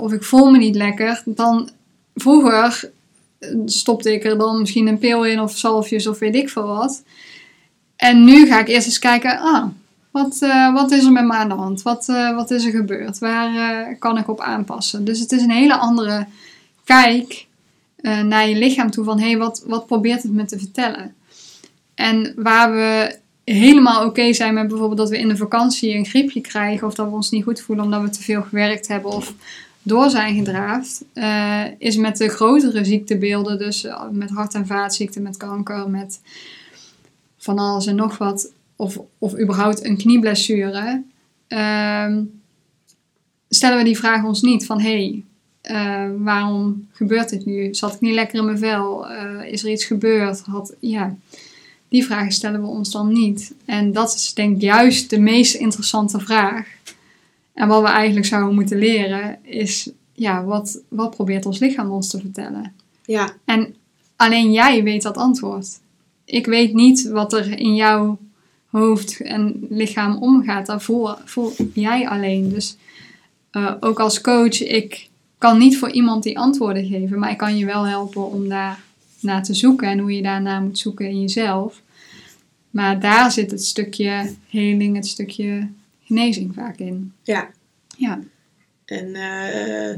of 0.00 0.12
ik 0.12 0.24
voel 0.24 0.50
me 0.50 0.58
niet 0.58 0.74
lekker, 0.74 1.22
dan 1.24 1.70
vroeger 2.14 2.90
stopte 3.64 4.12
ik 4.12 4.24
er 4.24 4.38
dan 4.38 4.58
misschien 4.58 4.86
een 4.86 4.98
pil 4.98 5.24
in 5.24 5.40
of 5.40 5.56
zalfjes 5.56 6.06
of 6.06 6.18
weet 6.18 6.34
ik 6.34 6.48
veel 6.48 6.66
wat. 6.66 7.02
En 7.96 8.24
nu 8.24 8.46
ga 8.46 8.60
ik 8.60 8.68
eerst 8.68 8.86
eens 8.86 8.98
kijken, 8.98 9.38
ah, 9.38 9.64
wat, 10.10 10.38
wat 10.72 10.90
is 10.90 11.04
er 11.04 11.12
met 11.12 11.24
me 11.24 11.32
aan 11.32 11.48
de 11.48 11.54
hand? 11.54 11.82
Wat, 11.82 12.06
wat 12.34 12.50
is 12.50 12.64
er 12.64 12.70
gebeurd? 12.70 13.18
Waar 13.18 13.96
kan 13.98 14.18
ik 14.18 14.28
op 14.28 14.40
aanpassen? 14.40 15.04
Dus 15.04 15.20
het 15.20 15.32
is 15.32 15.42
een 15.42 15.50
hele 15.50 15.76
andere 15.76 16.26
kijk 16.84 17.46
naar 18.24 18.48
je 18.48 18.56
lichaam 18.56 18.90
toe 18.90 19.04
van, 19.04 19.20
hé, 19.20 19.28
hey, 19.28 19.38
wat, 19.38 19.64
wat 19.66 19.86
probeert 19.86 20.22
het 20.22 20.32
me 20.32 20.44
te 20.44 20.58
vertellen? 20.58 21.14
En 21.98 22.32
waar 22.36 22.72
we 22.72 23.18
helemaal 23.44 24.06
oké 24.06 24.32
zijn 24.32 24.54
met 24.54 24.68
bijvoorbeeld 24.68 24.98
dat 24.98 25.10
we 25.10 25.18
in 25.18 25.28
de 25.28 25.36
vakantie 25.36 25.94
een 25.94 26.06
griepje 26.06 26.40
krijgen 26.40 26.86
of 26.86 26.94
dat 26.94 27.08
we 27.08 27.14
ons 27.14 27.30
niet 27.30 27.44
goed 27.44 27.60
voelen 27.60 27.84
omdat 27.84 28.02
we 28.02 28.10
te 28.10 28.22
veel 28.22 28.42
gewerkt 28.42 28.88
hebben 28.88 29.10
of 29.10 29.34
door 29.82 30.10
zijn 30.10 30.36
gedraafd, 30.36 31.04
eh, 31.12 31.64
is 31.78 31.96
met 31.96 32.16
de 32.16 32.28
grotere 32.28 32.84
ziektebeelden, 32.84 33.58
dus 33.58 33.84
eh, 33.84 34.08
met 34.10 34.30
hart- 34.30 34.54
en 34.54 34.66
vaatziekten, 34.66 35.22
met 35.22 35.36
kanker, 35.36 35.90
met 35.90 36.20
van 37.38 37.58
alles 37.58 37.86
en 37.86 37.96
nog 37.96 38.18
wat, 38.18 38.52
of, 38.76 38.98
of 39.18 39.38
überhaupt 39.38 39.84
een 39.84 39.96
knieblessure, 39.96 41.02
ehm, 41.48 42.22
stellen 43.48 43.78
we 43.78 43.84
die 43.84 43.98
vraag 43.98 44.24
ons 44.24 44.42
niet 44.42 44.66
van 44.66 44.80
hey, 44.80 45.24
eh, 45.60 46.08
waarom 46.18 46.88
gebeurt 46.92 47.28
dit 47.28 47.44
nu? 47.44 47.74
Zat 47.74 47.94
ik 47.94 48.00
niet 48.00 48.14
lekker 48.14 48.38
in 48.38 48.44
mijn 48.44 48.58
vel? 48.58 49.06
Is 49.42 49.64
er 49.64 49.70
iets 49.70 49.84
gebeurd? 49.84 50.40
Had, 50.40 50.74
ja, 50.80 51.16
die 51.88 52.04
vragen 52.04 52.32
stellen 52.32 52.60
we 52.60 52.66
ons 52.66 52.90
dan 52.90 53.12
niet. 53.12 53.54
En 53.64 53.92
dat 53.92 54.14
is 54.14 54.34
denk 54.34 54.56
ik 54.56 54.62
juist 54.62 55.10
de 55.10 55.20
meest 55.20 55.54
interessante 55.54 56.20
vraag. 56.20 56.66
En 57.54 57.68
wat 57.68 57.82
we 57.82 57.88
eigenlijk 57.88 58.26
zouden 58.26 58.54
moeten 58.54 58.78
leren 58.78 59.38
is, 59.42 59.90
ja, 60.12 60.44
wat, 60.44 60.80
wat 60.88 61.10
probeert 61.10 61.46
ons 61.46 61.58
lichaam 61.58 61.90
ons 61.90 62.08
te 62.08 62.20
vertellen? 62.20 62.72
Ja. 63.04 63.32
En 63.44 63.74
alleen 64.16 64.52
jij 64.52 64.82
weet 64.82 65.02
dat 65.02 65.16
antwoord. 65.16 65.80
Ik 66.24 66.46
weet 66.46 66.74
niet 66.74 67.08
wat 67.08 67.32
er 67.32 67.58
in 67.58 67.74
jouw 67.74 68.18
hoofd 68.66 69.20
en 69.20 69.66
lichaam 69.68 70.16
omgaat. 70.16 70.66
Dat 70.66 70.82
voel, 70.82 71.10
voel 71.24 71.52
jij 71.72 72.08
alleen. 72.08 72.48
Dus 72.48 72.76
uh, 73.52 73.72
ook 73.80 74.00
als 74.00 74.20
coach, 74.20 74.62
ik 74.62 75.08
kan 75.38 75.58
niet 75.58 75.78
voor 75.78 75.90
iemand 75.90 76.22
die 76.22 76.38
antwoorden 76.38 76.86
geven, 76.86 77.18
maar 77.18 77.30
ik 77.30 77.36
kan 77.36 77.56
je 77.56 77.64
wel 77.64 77.86
helpen 77.86 78.30
om 78.30 78.48
daar 78.48 78.80
naar 79.20 79.42
te 79.42 79.54
zoeken 79.54 79.88
en 79.88 79.98
hoe 79.98 80.12
je 80.12 80.22
daarna 80.22 80.60
moet 80.60 80.78
zoeken 80.78 81.06
in 81.06 81.20
jezelf. 81.20 81.82
Maar 82.70 83.00
daar 83.00 83.32
zit 83.32 83.50
het 83.50 83.64
stukje 83.64 84.34
heling, 84.48 84.96
het 84.96 85.06
stukje 85.06 85.68
genezing 86.04 86.54
vaak 86.54 86.78
in. 86.78 87.12
Ja. 87.22 87.50
Ja. 87.96 88.20
En 88.84 89.06
uh, 89.06 89.96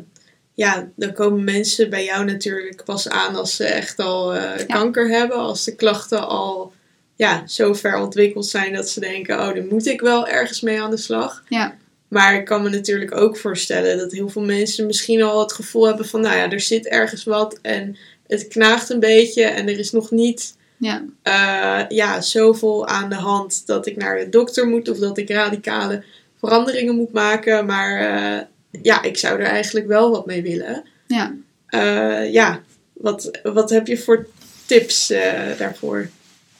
ja, 0.54 0.90
dan 0.96 1.12
komen 1.12 1.44
mensen 1.44 1.90
bij 1.90 2.04
jou 2.04 2.24
natuurlijk 2.24 2.84
pas 2.84 3.08
aan 3.08 3.34
als 3.34 3.56
ze 3.56 3.64
echt 3.64 3.98
al 3.98 4.34
uh, 4.34 4.42
ja. 4.42 4.64
kanker 4.64 5.08
hebben. 5.08 5.36
Als 5.36 5.64
de 5.64 5.74
klachten 5.74 6.28
al 6.28 6.72
ja, 7.16 7.46
zo 7.46 7.72
ver 7.72 7.96
ontwikkeld 7.96 8.46
zijn 8.46 8.72
dat 8.72 8.88
ze 8.88 9.00
denken, 9.00 9.40
oh, 9.40 9.54
dan 9.54 9.68
moet 9.68 9.86
ik 9.86 10.00
wel 10.00 10.28
ergens 10.28 10.60
mee 10.60 10.80
aan 10.80 10.90
de 10.90 10.96
slag. 10.96 11.44
Ja. 11.48 11.76
Maar 12.08 12.34
ik 12.34 12.44
kan 12.44 12.62
me 12.62 12.68
natuurlijk 12.68 13.16
ook 13.16 13.36
voorstellen 13.36 13.98
dat 13.98 14.12
heel 14.12 14.28
veel 14.28 14.44
mensen 14.44 14.86
misschien 14.86 15.22
al 15.22 15.40
het 15.40 15.52
gevoel 15.52 15.86
hebben 15.86 16.06
van, 16.06 16.20
nou 16.20 16.36
ja, 16.36 16.50
er 16.50 16.60
zit 16.60 16.86
ergens 16.86 17.24
wat 17.24 17.58
en 17.62 17.96
het 18.30 18.48
knaagt 18.48 18.90
een 18.90 19.00
beetje 19.00 19.44
en 19.44 19.68
er 19.68 19.78
is 19.78 19.90
nog 19.90 20.10
niet 20.10 20.56
Ja. 20.76 21.04
eh, 21.22 21.80
ja, 21.88 22.20
zoveel 22.20 22.86
aan 22.86 23.08
de 23.08 23.14
hand 23.14 23.66
dat 23.66 23.86
ik 23.86 23.96
naar 23.96 24.18
de 24.18 24.28
dokter 24.28 24.66
moet 24.68 24.88
of 24.88 24.98
dat 24.98 25.18
ik 25.18 25.30
radicale 25.30 26.02
veranderingen 26.38 26.96
moet 26.96 27.12
maken. 27.12 27.66
Maar 27.66 28.00
eh, 28.00 28.46
ja, 28.82 29.02
ik 29.02 29.16
zou 29.16 29.40
er 29.40 29.46
eigenlijk 29.46 29.86
wel 29.86 30.10
wat 30.10 30.26
mee 30.26 30.42
willen. 30.42 30.84
Ja. 31.06 31.34
Eh, 31.66 32.32
ja, 32.32 32.60
wat, 32.92 33.30
wat 33.42 33.70
heb 33.70 33.86
je 33.86 33.98
voor 33.98 34.26
tips 34.66 35.12
daarvoor? 35.58 36.08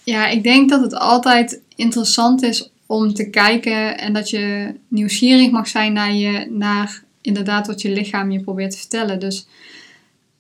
Ja, 0.05 0.27
ik 0.27 0.43
denk 0.43 0.71
dat 0.71 0.81
het 0.81 0.95
altijd 0.95 1.61
interessant 1.77 2.43
is 2.43 2.71
om 2.87 3.15
te 3.15 3.31
kijken 3.31 3.99
en 3.99 4.13
dat 4.13 4.31
je 4.31 4.75
nieuwsgierig 4.89 5.51
mag 5.51 5.69
zijn 5.69 5.93
naar, 5.93 6.13
je, 6.13 6.47
naar 6.51 7.03
inderdaad 7.21 7.67
wat 7.67 7.83
je 7.83 7.91
lichaam 7.91 8.31
je 8.31 8.41
probeert 8.41 8.71
te 8.71 8.79
vertellen. 8.79 9.19
Dus 9.19 9.47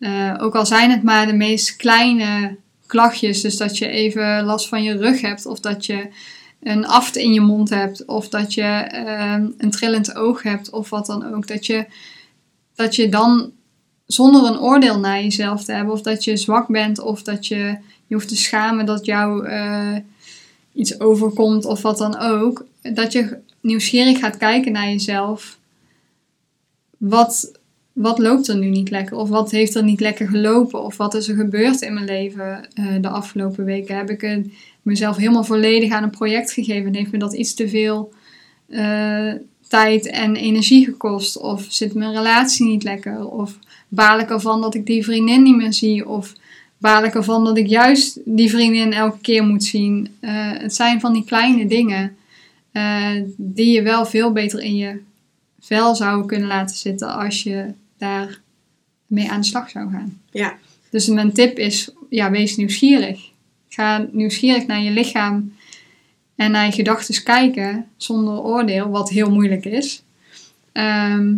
eh, 0.00 0.34
ook 0.38 0.54
al 0.54 0.66
zijn 0.66 0.90
het 0.90 1.02
maar 1.02 1.26
de 1.26 1.32
meest 1.32 1.76
kleine 1.76 2.56
klachtjes, 2.86 3.40
dus 3.40 3.56
dat 3.56 3.78
je 3.78 3.88
even 3.88 4.44
last 4.44 4.68
van 4.68 4.82
je 4.82 4.96
rug 4.96 5.20
hebt 5.20 5.46
of 5.46 5.60
dat 5.60 5.86
je 5.86 6.08
een 6.62 6.86
aft 6.86 7.16
in 7.16 7.32
je 7.32 7.40
mond 7.40 7.68
hebt 7.70 8.04
of 8.04 8.28
dat 8.28 8.54
je 8.54 8.62
ehm, 8.62 9.46
een 9.58 9.70
trillend 9.70 10.14
oog 10.14 10.42
hebt 10.42 10.70
of 10.70 10.90
wat 10.90 11.06
dan 11.06 11.34
ook, 11.34 11.46
dat 11.46 11.66
je, 11.66 11.86
dat 12.74 12.96
je 12.96 13.08
dan 13.08 13.52
zonder 14.06 14.44
een 14.44 14.58
oordeel 14.58 14.98
naar 14.98 15.22
jezelf 15.22 15.64
te 15.64 15.72
hebben 15.72 15.94
of 15.94 16.02
dat 16.02 16.24
je 16.24 16.36
zwak 16.36 16.68
bent 16.68 16.98
of 16.98 17.22
dat 17.22 17.46
je 17.46 17.78
je 18.06 18.14
hoeft 18.14 18.28
te 18.28 18.36
schamen 18.36 18.86
dat 18.86 19.04
jou 19.04 19.46
eh, 19.46 19.96
iets 20.72 21.00
overkomt 21.00 21.64
of 21.64 21.82
wat 21.82 21.98
dan 21.98 22.18
ook. 22.18 22.66
Dat 22.82 23.12
je 23.12 23.38
nieuwsgierig 23.60 24.18
gaat 24.18 24.36
kijken 24.36 24.72
naar 24.72 24.88
jezelf. 24.88 25.58
Wat, 26.96 27.59
wat 27.92 28.18
loopt 28.18 28.48
er 28.48 28.56
nu 28.56 28.68
niet 28.68 28.90
lekker? 28.90 29.16
Of 29.16 29.28
wat 29.28 29.50
heeft 29.50 29.74
er 29.74 29.84
niet 29.84 30.00
lekker 30.00 30.28
gelopen? 30.28 30.84
Of 30.84 30.96
wat 30.96 31.14
is 31.14 31.28
er 31.28 31.34
gebeurd 31.34 31.80
in 31.80 31.94
mijn 31.94 32.06
leven 32.06 32.68
eh, 32.74 32.86
de 33.00 33.08
afgelopen 33.08 33.64
weken? 33.64 33.96
Heb 33.96 34.10
ik 34.10 34.20
het 34.20 34.52
mezelf 34.82 35.16
helemaal 35.16 35.44
volledig 35.44 35.92
aan 35.92 36.02
een 36.02 36.10
project 36.10 36.52
gegeven? 36.52 36.86
En 36.86 36.94
heeft 36.94 37.12
me 37.12 37.18
dat 37.18 37.34
iets 37.34 37.54
te 37.54 37.68
veel 37.68 38.12
eh, 38.68 39.32
tijd 39.68 40.06
en 40.06 40.36
energie 40.36 40.84
gekost? 40.84 41.38
Of 41.38 41.66
zit 41.68 41.94
mijn 41.94 42.12
relatie 42.12 42.66
niet 42.66 42.82
lekker? 42.82 43.28
Of 43.28 43.58
baal 43.88 44.18
ik 44.18 44.30
ervan 44.30 44.60
dat 44.60 44.74
ik 44.74 44.86
die 44.86 45.04
vriendin 45.04 45.42
niet 45.42 45.56
meer 45.56 45.72
zie? 45.72 46.08
Of 46.08 46.34
baal 46.78 47.04
ik 47.04 47.14
ervan 47.14 47.44
dat 47.44 47.56
ik 47.56 47.66
juist 47.66 48.18
die 48.24 48.50
vriendin 48.50 48.92
elke 48.92 49.18
keer 49.20 49.44
moet 49.44 49.64
zien. 49.64 50.08
Eh, 50.20 50.30
het 50.52 50.74
zijn 50.74 51.00
van 51.00 51.12
die 51.12 51.24
kleine 51.24 51.66
dingen 51.66 52.14
die 53.36 53.72
je 53.72 53.82
wel 53.82 54.06
veel 54.06 54.32
beter 54.32 54.60
in 54.60 54.76
je 54.76 55.00
vel 55.70 55.94
zou 55.94 56.26
kunnen 56.26 56.48
laten 56.48 56.76
zitten 56.76 57.14
als 57.14 57.42
je 57.42 57.72
daar 57.98 58.40
mee 59.06 59.30
aan 59.30 59.40
de 59.40 59.46
slag 59.46 59.70
zou 59.70 59.90
gaan. 59.90 60.20
Ja. 60.30 60.58
Dus 60.90 61.06
mijn 61.06 61.32
tip 61.32 61.58
is, 61.58 61.90
ja, 62.08 62.30
wees 62.30 62.56
nieuwsgierig. 62.56 63.30
Ga 63.68 64.08
nieuwsgierig 64.12 64.66
naar 64.66 64.82
je 64.82 64.90
lichaam 64.90 65.52
en 66.36 66.50
naar 66.50 66.66
je 66.66 66.72
gedachten 66.72 67.22
kijken 67.22 67.86
zonder 67.96 68.42
oordeel, 68.42 68.88
wat 68.88 69.10
heel 69.10 69.30
moeilijk 69.30 69.64
is. 69.64 70.02
Ehm, 70.72 71.34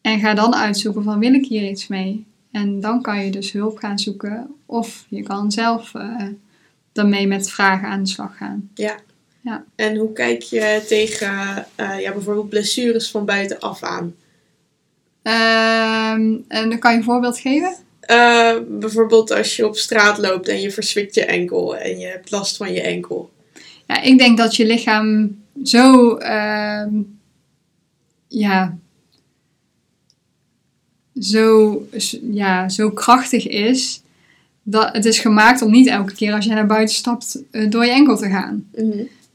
en 0.00 0.20
ga 0.20 0.34
dan 0.34 0.54
uitzoeken 0.54 1.02
van 1.02 1.18
wil 1.18 1.34
ik 1.34 1.46
hier 1.46 1.68
iets 1.68 1.86
mee? 1.86 2.24
En 2.50 2.80
dan 2.80 3.02
kan 3.02 3.24
je 3.24 3.30
dus 3.30 3.52
hulp 3.52 3.78
gaan 3.78 3.98
zoeken. 3.98 4.54
Of 4.66 5.06
je 5.08 5.22
kan 5.22 5.52
zelf 5.52 5.94
uh, 5.94 6.22
daarmee 6.92 7.26
met 7.26 7.50
vragen 7.50 7.88
aan 7.88 8.02
de 8.02 8.08
slag 8.08 8.36
gaan. 8.36 8.70
En 9.74 9.96
hoe 9.96 10.12
kijk 10.12 10.42
je 10.42 10.84
tegen 10.86 11.66
eh, 11.74 12.00
ja, 12.00 12.12
bijvoorbeeld 12.12 12.48
blessures 12.48 13.10
van 13.10 13.24
buitenaf 13.24 13.82
aan? 13.82 14.14
Ehm, 15.22 16.36
en 16.48 16.68
dan 16.68 16.78
kan 16.78 16.92
je 16.92 16.98
een 16.98 17.04
voorbeeld 17.04 17.38
geven? 17.38 17.76
Eh, 18.00 18.56
bijvoorbeeld 18.68 19.30
als 19.30 19.56
je 19.56 19.66
op 19.66 19.76
straat 19.76 20.18
loopt 20.18 20.48
en 20.48 20.60
je 20.60 20.70
verswikt 20.70 21.14
je 21.14 21.24
enkel 21.24 21.76
en 21.76 21.98
je 21.98 22.06
hebt 22.06 22.30
last 22.30 22.56
van 22.56 22.72
je 22.72 22.80
enkel. 22.80 23.30
Ja, 23.86 24.02
ik 24.02 24.18
denk 24.18 24.38
dat 24.38 24.56
je 24.56 24.66
lichaam 24.66 25.38
zo, 25.64 26.16
ehm, 26.16 26.94
ja, 28.28 28.78
zo, 31.20 31.82
ja, 32.30 32.68
zo 32.68 32.90
krachtig 32.90 33.46
is. 33.46 34.02
Dat 34.62 34.92
het 34.92 35.04
is 35.04 35.18
gemaakt 35.18 35.62
om 35.62 35.70
niet 35.70 35.86
elke 35.86 36.14
keer 36.14 36.32
als 36.32 36.44
je 36.44 36.50
naar 36.50 36.66
buiten 36.66 36.94
stapt 36.94 37.42
eh, 37.50 37.70
door 37.70 37.84
je 37.84 37.90
enkel 37.90 38.16
te 38.16 38.28
gaan. 38.28 38.68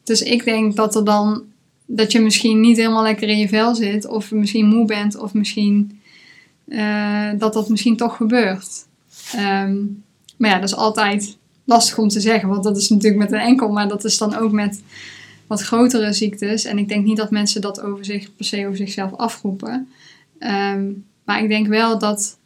Dus 0.06 0.22
ik 0.22 0.44
denk 0.44 0.76
dat 0.76 0.96
er 0.96 1.06
dan 1.06 1.44
dat 1.86 2.12
je 2.12 2.20
misschien 2.20 2.60
niet 2.60 2.78
helemaal 2.78 3.04
lekker 3.04 3.28
in 3.28 3.38
je 3.38 3.48
vel 3.48 3.76
zit, 3.76 4.08
of 4.08 4.32
misschien 4.32 4.66
moe 4.66 4.86
bent, 4.86 5.18
of 5.18 5.34
misschien 5.34 6.00
eh, 6.68 7.30
dat 7.38 7.54
dat 7.54 7.70
misschien 7.70 7.98
toch 7.98 8.16
gebeurt. 8.16 8.86
Ehm, 9.34 9.76
maar 10.38 10.50
ja, 10.50 10.60
dat 10.60 10.70
is 10.70 10.76
altijd 10.76 11.38
lastig 11.64 11.98
om 11.98 12.08
te 12.08 12.20
zeggen, 12.20 12.50
want 12.50 12.64
dat 12.64 12.78
is 12.78 12.90
natuurlijk 12.90 13.22
met 13.22 13.32
een 13.32 13.48
enkel, 13.48 13.70
maar 13.72 13.88
dat 13.88 14.04
is 14.04 14.18
dan 14.18 14.36
ook 14.36 14.52
met 14.52 14.84
wat 15.48 15.62
grotere 15.62 16.14
ziektes. 16.14 16.66
En 16.66 16.78
ik 16.78 16.88
denk 16.88 17.06
niet 17.06 17.18
dat 17.18 17.32
mensen 17.32 17.62
dat 17.62 17.82
over 17.82 18.06
zich, 18.06 18.36
per 18.36 18.46
se 18.46 18.66
over 18.66 18.78
zichzelf 18.78 19.14
afroepen. 19.14 19.90
Ehm, 20.40 20.92
maar 21.24 21.44
ik 21.44 21.50
denk 21.50 21.68
wel 21.68 22.00
dat 22.00 22.38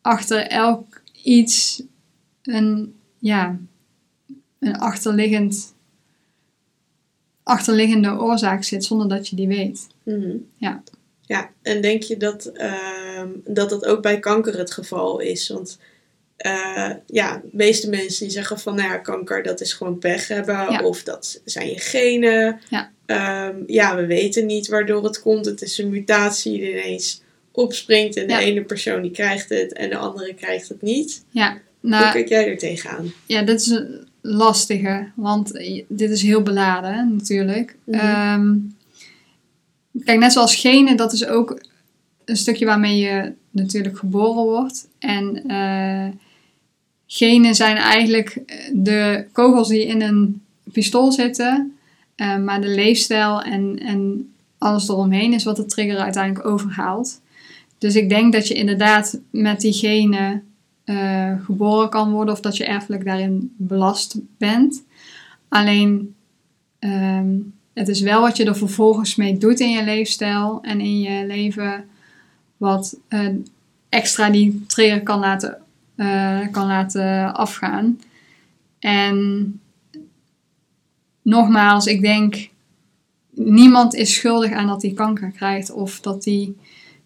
achter 0.00 0.46
elk 0.46 1.02
iets 1.22 1.82
een, 2.42 2.94
ja, 3.18 3.58
een 4.58 4.78
achterliggend 4.78 5.74
achterliggende 7.46 8.10
oorzaak 8.20 8.64
zit 8.64 8.84
zonder 8.84 9.08
dat 9.08 9.28
je 9.28 9.36
die 9.36 9.48
weet. 9.48 9.86
Mhm. 10.02 10.36
Ja. 10.56 10.82
Ja, 11.22 11.50
en 11.62 11.80
denk 11.80 12.02
je 12.02 12.16
dat, 12.16 12.44
ehm, 12.46 13.28
dat 13.44 13.70
dat 13.70 13.84
ook 13.86 14.02
bij 14.02 14.18
kanker 14.18 14.58
het 14.58 14.70
geval 14.70 15.18
is? 15.18 15.48
Want 15.48 15.78
eh, 16.36 16.90
ja, 17.06 17.36
de 17.36 17.48
meeste 17.56 17.88
mensen 17.88 18.24
die 18.24 18.34
zeggen 18.34 18.58
van, 18.60 18.74
nou 18.74 18.88
ja, 18.88 18.98
kanker 18.98 19.42
dat 19.42 19.60
is 19.60 19.72
gewoon 19.72 19.98
pech 19.98 20.28
hebben. 20.28 20.54
Ja. 20.54 20.80
Of 20.82 21.02
dat 21.02 21.40
zijn 21.44 21.68
je 21.68 21.78
genen. 21.78 22.60
Ja. 22.68 22.90
Ehm, 23.06 23.56
ja, 23.66 23.96
we 23.96 24.06
weten 24.06 24.46
niet 24.46 24.68
waardoor 24.68 25.04
het 25.04 25.20
komt. 25.20 25.44
Het 25.46 25.62
is 25.62 25.78
een 25.78 25.88
mutatie 25.90 26.52
die 26.58 26.70
ineens 26.70 27.22
opspringt. 27.52 28.16
En 28.16 28.28
Ja. 28.28 28.38
de 28.38 28.44
ene 28.44 28.64
persoon 28.64 29.02
die 29.02 29.10
krijgt 29.10 29.48
het 29.48 29.72
en 29.72 29.90
de 29.90 29.96
andere 29.96 30.34
krijgt 30.34 30.68
het 30.68 30.82
niet. 30.82 31.24
Ja, 31.30 31.50
Hoe 31.80 31.90
nou, 31.90 32.12
kijk 32.12 32.28
jij 32.28 32.48
er 32.50 32.58
tegenaan? 32.58 33.12
ja, 33.26 33.42
dit 33.42 33.60
is 33.60 33.66
een 33.66 34.08
lastige, 34.26 35.08
want 35.14 35.52
dit 35.88 36.10
is 36.10 36.22
heel 36.22 36.42
beladen 36.42 37.12
natuurlijk. 37.16 37.76
Mhm. 37.84 37.98
Ehm, 37.98 38.54
kijk, 40.04 40.18
net 40.18 40.32
zoals 40.32 40.56
genen, 40.56 40.96
dat 40.96 41.12
is 41.12 41.26
ook 41.26 41.60
een 42.24 42.36
stukje 42.36 42.66
waarmee 42.66 42.96
je 42.96 43.32
natuurlijk 43.50 43.98
geboren 43.98 44.44
wordt. 44.44 44.88
En 44.98 45.46
eh, 45.46 46.08
genen 47.06 47.54
zijn 47.54 47.76
eigenlijk 47.76 48.42
de 48.72 49.26
kogels 49.32 49.68
die 49.68 49.86
in 49.86 50.02
een 50.02 50.42
pistool 50.72 51.12
zitten, 51.12 51.76
eh, 52.14 52.38
maar 52.38 52.60
de 52.60 52.68
leefstijl 52.68 53.42
en, 53.42 53.78
en 53.78 54.30
alles 54.58 54.88
eromheen 54.88 55.32
is 55.32 55.44
wat 55.44 55.56
de 55.56 55.66
trigger 55.66 55.98
uiteindelijk 55.98 56.46
overhaalt. 56.46 57.20
Dus 57.78 57.94
ik 57.94 58.08
denk 58.08 58.32
dat 58.32 58.48
je 58.48 58.54
inderdaad 58.54 59.20
met 59.30 59.60
die 59.60 59.72
genen 59.72 60.42
eh, 60.86 61.32
geboren 61.44 61.88
kan 61.88 62.10
worden 62.10 62.34
of 62.34 62.40
dat 62.40 62.56
je 62.56 62.64
erfelijk 62.64 63.04
daarin 63.04 63.54
belast 63.56 64.18
bent. 64.38 64.84
Alleen 65.48 66.14
ehm, 66.78 67.34
het 67.74 67.88
is 67.88 68.00
wel 68.00 68.20
wat 68.20 68.36
je 68.36 68.44
er 68.44 68.56
vervolgens 68.56 69.14
mee 69.14 69.38
doet 69.38 69.60
in 69.60 69.70
je 69.70 69.84
leefstijl 69.84 70.58
en 70.62 70.80
in 70.80 71.00
je 71.00 71.26
leven, 71.26 71.84
wat 72.56 72.98
eh, 73.08 73.28
extra 73.88 74.30
die 74.30 74.64
trigger 74.66 75.02
kan 75.02 75.18
laten, 75.18 75.58
eh, 75.96 76.40
kan 76.50 76.66
laten 76.66 77.34
afgaan. 77.34 78.00
En 78.78 79.60
nogmaals, 81.22 81.86
ik 81.86 82.00
denk, 82.00 82.48
niemand 83.30 83.94
is 83.94 84.14
schuldig 84.14 84.52
aan 84.52 84.66
dat 84.66 84.82
hij 84.82 84.92
kanker 84.92 85.30
krijgt 85.30 85.72
of 85.72 86.00
dat 86.00 86.24
hij 86.24 86.54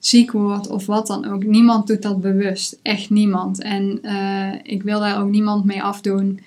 ziek 0.00 0.32
wordt 0.32 0.68
of 0.68 0.86
wat 0.86 1.06
dan 1.06 1.24
ook. 1.24 1.44
Niemand 1.44 1.86
doet 1.86 2.02
dat 2.02 2.20
bewust. 2.20 2.78
Echt 2.82 3.10
niemand. 3.10 3.62
En 3.62 3.98
eh, 4.02 4.52
ik 4.62 4.82
wil 4.82 5.00
daar 5.00 5.20
ook 5.20 5.30
niemand 5.30 5.64
mee 5.64 5.82
afdoen 5.82 6.40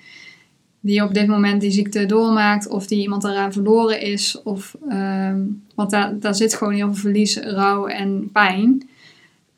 die 0.80 1.02
op 1.02 1.14
dit 1.14 1.26
moment 1.26 1.60
die 1.60 1.70
ziekte 1.70 2.06
doormaakt 2.06 2.68
of 2.68 2.86
die 2.86 3.00
iemand 3.00 3.24
eraan 3.24 3.52
verloren 3.52 4.00
is. 4.00 4.42
Of, 4.42 4.76
ehm, 4.88 5.40
want 5.74 5.90
daar, 5.90 6.18
daar 6.18 6.34
zit 6.34 6.54
gewoon 6.54 6.72
heel 6.74 6.86
veel 6.86 6.94
verlies, 6.94 7.36
rouw 7.36 7.86
en 7.86 8.30
pijn. 8.32 8.88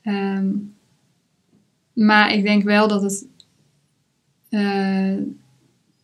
Ehm, 0.03 0.47
maar 1.93 2.33
ik 2.33 2.43
denk 2.43 2.63
wel 2.63 2.89
dat 2.89 3.03
het, 3.03 3.27
eh, 4.49 5.17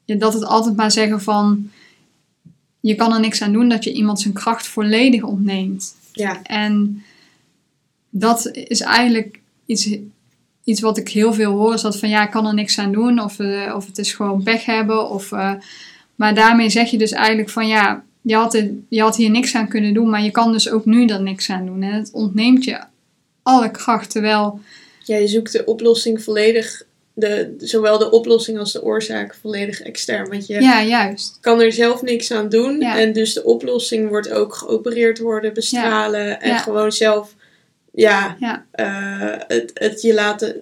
ja, 0.05 0.15
dat 0.19 0.35
het 0.35 0.45
altijd 0.45 0.77
maar 0.77 0.91
zeggen 0.91 1.21
van 1.21 1.71
je 2.81 2.95
kan 2.95 3.13
er 3.13 3.21
niks 3.21 3.43
aan 3.43 3.53
doen 3.53 3.69
dat 3.69 3.85
je 3.85 3.93
iemand 3.93 4.21
zijn 4.21 4.35
kracht 4.35 4.67
volledig 4.67 5.23
ontneemt. 5.23 5.97
Ja, 6.13 6.43
En 6.43 7.03
dat 8.15 8.51
is 8.53 8.81
eigenlijk 8.81 9.41
iets, 9.67 9.97
iets 10.65 10.81
wat 10.81 10.99
ik 10.99 11.09
heel 11.09 11.33
veel 11.33 11.53
hoor. 11.53 11.75
Is 11.75 11.81
dat 11.81 11.99
van 11.99 12.09
ja, 12.09 12.25
ik 12.25 12.31
kan 12.31 12.47
er 12.47 12.55
niks 12.55 12.79
aan 12.79 12.93
doen. 12.93 13.21
Of, 13.21 13.39
eh, 13.39 13.73
of 13.77 13.87
het 13.87 13.99
is 13.99 14.13
gewoon 14.13 14.43
pech 14.43 14.65
hebben. 14.65 15.11
Of, 15.11 15.33
eh, 15.33 15.53
maar 16.15 16.35
daarmee 16.35 16.71
zeg 16.71 16.91
je 16.91 16.99
dus 16.99 17.13
eigenlijk 17.13 17.49
van 17.51 17.69
ja, 17.69 18.05
je 18.21 18.35
had, 18.35 18.53
het, 18.53 18.71
je 18.89 19.01
had 19.01 19.17
hier 19.17 19.31
niks 19.31 19.55
aan 19.55 19.69
kunnen 19.69 19.95
doen. 19.95 20.11
Maar 20.11 20.23
je 20.23 20.31
kan 20.31 20.53
dus 20.53 20.71
ook 20.71 20.85
nu 20.85 21.07
er 21.07 21.23
niks 21.23 21.51
aan 21.51 21.67
doen. 21.67 21.83
En 21.83 21.93
het 21.93 22.11
ontneemt 22.13 22.65
je 22.65 22.81
alle 23.43 23.71
kracht. 23.71 24.11
Terwijl, 24.11 24.61
ja 25.05 25.17
je 25.17 25.29
zoekt 25.29 25.53
de 25.53 25.65
oplossing 25.65 26.23
volledig 26.23 26.85
de, 27.15 27.55
zowel 27.59 27.99
de 27.99 28.11
oplossing 28.11 28.59
als 28.59 28.73
de 28.73 28.83
oorzaak 28.83 29.35
volledig 29.41 29.81
extern. 29.81 30.29
Want 30.29 30.47
je 30.47 30.61
Ja, 30.61 30.83
juist. 30.83 31.39
kan 31.41 31.61
er 31.61 31.73
zelf 31.73 32.03
niks 32.03 32.31
aan 32.31 32.49
doen. 32.49 32.81
Ja. 32.81 32.99
En 32.99 33.13
dus 33.13 33.33
de 33.33 33.45
oplossing 33.45 34.09
wordt 34.09 34.31
ook 34.31 34.55
geopereerd 34.55 35.19
worden, 35.19 35.55
bestralen. 35.55 36.41
En 36.41 36.59
gewoon 36.59 36.93
zelf, 36.93 37.35
ja, 37.93 38.37
Ja. 38.41 38.67
eh, 38.71 39.41
het, 39.49 39.71
het 39.75 40.03
je 40.03 40.15
laten... 40.15 40.57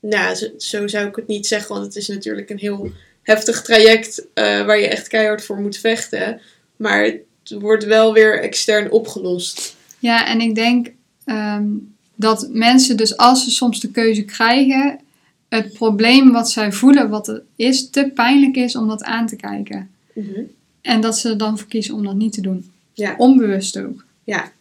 Nou, 0.00 0.34
zo, 0.34 0.46
zo 0.58 0.86
zou 0.86 1.08
ik 1.08 1.16
het 1.16 1.26
niet 1.26 1.46
zeggen, 1.46 1.74
want 1.74 1.86
het 1.86 1.96
is 1.96 2.08
natuurlijk 2.08 2.50
een 2.50 2.58
heel 2.58 2.90
heftig 3.22 3.62
traject 3.62 4.26
eh, 4.34 4.44
waar 4.66 4.78
je 4.78 4.88
echt 4.88 5.08
keihard 5.08 5.44
voor 5.44 5.60
moet 5.60 5.76
vechten. 5.76 6.40
Maar 6.76 7.04
het 7.04 7.50
wordt 7.60 7.84
wel 7.84 8.12
weer 8.12 8.42
extern 8.42 8.90
opgelost. 8.90 9.76
Ja, 9.98 10.26
en 10.26 10.40
ik 10.40 10.54
denk 10.54 10.90
ehm, 11.24 11.66
dat 12.14 12.48
mensen 12.52 12.96
dus 12.96 13.16
als 13.16 13.44
ze 13.44 13.50
soms 13.50 13.80
de 13.80 13.90
keuze 13.90 14.22
krijgen, 14.24 14.98
het 15.48 15.72
probleem 15.72 16.32
wat 16.32 16.50
zij 16.50 16.72
voelen, 16.72 17.08
wat 17.08 17.26
het 17.26 17.42
is, 17.56 17.90
te 17.90 18.10
pijnlijk 18.14 18.56
is 18.56 18.76
om 18.76 18.88
dat 18.88 19.02
aan 19.02 19.26
te 19.26 19.36
kijken. 19.36 19.90
En 20.80 21.00
dat 21.00 21.18
ze 21.18 21.28
er 21.28 21.38
dan 21.38 21.58
voor 21.58 21.68
kiezen 21.68 21.94
om 21.94 22.04
dat 22.04 22.14
niet 22.14 22.32
te 22.32 22.40
doen. 22.40 22.70
Ja. 22.92 23.14
Onbewust 23.18 23.78
ook. 23.78 24.04
Ja. 24.24 24.52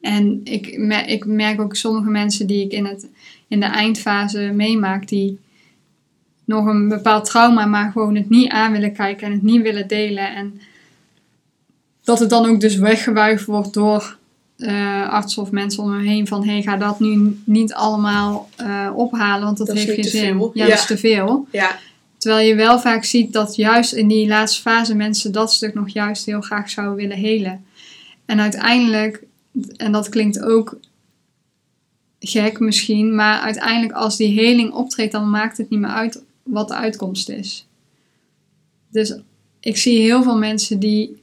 En 0.00 0.40
ik, 0.44 0.66
ik 1.06 1.26
merk 1.26 1.60
ook 1.60 1.76
sommige 1.76 2.10
mensen 2.10 2.46
die 2.46 2.64
ik 2.64 2.72
in, 2.72 2.84
het, 2.84 3.06
in 3.48 3.60
de 3.60 3.66
eindfase 3.66 4.40
meemaak, 4.40 5.08
die 5.08 5.38
nog 6.44 6.66
een 6.66 6.88
bepaald 6.88 7.24
trauma, 7.24 7.66
maar 7.66 7.92
gewoon 7.92 8.14
het 8.14 8.28
niet 8.28 8.50
aan 8.50 8.72
willen 8.72 8.92
kijken 8.92 9.26
en 9.26 9.32
het 9.32 9.42
niet 9.42 9.62
willen 9.62 9.88
delen. 9.88 10.34
En 10.34 10.60
dat 12.04 12.18
het 12.18 12.30
dan 12.30 12.46
ook 12.46 12.60
dus 12.60 12.76
weggewuifd 12.76 13.44
wordt 13.44 13.74
door 13.74 14.18
eh, 14.56 15.08
artsen 15.08 15.42
of 15.42 15.50
mensen 15.50 15.82
om 15.82 15.92
hem 15.92 16.00
heen 16.00 16.26
van 16.26 16.44
hey, 16.44 16.62
ga 16.62 16.76
dat 16.76 17.00
nu 17.00 17.40
niet 17.44 17.72
allemaal 17.72 18.48
eh, 18.56 18.90
ophalen, 18.94 19.44
want 19.44 19.58
dat, 19.58 19.72
heeft 19.72 19.90
geen 19.90 20.04
zin. 20.04 20.38
Ja, 20.38 20.50
Ja. 20.54 20.66
dat 20.66 20.78
is 20.78 20.86
te 20.86 20.98
veel. 20.98 21.46
Ja, 21.50 21.78
Terwijl 22.20 22.48
je 22.48 22.54
wel 22.54 22.78
vaak 22.80 23.04
ziet 23.04 23.32
dat 23.32 23.56
juist 23.56 23.92
in 23.92 24.08
die 24.08 24.28
laatste 24.28 24.60
fase 24.60 24.94
mensen 24.94 25.32
dat 25.32 25.52
stuk 25.52 25.74
nog 25.74 25.88
juist 25.88 26.26
heel 26.26 26.40
graag 26.40 26.70
zouden 26.70 26.96
willen 26.96 27.16
helen. 27.16 27.64
En 28.26 28.40
uiteindelijk, 28.40 29.22
en 29.76 29.92
dat 29.92 30.08
klinkt 30.08 30.40
ook 30.42 30.78
gek 32.20 32.58
misschien, 32.58 33.14
maar 33.14 33.40
uiteindelijk 33.40 33.92
als 33.92 34.16
die 34.16 34.40
heling 34.40 34.72
optreedt, 34.72 35.12
dan 35.12 35.30
maakt 35.30 35.56
het 35.56 35.70
niet 35.70 35.80
meer 35.80 35.90
uit 35.90 36.22
wat 36.42 36.68
de 36.68 36.74
uitkomst 36.74 37.28
is. 37.28 37.66
Dus 38.88 39.18
ik 39.60 39.76
zie 39.76 39.98
heel 39.98 40.22
veel 40.22 40.38
mensen 40.38 40.78
die 40.78 41.22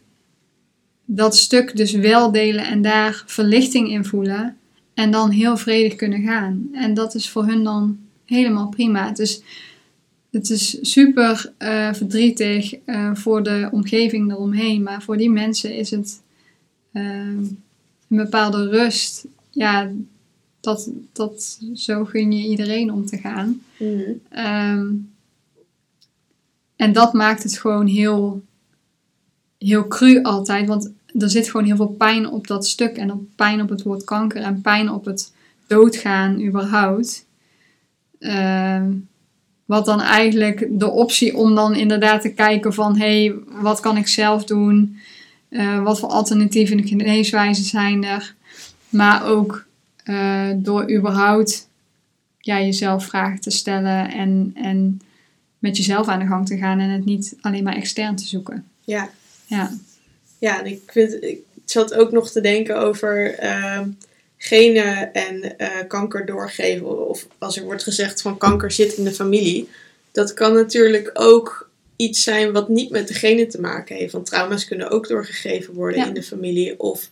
dat 1.05 1.37
stuk 1.37 1.75
dus 1.75 1.91
wel 1.91 2.31
delen 2.31 2.65
en 2.65 2.81
daar 2.81 3.23
verlichting 3.25 3.89
in 3.89 4.05
voelen 4.05 4.57
en 4.93 5.11
dan 5.11 5.29
heel 5.29 5.57
vredig 5.57 5.95
kunnen 5.95 6.23
gaan. 6.23 6.69
En 6.73 6.93
dat 6.93 7.15
is 7.15 7.29
voor 7.29 7.45
hun 7.45 7.63
dan 7.63 7.99
helemaal 8.25 8.69
prima. 8.69 9.11
Dus 9.11 9.41
het 10.31 10.49
is 10.49 10.77
super 10.81 11.53
eh, 11.57 11.93
verdrietig 11.93 12.75
eh, 12.85 13.15
voor 13.15 13.43
de 13.43 13.69
omgeving 13.71 14.31
eromheen, 14.31 14.83
maar 14.83 15.01
voor 15.01 15.17
die 15.17 15.29
mensen 15.29 15.75
is 15.75 15.91
het 15.91 16.21
ehm, 16.91 17.43
een 18.09 18.17
bepaalde 18.17 18.69
rust. 18.69 19.25
Ja, 19.49 19.91
dat, 20.59 20.89
dat 21.13 21.59
zo 21.73 22.05
gun 22.05 22.31
je 22.31 22.47
iedereen 22.47 22.91
om 22.91 23.05
te 23.05 23.17
gaan. 23.17 23.61
Mhm. 23.77 24.11
Ehm, 24.29 24.87
en 26.75 26.93
dat 26.93 27.13
maakt 27.13 27.43
het 27.43 27.57
gewoon 27.57 27.87
heel, 27.87 28.41
heel 29.57 29.87
cru 29.87 30.21
altijd, 30.23 30.67
want 30.67 30.91
er 31.19 31.29
zit 31.29 31.49
gewoon 31.49 31.65
heel 31.65 31.75
veel 31.75 31.95
pijn 31.97 32.29
op 32.29 32.47
dat 32.47 32.67
stuk 32.67 32.97
en 32.97 33.11
op 33.11 33.23
pijn 33.35 33.61
op 33.61 33.69
het 33.69 33.83
woord 33.83 34.03
kanker 34.03 34.41
en 34.41 34.61
pijn 34.61 34.91
op 34.91 35.05
het 35.05 35.33
doodgaan 35.67 36.41
überhaupt. 36.41 37.25
Ehm, 38.19 38.91
wat 39.65 39.85
dan 39.85 40.01
eigenlijk 40.01 40.67
de 40.71 40.89
optie 40.89 41.37
om 41.37 41.55
dan 41.55 41.75
inderdaad 41.75 42.21
te 42.21 42.33
kijken 42.33 42.73
van 42.73 42.97
hé, 42.97 43.25
hey, 43.25 43.35
wat 43.61 43.79
kan 43.79 43.97
ik 43.97 44.07
zelf 44.07 44.43
doen? 44.43 44.97
Eh, 45.49 45.83
wat 45.83 45.99
voor 45.99 46.09
alternatieve 46.09 46.83
geneeswijzen 46.83 47.63
zijn 47.63 48.03
er? 48.03 48.35
Maar 48.89 49.25
ook 49.25 49.65
eh, 50.03 50.49
door 50.55 50.91
überhaupt 50.91 51.67
ja, 52.39 52.59
jezelf 52.59 53.05
vragen 53.05 53.39
te 53.39 53.51
stellen 53.51 54.11
en, 54.11 54.51
en 54.55 55.01
met 55.59 55.77
jezelf 55.77 56.07
aan 56.07 56.19
de 56.19 56.25
gang 56.25 56.47
te 56.47 56.57
gaan 56.57 56.79
en 56.79 56.89
het 56.89 57.05
niet 57.05 57.35
alleen 57.41 57.63
maar 57.63 57.75
extern 57.75 58.15
te 58.15 58.27
zoeken. 58.27 58.65
ja. 58.85 59.09
Ja, 59.45 59.71
Ja, 60.39 60.63
ik, 60.63 60.81
vind, 60.85 61.23
ik 61.23 61.39
zat 61.65 61.93
ook 61.93 62.11
nog 62.11 62.31
te 62.31 62.41
denken 62.41 62.77
over 62.77 63.33
ehm, 63.33 63.89
genen 64.37 65.13
en 65.13 65.57
eh, 65.57 65.87
kanker 65.87 66.25
doorgeven. 66.25 67.07
Of 67.07 67.27
als 67.37 67.57
er 67.57 67.63
wordt 67.63 67.83
gezegd 67.83 68.21
van 68.21 68.37
kanker 68.37 68.71
zit 68.71 68.93
in 68.93 69.03
de 69.03 69.13
familie. 69.13 69.69
Dat 70.11 70.33
kan 70.33 70.53
natuurlijk 70.53 71.11
ook 71.13 71.66
iets 71.97 72.23
zijn 72.23 72.51
wat 72.51 72.69
niet 72.69 72.89
met 72.89 73.07
de 73.07 73.13
genen 73.13 73.49
te 73.49 73.61
maken 73.61 73.95
heeft. 73.95 74.11
Want 74.13 74.25
trauma's 74.25 74.65
kunnen 74.65 74.89
ook 74.89 75.07
doorgegeven 75.07 75.73
worden 75.73 75.99
Ja. 75.99 76.07
in 76.07 76.13
de 76.13 76.23
familie. 76.23 76.79
Of 76.79 77.09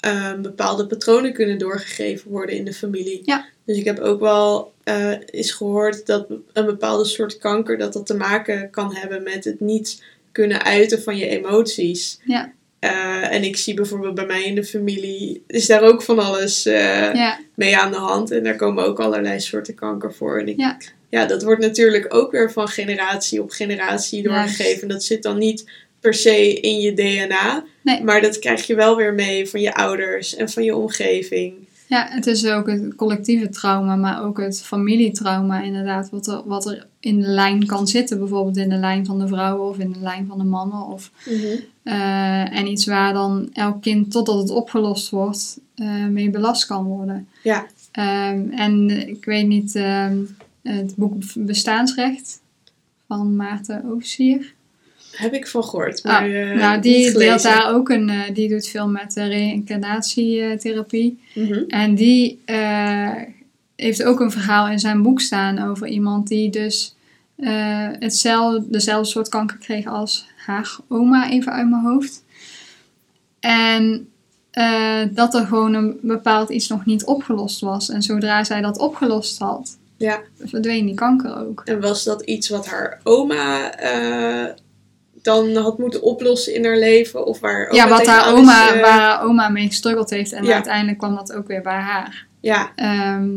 ehm, 0.00 0.42
bepaalde 0.42 0.86
patronen 0.86 1.32
kunnen 1.32 1.58
doorgegeven 1.58 2.30
worden 2.30 2.54
in 2.56 2.64
de 2.64 2.72
familie. 2.74 3.22
Ja. 3.24 3.46
Dus 3.64 3.76
ik 3.76 3.84
heb 3.84 3.98
ook 3.98 4.20
wel 4.20 4.72
eh 4.84 5.12
eens 5.30 5.52
gehoord 5.52 6.06
dat 6.06 6.26
een 6.52 6.64
bepaalde 6.66 7.04
soort 7.04 7.38
kanker 7.38 7.78
dat 7.78 7.92
dat 7.92 8.06
te 8.06 8.16
maken 8.16 8.70
kan 8.70 8.94
hebben 8.94 9.22
met 9.22 9.44
het 9.44 9.60
niet 9.60 10.02
kunnen 10.32 10.64
uiten 10.64 11.02
van 11.02 11.16
je 11.16 11.26
emoties. 11.28 12.18
Ja. 12.24 12.52
Eh, 12.78 13.32
en 13.34 13.42
ik 13.44 13.56
zie 13.56 13.74
bijvoorbeeld 13.74 14.14
bij 14.14 14.26
mij 14.26 14.44
in 14.44 14.54
de 14.54 14.64
familie 14.64 15.42
is 15.46 15.66
daar 15.66 15.82
ook 15.82 16.02
van 16.02 16.18
alles 16.18 16.66
eh, 16.66 17.14
ja, 17.14 17.38
mee 17.54 17.76
aan 17.76 17.90
de 17.90 17.96
hand. 17.98 18.30
En 18.30 18.42
daar 18.44 18.56
komen 18.56 18.84
ook 18.84 19.00
allerlei 19.00 19.40
soorten 19.40 19.74
kanker 19.74 20.14
voor. 20.14 20.38
En 20.38 20.48
ik, 20.48 20.56
Ja. 20.58 20.76
Ja, 21.08 21.26
dat 21.26 21.42
wordt 21.42 21.60
natuurlijk 21.60 22.14
ook 22.14 22.30
weer 22.30 22.52
van 22.52 22.68
generatie 22.68 23.42
op 23.42 23.50
generatie 23.50 24.22
doorgegeven. 24.22 24.88
Dat 24.88 25.04
zit 25.04 25.22
dan 25.22 25.38
niet 25.38 25.64
per 26.00 26.14
se 26.14 26.60
in 26.60 26.80
je 26.80 26.94
DNA. 26.94 27.64
Nee. 27.82 28.02
Maar 28.02 28.20
dat 28.20 28.38
krijg 28.38 28.66
je 28.66 28.74
wel 28.74 28.96
weer 28.96 29.14
mee 29.14 29.48
van 29.48 29.60
je 29.60 29.74
ouders 29.74 30.34
en 30.36 30.48
van 30.48 30.64
je 30.64 30.76
omgeving. 30.76 31.54
ja, 31.86 32.06
het 32.10 32.26
is 32.26 32.46
ook 32.46 32.66
het 32.66 32.94
collectieve 32.94 33.48
trauma, 33.48 33.96
maar 33.96 34.24
ook 34.24 34.38
het 34.38 34.62
familietrauma 34.62 35.62
inderdaad. 35.62 36.10
Wat 36.10 36.26
er, 36.26 36.42
wat 36.44 36.66
er 36.66 36.86
in 37.00 37.20
de 37.20 37.26
lijn 37.26 37.66
kan 37.66 37.86
zitten. 37.86 38.18
Bijvoorbeeld 38.18 38.56
in 38.56 38.68
de 38.68 38.76
lijn 38.76 39.06
van 39.06 39.18
de 39.18 39.28
vrouwen 39.28 39.68
of 39.68 39.78
in 39.78 39.92
de 39.92 40.00
lijn 40.00 40.26
van 40.26 40.38
de 40.38 40.44
mannen. 40.44 40.86
Of, 40.86 41.10
eh, 41.82 42.58
en 42.58 42.66
iets 42.66 42.86
waar 42.86 43.12
dan 43.12 43.48
elk 43.52 43.82
kind 43.82 44.10
totdat 44.10 44.38
het 44.38 44.50
opgelost 44.50 45.10
wordt 45.10 45.58
eh, 45.74 46.06
mee 46.06 46.30
belast 46.30 46.66
kan 46.66 46.84
worden. 46.84 47.28
Ja. 47.42 47.66
Ehm, 47.92 48.50
en 48.50 48.90
ik 49.08 49.24
weet 49.24 49.46
niet, 49.46 49.74
ehm, 49.74 50.16
het 50.66 50.96
boek 50.96 51.14
Bestaansrecht 51.34 52.40
van 53.06 53.36
Maarten 53.36 53.84
Oversier. 53.90 54.54
Heb 55.16 55.32
ik 55.32 55.46
van 55.46 55.64
gehoord. 55.64 56.02
Ah, 56.02 56.12
Maar, 56.12 56.30
eh, 56.30 56.56
nou, 56.56 56.80
die 56.80 57.12
deelt 57.12 57.42
daar 57.42 57.74
ook 57.74 57.88
een, 57.88 58.08
eh, 58.08 58.34
die 58.34 58.48
doet 58.48 58.68
veel 58.68 58.88
met 58.88 59.16
uh, 59.16 59.26
reïncarnatietherapie. 59.26 61.18
En 61.68 61.94
die 61.94 62.40
heeft 63.76 64.02
ook 64.02 64.20
een 64.20 64.30
verhaal 64.30 64.68
in 64.68 64.78
zijn 64.78 65.02
boek 65.02 65.20
staan 65.20 65.58
over 65.58 65.86
iemand 65.86 66.28
die 66.28 66.50
dus 66.50 66.94
hetzelfde, 67.98 68.70
dezelfde 68.70 69.10
soort 69.10 69.28
kanker 69.28 69.58
kreeg 69.58 69.86
als 69.86 70.26
haar 70.36 70.76
oma, 70.88 71.30
even 71.30 71.52
uit 71.52 71.68
mijn 71.68 71.82
hoofd. 71.82 72.24
En 73.40 74.08
dat 75.10 75.34
er 75.34 75.46
gewoon 75.46 75.74
een 75.74 75.98
bepaald 76.02 76.50
iets 76.50 76.68
nog 76.68 76.84
niet 76.84 77.04
opgelost 77.04 77.60
was. 77.60 77.88
En 77.88 78.02
zodra 78.02 78.44
zij 78.44 78.60
dat 78.60 78.78
opgelost 78.78 79.38
had, 79.38 79.78
Ja. 79.96 80.20
verdween 80.44 80.86
die 80.86 80.94
kanker 80.94 81.36
ook. 81.46 81.62
En 81.64 81.80
was 81.80 82.04
dat 82.04 82.22
iets 82.22 82.48
wat 82.48 82.66
haar 82.66 83.00
oma 83.02 83.74
eh, 83.74 84.54
dan 85.22 85.56
had 85.56 85.78
moeten 85.78 86.02
oplossen 86.02 86.54
in 86.54 86.64
haar 86.64 86.76
leven? 86.78 87.26
Of 87.26 87.40
waar 87.40 87.74
ja, 87.74 87.88
wat 87.88 88.06
haar 88.06 88.32
oma, 88.34 88.68
is, 88.68 88.74
eh, 88.74 88.80
waar 88.80 89.00
haar 89.00 89.22
oma 89.22 89.48
mee 89.48 89.66
gestruggeld 89.66 90.10
heeft. 90.10 90.32
En 90.32 90.44
Ja. 90.44 90.54
uiteindelijk 90.54 90.98
kwam 90.98 91.14
dat 91.14 91.32
ook 91.32 91.46
weer 91.46 91.62
bij 91.62 91.78
haar. 91.80 92.26
Ja, 92.40 92.70
Ehm, 92.76 93.28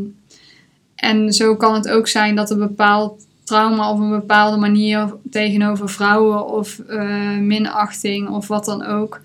en 0.96 1.34
zo 1.34 1.56
kan 1.56 1.74
het 1.74 1.90
ook 1.90 2.08
zijn 2.08 2.36
dat 2.36 2.50
een 2.50 2.58
bepaald 2.60 3.26
trauma 3.44 3.92
of 3.92 4.00
een 4.00 4.10
bepaalde 4.10 4.58
manier 4.58 5.14
tegenover 5.32 5.90
vrouwen 5.90 6.46
of 6.48 6.80
eh, 6.80 7.38
minachting 7.38 8.30
of 8.30 8.48
wat 8.48 8.66
dan 8.66 8.86
ook, 8.86 9.22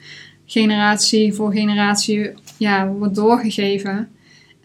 generatie 0.47 1.35
voor 1.35 1.53
generatie 1.53 2.30
ja, 2.59 2.87
wordt 2.87 3.14
doorgegeven. 3.14 4.09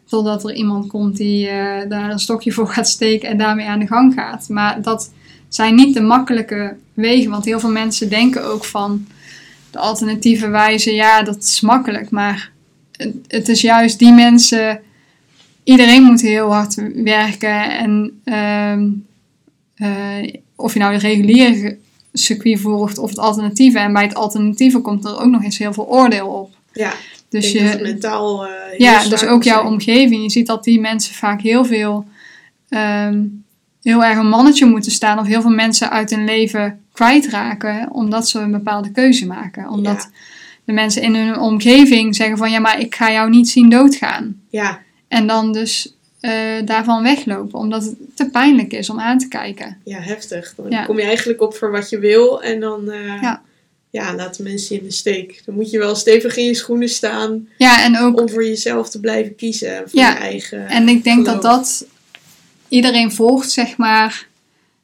Totdat 0.10 0.44
er 0.44 0.56
iemand 0.56 0.88
komt 0.88 1.18
die 1.18 1.48
eh, 1.48 1.90
daar 1.90 2.10
een 2.12 2.20
stokje 2.20 2.52
voor 2.52 2.68
gaat 2.68 2.88
steken 2.88 3.30
en 3.30 3.38
daarmee 3.38 3.66
aan 3.66 3.80
de 3.80 3.88
gang 3.88 4.14
gaat. 4.14 4.50
Maar 4.50 4.82
dat 4.82 5.12
zijn 5.48 5.76
niet 5.76 5.94
de 5.94 6.02
makkelijke 6.02 6.76
wegen, 6.94 7.32
want 7.32 7.46
heel 7.46 7.60
veel 7.60 7.72
mensen 7.72 8.10
denken 8.10 8.46
ook 8.46 8.66
van 8.66 9.08
de 9.72 9.80
alternatieve 9.80 10.48
wijze, 10.48 10.94
ja, 10.94 11.24
dat 11.24 11.44
is 11.44 11.62
makkelijk. 11.62 12.10
Maar 12.10 12.52
het, 13.28 13.50
is 13.50 13.62
juist 13.62 14.00
die 14.00 14.12
mensen 14.14 14.82
iedereen 15.64 16.04
moet 16.04 16.22
heel 16.22 16.54
hard 16.54 16.76
werken. 17.04 17.78
En 17.78 18.22
ehm, 18.24 18.90
eh, 19.76 20.34
of 20.56 20.74
je 20.74 20.80
nou 20.80 20.94
de 20.94 21.08
reguliere 21.08 21.78
circuit 22.14 22.60
volgt 22.60 22.98
of 22.98 23.10
het 23.10 23.20
alternatieve. 23.20 23.80
En 23.80 23.94
bij 23.94 24.04
het 24.04 24.16
alternatieve 24.16 24.80
komt 24.80 25.06
er 25.06 25.20
ook 25.20 25.30
nog 25.30 25.44
eens 25.44 25.58
heel 25.58 25.74
veel 25.74 25.88
oordeel 25.88 26.28
op. 26.28 26.56
ja. 26.74 26.94
Dus 27.30 27.54
dat 27.54 27.72
je, 27.72 27.80
mentaal 27.82 28.46
eh, 28.46 28.52
ja, 28.80 29.04
dus 29.10 29.26
ook 29.26 29.44
jouw 29.44 29.60
zijn. 29.62 29.74
omgeving. 29.74 30.24
Je 30.24 30.30
ziet 30.30 30.48
dat 30.48 30.64
die 30.64 30.80
mensen 30.80 31.14
vaak 31.16 31.42
heel 31.42 31.66
veel 31.66 32.06
ehm, 32.70 33.24
heel 33.82 34.04
erg 34.04 34.18
een 34.18 34.30
mannetje 34.30 34.66
moeten 34.66 34.92
staan 34.92 35.20
of 35.20 35.28
heel 35.28 35.42
veel 35.42 35.52
mensen 35.52 35.90
uit 35.92 36.10
hun 36.10 36.26
leven 36.26 36.80
kwijtraken 36.92 37.90
omdat 37.92 38.30
ze 38.30 38.40
een 38.40 38.52
bepaalde 38.52 38.92
keuze 38.92 39.26
maken. 39.28 39.70
Omdat 39.70 40.10
Ja. 40.12 40.18
de 40.64 40.74
mensen 40.74 41.02
in 41.02 41.16
hun 41.16 41.40
omgeving 41.40 42.16
zeggen 42.16 42.38
van 42.38 42.52
ja, 42.52 42.60
maar 42.60 42.80
ik 42.80 42.96
ga 42.96 43.12
jou 43.12 43.30
niet 43.30 43.50
zien 43.50 43.70
doodgaan. 43.70 44.42
Ja, 44.50 44.80
En 45.08 45.28
dan 45.28 45.54
dus 45.54 45.94
eh, 46.20 46.32
daarvan 46.66 47.04
weglopen 47.04 47.60
omdat 47.60 47.84
het 47.84 47.96
te 48.16 48.30
pijnlijk 48.30 48.72
is 48.74 48.90
om 48.90 49.00
aan 49.00 49.18
te 49.18 49.28
kijken. 49.28 49.78
ja, 49.84 50.00
heftig. 50.00 50.54
Dan 50.58 50.70
Ja. 50.70 50.84
kom 50.86 50.98
je 50.98 51.04
eigenlijk 51.04 51.42
op 51.42 51.54
voor 51.56 51.72
wat 51.72 51.90
je 51.90 52.00
wil 52.00 52.44
en 52.44 52.60
dan 52.60 52.90
eh, 52.92 53.22
Ja. 53.22 53.42
Ja. 53.90 54.16
laten 54.16 54.44
mensen 54.44 54.76
je 54.76 54.82
in 54.82 54.88
de 54.88 54.94
steek. 54.94 55.42
Dan 55.46 55.56
moet 55.56 55.70
je 55.70 55.78
wel 55.78 55.96
stevig 55.96 56.38
in 56.38 56.46
je 56.46 56.54
schoenen 56.54 56.90
staan 56.90 57.48
Ja, 57.58 57.84
en 57.84 57.98
ook 57.98 58.20
om 58.22 58.30
voor 58.30 58.46
jezelf 58.46 58.90
te 58.90 59.00
blijven 59.00 59.36
kiezen. 59.36 59.90
Voor 59.90 60.00
Ja. 60.00 60.10
je 60.10 60.18
eigen 60.18 60.68
En 60.68 60.88
ik 60.88 61.04
denk 61.04 61.26
dat 61.26 61.42
geloof. 61.42 61.56
dat 61.56 61.86
iedereen 62.68 63.12
volgt, 63.12 63.52
zeg 63.52 63.78
maar, 63.78 64.28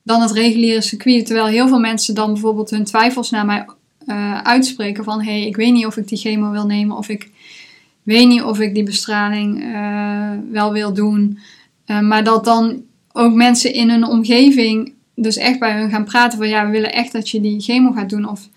dan 0.04 0.22
het 0.22 0.32
reguliere 0.32 0.82
circuit. 0.82 1.26
Terwijl 1.26 1.48
heel 1.48 1.68
veel 1.68 1.80
mensen 1.80 2.16
dan 2.16 2.32
bijvoorbeeld 2.34 2.70
hun 2.70 2.84
twijfels 2.84 3.30
naar 3.30 3.46
mij 3.46 3.66
eh, 4.06 4.42
uitspreken 4.42 5.04
van... 5.04 5.22
hé, 5.22 5.32
hey, 5.32 5.48
ik 5.48 5.56
weet 5.56 5.74
niet 5.74 5.86
of 5.86 5.98
ik 5.98 6.08
die 6.08 6.18
chemo 6.18 6.52
wil 6.52 6.66
nemen 6.66 6.98
of 6.98 7.10
ik 7.10 7.30
weet 8.04 8.28
niet 8.28 8.42
of 8.42 8.60
ik 8.60 8.74
die 8.74 8.84
bestraling 8.84 9.74
eh, 9.74 10.32
wel 10.52 10.72
wil 10.72 10.94
doen. 10.94 11.40
Eh, 11.86 12.00
maar 12.00 12.24
dat 12.24 12.46
dan 12.46 12.84
ook 13.12 13.34
mensen 13.34 13.74
in 13.74 13.90
hun 13.90 14.04
omgeving 14.04 14.94
dus 15.16 15.38
echt 15.38 15.60
bij 15.60 15.80
hun 15.80 15.90
gaan 15.90 16.06
praten 16.06 16.38
van... 16.38 16.50
ja, 16.50 16.66
we 16.66 16.72
willen 16.72 16.94
echt 16.94 17.12
dat 17.12 17.30
je 17.30 17.42
die 17.42 17.62
chemo 17.62 17.92
gaat 17.92 18.10
doen 18.10 18.30
of 18.30 18.50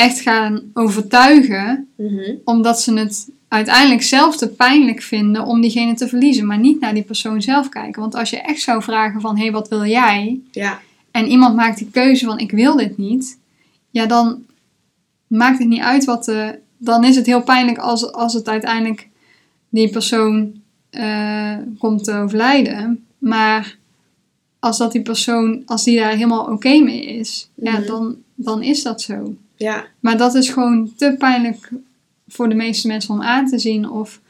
echt 0.00 0.20
gaan 0.20 0.62
overtuigen 0.74 1.88
Mhm. 1.96 2.34
omdat 2.44 2.80
ze 2.80 2.92
het 2.94 3.28
uiteindelijk 3.48 4.02
zelf 4.02 4.36
te 4.36 4.48
pijnlijk 4.48 5.02
vinden 5.02 5.44
om 5.44 5.60
diegene 5.60 5.94
te 5.94 6.08
verliezen, 6.08 6.46
maar 6.46 6.58
niet 6.58 6.80
naar 6.80 6.94
die 6.94 7.02
persoon 7.02 7.42
zelf 7.42 7.68
kijken. 7.68 8.00
Want 8.00 8.14
als 8.14 8.30
je 8.30 8.40
echt 8.40 8.60
zou 8.60 8.82
vragen 8.82 9.20
van, 9.20 9.36
hé, 9.36 9.42
hey, 9.42 9.52
wat 9.52 9.68
wil 9.68 9.84
jij? 9.84 10.40
Ja, 10.50 10.80
En 11.10 11.26
iemand 11.26 11.56
maakt 11.56 11.78
die 11.78 11.90
keuze 11.90 12.24
van, 12.24 12.38
ik 12.38 12.50
wil 12.50 12.76
dit 12.76 12.96
niet. 12.98 13.38
Ja, 13.90 14.06
dan 14.06 14.44
maakt 15.26 15.58
het 15.58 15.68
niet 15.68 15.80
uit 15.80 16.04
wat 16.04 16.24
de... 16.24 16.58
Dan 16.78 17.04
is 17.04 17.16
het 17.16 17.26
heel 17.26 17.42
pijnlijk 17.42 17.78
als, 17.78 18.12
als 18.12 18.32
het 18.32 18.48
uiteindelijk 18.48 19.08
die 19.68 19.90
persoon 19.90 20.52
eh, 20.90 21.56
komt 21.78 22.04
te 22.04 22.12
overlijden. 22.14 23.04
Maar 23.18 23.76
als 24.58 24.78
dat 24.78 24.92
die 24.92 25.02
persoon, 25.02 25.62
als 25.66 25.84
die 25.84 25.98
daar 25.98 26.10
helemaal 26.12 26.44
oké 26.44 26.78
mee 26.78 27.04
is, 27.04 27.48
ja, 27.54 27.72
Mhm. 27.78 27.86
dan, 27.86 28.16
dan 28.34 28.62
is 28.62 28.82
dat 28.82 29.00
zo. 29.02 29.34
Ja, 29.60 29.84
Maar 30.00 30.16
dat 30.16 30.34
is 30.34 30.48
gewoon 30.48 30.92
te 30.96 31.14
pijnlijk 31.18 31.68
voor 32.28 32.48
de 32.48 32.54
meeste 32.54 32.86
mensen 32.86 33.14
om 33.14 33.22
aan 33.22 33.46
te 33.46 33.58
zien. 33.58 33.90
Of 33.90 34.20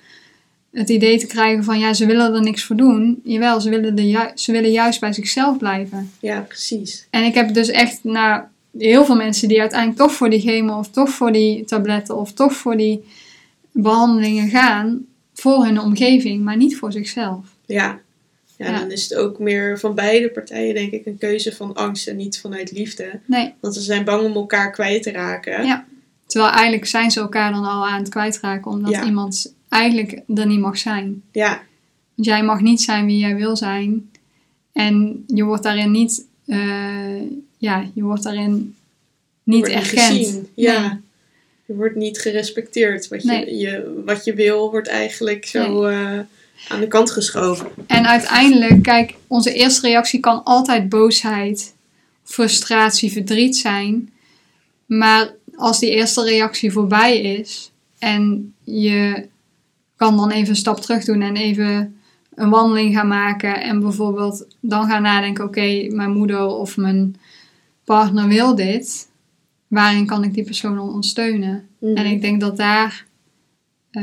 het 0.72 0.89
idee 0.89 1.18
te 1.18 1.26
krijgen 1.26 1.64
van 1.64 1.78
ja, 1.78 1.95
ze 1.95 2.07
willen 2.07 2.35
er 2.35 2.41
niks 2.43 2.64
voor 2.64 2.76
doen. 2.76 3.20
Jawel, 3.24 3.61
ze 3.61 3.70
willen, 3.70 3.95
de 3.97 4.09
ju- 4.09 4.31
ze 4.35 4.53
willen 4.53 4.70
juist 4.70 5.01
bij 5.01 5.12
zichzelf 5.12 5.59
blijven. 5.59 6.11
ja, 6.20 6.41
precies. 6.41 7.07
En 7.11 7.24
ik 7.24 7.35
heb 7.35 7.55
dus 7.55 7.68
echt 7.68 8.05
nou, 8.05 8.43
heel 8.78 9.05
veel 9.05 9.16
mensen 9.16 9.49
die 9.49 9.61
uiteindelijk 9.61 10.01
toch 10.01 10.12
voor 10.12 10.31
die 10.31 10.41
chemo 10.41 10.78
of 10.78 10.89
toch 10.91 11.11
voor 11.11 11.33
die 11.33 11.64
tabletten 11.64 12.16
of 12.16 12.33
toch 12.33 12.53
voor 12.53 12.76
die 12.76 13.05
behandelingen 13.72 14.49
gaan. 14.49 15.05
Voor 15.35 15.64
hun 15.64 15.81
omgeving, 15.81 16.45
maar 16.45 16.57
niet 16.57 16.76
voor 16.76 16.93
zichzelf. 16.93 17.45
Ja. 17.66 17.99
Ja, 18.61 18.67
Ja. 18.71 18.79
dan 18.79 18.91
is 18.91 19.03
het 19.03 19.15
ook 19.19 19.39
meer 19.39 19.79
van 19.79 19.95
beide 19.95 20.31
partijen, 20.31 20.75
denk 20.75 20.93
ik, 20.93 21.07
een 21.07 21.19
keuze 21.19 21.53
van 21.57 21.75
angst 21.75 22.09
en 22.09 22.17
niet 22.17 22.41
vanuit 22.41 22.73
liefde. 22.73 23.21
Nee, 23.27 23.53
Want 23.61 23.75
ze 23.75 23.81
zijn 23.81 24.05
bang 24.05 24.23
om 24.25 24.35
elkaar 24.35 24.71
kwijt 24.71 25.03
te 25.03 25.11
raken. 25.11 25.65
Ja. 25.67 25.87
terwijl 26.27 26.53
eigenlijk 26.53 26.87
zijn 26.87 27.11
ze 27.11 27.21
elkaar 27.21 27.53
dan 27.53 27.65
al 27.65 27.87
aan 27.89 27.99
het 28.01 28.09
kwijtraken. 28.09 28.71
Omdat 28.71 28.91
Ja. 28.93 29.05
iemand 29.05 29.55
eigenlijk 29.69 30.21
er 30.35 30.47
niet 30.47 30.59
mag 30.61 30.79
zijn. 30.79 31.23
Ja, 31.33 31.63
Want 32.15 32.29
jij 32.29 32.43
mag 32.43 32.61
niet 32.61 32.81
zijn 32.81 33.07
wie 33.07 33.19
jij 33.19 33.37
wil 33.37 33.57
zijn. 33.57 34.11
En 34.73 35.25
je 35.27 35.45
wordt 35.45 35.63
daarin 35.63 35.91
niet, 35.91 36.27
eh, 36.47 37.21
ja, 37.59 37.85
je 37.95 38.03
wordt 38.03 38.23
daarin 38.23 38.75
niet 39.43 39.59
wordt 39.69 39.75
erkend. 39.75 40.01
gezien. 40.01 40.49
Ja. 40.55 40.81
Nee. 40.89 40.99
Je 41.67 41.75
wordt 41.75 41.97
niet 41.97 42.19
gerespecteerd. 42.21 43.09
Wat 43.09 43.23
je, 43.23 43.29
Nee. 43.29 43.57
je, 43.57 44.03
wat 44.05 44.25
je 44.25 44.35
wil, 44.35 44.71
wordt 44.71 44.89
eigenlijk 44.89 45.45
zo 45.47 45.85
eh, 45.85 46.19
aan 46.69 46.81
de 46.81 46.89
kant 46.89 47.11
geschoven. 47.11 47.67
En 47.87 48.07
uiteindelijk, 48.07 48.83
kijk, 48.83 49.15
onze 49.27 49.53
eerste 49.53 49.87
reactie 49.87 50.21
kan 50.21 50.45
altijd 50.45 50.89
boosheid, 50.89 51.75
frustratie, 52.25 53.13
verdriet 53.13 53.57
zijn. 53.57 54.13
Maar 54.87 55.35
als 55.57 55.79
die 55.79 55.91
eerste 55.91 56.25
reactie 56.25 56.73
voorbij 56.73 57.21
is 57.21 57.71
en 57.99 58.55
je 58.65 59.29
kan 59.97 60.17
dan 60.17 60.31
even 60.31 60.49
een 60.49 60.57
stap 60.57 60.81
terug 60.81 61.05
doen 61.05 61.23
en 61.23 61.37
even 61.37 62.01
een 62.35 62.51
wandeling 62.51 62.95
gaan 62.95 63.09
maken 63.09 63.63
en 63.63 63.81
bijvoorbeeld 63.81 64.47
dan 64.61 64.89
gaan 64.89 65.03
nadenken, 65.03 65.45
oké, 65.45 65.87
mijn 65.91 66.11
moeder 66.11 66.47
of 66.47 66.77
mijn 66.77 67.17
partner 67.85 68.29
wil 68.29 68.55
dit. 68.55 69.09
Waarin 69.69 70.07
kan 70.07 70.25
ik 70.25 70.35
die 70.35 70.45
persoon 70.45 70.79
ondersteunen? 70.79 71.69
Mhm. 71.79 71.97
En 71.97 72.07
ik 72.07 72.21
denk 72.21 72.41
dat 72.41 72.57
daar, 72.57 73.07
eh, 73.91 74.03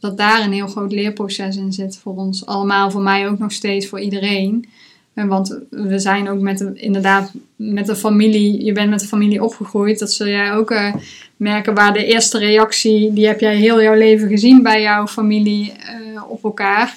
dat 0.00 0.16
daar 0.16 0.44
een 0.44 0.52
heel 0.52 0.66
groot 0.66 0.92
leerproces 0.92 1.56
in 1.56 1.72
zit 1.72 1.98
voor 1.98 2.16
ons 2.16 2.46
allemaal, 2.46 2.90
voor 2.90 3.02
mij 3.02 3.28
ook 3.28 3.38
nog 3.38 3.52
steeds, 3.52 3.86
voor 3.86 4.00
iedereen. 4.00 4.68
Eh, 5.14 5.24
want 5.24 5.58
we 5.70 5.98
zijn 5.98 6.28
ook 6.28 6.40
met 6.40 6.58
de, 6.58 6.72
inderdaad 6.74 7.32
met 7.56 7.86
de 7.86 7.96
familie, 7.96 8.64
je 8.64 8.72
bent 8.72 8.90
met 8.90 9.00
de 9.00 9.06
familie 9.06 9.42
opgegroeid, 9.42 9.98
dat 9.98 10.12
zul 10.12 10.26
jij 10.26 10.52
ook 10.52 10.70
eh, 10.70 10.94
merken 11.36 11.74
waar 11.74 11.92
de 11.92 12.04
eerste 12.04 12.38
reactie, 12.38 13.12
die 13.12 13.26
heb 13.26 13.40
jij 13.40 13.56
heel 13.56 13.82
jouw 13.82 13.94
leven 13.94 14.28
gezien 14.28 14.62
bij 14.62 14.82
jouw 14.82 15.06
familie 15.06 15.72
op 16.28 16.44
elkaar. 16.44 16.96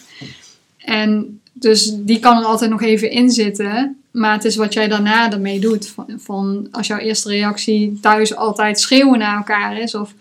En 0.77 1.39
dus 1.53 1.91
die 1.95 2.19
kan 2.19 2.37
er 2.37 2.45
altijd 2.45 2.69
nog 2.69 2.81
even 2.81 3.11
in 3.11 3.29
zitten. 3.29 3.97
Maar 4.11 4.33
het 4.33 4.45
is 4.45 4.55
wat 4.55 4.73
jij 4.73 4.87
daarna 4.87 5.31
ermee 5.31 5.59
doet. 5.59 5.87
Van, 5.87 6.05
van 6.17 6.67
als 6.71 6.87
jouw 6.87 6.97
eerste 6.97 7.29
reactie 7.29 7.99
thuis 8.01 8.35
altijd 8.35 8.79
schreeuwen 8.79 9.19
naar 9.19 9.35
elkaar 9.35 9.77
is. 9.77 9.95
Of 9.95 10.13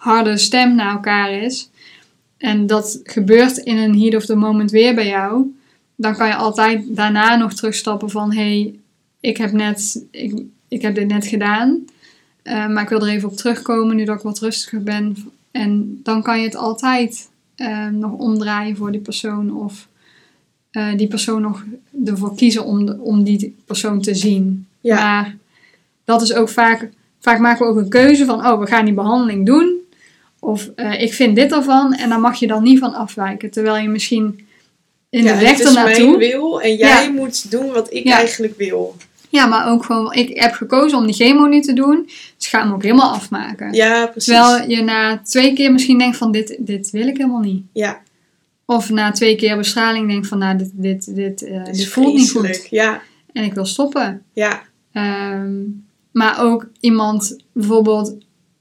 harde 0.00 0.36
stem 0.38 0.74
naar 0.74 0.92
elkaar 0.92 1.32
is. 1.32 1.70
En 2.36 2.66
dat 2.66 3.00
gebeurt 3.04 3.56
in 3.56 3.76
een 3.76 3.98
heat 4.00 4.14
of 4.14 4.24
the 4.26 4.34
moment 4.34 4.70
weer 4.70 4.94
bij 4.94 5.06
jou. 5.06 5.54
Dan 5.96 6.16
kan 6.16 6.26
je 6.28 6.34
altijd 6.34 6.96
daarna 6.96 7.36
nog 7.36 7.52
terugstappen 7.54 8.10
van... 8.10 8.32
Hé, 8.32 8.42
hey, 8.60 8.74
ik, 9.20 9.36
heb 9.36 9.52
net, 9.52 10.04
ik, 10.10 10.42
ik 10.68 10.82
heb 10.82 10.94
dit 10.94 11.06
net 11.08 11.26
gedaan. 11.26 11.84
eh, 12.42 12.66
maar 12.68 12.82
ik 12.82 12.88
wil 12.88 13.00
er 13.06 13.08
even 13.12 13.28
op 13.28 13.36
terugkomen 13.36 13.96
nu 13.96 14.04
dat 14.04 14.16
ik 14.16 14.22
wat 14.22 14.38
rustiger 14.38 14.82
ben. 14.82 15.16
En 15.50 16.00
dan 16.02 16.22
kan 16.22 16.38
je 16.38 16.44
het 16.44 16.56
altijd 16.56 17.28
eh, 17.56 17.86
nog 17.86 18.12
omdraaien 18.12 18.76
voor 18.76 18.92
die 18.92 19.00
persoon. 19.00 19.56
Of 19.56 19.88
eh, 20.70 20.94
die 20.96 21.08
persoon 21.08 21.42
nog 21.42 21.64
ervoor 22.04 22.34
kiezen 22.36 22.64
om, 22.64 22.86
de- 22.86 22.98
om 23.00 23.22
die 23.24 23.56
persoon 23.64 24.00
te 24.00 24.14
zien. 24.14 24.66
Ja. 24.80 24.94
Maar 24.94 25.36
dat 26.04 26.22
is 26.22 26.32
ook 26.34 26.48
vaak, 26.48 26.90
vaak 27.20 27.38
maken 27.38 27.66
we 27.66 27.72
ook 27.72 27.78
een 27.78 27.88
keuze 27.88 28.24
van, 28.24 28.46
oh, 28.46 28.60
we 28.60 28.66
gaan 28.66 28.84
die 28.84 28.94
behandeling 28.94 29.46
doen. 29.46 29.78
Of 30.40 30.70
eh, 30.76 31.02
ik 31.02 31.14
vind 31.14 31.36
dit 31.36 31.52
ervan 31.52 31.92
en 31.94 32.08
daar 32.08 32.20
mag 32.20 32.38
je 32.38 32.46
dan 32.46 32.62
niet 32.62 32.78
van 32.78 32.94
afwijken. 32.94 33.50
Terwijl 33.50 33.82
je 33.82 33.88
misschien 33.88 34.46
in 35.10 35.22
ja, 35.22 35.32
de 35.34 35.40
weg 35.40 35.60
ernaartoe... 35.60 36.18
wil 36.18 36.60
en 36.60 36.76
jij 36.76 37.04
Ja. 37.04 37.10
moet 37.10 37.50
doen 37.50 37.70
wat 37.72 37.92
ik 37.92 38.04
Ja. 38.04 38.16
eigenlijk 38.16 38.56
wil. 38.56 38.96
Ja, 39.28 39.46
maar 39.46 39.68
ook 39.70 39.84
gewoon, 39.84 40.12
ik 40.12 40.40
heb 40.40 40.52
gekozen 40.52 40.98
om 40.98 41.06
die 41.06 41.14
chemo 41.14 41.46
nu 41.46 41.60
te 41.60 41.72
doen. 41.72 42.02
Dus 42.06 42.46
ik 42.46 42.46
ga 42.46 42.62
hem 42.62 42.72
ook 42.72 42.82
helemaal 42.82 43.10
afmaken. 43.12 43.72
Ja, 43.72 44.06
precies. 44.06 44.34
Terwijl 44.34 44.70
je 44.70 44.82
na 44.82 45.18
twee 45.24 45.52
keer 45.52 45.72
misschien 45.72 45.98
denkt 45.98 46.16
van, 46.16 46.32
dit, 46.32 46.56
dit 46.58 46.90
wil 46.90 47.06
ik 47.06 47.16
helemaal 47.16 47.40
niet. 47.40 47.62
ja, 47.72 48.00
Of 48.64 48.90
na 48.90 49.10
twee 49.10 49.36
keer 49.36 49.56
bestraling 49.56 50.08
denkt 50.08 50.26
van, 50.26 50.38
nou, 50.38 50.56
dit, 50.58 50.70
dit, 50.74 51.14
dit, 51.14 51.40
het 51.40 51.74
dit 51.76 51.86
voelt 51.86 52.14
niet 52.14 52.30
goed. 52.30 52.66
Ja, 52.70 53.00
En 53.32 53.44
ik 53.44 53.54
wil 53.54 53.64
stoppen. 53.66 54.22
ja, 54.32 54.62
Ehm, 54.92 55.52
maar 56.12 56.40
ook 56.42 56.66
iemand 56.80 57.36
bijvoorbeeld 57.52 58.14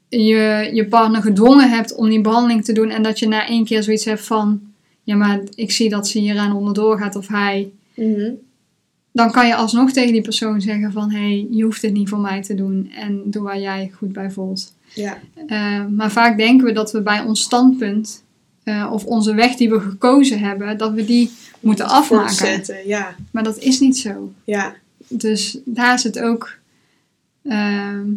je, 0.10 0.70
je 0.74 0.86
partner 0.88 1.22
gedwongen 1.22 1.70
hebt 1.70 1.96
om 1.96 2.10
die 2.10 2.22
behandeling 2.22 2.66
te 2.66 2.74
doen 2.74 2.90
en 2.90 3.04
dat 3.04 3.20
je 3.20 3.28
na 3.28 3.48
één 3.48 3.66
keer 3.66 3.84
zoiets 3.84 4.06
hebt 4.06 4.26
van 4.26 4.62
ja 5.04 5.16
maar 5.16 5.40
ik 5.56 5.72
zie 5.72 5.90
dat 5.90 6.08
ze 6.08 6.20
hieraan 6.20 6.56
onderdoor 6.56 6.98
gaat 6.98 7.16
of 7.16 7.28
hij. 7.28 7.70
Mhm. 7.96 8.32
dan 9.12 9.32
kan 9.32 9.48
je 9.48 9.56
alsnog 9.56 9.92
tegen 9.92 10.14
die 10.14 10.22
persoon 10.22 10.62
zeggen 10.62 10.92
van 10.92 11.12
hé 11.12 11.20
hey, 11.20 11.48
je 11.52 11.64
hoeft 11.64 11.82
het 11.82 11.94
niet 11.94 12.10
voor 12.10 12.20
mij 12.20 12.42
te 12.42 12.56
doen 12.56 12.92
en 12.96 13.22
doe 13.26 13.44
waar 13.44 13.60
jij 13.60 13.92
goed 13.98 14.14
bij 14.14 14.32
voelt. 14.32 14.74
Ja, 14.94 15.18
Eh, 15.48 15.86
maar 15.86 16.12
vaak 16.12 16.38
denken 16.38 16.66
we 16.66 16.72
dat 16.74 16.92
we 16.92 17.02
bij 17.02 17.22
ons 17.22 17.42
standpunt 17.42 18.24
eh, 18.64 18.90
of 18.92 19.06
onze 19.06 19.34
weg 19.34 19.56
die 19.56 19.70
we 19.70 19.80
gekozen 19.80 20.40
hebben 20.40 20.78
dat 20.78 20.94
we 20.94 21.06
die 21.06 21.32
moeten 21.60 21.86
afmaken. 21.86 22.28
Voortzetten, 22.36 22.88
ja, 22.88 23.16
maar 23.32 23.44
dat 23.44 23.58
is 23.58 23.80
niet 23.80 23.98
zo. 23.98 24.32
Ja, 24.44 24.76
dus 25.08 25.58
daar 25.66 26.00
zit 26.00 26.20
ook. 26.20 26.58
ehm, 27.44 28.08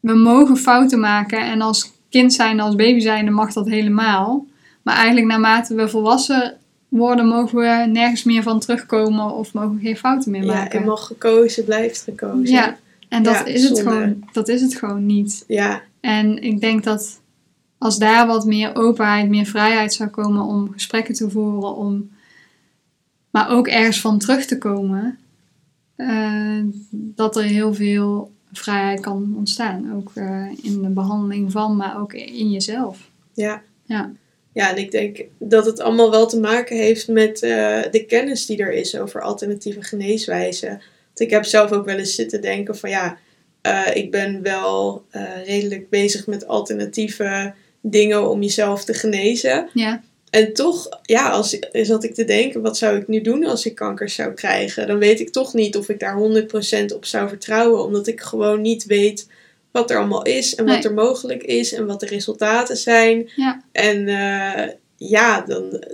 we 0.00 0.14
mogen 0.14 0.56
fouten 0.56 1.00
maken 1.00 1.40
en 1.40 1.60
als 1.60 1.92
kind 2.08 2.32
zijn, 2.32 2.60
als 2.60 2.74
baby 2.74 3.00
zijn, 3.00 3.32
mag 3.32 3.52
dat 3.52 3.68
helemaal. 3.68 4.46
Maar 4.82 4.96
eigenlijk 4.96 5.26
naarmate 5.26 5.74
we 5.74 5.88
volwassen 5.88 6.56
worden, 6.88 7.26
mogen 7.26 7.58
we 7.58 7.86
nergens 7.92 8.24
meer 8.24 8.42
van 8.42 8.60
terugkomen 8.60 9.34
of 9.34 9.52
mogen 9.52 9.74
we 9.74 9.80
geen 9.80 9.96
fouten 9.96 10.30
meer 10.30 10.44
ja. 10.44 10.54
maken. 10.54 10.80
Eenmaal 10.80 10.96
gekozen 10.96 11.64
blijft 11.64 12.02
gekozen. 12.02 12.54
Ja, 12.54 12.76
en 13.08 13.22
dat, 13.22 13.34
Ja, 13.34 13.44
is 13.44 13.68
het 13.68 13.80
gewoon, 13.80 14.28
dat 14.32 14.48
is 14.48 14.60
het 14.60 14.74
gewoon 14.74 15.06
niet. 15.06 15.44
ja, 15.46 15.82
En 16.00 16.42
ik 16.42 16.60
denk 16.60 16.84
dat 16.84 17.20
als 17.78 17.98
daar 17.98 18.26
wat 18.26 18.44
meer 18.44 18.76
openheid, 18.76 19.28
meer 19.28 19.46
vrijheid 19.46 19.92
zou 19.92 20.08
komen 20.08 20.42
om 20.42 20.72
gesprekken 20.72 21.14
te 21.14 21.30
voeren, 21.30 21.76
om, 21.76 22.10
maar 23.30 23.50
ook 23.50 23.68
ergens 23.68 24.00
van 24.00 24.18
terug 24.18 24.44
te 24.44 24.58
komen, 24.58 25.18
eh, 25.96 26.60
dat 26.90 27.36
er 27.36 27.42
heel 27.42 27.74
veel 27.74 28.32
vrijheid 28.52 29.00
kan 29.00 29.34
ontstaan. 29.36 29.94
Ook 29.96 30.10
eh, 30.14 30.46
in 30.62 30.82
de 30.82 30.88
behandeling 30.88 31.52
van, 31.52 31.76
maar 31.76 32.00
ook 32.00 32.12
in 32.12 32.50
jezelf. 32.50 33.10
Ja. 33.34 33.62
Ja. 33.84 34.12
Ja, 34.52 34.70
en 34.70 34.76
ik 34.76 34.90
denk 34.90 35.24
dat 35.38 35.66
het 35.66 35.80
allemaal 35.80 36.10
wel 36.10 36.26
te 36.26 36.40
maken 36.40 36.76
heeft 36.76 37.08
met 37.08 37.42
eh, 37.42 37.82
de 37.90 38.04
kennis 38.08 38.46
die 38.46 38.58
er 38.58 38.72
is 38.72 38.98
over 38.98 39.22
alternatieve 39.22 39.82
geneeswijzen. 39.82 40.68
Want 40.68 41.20
ik 41.20 41.30
heb 41.30 41.44
zelf 41.44 41.72
ook 41.72 41.84
wel 41.84 41.96
eens 41.96 42.14
zitten 42.14 42.40
denken 42.40 42.76
van 42.76 42.90
ja, 42.90 43.18
eh, 43.60 43.86
ik 43.94 44.10
ben 44.10 44.42
wel 44.42 45.04
redelijk 45.44 45.88
bezig 45.88 46.26
met 46.26 46.46
alternatieve 46.46 47.54
dingen 47.80 48.30
om 48.30 48.42
jezelf 48.42 48.84
te 48.84 48.94
genezen. 48.94 49.70
Ja, 49.72 50.02
En 50.30 50.52
toch, 50.52 50.88
ja, 51.02 51.28
als, 51.28 51.58
zat 51.72 52.04
ik 52.04 52.14
te 52.14 52.24
denken, 52.24 52.62
wat 52.62 52.76
zou 52.76 52.96
ik 52.96 53.08
nu 53.08 53.20
doen 53.20 53.44
als 53.44 53.66
ik 53.66 53.74
kanker 53.74 54.08
zou 54.08 54.32
krijgen? 54.32 54.86
Dan 54.86 54.98
weet 54.98 55.20
ik 55.20 55.30
toch 55.30 55.54
niet 55.54 55.76
of 55.76 55.88
ik 55.88 55.98
daar 55.98 56.18
100% 56.82 56.94
op 56.94 57.04
zou 57.04 57.28
vertrouwen, 57.28 57.84
omdat 57.84 58.06
ik 58.06 58.20
gewoon 58.20 58.60
niet 58.60 58.84
weet 58.84 59.28
wat 59.70 59.90
er 59.90 59.98
allemaal 59.98 60.22
is 60.22 60.54
en 60.54 60.64
wat 60.64 60.84
er 60.84 60.94
mogelijk 60.94 61.42
is 61.42 61.72
en 61.72 61.86
wat 61.86 62.00
de 62.00 62.06
resultaten 62.06 62.76
zijn. 62.76 63.30
Ja. 63.36 63.62
En 63.72 64.08
eh, 64.08 64.72
ja, 64.96 65.40
dan, 65.40 65.84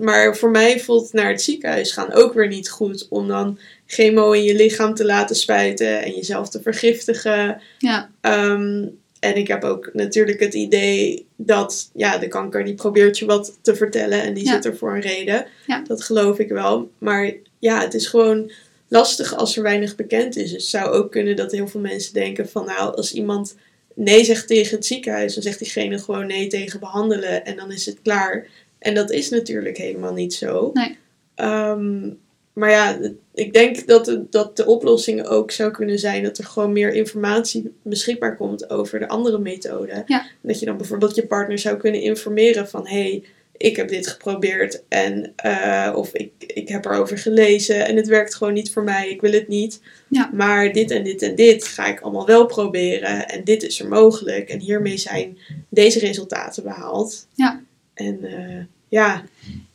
maar 0.00 0.36
voor 0.36 0.50
mij 0.50 0.80
voelt 0.80 1.12
naar 1.12 1.30
het 1.30 1.42
ziekenhuis 1.42 1.92
gaan 1.92 2.12
ook 2.12 2.32
weer 2.34 2.48
niet 2.48 2.70
goed 2.70 3.06
om 3.10 3.28
dan 3.28 3.58
chemo 3.86 4.32
in 4.32 4.42
je 4.42 4.54
lichaam 4.54 4.94
te 4.94 5.04
laten 5.04 5.36
spuiten 5.36 6.02
en 6.02 6.14
jezelf 6.14 6.48
te 6.48 6.62
vergiftigen. 6.62 7.60
ja, 7.78 8.10
Ehm, 8.20 8.84
en 9.26 9.36
ik 9.36 9.48
heb 9.48 9.64
ook 9.64 9.90
natuurlijk 9.92 10.40
het 10.40 10.54
idee 10.54 11.26
dat 11.36 11.90
ja, 11.94 12.18
de 12.18 12.28
kanker 12.28 12.64
die 12.64 12.74
probeert 12.74 13.18
je 13.18 13.24
wat 13.26 13.58
te 13.62 13.74
vertellen 13.76 14.22
en 14.22 14.34
die 14.34 14.44
Ja. 14.44 14.52
zit 14.52 14.64
er 14.64 14.76
voor 14.76 14.94
een 14.94 15.00
reden. 15.00 15.46
Ja. 15.66 15.82
Dat 15.86 16.02
geloof 16.02 16.38
ik 16.38 16.48
wel. 16.48 16.90
Maar 16.98 17.32
ja, 17.58 17.80
het 17.80 17.94
is 17.94 18.06
gewoon 18.06 18.50
lastig 18.88 19.34
als 19.36 19.56
er 19.56 19.62
weinig 19.62 19.96
bekend 19.96 20.36
is. 20.36 20.52
Het 20.52 20.62
zou 20.62 20.90
ook 20.90 21.10
kunnen 21.10 21.36
dat 21.36 21.52
heel 21.52 21.68
veel 21.68 21.80
mensen 21.80 22.12
denken 22.14 22.48
van 22.48 22.64
nou, 22.66 22.96
als 22.96 23.12
iemand 23.14 23.56
nee 23.94 24.24
zegt 24.24 24.46
tegen 24.46 24.76
het 24.76 24.86
ziekenhuis, 24.86 25.34
dan 25.34 25.42
zegt 25.42 25.58
diegene 25.58 25.98
gewoon 25.98 26.26
nee 26.26 26.46
tegen 26.46 26.80
behandelen 26.80 27.44
en 27.44 27.56
dan 27.56 27.72
is 27.72 27.86
het 27.86 27.98
klaar. 28.02 28.46
En 28.78 28.94
dat 28.94 29.10
is 29.10 29.28
natuurlijk 29.30 29.76
helemaal 29.76 30.12
niet 30.12 30.34
zo. 30.34 30.70
Nee. 30.72 30.96
Ehm, 31.34 32.08
maar 32.56 32.70
ja, 32.70 32.98
ik 33.34 33.52
denk 33.52 33.86
dat 33.86 34.04
de, 34.04 34.24
dat 34.30 34.56
de 34.56 34.66
oplossing 34.66 35.26
ook 35.26 35.50
zou 35.50 35.70
kunnen 35.70 35.98
zijn 35.98 36.22
dat 36.22 36.38
er 36.38 36.44
gewoon 36.44 36.72
meer 36.72 36.94
informatie 36.94 37.72
beschikbaar 37.82 38.36
komt 38.36 38.70
over 38.70 38.98
de 38.98 39.08
andere 39.08 39.38
methoden. 39.38 40.02
Ja. 40.06 40.26
Dat 40.40 40.60
je 40.60 40.66
dan 40.66 40.76
bijvoorbeeld 40.76 41.14
je 41.14 41.26
partner 41.26 41.58
zou 41.58 41.76
kunnen 41.76 42.00
informeren 42.00 42.68
van 42.68 42.86
hé, 42.86 43.00
hey, 43.00 43.24
ik 43.56 43.76
heb 43.76 43.88
dit 43.88 44.06
geprobeerd 44.06 44.82
en 44.88 45.32
eh, 45.36 45.92
of 45.94 46.12
ik, 46.12 46.30
ik 46.38 46.68
heb 46.68 46.84
erover 46.84 47.18
gelezen 47.18 47.86
en 47.86 47.96
het 47.96 48.06
werkt 48.06 48.34
gewoon 48.34 48.52
niet 48.52 48.72
voor 48.72 48.84
mij, 48.84 49.10
ik 49.10 49.20
wil 49.20 49.32
het 49.32 49.48
niet. 49.48 49.80
Ja. 50.08 50.30
Maar 50.32 50.72
dit 50.72 50.90
en 50.90 51.04
dit 51.04 51.22
en 51.22 51.34
dit 51.34 51.64
ga 51.64 51.86
ik 51.86 52.00
allemaal 52.00 52.26
wel 52.26 52.46
proberen 52.46 53.28
en 53.28 53.44
dit 53.44 53.62
is 53.62 53.80
er 53.80 53.88
mogelijk 53.88 54.48
en 54.48 54.60
hiermee 54.60 54.96
zijn 54.96 55.38
deze 55.68 55.98
resultaten 55.98 56.62
behaald. 56.62 57.26
Ja. 57.34 57.60
En 57.94 58.18
eh, 58.24 58.64
ja, 58.88 59.24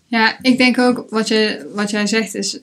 Ja, 0.07 0.37
ik 0.41 0.57
denk 0.57 0.77
ook 0.77 1.05
wat, 1.09 1.27
je, 1.27 1.69
wat 1.73 1.89
jij 1.89 2.07
zegt 2.07 2.35
is, 2.35 2.59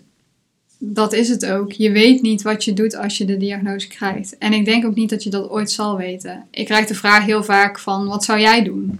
dat 0.78 1.12
is 1.12 1.28
het 1.28 1.46
ook. 1.46 1.72
Je 1.72 1.90
weet 1.90 2.22
niet 2.22 2.42
wat 2.42 2.64
je 2.64 2.72
doet 2.72 2.96
als 2.96 3.18
je 3.18 3.24
de 3.24 3.36
diagnose 3.36 3.88
krijgt. 3.88 4.38
En 4.38 4.52
ik 4.52 4.64
denk 4.64 4.84
ook 4.84 4.94
niet 4.94 5.10
dat 5.10 5.22
je 5.22 5.30
dat 5.30 5.50
ooit 5.50 5.70
zal 5.70 5.96
weten. 5.96 6.44
Ik 6.50 6.64
krijg 6.64 6.86
de 6.86 6.94
vraag 6.94 7.24
heel 7.24 7.44
vaak 7.44 7.78
van, 7.78 8.06
wat 8.06 8.24
zou 8.24 8.40
jij 8.40 8.62
doen? 8.62 8.98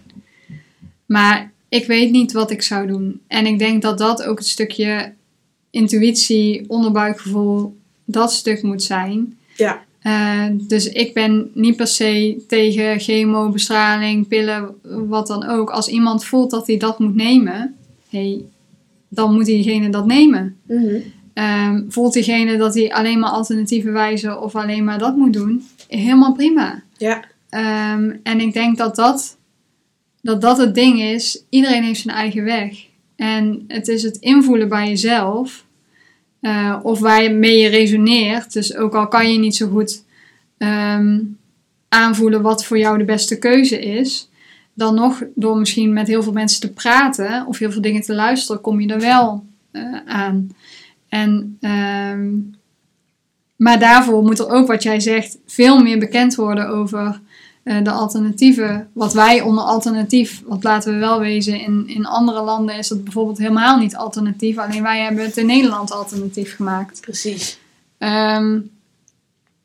Maar 1.07 1.53
ik 1.69 1.87
weet 1.87 2.11
niet 2.11 2.33
wat 2.33 2.51
ik 2.51 2.63
zou 2.63 2.87
doen. 2.87 3.21
En 3.27 3.47
ik 3.47 3.59
denk 3.59 3.83
dat 3.83 3.99
dat 3.99 4.23
ook 4.23 4.39
het 4.39 4.47
stukje 4.47 5.13
intuïtie, 5.71 6.65
onderbuikgevoel, 6.69 7.77
dat 8.05 8.33
stuk 8.33 8.63
moet 8.63 8.83
zijn. 8.83 9.39
Ja. 9.57 9.85
Eh, 9.99 10.47
dus 10.53 10.89
ik 10.89 11.15
ben 11.15 11.51
niet 11.55 11.77
per 11.77 11.87
se 11.87 12.45
tegen 12.47 13.01
chemo, 13.01 13.51
bestraling, 13.51 14.29
pillen, 14.29 14.75
wat 15.09 15.27
dan 15.27 15.47
ook. 15.47 15.71
Als 15.71 15.89
iemand 15.89 16.25
voelt 16.25 16.51
dat 16.51 16.67
hij 16.67 16.77
dat 16.77 16.99
moet 16.99 17.15
nemen, 17.15 17.75
hey, 18.09 18.45
dan 19.09 19.35
moet 19.35 19.45
diegene 19.45 19.91
dat 19.91 20.07
nemen. 20.07 20.57
Mhm. 20.67 20.97
Ehm, 21.39 21.83
voelt 21.89 22.13
diegene 22.13 22.57
dat 22.57 22.75
hij 22.75 22.93
alleen 22.93 23.19
maar 23.19 23.31
alternatieve 23.31 23.91
wijzen 23.91 24.43
of 24.43 24.55
alleen 24.57 24.85
maar 24.85 24.99
dat 24.99 25.17
moet 25.17 25.33
doen, 25.33 25.67
helemaal 25.89 26.33
prima. 26.33 26.83
ja, 26.97 27.25
Ehm, 27.49 28.17
en 28.23 28.41
ik 28.41 28.53
denk 28.53 28.77
dat 28.79 28.97
dat, 28.97 29.37
dat 30.23 30.41
dat 30.41 30.59
het 30.59 30.75
ding 30.75 31.01
is. 31.03 31.43
Iedereen 31.49 31.83
heeft 31.83 32.01
zijn 32.01 32.17
eigen 32.17 32.45
weg. 32.45 32.87
En 33.17 33.65
het 33.69 33.89
is 33.89 34.03
het 34.03 34.17
invoelen 34.17 34.69
bij 34.69 34.89
jezelf. 34.89 35.65
eh, 36.41 36.79
of 36.83 37.01
waarmee 37.01 37.59
je 37.59 37.69
resoneert. 37.69 38.53
Dus 38.53 38.77
ook 38.77 38.95
al 38.95 39.09
kan 39.09 39.33
je 39.33 39.39
niet 39.39 39.57
zo 39.57 39.69
goed 39.69 40.05
ehm, 40.59 41.19
aanvoelen 41.89 42.43
wat 42.43 42.65
voor 42.65 42.79
jou 42.79 42.99
de 42.99 43.05
beste 43.05 43.39
keuze 43.39 43.81
is. 43.81 44.29
Dan 44.75 44.95
nog 44.95 45.23
door 45.35 45.59
misschien 45.59 45.93
met 45.93 46.07
heel 46.07 46.23
veel 46.23 46.33
mensen 46.33 46.61
te 46.61 46.73
praten 46.73 47.47
of 47.47 47.59
heel 47.59 47.73
veel 47.73 47.81
dingen 47.81 48.03
te 48.03 48.15
luisteren, 48.15 48.61
kom 48.61 48.81
je 48.81 48.89
er 48.93 49.01
wel 49.01 49.45
eh, 49.71 49.83
aan. 50.07 50.51
En, 51.09 51.57
ehm, 51.61 52.29
maar 53.57 53.79
daarvoor 53.79 54.23
moet 54.23 54.39
er 54.39 54.51
ook, 54.51 54.67
wat 54.67 54.83
jij 54.83 55.01
zegt, 55.01 55.39
veel 55.47 55.83
meer 55.83 55.99
bekend 55.99 56.35
worden 56.35 56.69
over 56.69 57.21
eh, 57.63 57.83
de 57.83 57.91
alternatieven. 57.91 58.89
Wat 58.93 59.13
wij 59.13 59.41
onder 59.41 59.65
alternatief, 59.65 60.43
wat 60.47 60.65
laten 60.65 60.93
we 60.93 60.99
wel 60.99 61.21
wezen, 61.21 61.61
in, 61.61 61.89
in 61.89 62.07
andere 62.07 62.43
landen 62.43 62.77
is 62.77 62.89
dat 62.89 63.05
bijvoorbeeld 63.05 63.39
helemaal 63.39 63.79
niet 63.79 63.97
alternatief. 63.97 64.59
Alleen 64.59 64.83
wij 64.83 65.01
hebben 65.01 65.25
het 65.25 65.37
in 65.37 65.47
Nederland 65.47 65.91
alternatief 65.93 66.57
gemaakt. 66.57 67.01
precies. 67.01 67.59
Ehm, 67.99 68.59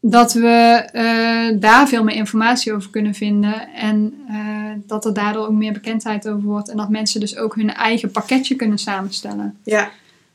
dat 0.05 0.33
we 0.33 0.89
eh, 0.91 1.59
daar 1.59 1.87
veel 1.87 2.03
meer 2.03 2.15
informatie 2.15 2.73
over 2.73 2.89
kunnen 2.89 3.13
vinden. 3.13 3.73
En 3.73 4.13
eh, 4.27 4.71
dat 4.87 5.05
er 5.05 5.13
daardoor 5.13 5.47
ook 5.47 5.53
meer 5.53 5.73
bekendheid 5.73 6.27
over 6.27 6.43
wordt. 6.43 6.69
En 6.69 6.77
dat 6.77 6.89
mensen 6.89 7.19
dus 7.19 7.37
ook 7.37 7.55
hun 7.55 7.73
eigen 7.73 8.11
pakketje 8.11 8.55
kunnen 8.55 8.77
samenstellen. 8.77 9.57
Ja, 9.63 9.91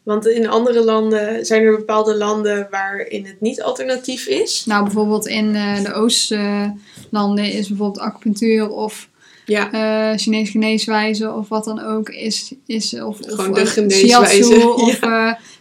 want 0.09 0.27
in 0.27 0.49
andere 0.49 0.85
landen 0.85 1.47
zijn 1.47 1.63
er 1.63 1.77
bepaalde 1.77 2.17
landen 2.17 2.67
waarin 2.71 3.25
het 3.27 3.41
niet 3.41 3.63
alternatief 3.63 4.27
is. 4.27 4.65
Nou, 4.67 4.83
bijvoorbeeld 4.83 5.27
in 5.27 5.55
eh, 5.55 5.85
de 5.85 5.93
Oostlanden 5.93 7.53
is 7.53 7.69
bijvoorbeeld 7.69 7.99
acupunctuur 7.99 8.71
of 8.71 9.09
Ja, 9.47 9.73
eh 9.73 10.19
Chinese 10.19 10.51
geneeswijze 10.51 11.33
of 11.33 11.49
wat 11.49 11.65
dan 11.65 11.81
ook 11.81 12.09
is. 12.09 12.55
is 12.67 12.95
of, 12.95 13.21
of, 13.21 13.35
Gewoon 13.35 13.53
de 13.53 13.61
eh, 13.61 13.67
geneeswijze, 13.67 14.43
shiatsu, 14.43 14.63
Of, 14.89 15.01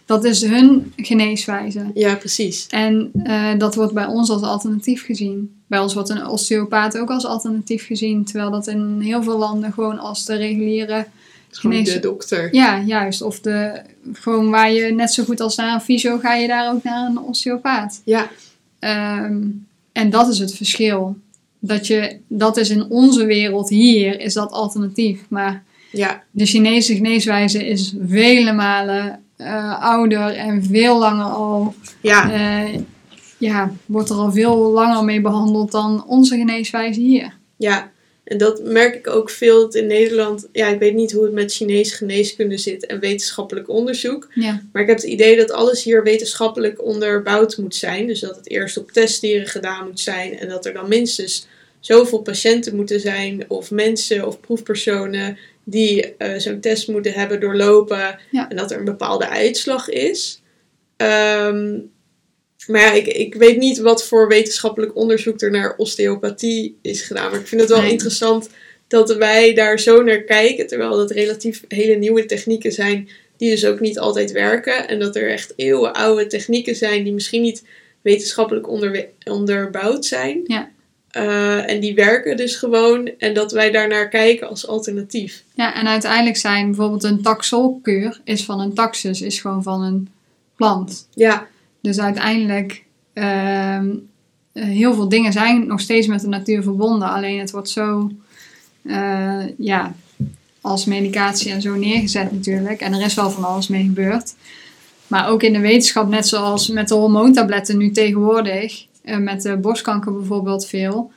dat 0.04 0.24
is 0.24 0.42
hun 0.42 0.92
geneeswijze. 0.96 1.90
ja 1.94 2.14
precies. 2.14 2.66
En 2.66 3.10
dat 3.58 3.74
wordt 3.74 3.92
bij 3.92 4.06
ons 4.06 4.30
als 4.30 4.42
alternatief 4.42 5.04
gezien. 5.04 5.62
Bij 5.66 5.78
ons 5.78 5.94
wordt 5.94 6.08
een 6.08 6.26
osteopaat 6.26 6.98
ook 6.98 7.10
als 7.10 7.26
alternatief 7.26 7.86
gezien. 7.86 8.24
Terwijl 8.24 8.50
dat 8.50 8.66
in 8.66 9.00
heel 9.00 9.22
veel 9.22 9.38
landen 9.38 9.72
gewoon 9.72 9.98
als 9.98 10.24
de 10.24 10.36
reguliere... 10.36 11.06
Gewoon 11.50 11.76
Genees- 11.76 11.92
de 11.92 12.00
dokter. 12.00 12.54
Ja, 12.54 12.80
juist. 12.80 13.22
Of 13.22 13.40
de, 13.40 13.80
gewoon 14.12 14.50
waar 14.50 14.72
je 14.72 14.92
net 14.92 15.12
zo 15.12 15.24
goed 15.24 15.40
als 15.40 15.56
naar 15.56 15.74
een 15.74 15.80
fysio 15.80 16.18
ga 16.18 16.34
je 16.34 16.46
daar 16.48 16.72
ook 16.72 16.82
naar 16.82 17.06
een 17.06 17.18
osteopaat. 17.18 18.02
Ja, 18.04 18.28
Ehm, 18.78 19.42
en 19.92 20.10
dat 20.10 20.28
is 20.28 20.38
het 20.38 20.54
verschil. 20.54 21.16
Dat, 21.58 21.86
je, 21.86 22.16
dat 22.28 22.56
is 22.56 22.70
in 22.70 22.84
onze 22.90 23.24
wereld 23.24 23.68
hier, 23.68 24.20
is 24.20 24.34
dat 24.34 24.50
alternatief. 24.52 25.20
Maar 25.28 25.62
ja, 25.92 26.22
de 26.30 26.46
Chinese 26.46 26.94
geneeswijze 26.94 27.66
is 27.66 27.94
vele 28.06 28.52
malen 28.52 29.20
eh, 29.36 29.82
ouder 29.82 30.34
en 30.36 30.64
veel 30.64 30.98
langer 30.98 31.24
al 31.24 31.74
ja, 32.02 32.30
eh, 32.32 32.80
ja, 33.38 33.70
wordt 33.86 34.10
er 34.10 34.16
al 34.16 34.32
veel 34.32 34.56
langer 34.70 35.04
mee 35.04 35.20
behandeld 35.20 35.70
dan 35.72 36.04
onze 36.06 36.36
geneeswijze 36.36 37.00
hier. 37.00 37.34
ja. 37.56 37.90
En 38.28 38.38
dat 38.38 38.62
merk 38.62 38.94
ik 38.94 39.06
ook 39.06 39.30
veel 39.30 39.60
dat 39.60 39.74
in 39.74 39.86
Nederland. 39.86 40.48
Ja, 40.52 40.68
ik 40.68 40.78
weet 40.78 40.94
niet 40.94 41.12
hoe 41.12 41.24
het 41.24 41.32
met 41.32 41.52
Chinese 41.52 41.94
geneeskunde 41.94 42.58
zit 42.58 42.86
en 42.86 43.00
wetenschappelijk 43.00 43.68
onderzoek. 43.68 44.28
Ja, 44.34 44.62
Maar 44.72 44.82
ik 44.82 44.88
heb 44.88 44.96
het 44.96 45.06
idee 45.06 45.36
dat 45.36 45.50
alles 45.50 45.82
hier 45.82 46.02
wetenschappelijk 46.02 46.84
onderbouwd 46.84 47.56
moet 47.56 47.74
zijn. 47.74 48.06
Dus 48.06 48.20
dat 48.20 48.36
het 48.36 48.50
eerst 48.50 48.76
op 48.76 48.92
testdieren 48.92 49.46
gedaan 49.46 49.86
moet 49.86 50.00
zijn. 50.00 50.38
En 50.38 50.48
dat 50.48 50.66
er 50.66 50.72
dan 50.72 50.88
minstens 50.88 51.46
zoveel 51.80 52.18
patiënten 52.18 52.76
moeten 52.76 53.00
zijn. 53.00 53.44
Of 53.48 53.70
mensen 53.70 54.26
of 54.26 54.40
proefpersonen 54.40 55.38
die 55.64 56.16
eh, 56.16 56.38
zo'n 56.38 56.60
test 56.60 56.88
moeten 56.88 57.12
hebben 57.12 57.40
doorlopen. 57.40 58.18
Ja. 58.30 58.48
En 58.48 58.56
dat 58.56 58.70
er 58.70 58.78
een 58.78 58.84
bepaalde 58.84 59.28
uitslag 59.28 59.88
is. 59.88 60.42
Ehm, 60.96 61.78
maar 62.66 62.80
ja, 62.80 62.92
ik, 62.92 63.06
ik 63.06 63.34
weet 63.34 63.56
niet 63.58 63.78
wat 63.78 64.04
voor 64.06 64.28
wetenschappelijk 64.28 64.96
onderzoek 64.96 65.40
er 65.40 65.50
naar 65.50 65.74
osteopathie 65.76 66.78
is 66.82 67.02
gedaan. 67.02 67.30
Maar 67.30 67.40
ik 67.40 67.46
vind 67.46 67.60
het 67.60 67.70
wel 67.70 67.80
Nee. 67.80 67.90
interessant 67.90 68.48
dat 68.88 69.16
wij 69.16 69.54
daar 69.54 69.80
zo 69.80 70.02
naar 70.02 70.22
kijken. 70.22 70.66
Terwijl 70.66 70.96
dat 70.96 71.10
relatief 71.10 71.64
hele 71.68 71.94
nieuwe 71.94 72.26
technieken 72.26 72.72
zijn 72.72 73.08
die 73.36 73.50
dus 73.50 73.64
ook 73.66 73.80
niet 73.80 73.98
altijd 73.98 74.32
werken. 74.32 74.88
En 74.88 74.98
dat 74.98 75.16
er 75.16 75.30
echt 75.30 75.52
eeuwenoude 75.56 76.26
technieken 76.26 76.76
zijn 76.76 77.04
die 77.04 77.12
misschien 77.12 77.42
niet 77.42 77.64
wetenschappelijk 78.02 78.68
onderwe- 78.68 79.08
onderbouwd 79.24 80.04
zijn. 80.04 80.40
Ja. 80.44 80.70
Eh, 81.10 81.70
en 81.70 81.80
die 81.80 81.94
werken 81.94 82.36
dus 82.36 82.56
gewoon. 82.56 83.10
En 83.18 83.34
dat 83.34 83.52
wij 83.52 83.70
daarnaar 83.70 84.08
kijken 84.08 84.48
als 84.48 84.66
alternatief. 84.66 85.42
ja 85.54 85.74
en 85.74 85.86
uiteindelijk 85.88 86.36
zijn 86.36 86.66
bijvoorbeeld 86.66 87.04
een 87.04 87.22
taxolkuur 87.22 88.20
is 88.24 88.44
van 88.44 88.60
een 88.60 88.74
taxus, 88.74 89.20
is 89.20 89.40
gewoon 89.40 89.62
van 89.62 89.82
een 89.82 90.08
plant. 90.56 91.08
Ja, 91.14 91.46
Dus 91.88 92.00
uiteindelijk, 92.00 92.84
eh, 93.12 93.80
heel 94.52 94.94
veel 94.94 95.08
dingen 95.08 95.32
zijn 95.32 95.66
nog 95.66 95.80
steeds 95.80 96.06
met 96.06 96.20
de 96.20 96.28
natuur 96.28 96.62
verbonden. 96.62 97.08
Alleen 97.08 97.38
het 97.38 97.50
wordt 97.50 97.68
zo, 97.68 98.10
eh, 98.82 99.58
ja, 99.58 99.94
als 100.60 100.84
medicatie 100.84 101.52
en 101.52 101.62
zo 101.62 101.74
neergezet 101.74 102.32
natuurlijk. 102.32 102.80
En 102.80 102.92
er 102.92 103.04
is 103.04 103.14
wel 103.14 103.30
van 103.30 103.44
alles 103.44 103.68
mee 103.68 103.84
gebeurd. 103.84 104.34
Maar 105.06 105.28
ook 105.28 105.42
in 105.42 105.52
de 105.52 105.60
wetenschap, 105.60 106.08
net 106.08 106.28
zoals 106.28 106.68
met 106.68 106.88
de 106.88 106.94
hormoontabletten 106.94 107.78
nu 107.78 107.90
tegenwoordig, 107.90 108.86
eh, 109.02 109.16
met 109.16 109.42
de 109.42 109.56
borstkanker 109.56 110.12
bijvoorbeeld 110.12 110.66
veel, 110.66 111.10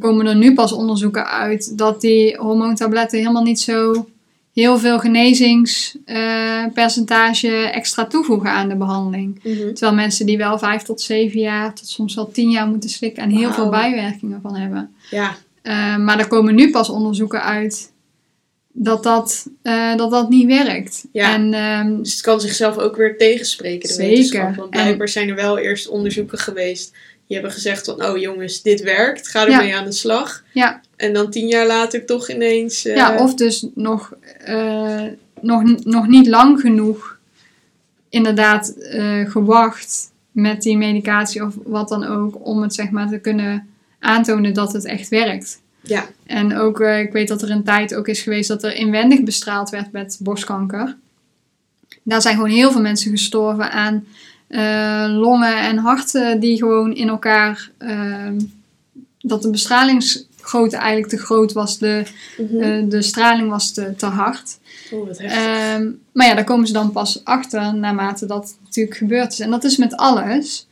komen 0.00 0.26
er 0.26 0.36
nu 0.36 0.54
pas 0.54 0.72
onderzoeken 0.72 1.26
uit 1.26 1.78
dat 1.78 2.00
die 2.00 2.36
hormoontabletten 2.36 3.18
helemaal 3.18 3.42
niet 3.42 3.60
zo 3.60 4.08
heel 4.60 4.78
veel 4.78 4.98
genezingspercentage 4.98 7.48
extra 7.56 8.06
toevoegen 8.06 8.50
aan 8.50 8.68
de 8.68 8.76
behandeling. 8.76 9.40
Mhm. 9.42 9.56
Terwijl 9.74 9.94
mensen 9.94 10.26
die 10.26 10.36
wel 10.38 10.58
vijf 10.58 10.82
tot 10.82 11.00
zeven 11.00 11.40
jaar, 11.40 11.74
tot 11.74 11.88
soms 11.88 12.14
wel 12.14 12.30
tien 12.30 12.50
jaar 12.50 12.66
moeten 12.68 12.90
slikken 12.90 13.22
en 13.22 13.30
heel 13.30 13.52
veel 13.52 13.68
bijwerkingen 13.68 14.40
van 14.42 14.56
hebben. 14.56 14.94
Ja, 15.10 15.36
Eh, 15.62 15.96
maar 15.96 16.18
er 16.18 16.28
komen 16.28 16.54
nu 16.54 16.70
pas 16.70 16.88
onderzoeken 16.88 17.42
uit 17.42 17.92
dat 18.72 19.02
dat, 19.02 19.46
eh, 19.62 19.96
dat, 19.96 20.10
dat 20.10 20.28
niet 20.28 20.46
werkt. 20.46 21.04
Ja. 21.12 21.34
En 21.34 21.54
ehm, 21.54 21.96
dus 21.96 22.12
het 22.12 22.22
kan 22.22 22.40
zichzelf 22.40 22.76
ook 22.78 22.96
weer 22.96 23.18
tegenspreken, 23.18 23.88
de 23.88 23.94
Zeker. 23.94 24.08
wetenschap. 24.10 24.54
Want 24.54 24.74
En- 24.74 24.80
blijkbaar 24.82 25.08
zijn 25.08 25.28
er 25.28 25.34
wel 25.34 25.58
eerst 25.58 25.88
onderzoeken 25.88 26.38
geweest. 26.38 26.92
Die 27.26 27.36
hebben 27.36 27.54
gezegd 27.54 27.84
van, 27.84 28.04
oh 28.04 28.18
jongens, 28.18 28.62
dit 28.62 28.82
werkt. 28.82 29.28
Ga 29.28 29.46
ermee 29.48 29.76
aan 29.76 29.84
de 29.84 29.92
slag. 29.92 30.42
Ja. 30.52 30.80
En 30.96 31.12
dan 31.12 31.30
tien 31.30 31.46
jaar 31.46 31.66
later 31.66 32.06
toch 32.06 32.30
ineens... 32.30 32.84
eh, 32.86 32.96
ja, 32.96 33.16
of 33.22 33.34
dus 33.34 33.66
nog, 33.74 34.12
eh, 34.48 35.04
nog, 35.40 35.84
nog 35.84 36.06
niet 36.06 36.26
lang 36.26 36.60
genoeg 36.60 37.18
inderdaad 38.08 38.68
eh, 38.68 39.30
gewacht 39.30 40.10
met 40.30 40.62
die 40.62 40.76
medicatie 40.76 41.44
of 41.44 41.54
wat 41.64 41.88
dan 41.88 42.04
ook, 42.04 42.46
om 42.46 42.62
het 42.62 42.74
zeg 42.74 42.90
maar 42.90 43.08
te 43.08 43.18
kunnen 43.18 43.68
aantonen 43.98 44.54
dat 44.54 44.72
het 44.72 44.84
echt 44.84 45.08
werkt. 45.08 45.60
Ja. 45.80 46.06
En 46.26 46.56
ook, 46.56 46.80
eh, 46.80 47.00
ik 47.00 47.12
weet 47.12 47.28
dat 47.28 47.42
er 47.42 47.50
een 47.50 47.64
tijd 47.64 47.94
ook 47.94 48.08
is 48.08 48.20
geweest 48.20 48.48
dat 48.48 48.62
er 48.62 48.74
inwendig 48.74 49.22
bestraald 49.22 49.70
werd 49.70 49.92
met 49.92 50.18
borstkanker. 50.20 50.96
Daar 52.02 52.22
zijn 52.22 52.34
gewoon 52.34 52.50
heel 52.50 52.72
veel 52.72 52.80
mensen 52.80 53.10
gestorven 53.10 53.72
aan 53.72 54.06
longen 55.20 55.60
en 55.60 55.76
harten 55.76 56.40
die 56.40 56.56
gewoon 56.56 56.94
in 56.94 57.08
elkaar, 57.08 57.70
ehm, 57.78 58.40
dat 59.18 59.42
de 59.42 59.50
bestralingsgrootte 60.48 60.76
eigenlijk 60.76 61.08
te 61.12 61.18
groot 61.18 61.52
was, 61.52 61.78
de, 61.78 62.02
Mhm. 62.38 62.62
eh, 62.62 62.82
de 62.90 63.02
straling 63.02 63.50
was 63.50 63.72
te, 63.72 63.94
te 63.96 64.06
hard. 64.06 64.58
oh, 64.92 65.06
wat. 65.06 65.16
Ehm, 65.18 65.90
maar 66.12 66.26
ja, 66.26 66.34
daar 66.34 66.44
komen 66.44 66.66
ze 66.66 66.72
dan 66.72 66.92
pas 66.92 67.20
achter 67.24 67.74
naarmate 67.74 68.26
dat 68.26 68.56
natuurlijk 68.64 68.96
gebeurd 68.96 69.32
is. 69.32 69.40
En 69.40 69.50
dat 69.50 69.64
is 69.64 69.76
met 69.76 69.96
alles. 69.96 70.66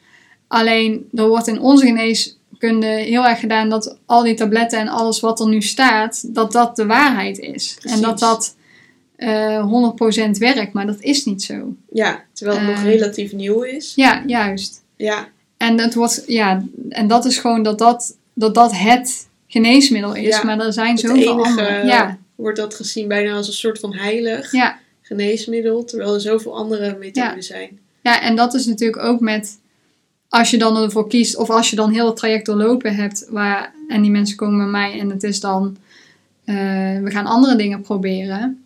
Alleen, 0.49 1.09
er 1.15 1.29
wordt 1.29 1.47
in 1.47 1.61
onze 1.61 1.87
geneeskunde 1.87 2.87
heel 2.87 3.27
erg 3.27 3.41
gedaan 3.41 3.69
dat 3.69 3.99
al 4.07 4.23
die 4.23 4.35
tabletten 4.35 4.79
en 4.79 4.89
alles 4.89 5.21
wat 5.21 5.41
er 5.41 5.49
nu 5.49 5.63
staat, 5.63 6.35
dat 6.35 6.53
dat 6.53 6.77
de 6.77 6.87
waarheid 6.87 7.39
is. 7.39 7.79
En 7.83 8.01
dat 8.01 8.19
dat 8.19 8.55
eh 9.17 9.65
100% 9.65 10.39
werkt, 10.39 10.73
maar 10.73 10.87
dat 10.87 11.01
is 11.01 11.25
niet 11.25 11.43
zo. 11.43 11.75
ja, 11.93 12.25
terwijl 12.33 12.59
het 12.59 12.67
nog 12.69 12.77
eh, 12.77 12.85
relatief 12.85 13.33
nieuw 13.33 13.63
is. 13.63 13.93
Ja, 13.95 14.23
juist. 14.27 14.83
Ja, 14.97 15.29
En, 15.57 15.81
het 15.81 15.95
wordt, 15.95 16.23
ja, 16.27 16.63
en 16.89 17.07
dat 17.09 17.25
is 17.25 17.39
gewoon 17.39 17.63
dat 17.63 17.79
dat, 17.79 18.17
dat, 18.35 18.55
dat 18.55 18.73
het 18.77 19.29
geneesmiddel 19.57 20.15
is. 20.15 20.37
Ja, 20.37 20.45
maar 20.45 20.61
er 20.61 20.73
zijn 20.73 20.99
zoveel 20.99 21.45
andere. 21.45 21.87
Ja, 21.87 22.19
wordt 22.35 22.57
dat 22.59 22.75
gezien 22.75 23.09
bijna 23.09 23.33
als 23.35 23.47
een 23.47 23.53
soort 23.53 23.79
van 23.79 23.95
heilig 23.95 24.53
ja. 24.53 24.79
geneesmiddel. 25.03 25.85
Terwijl 25.85 26.15
er 26.15 26.21
zoveel 26.21 26.57
andere 26.57 26.97
methoden 26.99 27.35
Ja. 27.35 27.41
zijn. 27.41 27.79
Ja, 28.03 28.23
en 28.23 28.37
dat 28.37 28.55
is 28.55 28.67
natuurlijk 28.67 29.03
ook 29.03 29.21
met 29.21 29.59
als 30.29 30.51
je 30.51 30.59
dan 30.59 30.77
ervoor 30.77 31.09
kiest, 31.09 31.37
of 31.37 31.51
als 31.51 31.71
je 31.71 31.77
dan 31.77 31.93
heel 31.93 32.07
het 32.07 32.17
traject 32.17 32.47
doorlopen 32.47 32.95
hebt, 32.95 33.27
waar, 33.31 33.73
en 33.89 34.03
die 34.03 34.11
mensen 34.11 34.37
komen 34.37 34.59
bij 34.59 34.67
mij 34.67 35.01
en 35.01 35.11
het 35.11 35.23
is 35.23 35.41
dan, 35.41 35.77
eh, 36.45 36.55
we 37.03 37.11
gaan 37.11 37.27
andere 37.27 37.57
dingen 37.57 37.81
proberen. 37.81 38.65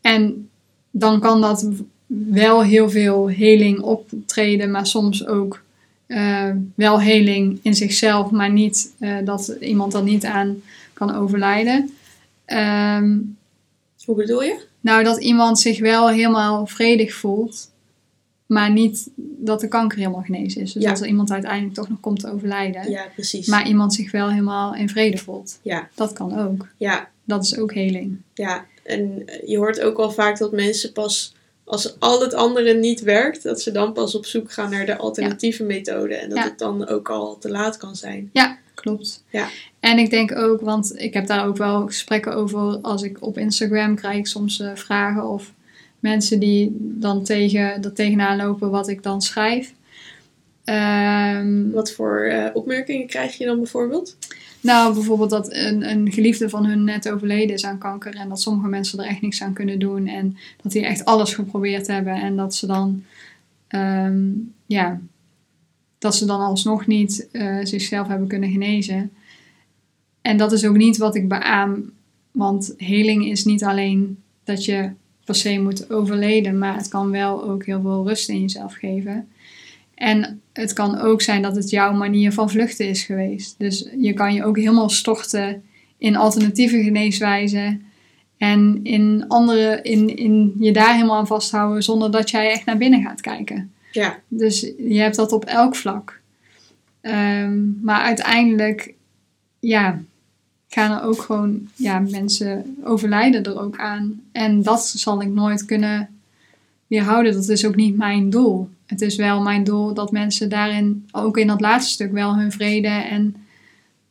En 0.00 0.48
dan 0.90 1.20
kan 1.20 1.40
dat 1.40 1.68
wel 2.06 2.62
heel 2.62 2.90
veel 2.90 3.28
heling 3.28 3.80
optreden, 3.80 4.70
maar 4.70 4.86
soms 4.86 5.26
ook 5.26 5.62
eh, 6.06 6.50
wel 6.74 7.00
heling 7.00 7.58
in 7.62 7.74
zichzelf, 7.74 8.30
maar 8.30 8.52
niet 8.52 8.92
eh, 8.98 9.16
dat 9.24 9.56
iemand 9.60 9.94
er 9.94 10.02
niet 10.02 10.24
aan 10.24 10.62
kan 10.92 11.14
overlijden. 11.14 11.90
Ehm, 12.44 13.18
Hoe 14.04 14.14
bedoel 14.16 14.42
je? 14.42 14.64
nou, 14.80 15.04
dat 15.04 15.20
iemand 15.22 15.58
zich 15.58 15.80
wel 15.80 16.08
helemaal 16.08 16.66
vredig 16.66 17.14
voelt, 17.14 17.70
maar 18.46 18.72
niet 18.72 19.08
dat 19.16 19.60
de 19.60 19.68
kanker 19.68 19.98
helemaal 19.98 20.22
genezen 20.22 20.62
is. 20.62 20.72
Dus 20.72 20.82
Ja. 20.82 20.88
dat 20.90 21.00
er 21.00 21.06
iemand 21.06 21.30
uiteindelijk 21.30 21.74
toch 21.74 21.88
nog 21.88 22.00
komt 22.00 22.20
te 22.20 22.30
overlijden. 22.32 22.90
Ja, 22.90 23.04
precies. 23.14 23.46
Maar 23.46 23.68
iemand 23.68 23.94
zich 23.94 24.10
wel 24.10 24.28
helemaal 24.30 24.74
in 24.74 24.88
vrede 24.88 25.16
voelt. 25.18 25.58
Ja. 25.62 25.88
Dat 25.94 26.12
kan 26.12 26.38
ook. 26.38 26.66
Ja, 26.76 27.08
Dat 27.24 27.44
is 27.44 27.58
ook 27.58 27.74
heling. 27.74 28.16
ja. 28.34 28.64
En 28.84 29.24
je 29.46 29.56
hoort 29.56 29.80
ook 29.80 29.96
wel 29.96 30.10
vaak 30.10 30.38
dat 30.38 30.52
mensen 30.52 30.92
pas 30.92 31.34
als 31.66 32.00
al 32.00 32.20
het 32.20 32.34
andere 32.34 32.74
niet 32.74 33.00
werkt, 33.00 33.42
dat 33.42 33.60
ze 33.60 33.70
dan 33.72 33.92
pas 33.92 34.14
op 34.14 34.26
zoek 34.26 34.52
gaan 34.52 34.70
naar 34.70 34.86
de 34.86 34.96
alternatieve 34.96 35.64
methode. 35.64 36.14
En 36.14 36.28
dat 36.28 36.38
Ja. 36.38 36.44
het 36.44 36.58
dan 36.58 36.88
ook 36.88 37.08
al 37.10 37.38
te 37.38 37.50
laat 37.50 37.76
kan 37.76 37.96
zijn. 37.96 38.30
Ja, 38.32 38.58
klopt. 38.74 39.24
Ja. 39.30 39.48
En 39.80 39.98
ik 39.98 40.10
denk 40.10 40.36
ook, 40.36 40.60
want 40.60 40.92
ik 41.00 41.14
heb 41.14 41.26
daar 41.26 41.46
ook 41.46 41.56
wel 41.56 41.86
gesprekken 41.86 42.34
over 42.34 42.78
als 42.82 43.02
ik 43.02 43.22
op 43.22 43.38
Instagram 43.38 43.94
krijg 43.94 44.16
ik 44.18 44.26
soms 44.26 44.60
eh, 44.60 44.70
vragen 44.74 45.28
of 45.28 45.52
mensen 45.98 46.40
die 46.40 46.76
dan 46.80 47.24
tegen, 47.24 47.82
er 47.82 47.92
tegenaan 47.92 48.36
lopen 48.36 48.70
wat 48.70 48.88
ik 48.88 49.02
dan 49.02 49.22
schrijf. 49.22 49.72
Ehm, 50.64 51.70
Wat 51.70 51.92
voor 51.92 52.20
eh, 52.20 52.46
opmerkingen 52.52 53.06
krijg 53.06 53.38
je 53.38 53.46
dan 53.46 53.56
bijvoorbeeld? 53.56 54.16
Nou, 54.66 54.94
bijvoorbeeld 54.94 55.30
dat 55.30 55.52
een, 55.52 55.90
een 55.90 56.12
geliefde 56.12 56.48
van 56.48 56.66
hun 56.66 56.84
net 56.84 57.10
overleden 57.10 57.54
is 57.54 57.64
aan 57.64 57.78
kanker 57.78 58.14
en 58.14 58.28
dat 58.28 58.40
sommige 58.40 58.68
mensen 58.68 58.98
er 58.98 59.06
echt 59.06 59.20
niks 59.20 59.42
aan 59.42 59.52
kunnen 59.52 59.78
doen 59.78 60.06
en 60.06 60.36
dat 60.62 60.72
die 60.72 60.86
echt 60.86 61.04
alles 61.04 61.34
geprobeerd 61.34 61.86
hebben 61.86 62.14
en 62.14 62.36
dat 62.36 62.54
ze 62.54 62.66
dan, 62.66 63.02
ehm, 63.68 64.22
ja, 64.66 65.00
dat 65.98 66.16
ze 66.16 66.24
dan 66.24 66.40
alsnog 66.40 66.86
niet 66.86 67.28
eh, 67.32 67.58
zichzelf 67.62 68.08
hebben 68.08 68.28
kunnen 68.28 68.50
genezen. 68.50 69.10
En 70.20 70.36
dat 70.36 70.52
is 70.52 70.66
ook 70.66 70.76
niet 70.76 70.96
wat 70.96 71.14
ik 71.14 71.28
beaam, 71.28 71.90
want 72.30 72.74
heling 72.76 73.26
is 73.26 73.44
niet 73.44 73.64
alleen 73.64 74.18
dat 74.44 74.64
je 74.64 74.90
per 75.24 75.34
se 75.34 75.60
moet 75.60 75.90
overleden, 75.90 76.58
maar 76.58 76.76
het 76.76 76.88
kan 76.88 77.10
wel 77.10 77.44
ook 77.44 77.64
heel 77.64 77.80
veel 77.80 78.08
rust 78.08 78.28
in 78.28 78.40
jezelf 78.40 78.74
geven. 78.74 79.28
En 79.96 80.40
het 80.52 80.72
kan 80.72 80.98
ook 80.98 81.22
zijn 81.22 81.42
dat 81.42 81.56
het 81.56 81.70
jouw 81.70 81.92
manier 81.92 82.32
van 82.32 82.50
vluchten 82.50 82.88
is 82.88 83.02
geweest. 83.02 83.54
Dus 83.58 83.88
je 83.98 84.12
kan 84.12 84.34
je 84.34 84.44
ook 84.44 84.56
helemaal 84.56 84.88
storten 84.88 85.62
in 85.98 86.16
alternatieve 86.16 86.82
geneeswijzen. 86.82 87.82
En 88.36 88.80
in 88.82 89.24
andere, 89.28 89.82
in, 89.82 90.16
in 90.16 90.54
je 90.58 90.72
daar 90.72 90.94
helemaal 90.94 91.16
aan 91.16 91.26
vasthouden 91.26 91.82
zonder 91.82 92.10
dat 92.10 92.30
jij 92.30 92.50
echt 92.50 92.64
naar 92.64 92.76
binnen 92.76 93.02
gaat 93.02 93.20
kijken. 93.20 93.72
Ja, 93.92 94.18
Dus 94.28 94.60
je 94.78 94.98
hebt 94.98 95.16
dat 95.16 95.32
op 95.32 95.44
elk 95.44 95.76
vlak. 95.76 96.20
Ehm, 97.00 97.82
maar 97.82 98.00
uiteindelijk, 98.00 98.94
ja, 99.58 100.00
gaan 100.68 100.98
er 100.98 101.02
ook 101.02 101.20
gewoon, 101.20 101.68
ja, 101.74 101.98
mensen 101.98 102.76
overlijden 102.84 103.44
er 103.44 103.60
ook 103.60 103.78
aan. 103.78 104.22
En 104.32 104.62
dat 104.62 104.86
zal 104.86 105.22
ik 105.22 105.28
nooit 105.28 105.64
kunnen 105.64 106.08
weerhouden. 106.86 107.32
Dat 107.32 107.48
is 107.48 107.66
ook 107.66 107.76
niet 107.76 107.96
mijn 107.96 108.30
doel. 108.30 108.68
Het 108.86 109.00
is 109.00 109.16
wel 109.16 109.40
mijn 109.42 109.64
doel 109.64 109.94
dat 109.94 110.10
mensen 110.12 110.48
daarin, 110.48 111.08
ook 111.12 111.36
in 111.36 111.46
dat 111.46 111.60
laatste 111.60 111.92
stuk, 111.92 112.12
wel 112.12 112.36
hun 112.36 112.52
vrede 112.52 112.88
en 112.88 113.36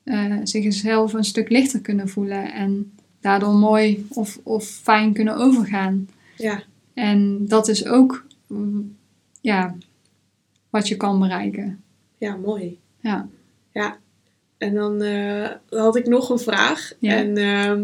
eh, 0.03 0.35
zichzelf 0.43 1.13
een 1.13 1.23
stuk 1.23 1.49
lichter 1.49 1.81
kunnen 1.81 2.09
voelen. 2.09 2.53
En 2.53 2.91
daardoor 3.19 3.53
mooi 3.55 4.05
of, 4.09 4.39
of 4.43 4.65
fijn 4.65 5.13
kunnen 5.13 5.35
overgaan. 5.35 6.09
ja, 6.37 6.63
En 6.93 7.47
dat 7.47 7.67
is 7.67 7.85
ook 7.85 8.25
ja, 9.41 9.75
wat 10.69 10.87
je 10.87 10.95
kan 10.95 11.19
bereiken. 11.19 11.83
ja, 12.17 12.35
mooi. 12.35 12.79
Ja. 12.99 13.27
Ja. 13.71 13.97
En 14.57 14.73
dan 14.73 15.01
eh, 15.01 15.49
had 15.69 15.95
ik 15.95 16.07
nog 16.07 16.29
een 16.29 16.39
vraag. 16.39 16.91
Ja. 16.99 17.15
En 17.15 17.37
ehm, 17.37 17.83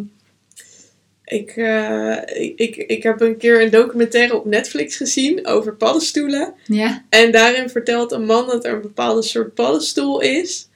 ik, 1.31 1.51
eh, 1.55 2.17
ik, 2.25 2.53
ik, 2.55 2.75
ik 2.75 3.03
heb 3.03 3.21
een 3.21 3.37
keer 3.37 3.61
een 3.61 3.69
documentaire 3.69 4.35
op 4.35 4.45
Netflix 4.45 4.95
gezien 4.97 5.47
over 5.47 5.75
paddenstoelen. 5.75 6.53
Ja, 6.65 7.05
En 7.09 7.31
daarin 7.31 7.69
vertelt 7.69 8.11
een 8.11 8.25
man 8.25 8.47
dat 8.47 8.65
er 8.65 8.73
een 8.73 8.81
bepaalde 8.81 9.21
soort 9.21 9.53
paddenstoel 9.53 10.21
is. 10.21 10.67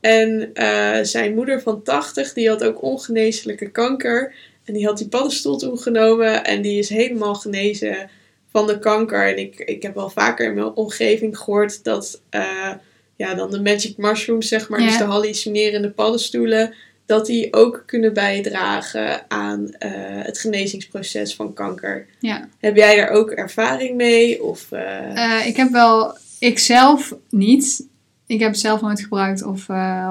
En 0.00 0.50
eh, 0.54 0.98
zijn 1.02 1.34
moeder 1.34 1.62
van 1.62 1.82
80, 1.82 2.32
die 2.32 2.48
had 2.48 2.64
ook 2.64 2.82
ongeneeslijke 2.82 3.70
kanker. 3.70 4.34
En 4.64 4.74
die 4.74 4.86
had 4.86 4.98
die 4.98 5.08
paddenstoel 5.08 5.56
toen 5.56 5.78
genomen. 5.78 6.44
En 6.44 6.62
die 6.62 6.78
is 6.78 6.88
helemaal 6.88 7.34
genezen 7.34 8.10
van 8.50 8.66
de 8.66 8.78
kanker. 8.78 9.28
En 9.28 9.38
ik, 9.38 9.58
ik 9.58 9.82
heb 9.82 9.94
wel 9.94 10.10
vaker 10.10 10.46
in 10.46 10.54
mijn 10.54 10.74
omgeving 10.74 11.38
gehoord 11.38 11.84
dat 11.84 12.20
eh, 12.30 12.72
ja, 13.16 13.34
dan 13.34 13.50
de 13.50 13.60
magic 13.62 13.96
mushrooms, 13.96 14.48
zeg 14.48 14.68
maar, 14.68 14.80
Ja. 14.80 14.86
dus 14.86 14.98
de 14.98 15.04
hallucinerende 15.04 15.90
paddenstoelen, 15.90 16.74
dat 17.06 17.26
die 17.26 17.52
ook 17.52 17.82
kunnen 17.86 18.12
bijdragen 18.14 19.30
aan 19.30 19.70
eh, 19.78 19.90
het 20.22 20.38
genezingsproces 20.38 21.34
van 21.34 21.52
kanker. 21.52 22.06
ja. 22.18 22.48
Heb 22.60 22.76
jij 22.76 22.96
daar 22.96 23.08
ook 23.08 23.30
ervaring 23.30 23.96
mee? 23.96 24.42
Of, 24.44 24.72
eh, 24.72 25.38
Eh, 25.40 25.46
ik 25.46 25.56
heb 25.56 25.70
wel 25.70 26.16
ik 26.38 26.58
zelf 26.58 27.14
niet. 27.30 27.86
Ik 28.26 28.40
heb 28.40 28.50
het 28.50 28.60
zelf 28.60 28.80
nooit 28.80 29.00
gebruikt 29.00 29.42
of, 29.42 29.66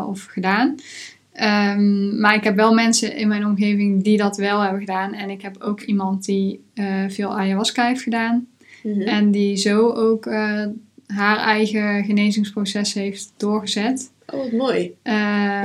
of 0.07 0.25
gedaan. 0.25 0.75
Ehm, 1.33 2.19
maar 2.19 2.35
ik 2.35 2.43
heb 2.43 2.55
wel 2.55 2.73
mensen 2.73 3.15
in 3.15 3.27
mijn 3.27 3.45
omgeving 3.45 4.03
die 4.03 4.17
dat 4.17 4.37
wel 4.37 4.61
hebben 4.61 4.79
gedaan. 4.79 5.13
En 5.13 5.29
ik 5.29 5.41
heb 5.41 5.55
ook 5.61 5.81
iemand 5.81 6.25
die 6.25 6.63
veel 7.07 7.37
ayahuasca 7.37 7.87
heeft 7.87 8.01
gedaan. 8.01 8.47
Mhm. 8.83 9.01
En 9.01 9.31
die 9.31 9.55
zo 9.57 9.89
ook 9.89 10.25
haar 11.07 11.37
eigen 11.37 12.03
genezingsproces 12.03 12.93
heeft 12.93 13.31
doorgezet. 13.37 14.11
Oh, 14.27 14.39
wat 14.39 14.51
mooi. 14.51 14.93
Ehm, 15.03 15.15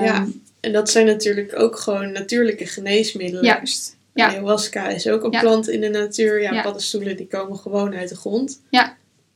Ja. 0.05 0.27
En 0.61 0.73
dat 0.73 0.91
zijn 0.91 1.07
natuurlijk 1.07 1.59
ook 1.59 1.79
gewoon 1.79 2.13
natuurlijke 2.13 2.67
geneesmiddelen. 2.67 3.45
Juist. 3.45 3.97
Ja. 4.15 4.29
Ayahuasca 4.29 4.89
is 4.89 5.09
ook 5.09 5.25
een 5.25 5.31
Ja. 5.31 5.41
plant 5.41 5.69
in 5.69 5.81
de 5.81 5.89
natuur. 5.89 6.43
Ja, 6.43 6.53
Ja. 6.53 6.63
paddenstoelen 6.63 7.17
die 7.17 7.27
komen 7.27 7.59
gewoon 7.59 7.95
uit 7.95 8.09
de 8.09 8.17
grond. 8.17 8.61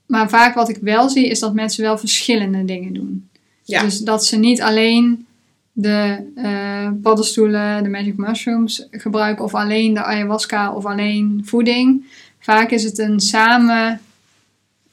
Maar 0.06 0.28
vaak 0.28 0.54
wat 0.54 0.68
ik 0.68 0.78
wel 0.80 1.08
zie 1.08 1.28
is 1.28 1.38
dat 1.38 1.54
mensen 1.54 1.82
wel 1.82 1.98
verschillende 1.98 2.64
dingen 2.64 2.92
doen. 2.92 3.28
Ja. 3.62 3.82
Dus 3.82 3.98
dat 3.98 4.24
ze 4.24 4.36
niet 4.36 4.62
alleen 4.62 5.26
de 5.72 6.16
eh, 6.36 6.88
paddenstoelen, 7.02 7.82
de 7.82 7.88
magic 7.88 8.16
mushrooms 8.16 8.86
gebruiken 8.90 9.44
of 9.44 9.54
alleen 9.54 9.94
de 9.94 10.02
ayahuasca 10.02 10.74
of 10.74 10.84
alleen 10.86 11.42
voeding. 11.44 12.04
Vaak 12.38 12.70
is 12.70 12.84
het 12.84 12.98
een 12.98 13.20
samen 13.20 14.00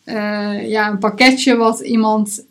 eh, 0.03 0.69
ja, 0.69 0.89
een 0.89 0.97
pakketje 0.97 1.55
wat 1.55 1.79
iemand 1.79 2.43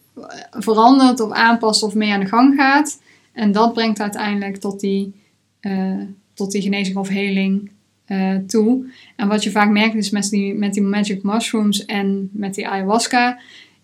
verandert 0.50 1.20
of 1.20 1.32
aanpast 1.32 1.82
of 1.82 1.94
mee 1.94 2.12
aan 2.12 2.20
de 2.20 2.26
gang 2.26 2.54
gaat. 2.56 2.98
En 3.38 3.52
dat 3.52 3.72
brengt 3.72 4.00
uiteindelijk 4.00 4.56
tot 4.56 4.80
die, 4.80 5.12
eh, 5.60 6.00
tot 6.34 6.50
die 6.50 6.62
genezing 6.62 6.96
of 6.96 7.08
heling 7.08 7.70
eh, 8.04 8.34
toe. 8.46 8.84
En 9.16 9.28
wat 9.28 9.42
je 9.42 9.50
vaak 9.50 9.70
merkt 9.70 9.94
is 9.94 10.10
met 10.10 10.30
die, 10.30 10.54
met 10.54 10.74
die 10.74 10.82
magic 10.82 11.22
mushrooms 11.22 11.84
en 11.84 12.30
met 12.32 12.54
die 12.54 12.68
ayahuasca, 12.68 13.38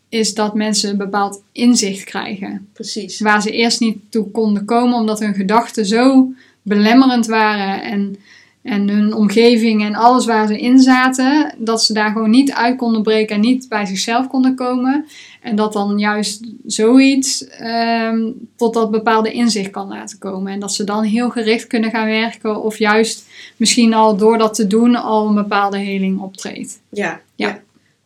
is 0.08 0.34
dat 0.34 0.54
mensen 0.54 0.90
een 0.90 0.96
bepaald 0.96 1.42
inzicht 1.52 2.04
krijgen. 2.04 2.68
Precies. 2.72 3.20
Waar 3.20 3.42
ze 3.42 3.50
eerst 3.50 3.80
niet 3.80 3.98
toe 4.08 4.30
konden 4.30 4.64
komen, 4.64 4.98
omdat 4.98 5.20
hun 5.20 5.34
gedachten 5.34 5.86
zo 5.86 6.32
belemmerend 6.62 7.26
waren 7.26 7.82
en, 7.82 8.16
en 8.62 8.88
hun 8.88 9.14
omgeving 9.14 9.82
en 9.82 9.94
alles 9.94 10.26
waar 10.26 10.46
ze 10.46 10.58
in 10.60 10.78
zaten, 10.78 11.54
dat 11.58 11.84
ze 11.84 11.92
daar 11.92 12.12
gewoon 12.12 12.30
niet 12.30 12.52
uit 12.52 12.76
konden 12.76 13.02
breken 13.02 13.34
en 13.34 13.40
niet 13.40 13.68
bij 13.68 13.86
zichzelf 13.86 14.26
konden 14.26 14.54
komen. 14.54 15.04
En 15.44 15.56
dat 15.56 15.72
dan 15.72 15.98
juist 15.98 16.44
zoiets 16.66 17.48
ehm, 17.48 18.30
tot 18.56 18.74
dat 18.74 18.90
bepaalde 18.90 19.32
inzicht 19.32 19.70
kan 19.70 19.88
laten 19.88 20.18
komen. 20.18 20.52
En 20.52 20.60
dat 20.60 20.72
ze 20.72 20.84
dan 20.84 21.02
heel 21.02 21.30
gericht 21.30 21.66
kunnen 21.66 21.90
gaan 21.90 22.06
werken, 22.06 22.62
of 22.62 22.78
juist 22.78 23.24
misschien 23.56 23.94
al 23.94 24.16
door 24.16 24.38
dat 24.38 24.54
te 24.54 24.66
doen 24.66 24.96
al 24.96 25.28
een 25.28 25.34
bepaalde 25.34 25.78
heling 25.78 26.20
optreedt. 26.20 26.80
Ja, 26.88 27.20
Ja. 27.34 27.46
ja. 27.46 27.54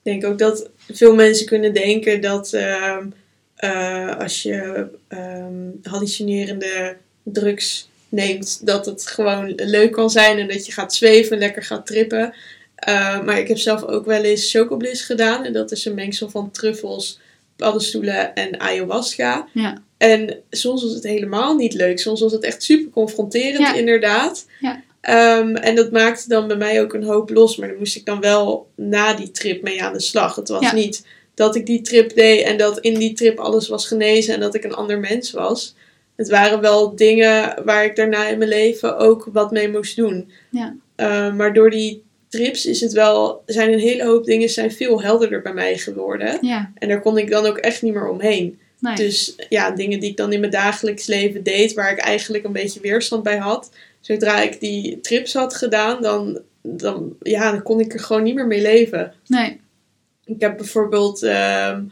Ik 0.03 0.21
denk 0.21 0.25
ook 0.25 0.39
dat 0.39 0.69
veel 0.93 1.15
mensen 1.15 1.47
kunnen 1.47 1.75
denken 1.75 2.21
dat 2.21 2.53
ehm, 2.53 3.07
eh, 3.55 4.19
als 4.19 4.43
je 4.43 4.87
ehm, 5.09 5.71
hallucinerende 5.83 6.97
drugs 7.23 7.89
neemt, 8.09 8.67
dat 8.67 8.87
het 8.87 9.07
gewoon 9.07 9.53
leuk 9.57 9.93
kan 9.93 10.11
zijn 10.11 10.39
en 10.39 10.49
dat 10.49 10.67
je 10.67 10.73
gaat 10.73 10.95
zweven, 10.95 11.39
lekker 11.39 11.63
gaat 11.63 11.87
trippen. 11.87 12.35
Eh, 12.75 13.23
maar 13.23 13.39
ik 13.39 13.49
heb 13.49 13.59
zelf 13.59 13.85
ook 13.85 14.07
wel 14.07 14.23
eens 14.23 14.51
chocobliss 14.51 15.05
gedaan 15.05 15.45
en 15.45 15.53
dat 15.53 15.71
is 15.71 15.85
een 15.85 15.95
mengsel 15.95 16.31
van 16.31 16.51
truffels, 16.51 17.21
paddenstoelen 17.59 18.35
en 18.35 18.61
ayahuasca. 18.61 19.49
Ja. 19.53 19.83
En 19.97 20.37
soms 20.51 20.83
was 20.83 20.93
het 20.93 21.03
helemaal 21.05 21.55
niet 21.55 21.75
leuk. 21.75 21.99
Soms 21.99 22.21
was 22.21 22.33
het 22.33 22.43
echt 22.45 22.63
super 22.63 22.91
confronterend, 22.91 23.59
Ja. 23.59 23.75
inderdaad. 23.75 24.47
Ja. 24.61 24.83
Ehm, 25.01 25.55
en 25.57 25.75
dat 25.75 25.91
maakte 25.93 26.29
dan 26.29 26.47
bij 26.49 26.57
mij 26.57 26.83
ook 26.83 26.93
een 26.95 27.03
hoop 27.03 27.31
los. 27.31 27.57
Maar 27.57 27.69
dan 27.69 27.79
moest 27.79 27.97
ik 27.97 28.05
dan 28.05 28.21
wel 28.21 28.69
na 28.75 29.15
die 29.15 29.31
trip 29.31 29.63
mee 29.63 29.83
aan 29.83 29.93
de 29.93 30.01
slag. 30.01 30.35
Het 30.37 30.49
was 30.49 30.73
niet 30.73 31.07
dat 31.35 31.55
ik 31.57 31.67
die 31.67 31.81
trip 31.81 32.15
deed 32.15 32.43
en 32.45 32.57
dat 32.57 32.79
in 32.79 32.99
die 32.99 33.13
trip 33.13 33.39
alles 33.39 33.69
was 33.69 33.87
genezen 33.87 34.35
en 34.35 34.41
dat 34.41 34.55
ik 34.55 34.65
een 34.65 34.75
ander 34.75 34.99
mens 34.99 35.31
was. 35.31 35.75
Het 36.17 36.29
waren 36.29 36.61
wel 36.61 36.97
dingen 36.97 37.63
waar 37.65 37.85
ik 37.85 37.97
daarna 37.97 38.27
in 38.29 38.39
mijn 38.39 38.51
leven 38.51 38.99
ook 38.99 39.29
wat 39.33 39.51
mee 39.51 39.69
moest 39.71 39.97
doen. 39.97 40.31
Ja. 40.51 40.77
Ehm, 40.97 41.37
maar 41.37 41.53
door 41.53 41.71
die 41.71 42.03
trips 42.29 42.67
is 42.67 42.81
het 42.81 42.93
wel, 42.93 43.43
zijn 43.47 43.73
een 43.73 43.79
hele 43.79 44.05
hoop 44.05 44.25
dingen 44.25 44.49
zijn 44.49 44.73
veel 44.73 45.03
helderder 45.03 45.43
bij 45.43 45.53
mij 45.55 45.79
geworden. 45.79 46.39
Ja, 46.41 46.73
En 46.75 46.89
daar 46.89 47.01
kon 47.01 47.19
ik 47.19 47.31
dan 47.31 47.47
ook 47.47 47.59
echt 47.59 47.83
niet 47.83 47.95
meer 47.95 48.09
omheen. 48.09 48.59
nee. 48.81 48.95
Dus 48.95 49.35
ja, 49.49 49.71
dingen 49.71 50.01
die 50.01 50.11
ik 50.11 50.17
dan 50.17 50.33
in 50.33 50.41
mijn 50.41 50.53
dagelijks 50.53 51.07
leven 51.07 51.43
deed, 51.43 51.73
waar 51.75 51.93
ik 51.93 51.99
eigenlijk 51.99 52.45
een 52.45 52.53
beetje 52.53 52.81
weerstand 52.81 53.23
bij 53.23 53.39
had. 53.39 53.71
Zodra 54.01 54.41
ik 54.41 54.61
die 54.61 55.01
trips 55.01 55.33
had 55.35 55.55
gedaan, 55.55 56.03
dan, 56.03 56.41
dan, 56.63 57.17
ja, 57.23 57.51
dan 57.51 57.63
kon 57.63 57.81
ik 57.81 57.93
er 57.93 58.01
gewoon 58.01 58.23
niet 58.23 58.35
meer 58.35 58.47
mee 58.47 58.63
leven. 58.63 59.15
nee. 59.27 59.61
Ik 60.25 60.41
heb 60.41 60.57
bijvoorbeeld 60.57 61.23
ehm, 61.23 61.83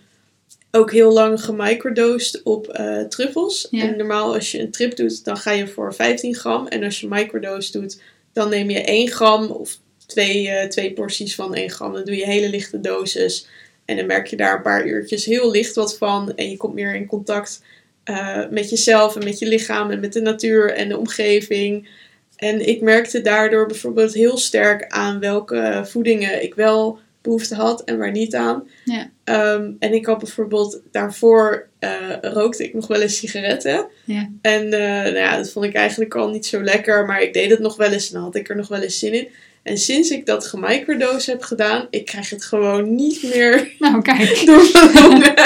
ook 0.70 0.92
heel 0.92 1.12
lang 1.12 1.44
gemicrodosed 1.44 2.42
op 2.42 2.68
eh, 2.68 3.00
truffels. 3.00 3.66
Ja. 3.70 3.82
En 3.82 3.96
normaal 3.96 4.34
als 4.34 4.50
je 4.50 4.60
een 4.60 4.70
trip 4.70 4.96
doet, 4.96 5.24
dan 5.24 5.36
ga 5.36 5.50
je 5.50 5.68
voor 5.68 5.94
15 5.94 6.34
gram. 6.34 6.66
En 6.66 6.84
als 6.84 7.00
je 7.00 7.08
microdose 7.08 7.72
doet, 7.72 8.00
dan 8.32 8.48
neem 8.48 8.70
je 8.70 8.80
1 8.80 9.08
gram 9.08 9.46
of 9.50 9.78
twee, 10.06 10.48
eh, 10.48 10.68
twee 10.68 10.92
porties 10.92 11.34
van 11.34 11.56
1 11.56 11.70
gram. 11.70 11.92
Dan 11.92 12.04
doe 12.04 12.16
je 12.16 12.24
hele 12.24 12.48
lichte 12.48 12.80
dosis. 12.80 13.46
En 13.84 13.96
dan 13.96 14.06
merk 14.06 14.26
je 14.26 14.36
daar 14.36 14.56
een 14.56 14.62
paar 14.62 14.86
uurtjes 14.86 15.24
heel 15.24 15.50
licht 15.50 15.74
wat 15.74 15.96
van. 15.96 16.34
En 16.34 16.50
je 16.50 16.56
komt 16.56 16.74
meer 16.74 16.94
in 16.94 17.06
contact 17.06 17.62
eh, 18.04 18.42
met 18.50 18.70
jezelf 18.70 19.16
en 19.16 19.24
met 19.24 19.38
je 19.38 19.46
lichaam 19.46 19.90
en 19.90 20.00
met 20.00 20.12
de 20.12 20.20
natuur 20.20 20.72
en 20.72 20.88
de 20.88 20.98
omgeving. 20.98 21.88
En 22.36 22.68
ik 22.68 22.80
merkte 22.80 23.20
daardoor 23.20 23.66
bijvoorbeeld 23.66 24.14
heel 24.14 24.36
sterk 24.36 24.86
aan 24.88 25.20
welke 25.20 25.82
voedingen 25.84 26.42
ik 26.42 26.54
wel 26.54 26.98
behoefte 27.22 27.54
had 27.54 27.84
en 27.84 27.98
waar 27.98 28.10
niet 28.10 28.34
aan. 28.34 28.68
Ja. 28.84 29.10
Ehm, 29.24 29.70
en 29.78 29.92
ik 29.92 30.06
had 30.06 30.18
bijvoorbeeld 30.18 30.80
daarvoor 30.90 31.68
eh, 31.78 32.16
rookte 32.20 32.64
ik 32.64 32.74
nog 32.74 32.86
wel 32.86 33.00
eens 33.00 33.16
sigaretten. 33.16 33.86
Ja. 34.04 34.30
En 34.40 34.68
nou 34.68 35.16
ja, 35.16 35.36
dat 35.36 35.50
vond 35.50 35.64
ik 35.64 35.74
eigenlijk 35.74 36.14
al 36.14 36.30
niet 36.30 36.46
zo 36.46 36.62
lekker, 36.62 37.04
maar 37.04 37.22
ik 37.22 37.32
deed 37.32 37.50
het 37.50 37.60
nog 37.60 37.76
wel 37.76 37.92
eens 37.92 38.08
en 38.08 38.14
dan 38.14 38.22
had 38.22 38.34
ik 38.34 38.48
er 38.48 38.56
nog 38.56 38.68
wel 38.68 38.80
eens 38.80 38.98
zin 38.98 39.12
in. 39.12 39.28
En 39.66 39.78
sinds 39.78 40.10
ik 40.10 40.26
dat 40.26 40.46
gemicrodose 40.46 41.30
heb 41.30 41.42
gedaan, 41.42 41.86
ik 41.90 42.04
krijg 42.04 42.30
het 42.30 42.44
gewoon 42.44 42.94
niet 42.94 43.22
meer 43.22 43.74
Nou, 43.78 44.02
kijk. 44.02 44.42
door 44.46 44.68
mijn 44.72 44.92
longen. 44.92 45.34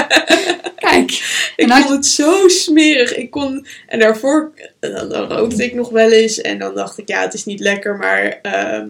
Kijk. 0.77 1.11
Ik 1.57 1.73
vond 1.73 1.89
het 1.89 2.07
zo 2.07 2.49
smerig. 2.49 3.17
Ik 3.17 3.31
kon, 3.31 3.67
en 3.87 3.99
daarvoor 3.99 4.53
eh, 4.81 4.95
dan, 4.95 5.09
dan 5.09 5.33
rookte 5.33 5.65
ik 5.65 5.75
nog 5.75 5.91
wel 5.91 6.11
eens. 6.11 6.41
En 6.41 6.59
dan 6.59 6.75
dacht 6.75 6.99
ik, 6.99 7.09
ja, 7.09 7.21
het 7.21 7.35
is 7.35 7.45
niet 7.45 7.61
lekker. 7.61 7.97
Maar 7.97 8.39
ehm, 8.43 8.89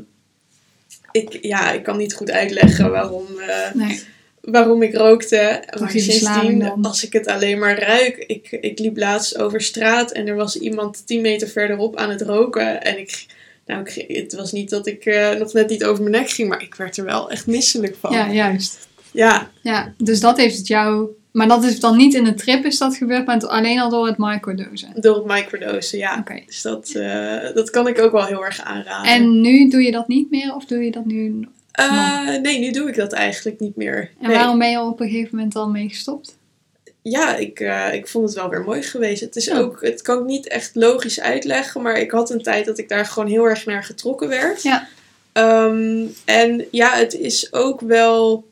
ik, 1.12 1.38
ja, 1.42 1.72
ik 1.72 1.82
kan 1.82 1.96
niet 1.96 2.14
goed 2.14 2.30
uitleggen 2.30 2.90
waarom, 2.90 3.26
eh, 3.38 3.74
Nee. 3.74 4.02
waarom 4.40 4.82
ik 4.82 4.94
rookte. 4.94 5.62
Maar 5.80 5.90
sindsdien, 5.90 6.62
als 6.82 7.04
ik 7.04 7.12
het 7.12 7.26
alleen 7.26 7.58
maar 7.58 7.78
ruik. 7.78 8.16
Ik, 8.16 8.50
ik 8.50 8.78
liep 8.78 8.96
laatst 8.96 9.38
over 9.38 9.60
straat 9.60 10.12
en 10.12 10.26
er 10.26 10.36
was 10.36 10.56
iemand 10.56 11.06
10 11.06 11.20
meter 11.20 11.48
verderop 11.48 11.96
aan 11.96 12.10
het 12.10 12.22
roken. 12.22 12.82
En 12.82 12.98
ik, 12.98 13.26
nou, 13.70 13.86
ik, 13.94 14.16
het 14.16 14.34
was 14.34 14.52
niet 14.52 14.70
dat 14.70 14.86
ik 14.86 15.04
eh, 15.04 15.30
nog 15.30 15.52
net 15.52 15.68
niet 15.68 15.84
over 15.84 16.02
mijn 16.02 16.14
nek 16.22 16.30
ging. 16.30 16.48
Maar 16.48 16.62
ik 16.62 16.74
werd 16.74 16.96
er 16.96 17.04
wel 17.04 17.30
echt 17.30 17.46
misselijk 17.46 17.96
van. 18.00 18.12
Ja, 18.12 18.32
juist. 18.32 18.88
ja, 19.12 19.50
Ja, 19.62 19.92
dus 19.96 20.20
dat 20.20 20.36
heeft 20.36 20.56
het 20.56 20.66
jou... 20.66 21.08
Maar 21.32 21.48
dat 21.48 21.64
is 21.64 21.80
dan 21.80 21.96
niet 21.96 22.14
in 22.14 22.24
de 22.24 22.34
trip 22.34 22.64
is 22.64 22.78
dat 22.78 22.96
gebeurd, 22.96 23.26
maar 23.26 23.46
alleen 23.46 23.80
al 23.80 23.90
door 23.90 24.06
het 24.06 24.18
microdosen. 24.18 24.88
door 24.94 25.16
het 25.16 25.24
microdosen, 25.26 25.98
ja. 25.98 26.24
Dus 26.46 26.62
dat, 26.62 26.88
eh, 26.88 27.54
dat 27.54 27.70
kan 27.70 27.88
ik 27.88 28.00
ook 28.00 28.12
wel 28.12 28.24
heel 28.24 28.44
erg 28.44 28.60
aanraden. 28.60 29.10
En 29.10 29.40
nu 29.40 29.68
doe 29.68 29.82
je 29.82 29.90
dat 29.90 30.08
niet 30.08 30.30
meer 30.30 30.54
of 30.54 30.64
doe 30.64 30.84
je 30.84 30.90
dat 30.90 31.04
nu? 31.04 31.48
Eh, 31.72 32.36
nee, 32.42 32.58
nu 32.58 32.70
doe 32.70 32.88
ik 32.88 32.96
dat 32.96 33.12
eigenlijk 33.12 33.60
niet 33.60 33.76
meer. 33.76 34.10
En 34.20 34.28
Nee. 34.28 34.36
waarom 34.36 34.58
ben 34.58 34.70
je 34.70 34.80
op 34.80 35.00
een 35.00 35.08
gegeven 35.08 35.36
moment 35.36 35.52
dan 35.52 35.72
mee 35.72 35.88
gestopt? 35.88 36.38
Ja, 37.02 37.36
ik, 37.36 37.60
eh, 37.60 37.94
ik 37.94 38.08
vond 38.08 38.28
het 38.28 38.34
wel 38.34 38.48
weer 38.48 38.62
mooi 38.62 38.82
geweest. 38.82 39.20
Het, 39.20 39.36
is 39.36 39.52
ook, 39.52 39.82
het 39.82 40.02
kan 40.02 40.18
ik 40.18 40.24
niet 40.24 40.48
echt 40.48 40.74
logisch 40.74 41.20
uitleggen, 41.20 41.82
maar 41.82 41.98
ik 41.98 42.10
had 42.10 42.30
een 42.30 42.42
tijd 42.42 42.66
dat 42.66 42.78
ik 42.78 42.88
daar 42.88 43.06
gewoon 43.06 43.28
heel 43.28 43.44
erg 43.44 43.64
naar 43.66 43.84
getrokken 43.84 44.28
werd. 44.28 44.62
Ja. 44.62 44.88
Ehm, 45.32 46.06
en 46.24 46.66
ja, 46.70 46.96
het 46.96 47.14
is 47.14 47.52
ook 47.52 47.80
wel. 47.80 48.48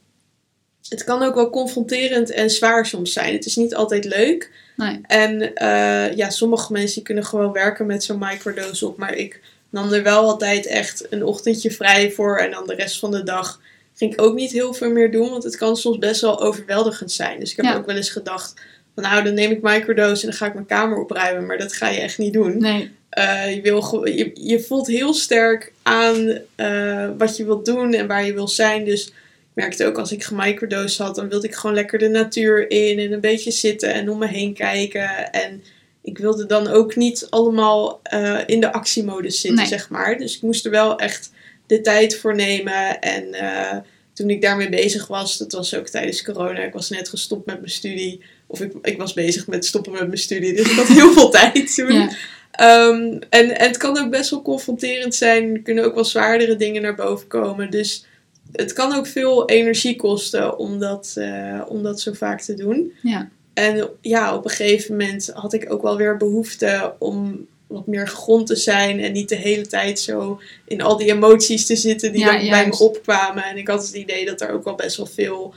Het 0.89 1.05
kan 1.05 1.23
ook 1.23 1.35
wel 1.35 1.51
confronterend 1.51 2.31
en 2.31 2.51
zwaar 2.51 2.87
soms 2.87 3.13
zijn. 3.13 3.33
Het 3.33 3.47
is 3.47 3.57
niet 3.57 3.75
altijd 3.75 4.05
leuk. 4.05 4.51
Nee. 4.77 5.01
En 5.03 5.55
eh, 5.55 6.17
ja, 6.17 6.31
sommige 6.31 6.73
mensen 6.73 7.03
kunnen 7.03 7.25
gewoon 7.25 7.53
werken 7.53 7.87
met 7.87 8.05
zo'n 8.05 8.19
microdose 8.19 8.87
op. 8.87 8.97
Maar 8.97 9.15
ik 9.15 9.41
nam 9.71 9.93
er 9.93 10.03
wel 10.03 10.25
altijd 10.25 10.67
echt 10.67 11.07
een 11.11 11.25
ochtendje 11.25 11.71
vrij 11.71 12.13
voor. 12.13 12.39
En 12.39 12.51
dan 12.51 12.67
de 12.67 12.75
rest 12.75 12.99
van 12.99 13.11
de 13.11 13.23
dag 13.23 13.61
ging 13.99 14.13
ik 14.13 14.21
ook 14.21 14.35
niet 14.35 14.51
heel 14.53 14.73
veel 14.75 14.91
meer 14.91 15.11
doen. 15.11 15.31
Want 15.31 15.43
het 15.43 15.57
kan 15.57 15.77
soms 15.77 15.99
best 15.99 16.21
wel 16.21 16.41
overweldigend 16.41 17.13
zijn. 17.13 17.41
Dus 17.41 17.51
ik 17.51 17.57
heb 17.57 17.65
Ja. 17.65 17.77
ook 17.77 17.87
wel 17.87 17.97
eens 17.97 18.11
gedacht. 18.11 18.55
Van, 18.95 19.03
nou, 19.03 19.25
dan 19.25 19.35
neem 19.35 19.51
ik 19.51 19.63
microdose 19.63 20.23
en 20.23 20.29
dan 20.29 20.39
ga 20.39 20.47
ik 20.47 20.55
mijn 20.55 20.67
kamer 20.67 20.99
opruimen. 20.99 21.47
Maar 21.47 21.59
dat 21.59 21.73
ga 21.73 21.89
je 21.89 22.01
echt 22.01 22.19
niet 22.19 22.33
doen. 22.33 22.59
Nee. 22.59 22.91
Eh, 23.11 23.55
je, 23.55 23.61
wil, 23.61 24.07
je, 24.09 24.31
je 24.35 24.61
voelt 24.61 24.87
heel 24.87 25.15
sterk 25.15 25.73
aan 25.83 26.39
eh, 26.55 27.09
wat 27.19 27.37
je 27.37 27.45
wilt 27.45 27.65
doen 27.65 27.93
en 27.95 28.07
waar 28.07 28.25
je 28.27 28.33
wil 28.35 28.49
zijn. 28.49 28.85
Dus 28.85 29.07
ik 29.07 29.13
merkte 29.55 29.87
ook 29.87 29.99
als 29.99 30.13
ik 30.13 30.25
gemicrodose 30.25 31.03
had, 31.03 31.15
dan 31.15 31.29
wilde 31.29 31.47
ik 31.47 31.55
gewoon 31.55 31.77
lekker 31.77 31.99
de 31.99 32.09
natuur 32.09 32.71
in 32.71 32.99
en 32.99 33.13
een 33.13 33.21
beetje 33.21 33.51
zitten 33.51 33.93
en 33.93 34.11
om 34.11 34.19
me 34.19 34.27
heen 34.27 34.55
kijken. 34.55 35.33
En 35.33 35.63
ik 36.03 36.19
wilde 36.19 36.47
dan 36.47 36.69
ook 36.69 36.97
niet 36.97 37.27
allemaal 37.31 38.01
eh, 38.03 38.39
in 38.47 38.61
de 38.61 38.73
actiemodus 38.73 39.41
zitten, 39.41 39.59
Nee. 39.61 39.69
zeg 39.69 39.89
maar. 39.91 40.19
Dus 40.19 40.37
ik 40.37 40.43
moest 40.43 40.65
er 40.65 40.71
wel 40.71 40.99
echt 40.99 41.31
de 41.69 41.81
tijd 41.81 42.17
voor 42.17 42.35
nemen. 42.35 43.01
En 43.01 43.33
eh, 43.33 43.77
toen 44.13 44.31
ik 44.31 44.43
daarmee 44.43 44.69
bezig 44.69 45.07
was, 45.07 45.39
dat 45.39 45.53
was 45.53 45.75
ook 45.75 45.89
tijdens 45.89 46.23
corona. 46.23 46.61
Ik 46.61 46.73
was 46.73 46.91
net 46.91 47.09
gestopt 47.09 47.47
met 47.47 47.59
mijn 47.59 47.71
studie. 47.71 48.23
Of 48.47 48.61
ik, 48.61 48.73
ik 48.83 48.99
was 48.99 49.13
bezig 49.13 49.47
met 49.47 49.65
stoppen 49.65 49.93
met 49.93 50.07
mijn 50.07 50.19
studie. 50.19 50.55
Dus 50.55 50.71
ik 50.71 50.77
had 50.77 50.87
heel 50.87 51.13
veel 51.13 51.31
tijd 51.31 51.75
toen. 51.75 51.93
Ja. 51.93 52.11
Ehm, 52.51 53.19
en, 53.29 53.59
en 53.59 53.67
het 53.67 53.77
kan 53.77 53.99
ook 53.99 54.11
best 54.11 54.31
wel 54.31 54.43
confronterend 54.43 55.15
zijn. 55.15 55.55
Er 55.55 55.63
kunnen 55.63 55.85
ook 55.85 55.95
wel 55.95 56.05
zwaardere 56.05 56.57
dingen 56.57 56.83
naar 56.83 56.95
boven 56.95 57.27
komen. 57.27 57.71
Dus 57.71 58.07
het 58.53 58.73
kan 58.73 58.95
ook 58.95 59.07
veel 59.07 59.49
energie 59.49 59.97
kosten 59.97 60.59
om 60.59 60.79
dat, 60.79 61.15
eh, 61.15 61.63
om 61.69 61.83
dat 61.83 62.01
zo 62.01 62.13
vaak 62.13 62.41
te 62.41 62.55
doen. 62.55 62.93
Ja. 63.03 63.29
En 63.55 63.91
ja, 64.01 64.35
op 64.35 64.45
een 64.45 64.51
gegeven 64.51 64.97
moment 64.97 65.31
had 65.35 65.53
ik 65.53 65.73
ook 65.73 65.83
wel 65.83 65.97
weer 65.97 66.17
behoefte 66.17 66.95
om 66.99 67.47
wat 67.69 67.87
meer 67.87 68.09
gegrond 68.09 68.47
te 68.47 68.57
zijn. 68.57 69.01
En 69.01 69.13
niet 69.13 69.29
de 69.29 69.35
hele 69.37 69.67
tijd 69.67 70.01
zo 70.01 70.41
in 70.67 70.83
al 70.83 70.97
die 70.97 71.13
emoties 71.13 71.67
te 71.67 71.77
zitten 71.77 72.13
die 72.13 72.21
Ja, 72.21 72.39
dan 72.39 72.49
bij 72.51 72.67
me 72.67 72.79
opkwamen. 72.79 73.45
En 73.45 73.57
ik 73.57 73.69
had 73.69 73.87
het 73.87 73.95
idee 73.95 74.25
dat 74.25 74.41
er 74.41 74.51
ook 74.51 74.65
wel 74.65 74.75
best 74.75 74.97
wel 74.97 75.07
veel. 75.07 75.55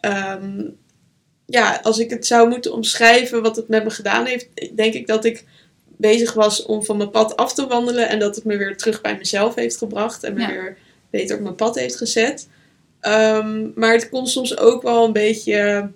ehm, 0.00 0.60
ja, 1.46 1.80
als 1.82 1.98
ik 1.98 2.10
het 2.10 2.26
zou 2.26 2.48
moeten 2.48 2.72
omschrijven 2.72 3.42
wat 3.42 3.56
het 3.56 3.68
met 3.68 3.84
me 3.84 3.90
gedaan 3.90 4.26
heeft, 4.26 4.48
denk 4.76 4.94
ik 4.94 5.06
dat 5.06 5.24
ik 5.24 5.44
bezig 5.86 6.32
was 6.32 6.62
om 6.62 6.84
van 6.84 6.96
mijn 6.96 7.10
pad 7.10 7.36
af 7.36 7.54
te 7.54 7.66
wandelen. 7.66 8.08
En 8.08 8.18
dat 8.18 8.34
het 8.36 8.44
me 8.44 8.56
weer 8.56 8.76
terug 8.76 9.00
bij 9.00 9.16
mezelf 9.16 9.54
heeft 9.54 9.76
gebracht. 9.76 10.24
En 10.24 10.34
me 10.34 10.40
Ja. 10.40 10.48
weer 10.48 10.76
beter 11.10 11.36
op 11.36 11.42
mijn 11.42 11.54
pad 11.54 11.74
heeft 11.78 11.96
gezet. 11.96 12.48
Ehm, 13.00 13.68
maar 13.74 13.92
het 13.92 14.08
kon 14.08 14.26
soms 14.26 14.58
ook 14.58 14.82
wel 14.82 15.04
een 15.04 15.12
beetje 15.12 15.88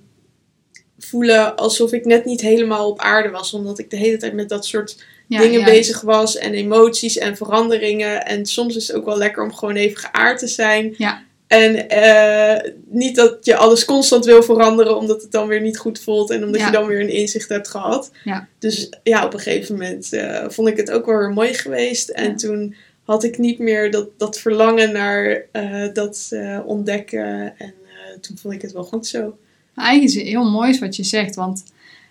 voelen 1.04 1.56
alsof 1.56 1.92
ik 1.92 2.04
net 2.04 2.24
niet 2.24 2.40
helemaal 2.40 2.88
op 2.90 2.98
aarde 3.00 3.28
was. 3.30 3.52
Omdat 3.52 3.78
ik 3.78 3.90
de 3.90 3.96
hele 3.96 4.16
tijd 4.16 4.32
met 4.32 4.48
dat 4.48 4.66
soort 4.66 5.02
Ja, 5.26 5.38
dingen 5.38 5.60
juist. 5.60 5.72
bezig 5.74 6.00
was. 6.00 6.36
En 6.36 6.52
emoties 6.54 7.18
en 7.18 7.36
veranderingen. 7.36 8.26
En 8.26 8.46
soms 8.46 8.76
is 8.76 8.86
het 8.88 8.96
ook 8.96 9.04
wel 9.04 9.18
lekker 9.18 9.42
om 9.42 9.54
gewoon 9.54 9.76
even 9.76 9.96
geaard 9.96 10.38
te 10.38 10.46
zijn. 10.46 10.94
Ja. 10.98 11.22
En 11.46 11.88
eh, 11.88 12.70
niet 12.86 13.16
dat 13.16 13.38
je 13.42 13.56
alles 13.56 13.84
constant 13.84 14.24
wil 14.24 14.42
veranderen, 14.42 14.96
omdat 14.96 15.22
het 15.22 15.32
dan 15.32 15.48
weer 15.48 15.60
niet 15.60 15.78
goed 15.78 16.00
voelt. 16.00 16.30
En 16.30 16.44
omdat 16.44 16.60
Ja. 16.60 16.66
je 16.66 16.72
dan 16.72 16.86
weer 16.86 17.00
een 17.00 17.08
inzicht 17.12 17.48
hebt 17.48 17.68
gehad. 17.68 18.10
Ja. 18.24 18.48
Dus 18.58 18.88
ja, 19.02 19.24
op 19.24 19.32
een 19.34 19.40
gegeven 19.40 19.74
moment 19.74 20.12
eh, 20.12 20.44
vond 20.48 20.68
ik 20.68 20.76
het 20.76 20.90
ook 20.90 21.06
wel 21.06 21.18
weer 21.18 21.30
mooi 21.32 21.54
geweest. 21.54 22.08
En 22.08 22.30
Ja. 22.30 22.34
toen 22.36 22.74
had 23.04 23.24
ik 23.24 23.38
niet 23.38 23.58
meer 23.58 23.90
dat, 23.90 24.08
dat 24.16 24.38
verlangen 24.38 24.92
naar 24.92 25.44
eh, 25.52 25.84
dat 25.92 26.28
ontdekken. 26.66 27.54
En 27.58 27.74
toen 28.20 28.38
vond 28.38 28.54
ik 28.54 28.62
het 28.62 28.72
wel 28.72 28.84
goed 28.84 29.06
zo. 29.06 29.36
Eigenlijk 29.74 30.08
is 30.08 30.20
het 30.20 30.28
heel 30.28 30.50
mooi 30.50 30.78
wat 30.78 30.96
je 30.96 31.04
zegt, 31.04 31.34
want 31.34 31.64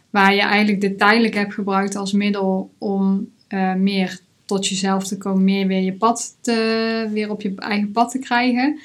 waar 0.09 0.35
je 0.35 0.41
eigenlijk 0.41 0.81
dit 0.81 0.97
tijdelijk 0.97 1.33
hebt 1.33 1.53
gebruikt 1.53 1.95
als 1.95 2.11
middel 2.11 2.71
om 2.77 3.29
eh, 3.47 3.73
meer 3.73 4.19
tot 4.45 4.67
jezelf 4.67 5.07
te 5.07 5.17
komen, 5.17 5.43
meer 5.43 5.67
weer 5.67 5.81
je 5.81 5.93
pad 5.93 6.35
te, 6.41 7.09
weer 7.11 7.29
op 7.31 7.41
je 7.41 7.53
eigen 7.57 7.91
pad 7.91 8.11
te 8.11 8.19
krijgen, 8.19 8.79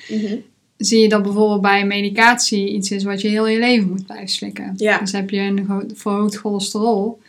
zie 0.77 1.01
je 1.01 1.09
dat 1.09 1.23
bijvoorbeeld 1.23 1.61
bij 1.61 1.87
medicatie 1.87 2.69
iets 2.73 2.91
is 2.91 3.05
wat 3.05 3.21
je 3.21 3.29
heel 3.29 3.47
je 3.49 3.59
leven 3.59 3.89
moet 3.89 4.07
blijven 4.07 4.29
slikken. 4.29 4.75
Ja. 4.77 4.99
Dus 4.99 5.13
heb 5.13 5.31
je 5.31 5.41
een 5.41 5.91
verhoogd 5.95 6.37
cholesterol, 6.37 7.21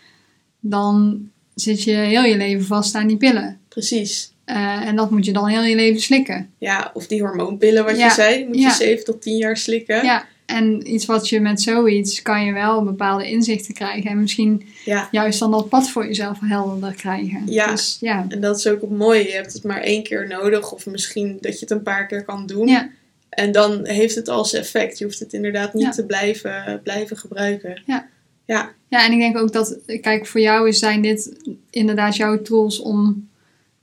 dan 0.60 1.20
zit 1.56 1.84
je 1.84 1.92
heel 1.92 2.24
je 2.24 2.38
leven 2.38 2.66
vast 2.66 2.96
aan 2.96 3.08
die 3.08 3.18
pillen. 3.18 3.60
Precies. 3.68 4.32
Eh, 4.46 4.86
en 4.88 4.96
dat 4.96 5.12
moet 5.12 5.26
je 5.26 5.32
dan 5.34 5.48
heel 5.48 5.64
je 5.64 5.76
leven 5.76 6.02
slikken. 6.02 6.50
Ja, 6.58 6.92
of 6.94 7.08
die 7.08 7.22
hormoonpillen 7.22 7.84
wat 7.86 7.98
Ja. 7.98 8.06
je 8.06 8.12
zei, 8.14 8.46
moet 8.48 8.60
Ja. 8.60 8.68
je 8.68 8.74
7 8.74 9.06
tot 9.06 9.22
10 9.22 9.38
jaar 9.38 9.58
slikken. 9.58 10.04
Ja, 10.06 10.26
en 10.50 10.94
iets 10.94 11.06
wat 11.06 11.30
je 11.30 11.40
met 11.40 11.62
zoiets 11.62 12.22
kan 12.22 12.46
je 12.46 12.54
wel 12.54 12.84
bepaalde 12.84 13.30
inzichten 13.30 13.74
krijgen. 13.74 14.10
En 14.10 14.20
misschien 14.20 14.64
Ja. 14.86 15.08
juist 15.12 15.40
dan 15.40 15.52
dat 15.52 15.70
pad 15.70 15.90
voor 15.90 16.06
jezelf 16.06 16.38
helderder 16.42 16.94
krijgen. 16.94 17.42
Ja. 17.46 17.68
Dus 17.72 17.98
ja. 18.00 18.26
En 18.30 18.42
dat 18.42 18.58
is 18.58 18.68
ook 18.68 18.82
het 18.82 18.90
mooie. 18.90 19.24
Je 19.24 19.32
hebt 19.34 19.54
het 19.54 19.64
maar 19.64 19.82
één 19.82 20.04
keer 20.04 20.28
nodig. 20.28 20.72
Of 20.74 20.86
misschien 20.86 21.38
dat 21.42 21.54
je 21.54 21.60
het 21.60 21.72
een 21.72 21.84
paar 21.84 22.08
keer 22.08 22.24
kan 22.26 22.46
doen. 22.46 22.68
Ja. 22.68 22.90
En 23.30 23.52
dan 23.52 23.88
heeft 23.88 24.16
het 24.16 24.28
al 24.30 24.46
zijn 24.46 24.62
effect. 24.62 24.98
Je 24.98 25.04
hoeft 25.06 25.20
het 25.20 25.34
inderdaad 25.34 25.74
niet 25.74 25.84
Ja. 25.84 25.90
te 25.92 26.06
blijven, 26.06 26.80
blijven 26.84 27.18
gebruiken. 27.18 27.82
Ja. 27.86 28.08
Ja, 28.46 28.72
ja, 28.88 29.06
en 29.06 29.12
ik 29.12 29.20
denk 29.20 29.38
ook 29.38 29.52
dat, 29.54 29.78
kijk, 30.02 30.28
voor 30.28 30.42
jou 30.42 30.68
is- 30.68 30.80
zijn 30.80 31.02
dit 31.02 31.38
inderdaad 31.70 32.16
jouw 32.16 32.42
tools 32.42 32.80
om. 32.80 33.29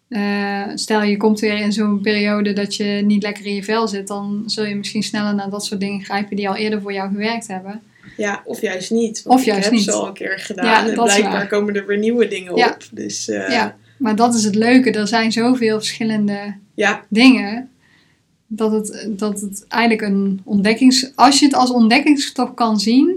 Eh, 0.08 0.62
stel 0.74 1.02
je 1.02 1.16
komt 1.16 1.40
weer 1.40 1.58
in 1.58 1.72
zo'n 1.72 2.00
periode 2.00 2.52
dat 2.52 2.74
je 2.76 2.84
niet 3.04 3.22
lekker 3.22 3.46
in 3.46 3.54
je 3.54 3.62
vel 3.64 3.88
zit, 3.88 4.06
dan 4.06 4.42
zul 4.46 4.64
je 4.64 4.74
misschien 4.74 5.02
sneller 5.02 5.34
naar 5.34 5.50
dat 5.50 5.64
soort 5.64 5.80
dingen 5.80 6.04
grijpen 6.04 6.36
die 6.36 6.48
al 6.48 6.56
eerder 6.56 6.80
voor 6.80 6.92
jou 6.92 7.10
gewerkt 7.10 7.46
hebben. 7.46 7.82
ja 8.16 8.42
of 8.44 8.60
juist 8.60 8.90
niet. 8.90 9.22
Want 9.22 9.40
Of 9.40 9.44
juist 9.46 9.58
ik 9.58 9.64
heb 9.64 9.72
niet. 9.74 9.84
ze 9.84 9.92
al 9.92 10.06
een 10.06 10.12
keer 10.12 10.38
gedaan. 10.38 10.64
Ja, 10.64 10.86
en 10.88 10.94
blijkbaar 10.94 11.46
komen 11.46 11.74
er 11.74 11.86
weer 11.86 11.98
nieuwe 11.98 12.28
dingen 12.28 12.56
Ja. 12.56 12.68
op. 12.68 12.88
Dus 12.90 13.28
eh, 13.28 13.48
Ja. 13.48 13.76
Maar 13.98 14.16
dat 14.16 14.34
is 14.34 14.44
het 14.44 14.54
leuke, 14.54 14.90
er 14.90 15.08
zijn 15.08 15.32
zoveel 15.32 15.76
verschillende 15.78 16.54
ja, 16.74 17.04
dingen. 17.08 17.70
Dat 18.46 18.72
het, 18.72 19.08
dat 19.18 19.40
het 19.40 19.64
eigenlijk 19.68 20.02
een 20.02 20.40
ontdekkings... 20.44 21.12
Als 21.14 21.38
je 21.38 21.44
het 21.44 21.54
als 21.54 21.70
ontdekkingstocht 21.70 22.54
kan 22.54 22.80
zien, 22.80 23.14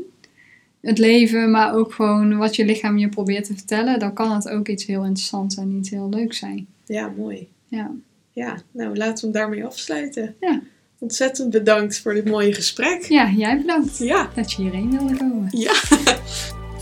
het 0.82 0.98
leven, 0.98 1.52
maar 1.52 1.74
ook 1.76 1.94
gewoon 1.94 2.38
wat 2.38 2.56
je 2.56 2.66
lichaam 2.66 2.98
je 2.98 3.10
probeert 3.10 3.46
te 3.46 3.54
vertellen, 3.54 4.00
dan 4.00 4.14
kan 4.14 4.32
het 4.32 4.50
ook 4.50 4.68
iets 4.68 4.86
heel 4.86 5.04
interessants 5.04 5.56
en 5.56 5.76
iets 5.80 5.90
heel 5.90 6.10
leuks 6.10 6.38
zijn. 6.38 6.68
Ja, 6.90 7.14
mooi. 7.18 7.50
Ja. 7.68 7.92
Ja, 8.32 8.58
nou 8.72 8.96
laten 8.98 9.16
we 9.16 9.22
hem 9.22 9.32
daarmee 9.32 9.66
afsluiten. 9.66 10.36
Ja. 10.40 10.62
Ontzettend 11.00 11.50
bedankt 11.50 12.00
voor 12.00 12.14
dit 12.14 12.26
mooie 12.26 12.54
gesprek. 12.54 13.04
Ja, 13.04 13.30
jij 13.30 13.58
bedankt 13.58 13.98
Ja. 13.98 14.30
dat 14.36 14.52
je 14.52 14.62
hierheen 14.62 14.92
wilde 14.98 15.18
komen. 15.18 15.48
Ja. 15.52 15.74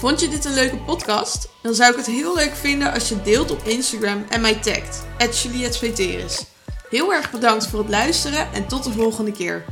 Vond 0.01 0.21
je 0.21 0.27
dit 0.27 0.45
een 0.45 0.53
leuke 0.53 0.77
podcast? 0.77 1.49
Dan 1.61 1.75
zou 1.75 1.91
ik 1.91 1.97
het 1.97 2.05
heel 2.05 2.35
leuk 2.35 2.55
vinden 2.55 2.93
als 2.93 3.09
je 3.09 3.21
deelt 3.21 3.51
op 3.51 3.63
Instagram 3.63 4.23
en 4.29 4.41
mij 4.41 4.55
tagt. 4.55 5.05
@julietveteris. 5.43 6.45
Heel 6.89 7.13
erg 7.13 7.31
bedankt 7.31 7.67
voor 7.67 7.79
het 7.79 7.89
luisteren 7.89 8.47
en 8.53 8.67
tot 8.67 8.83
de 8.83 8.91
volgende 8.91 9.31
keer. 9.31 9.65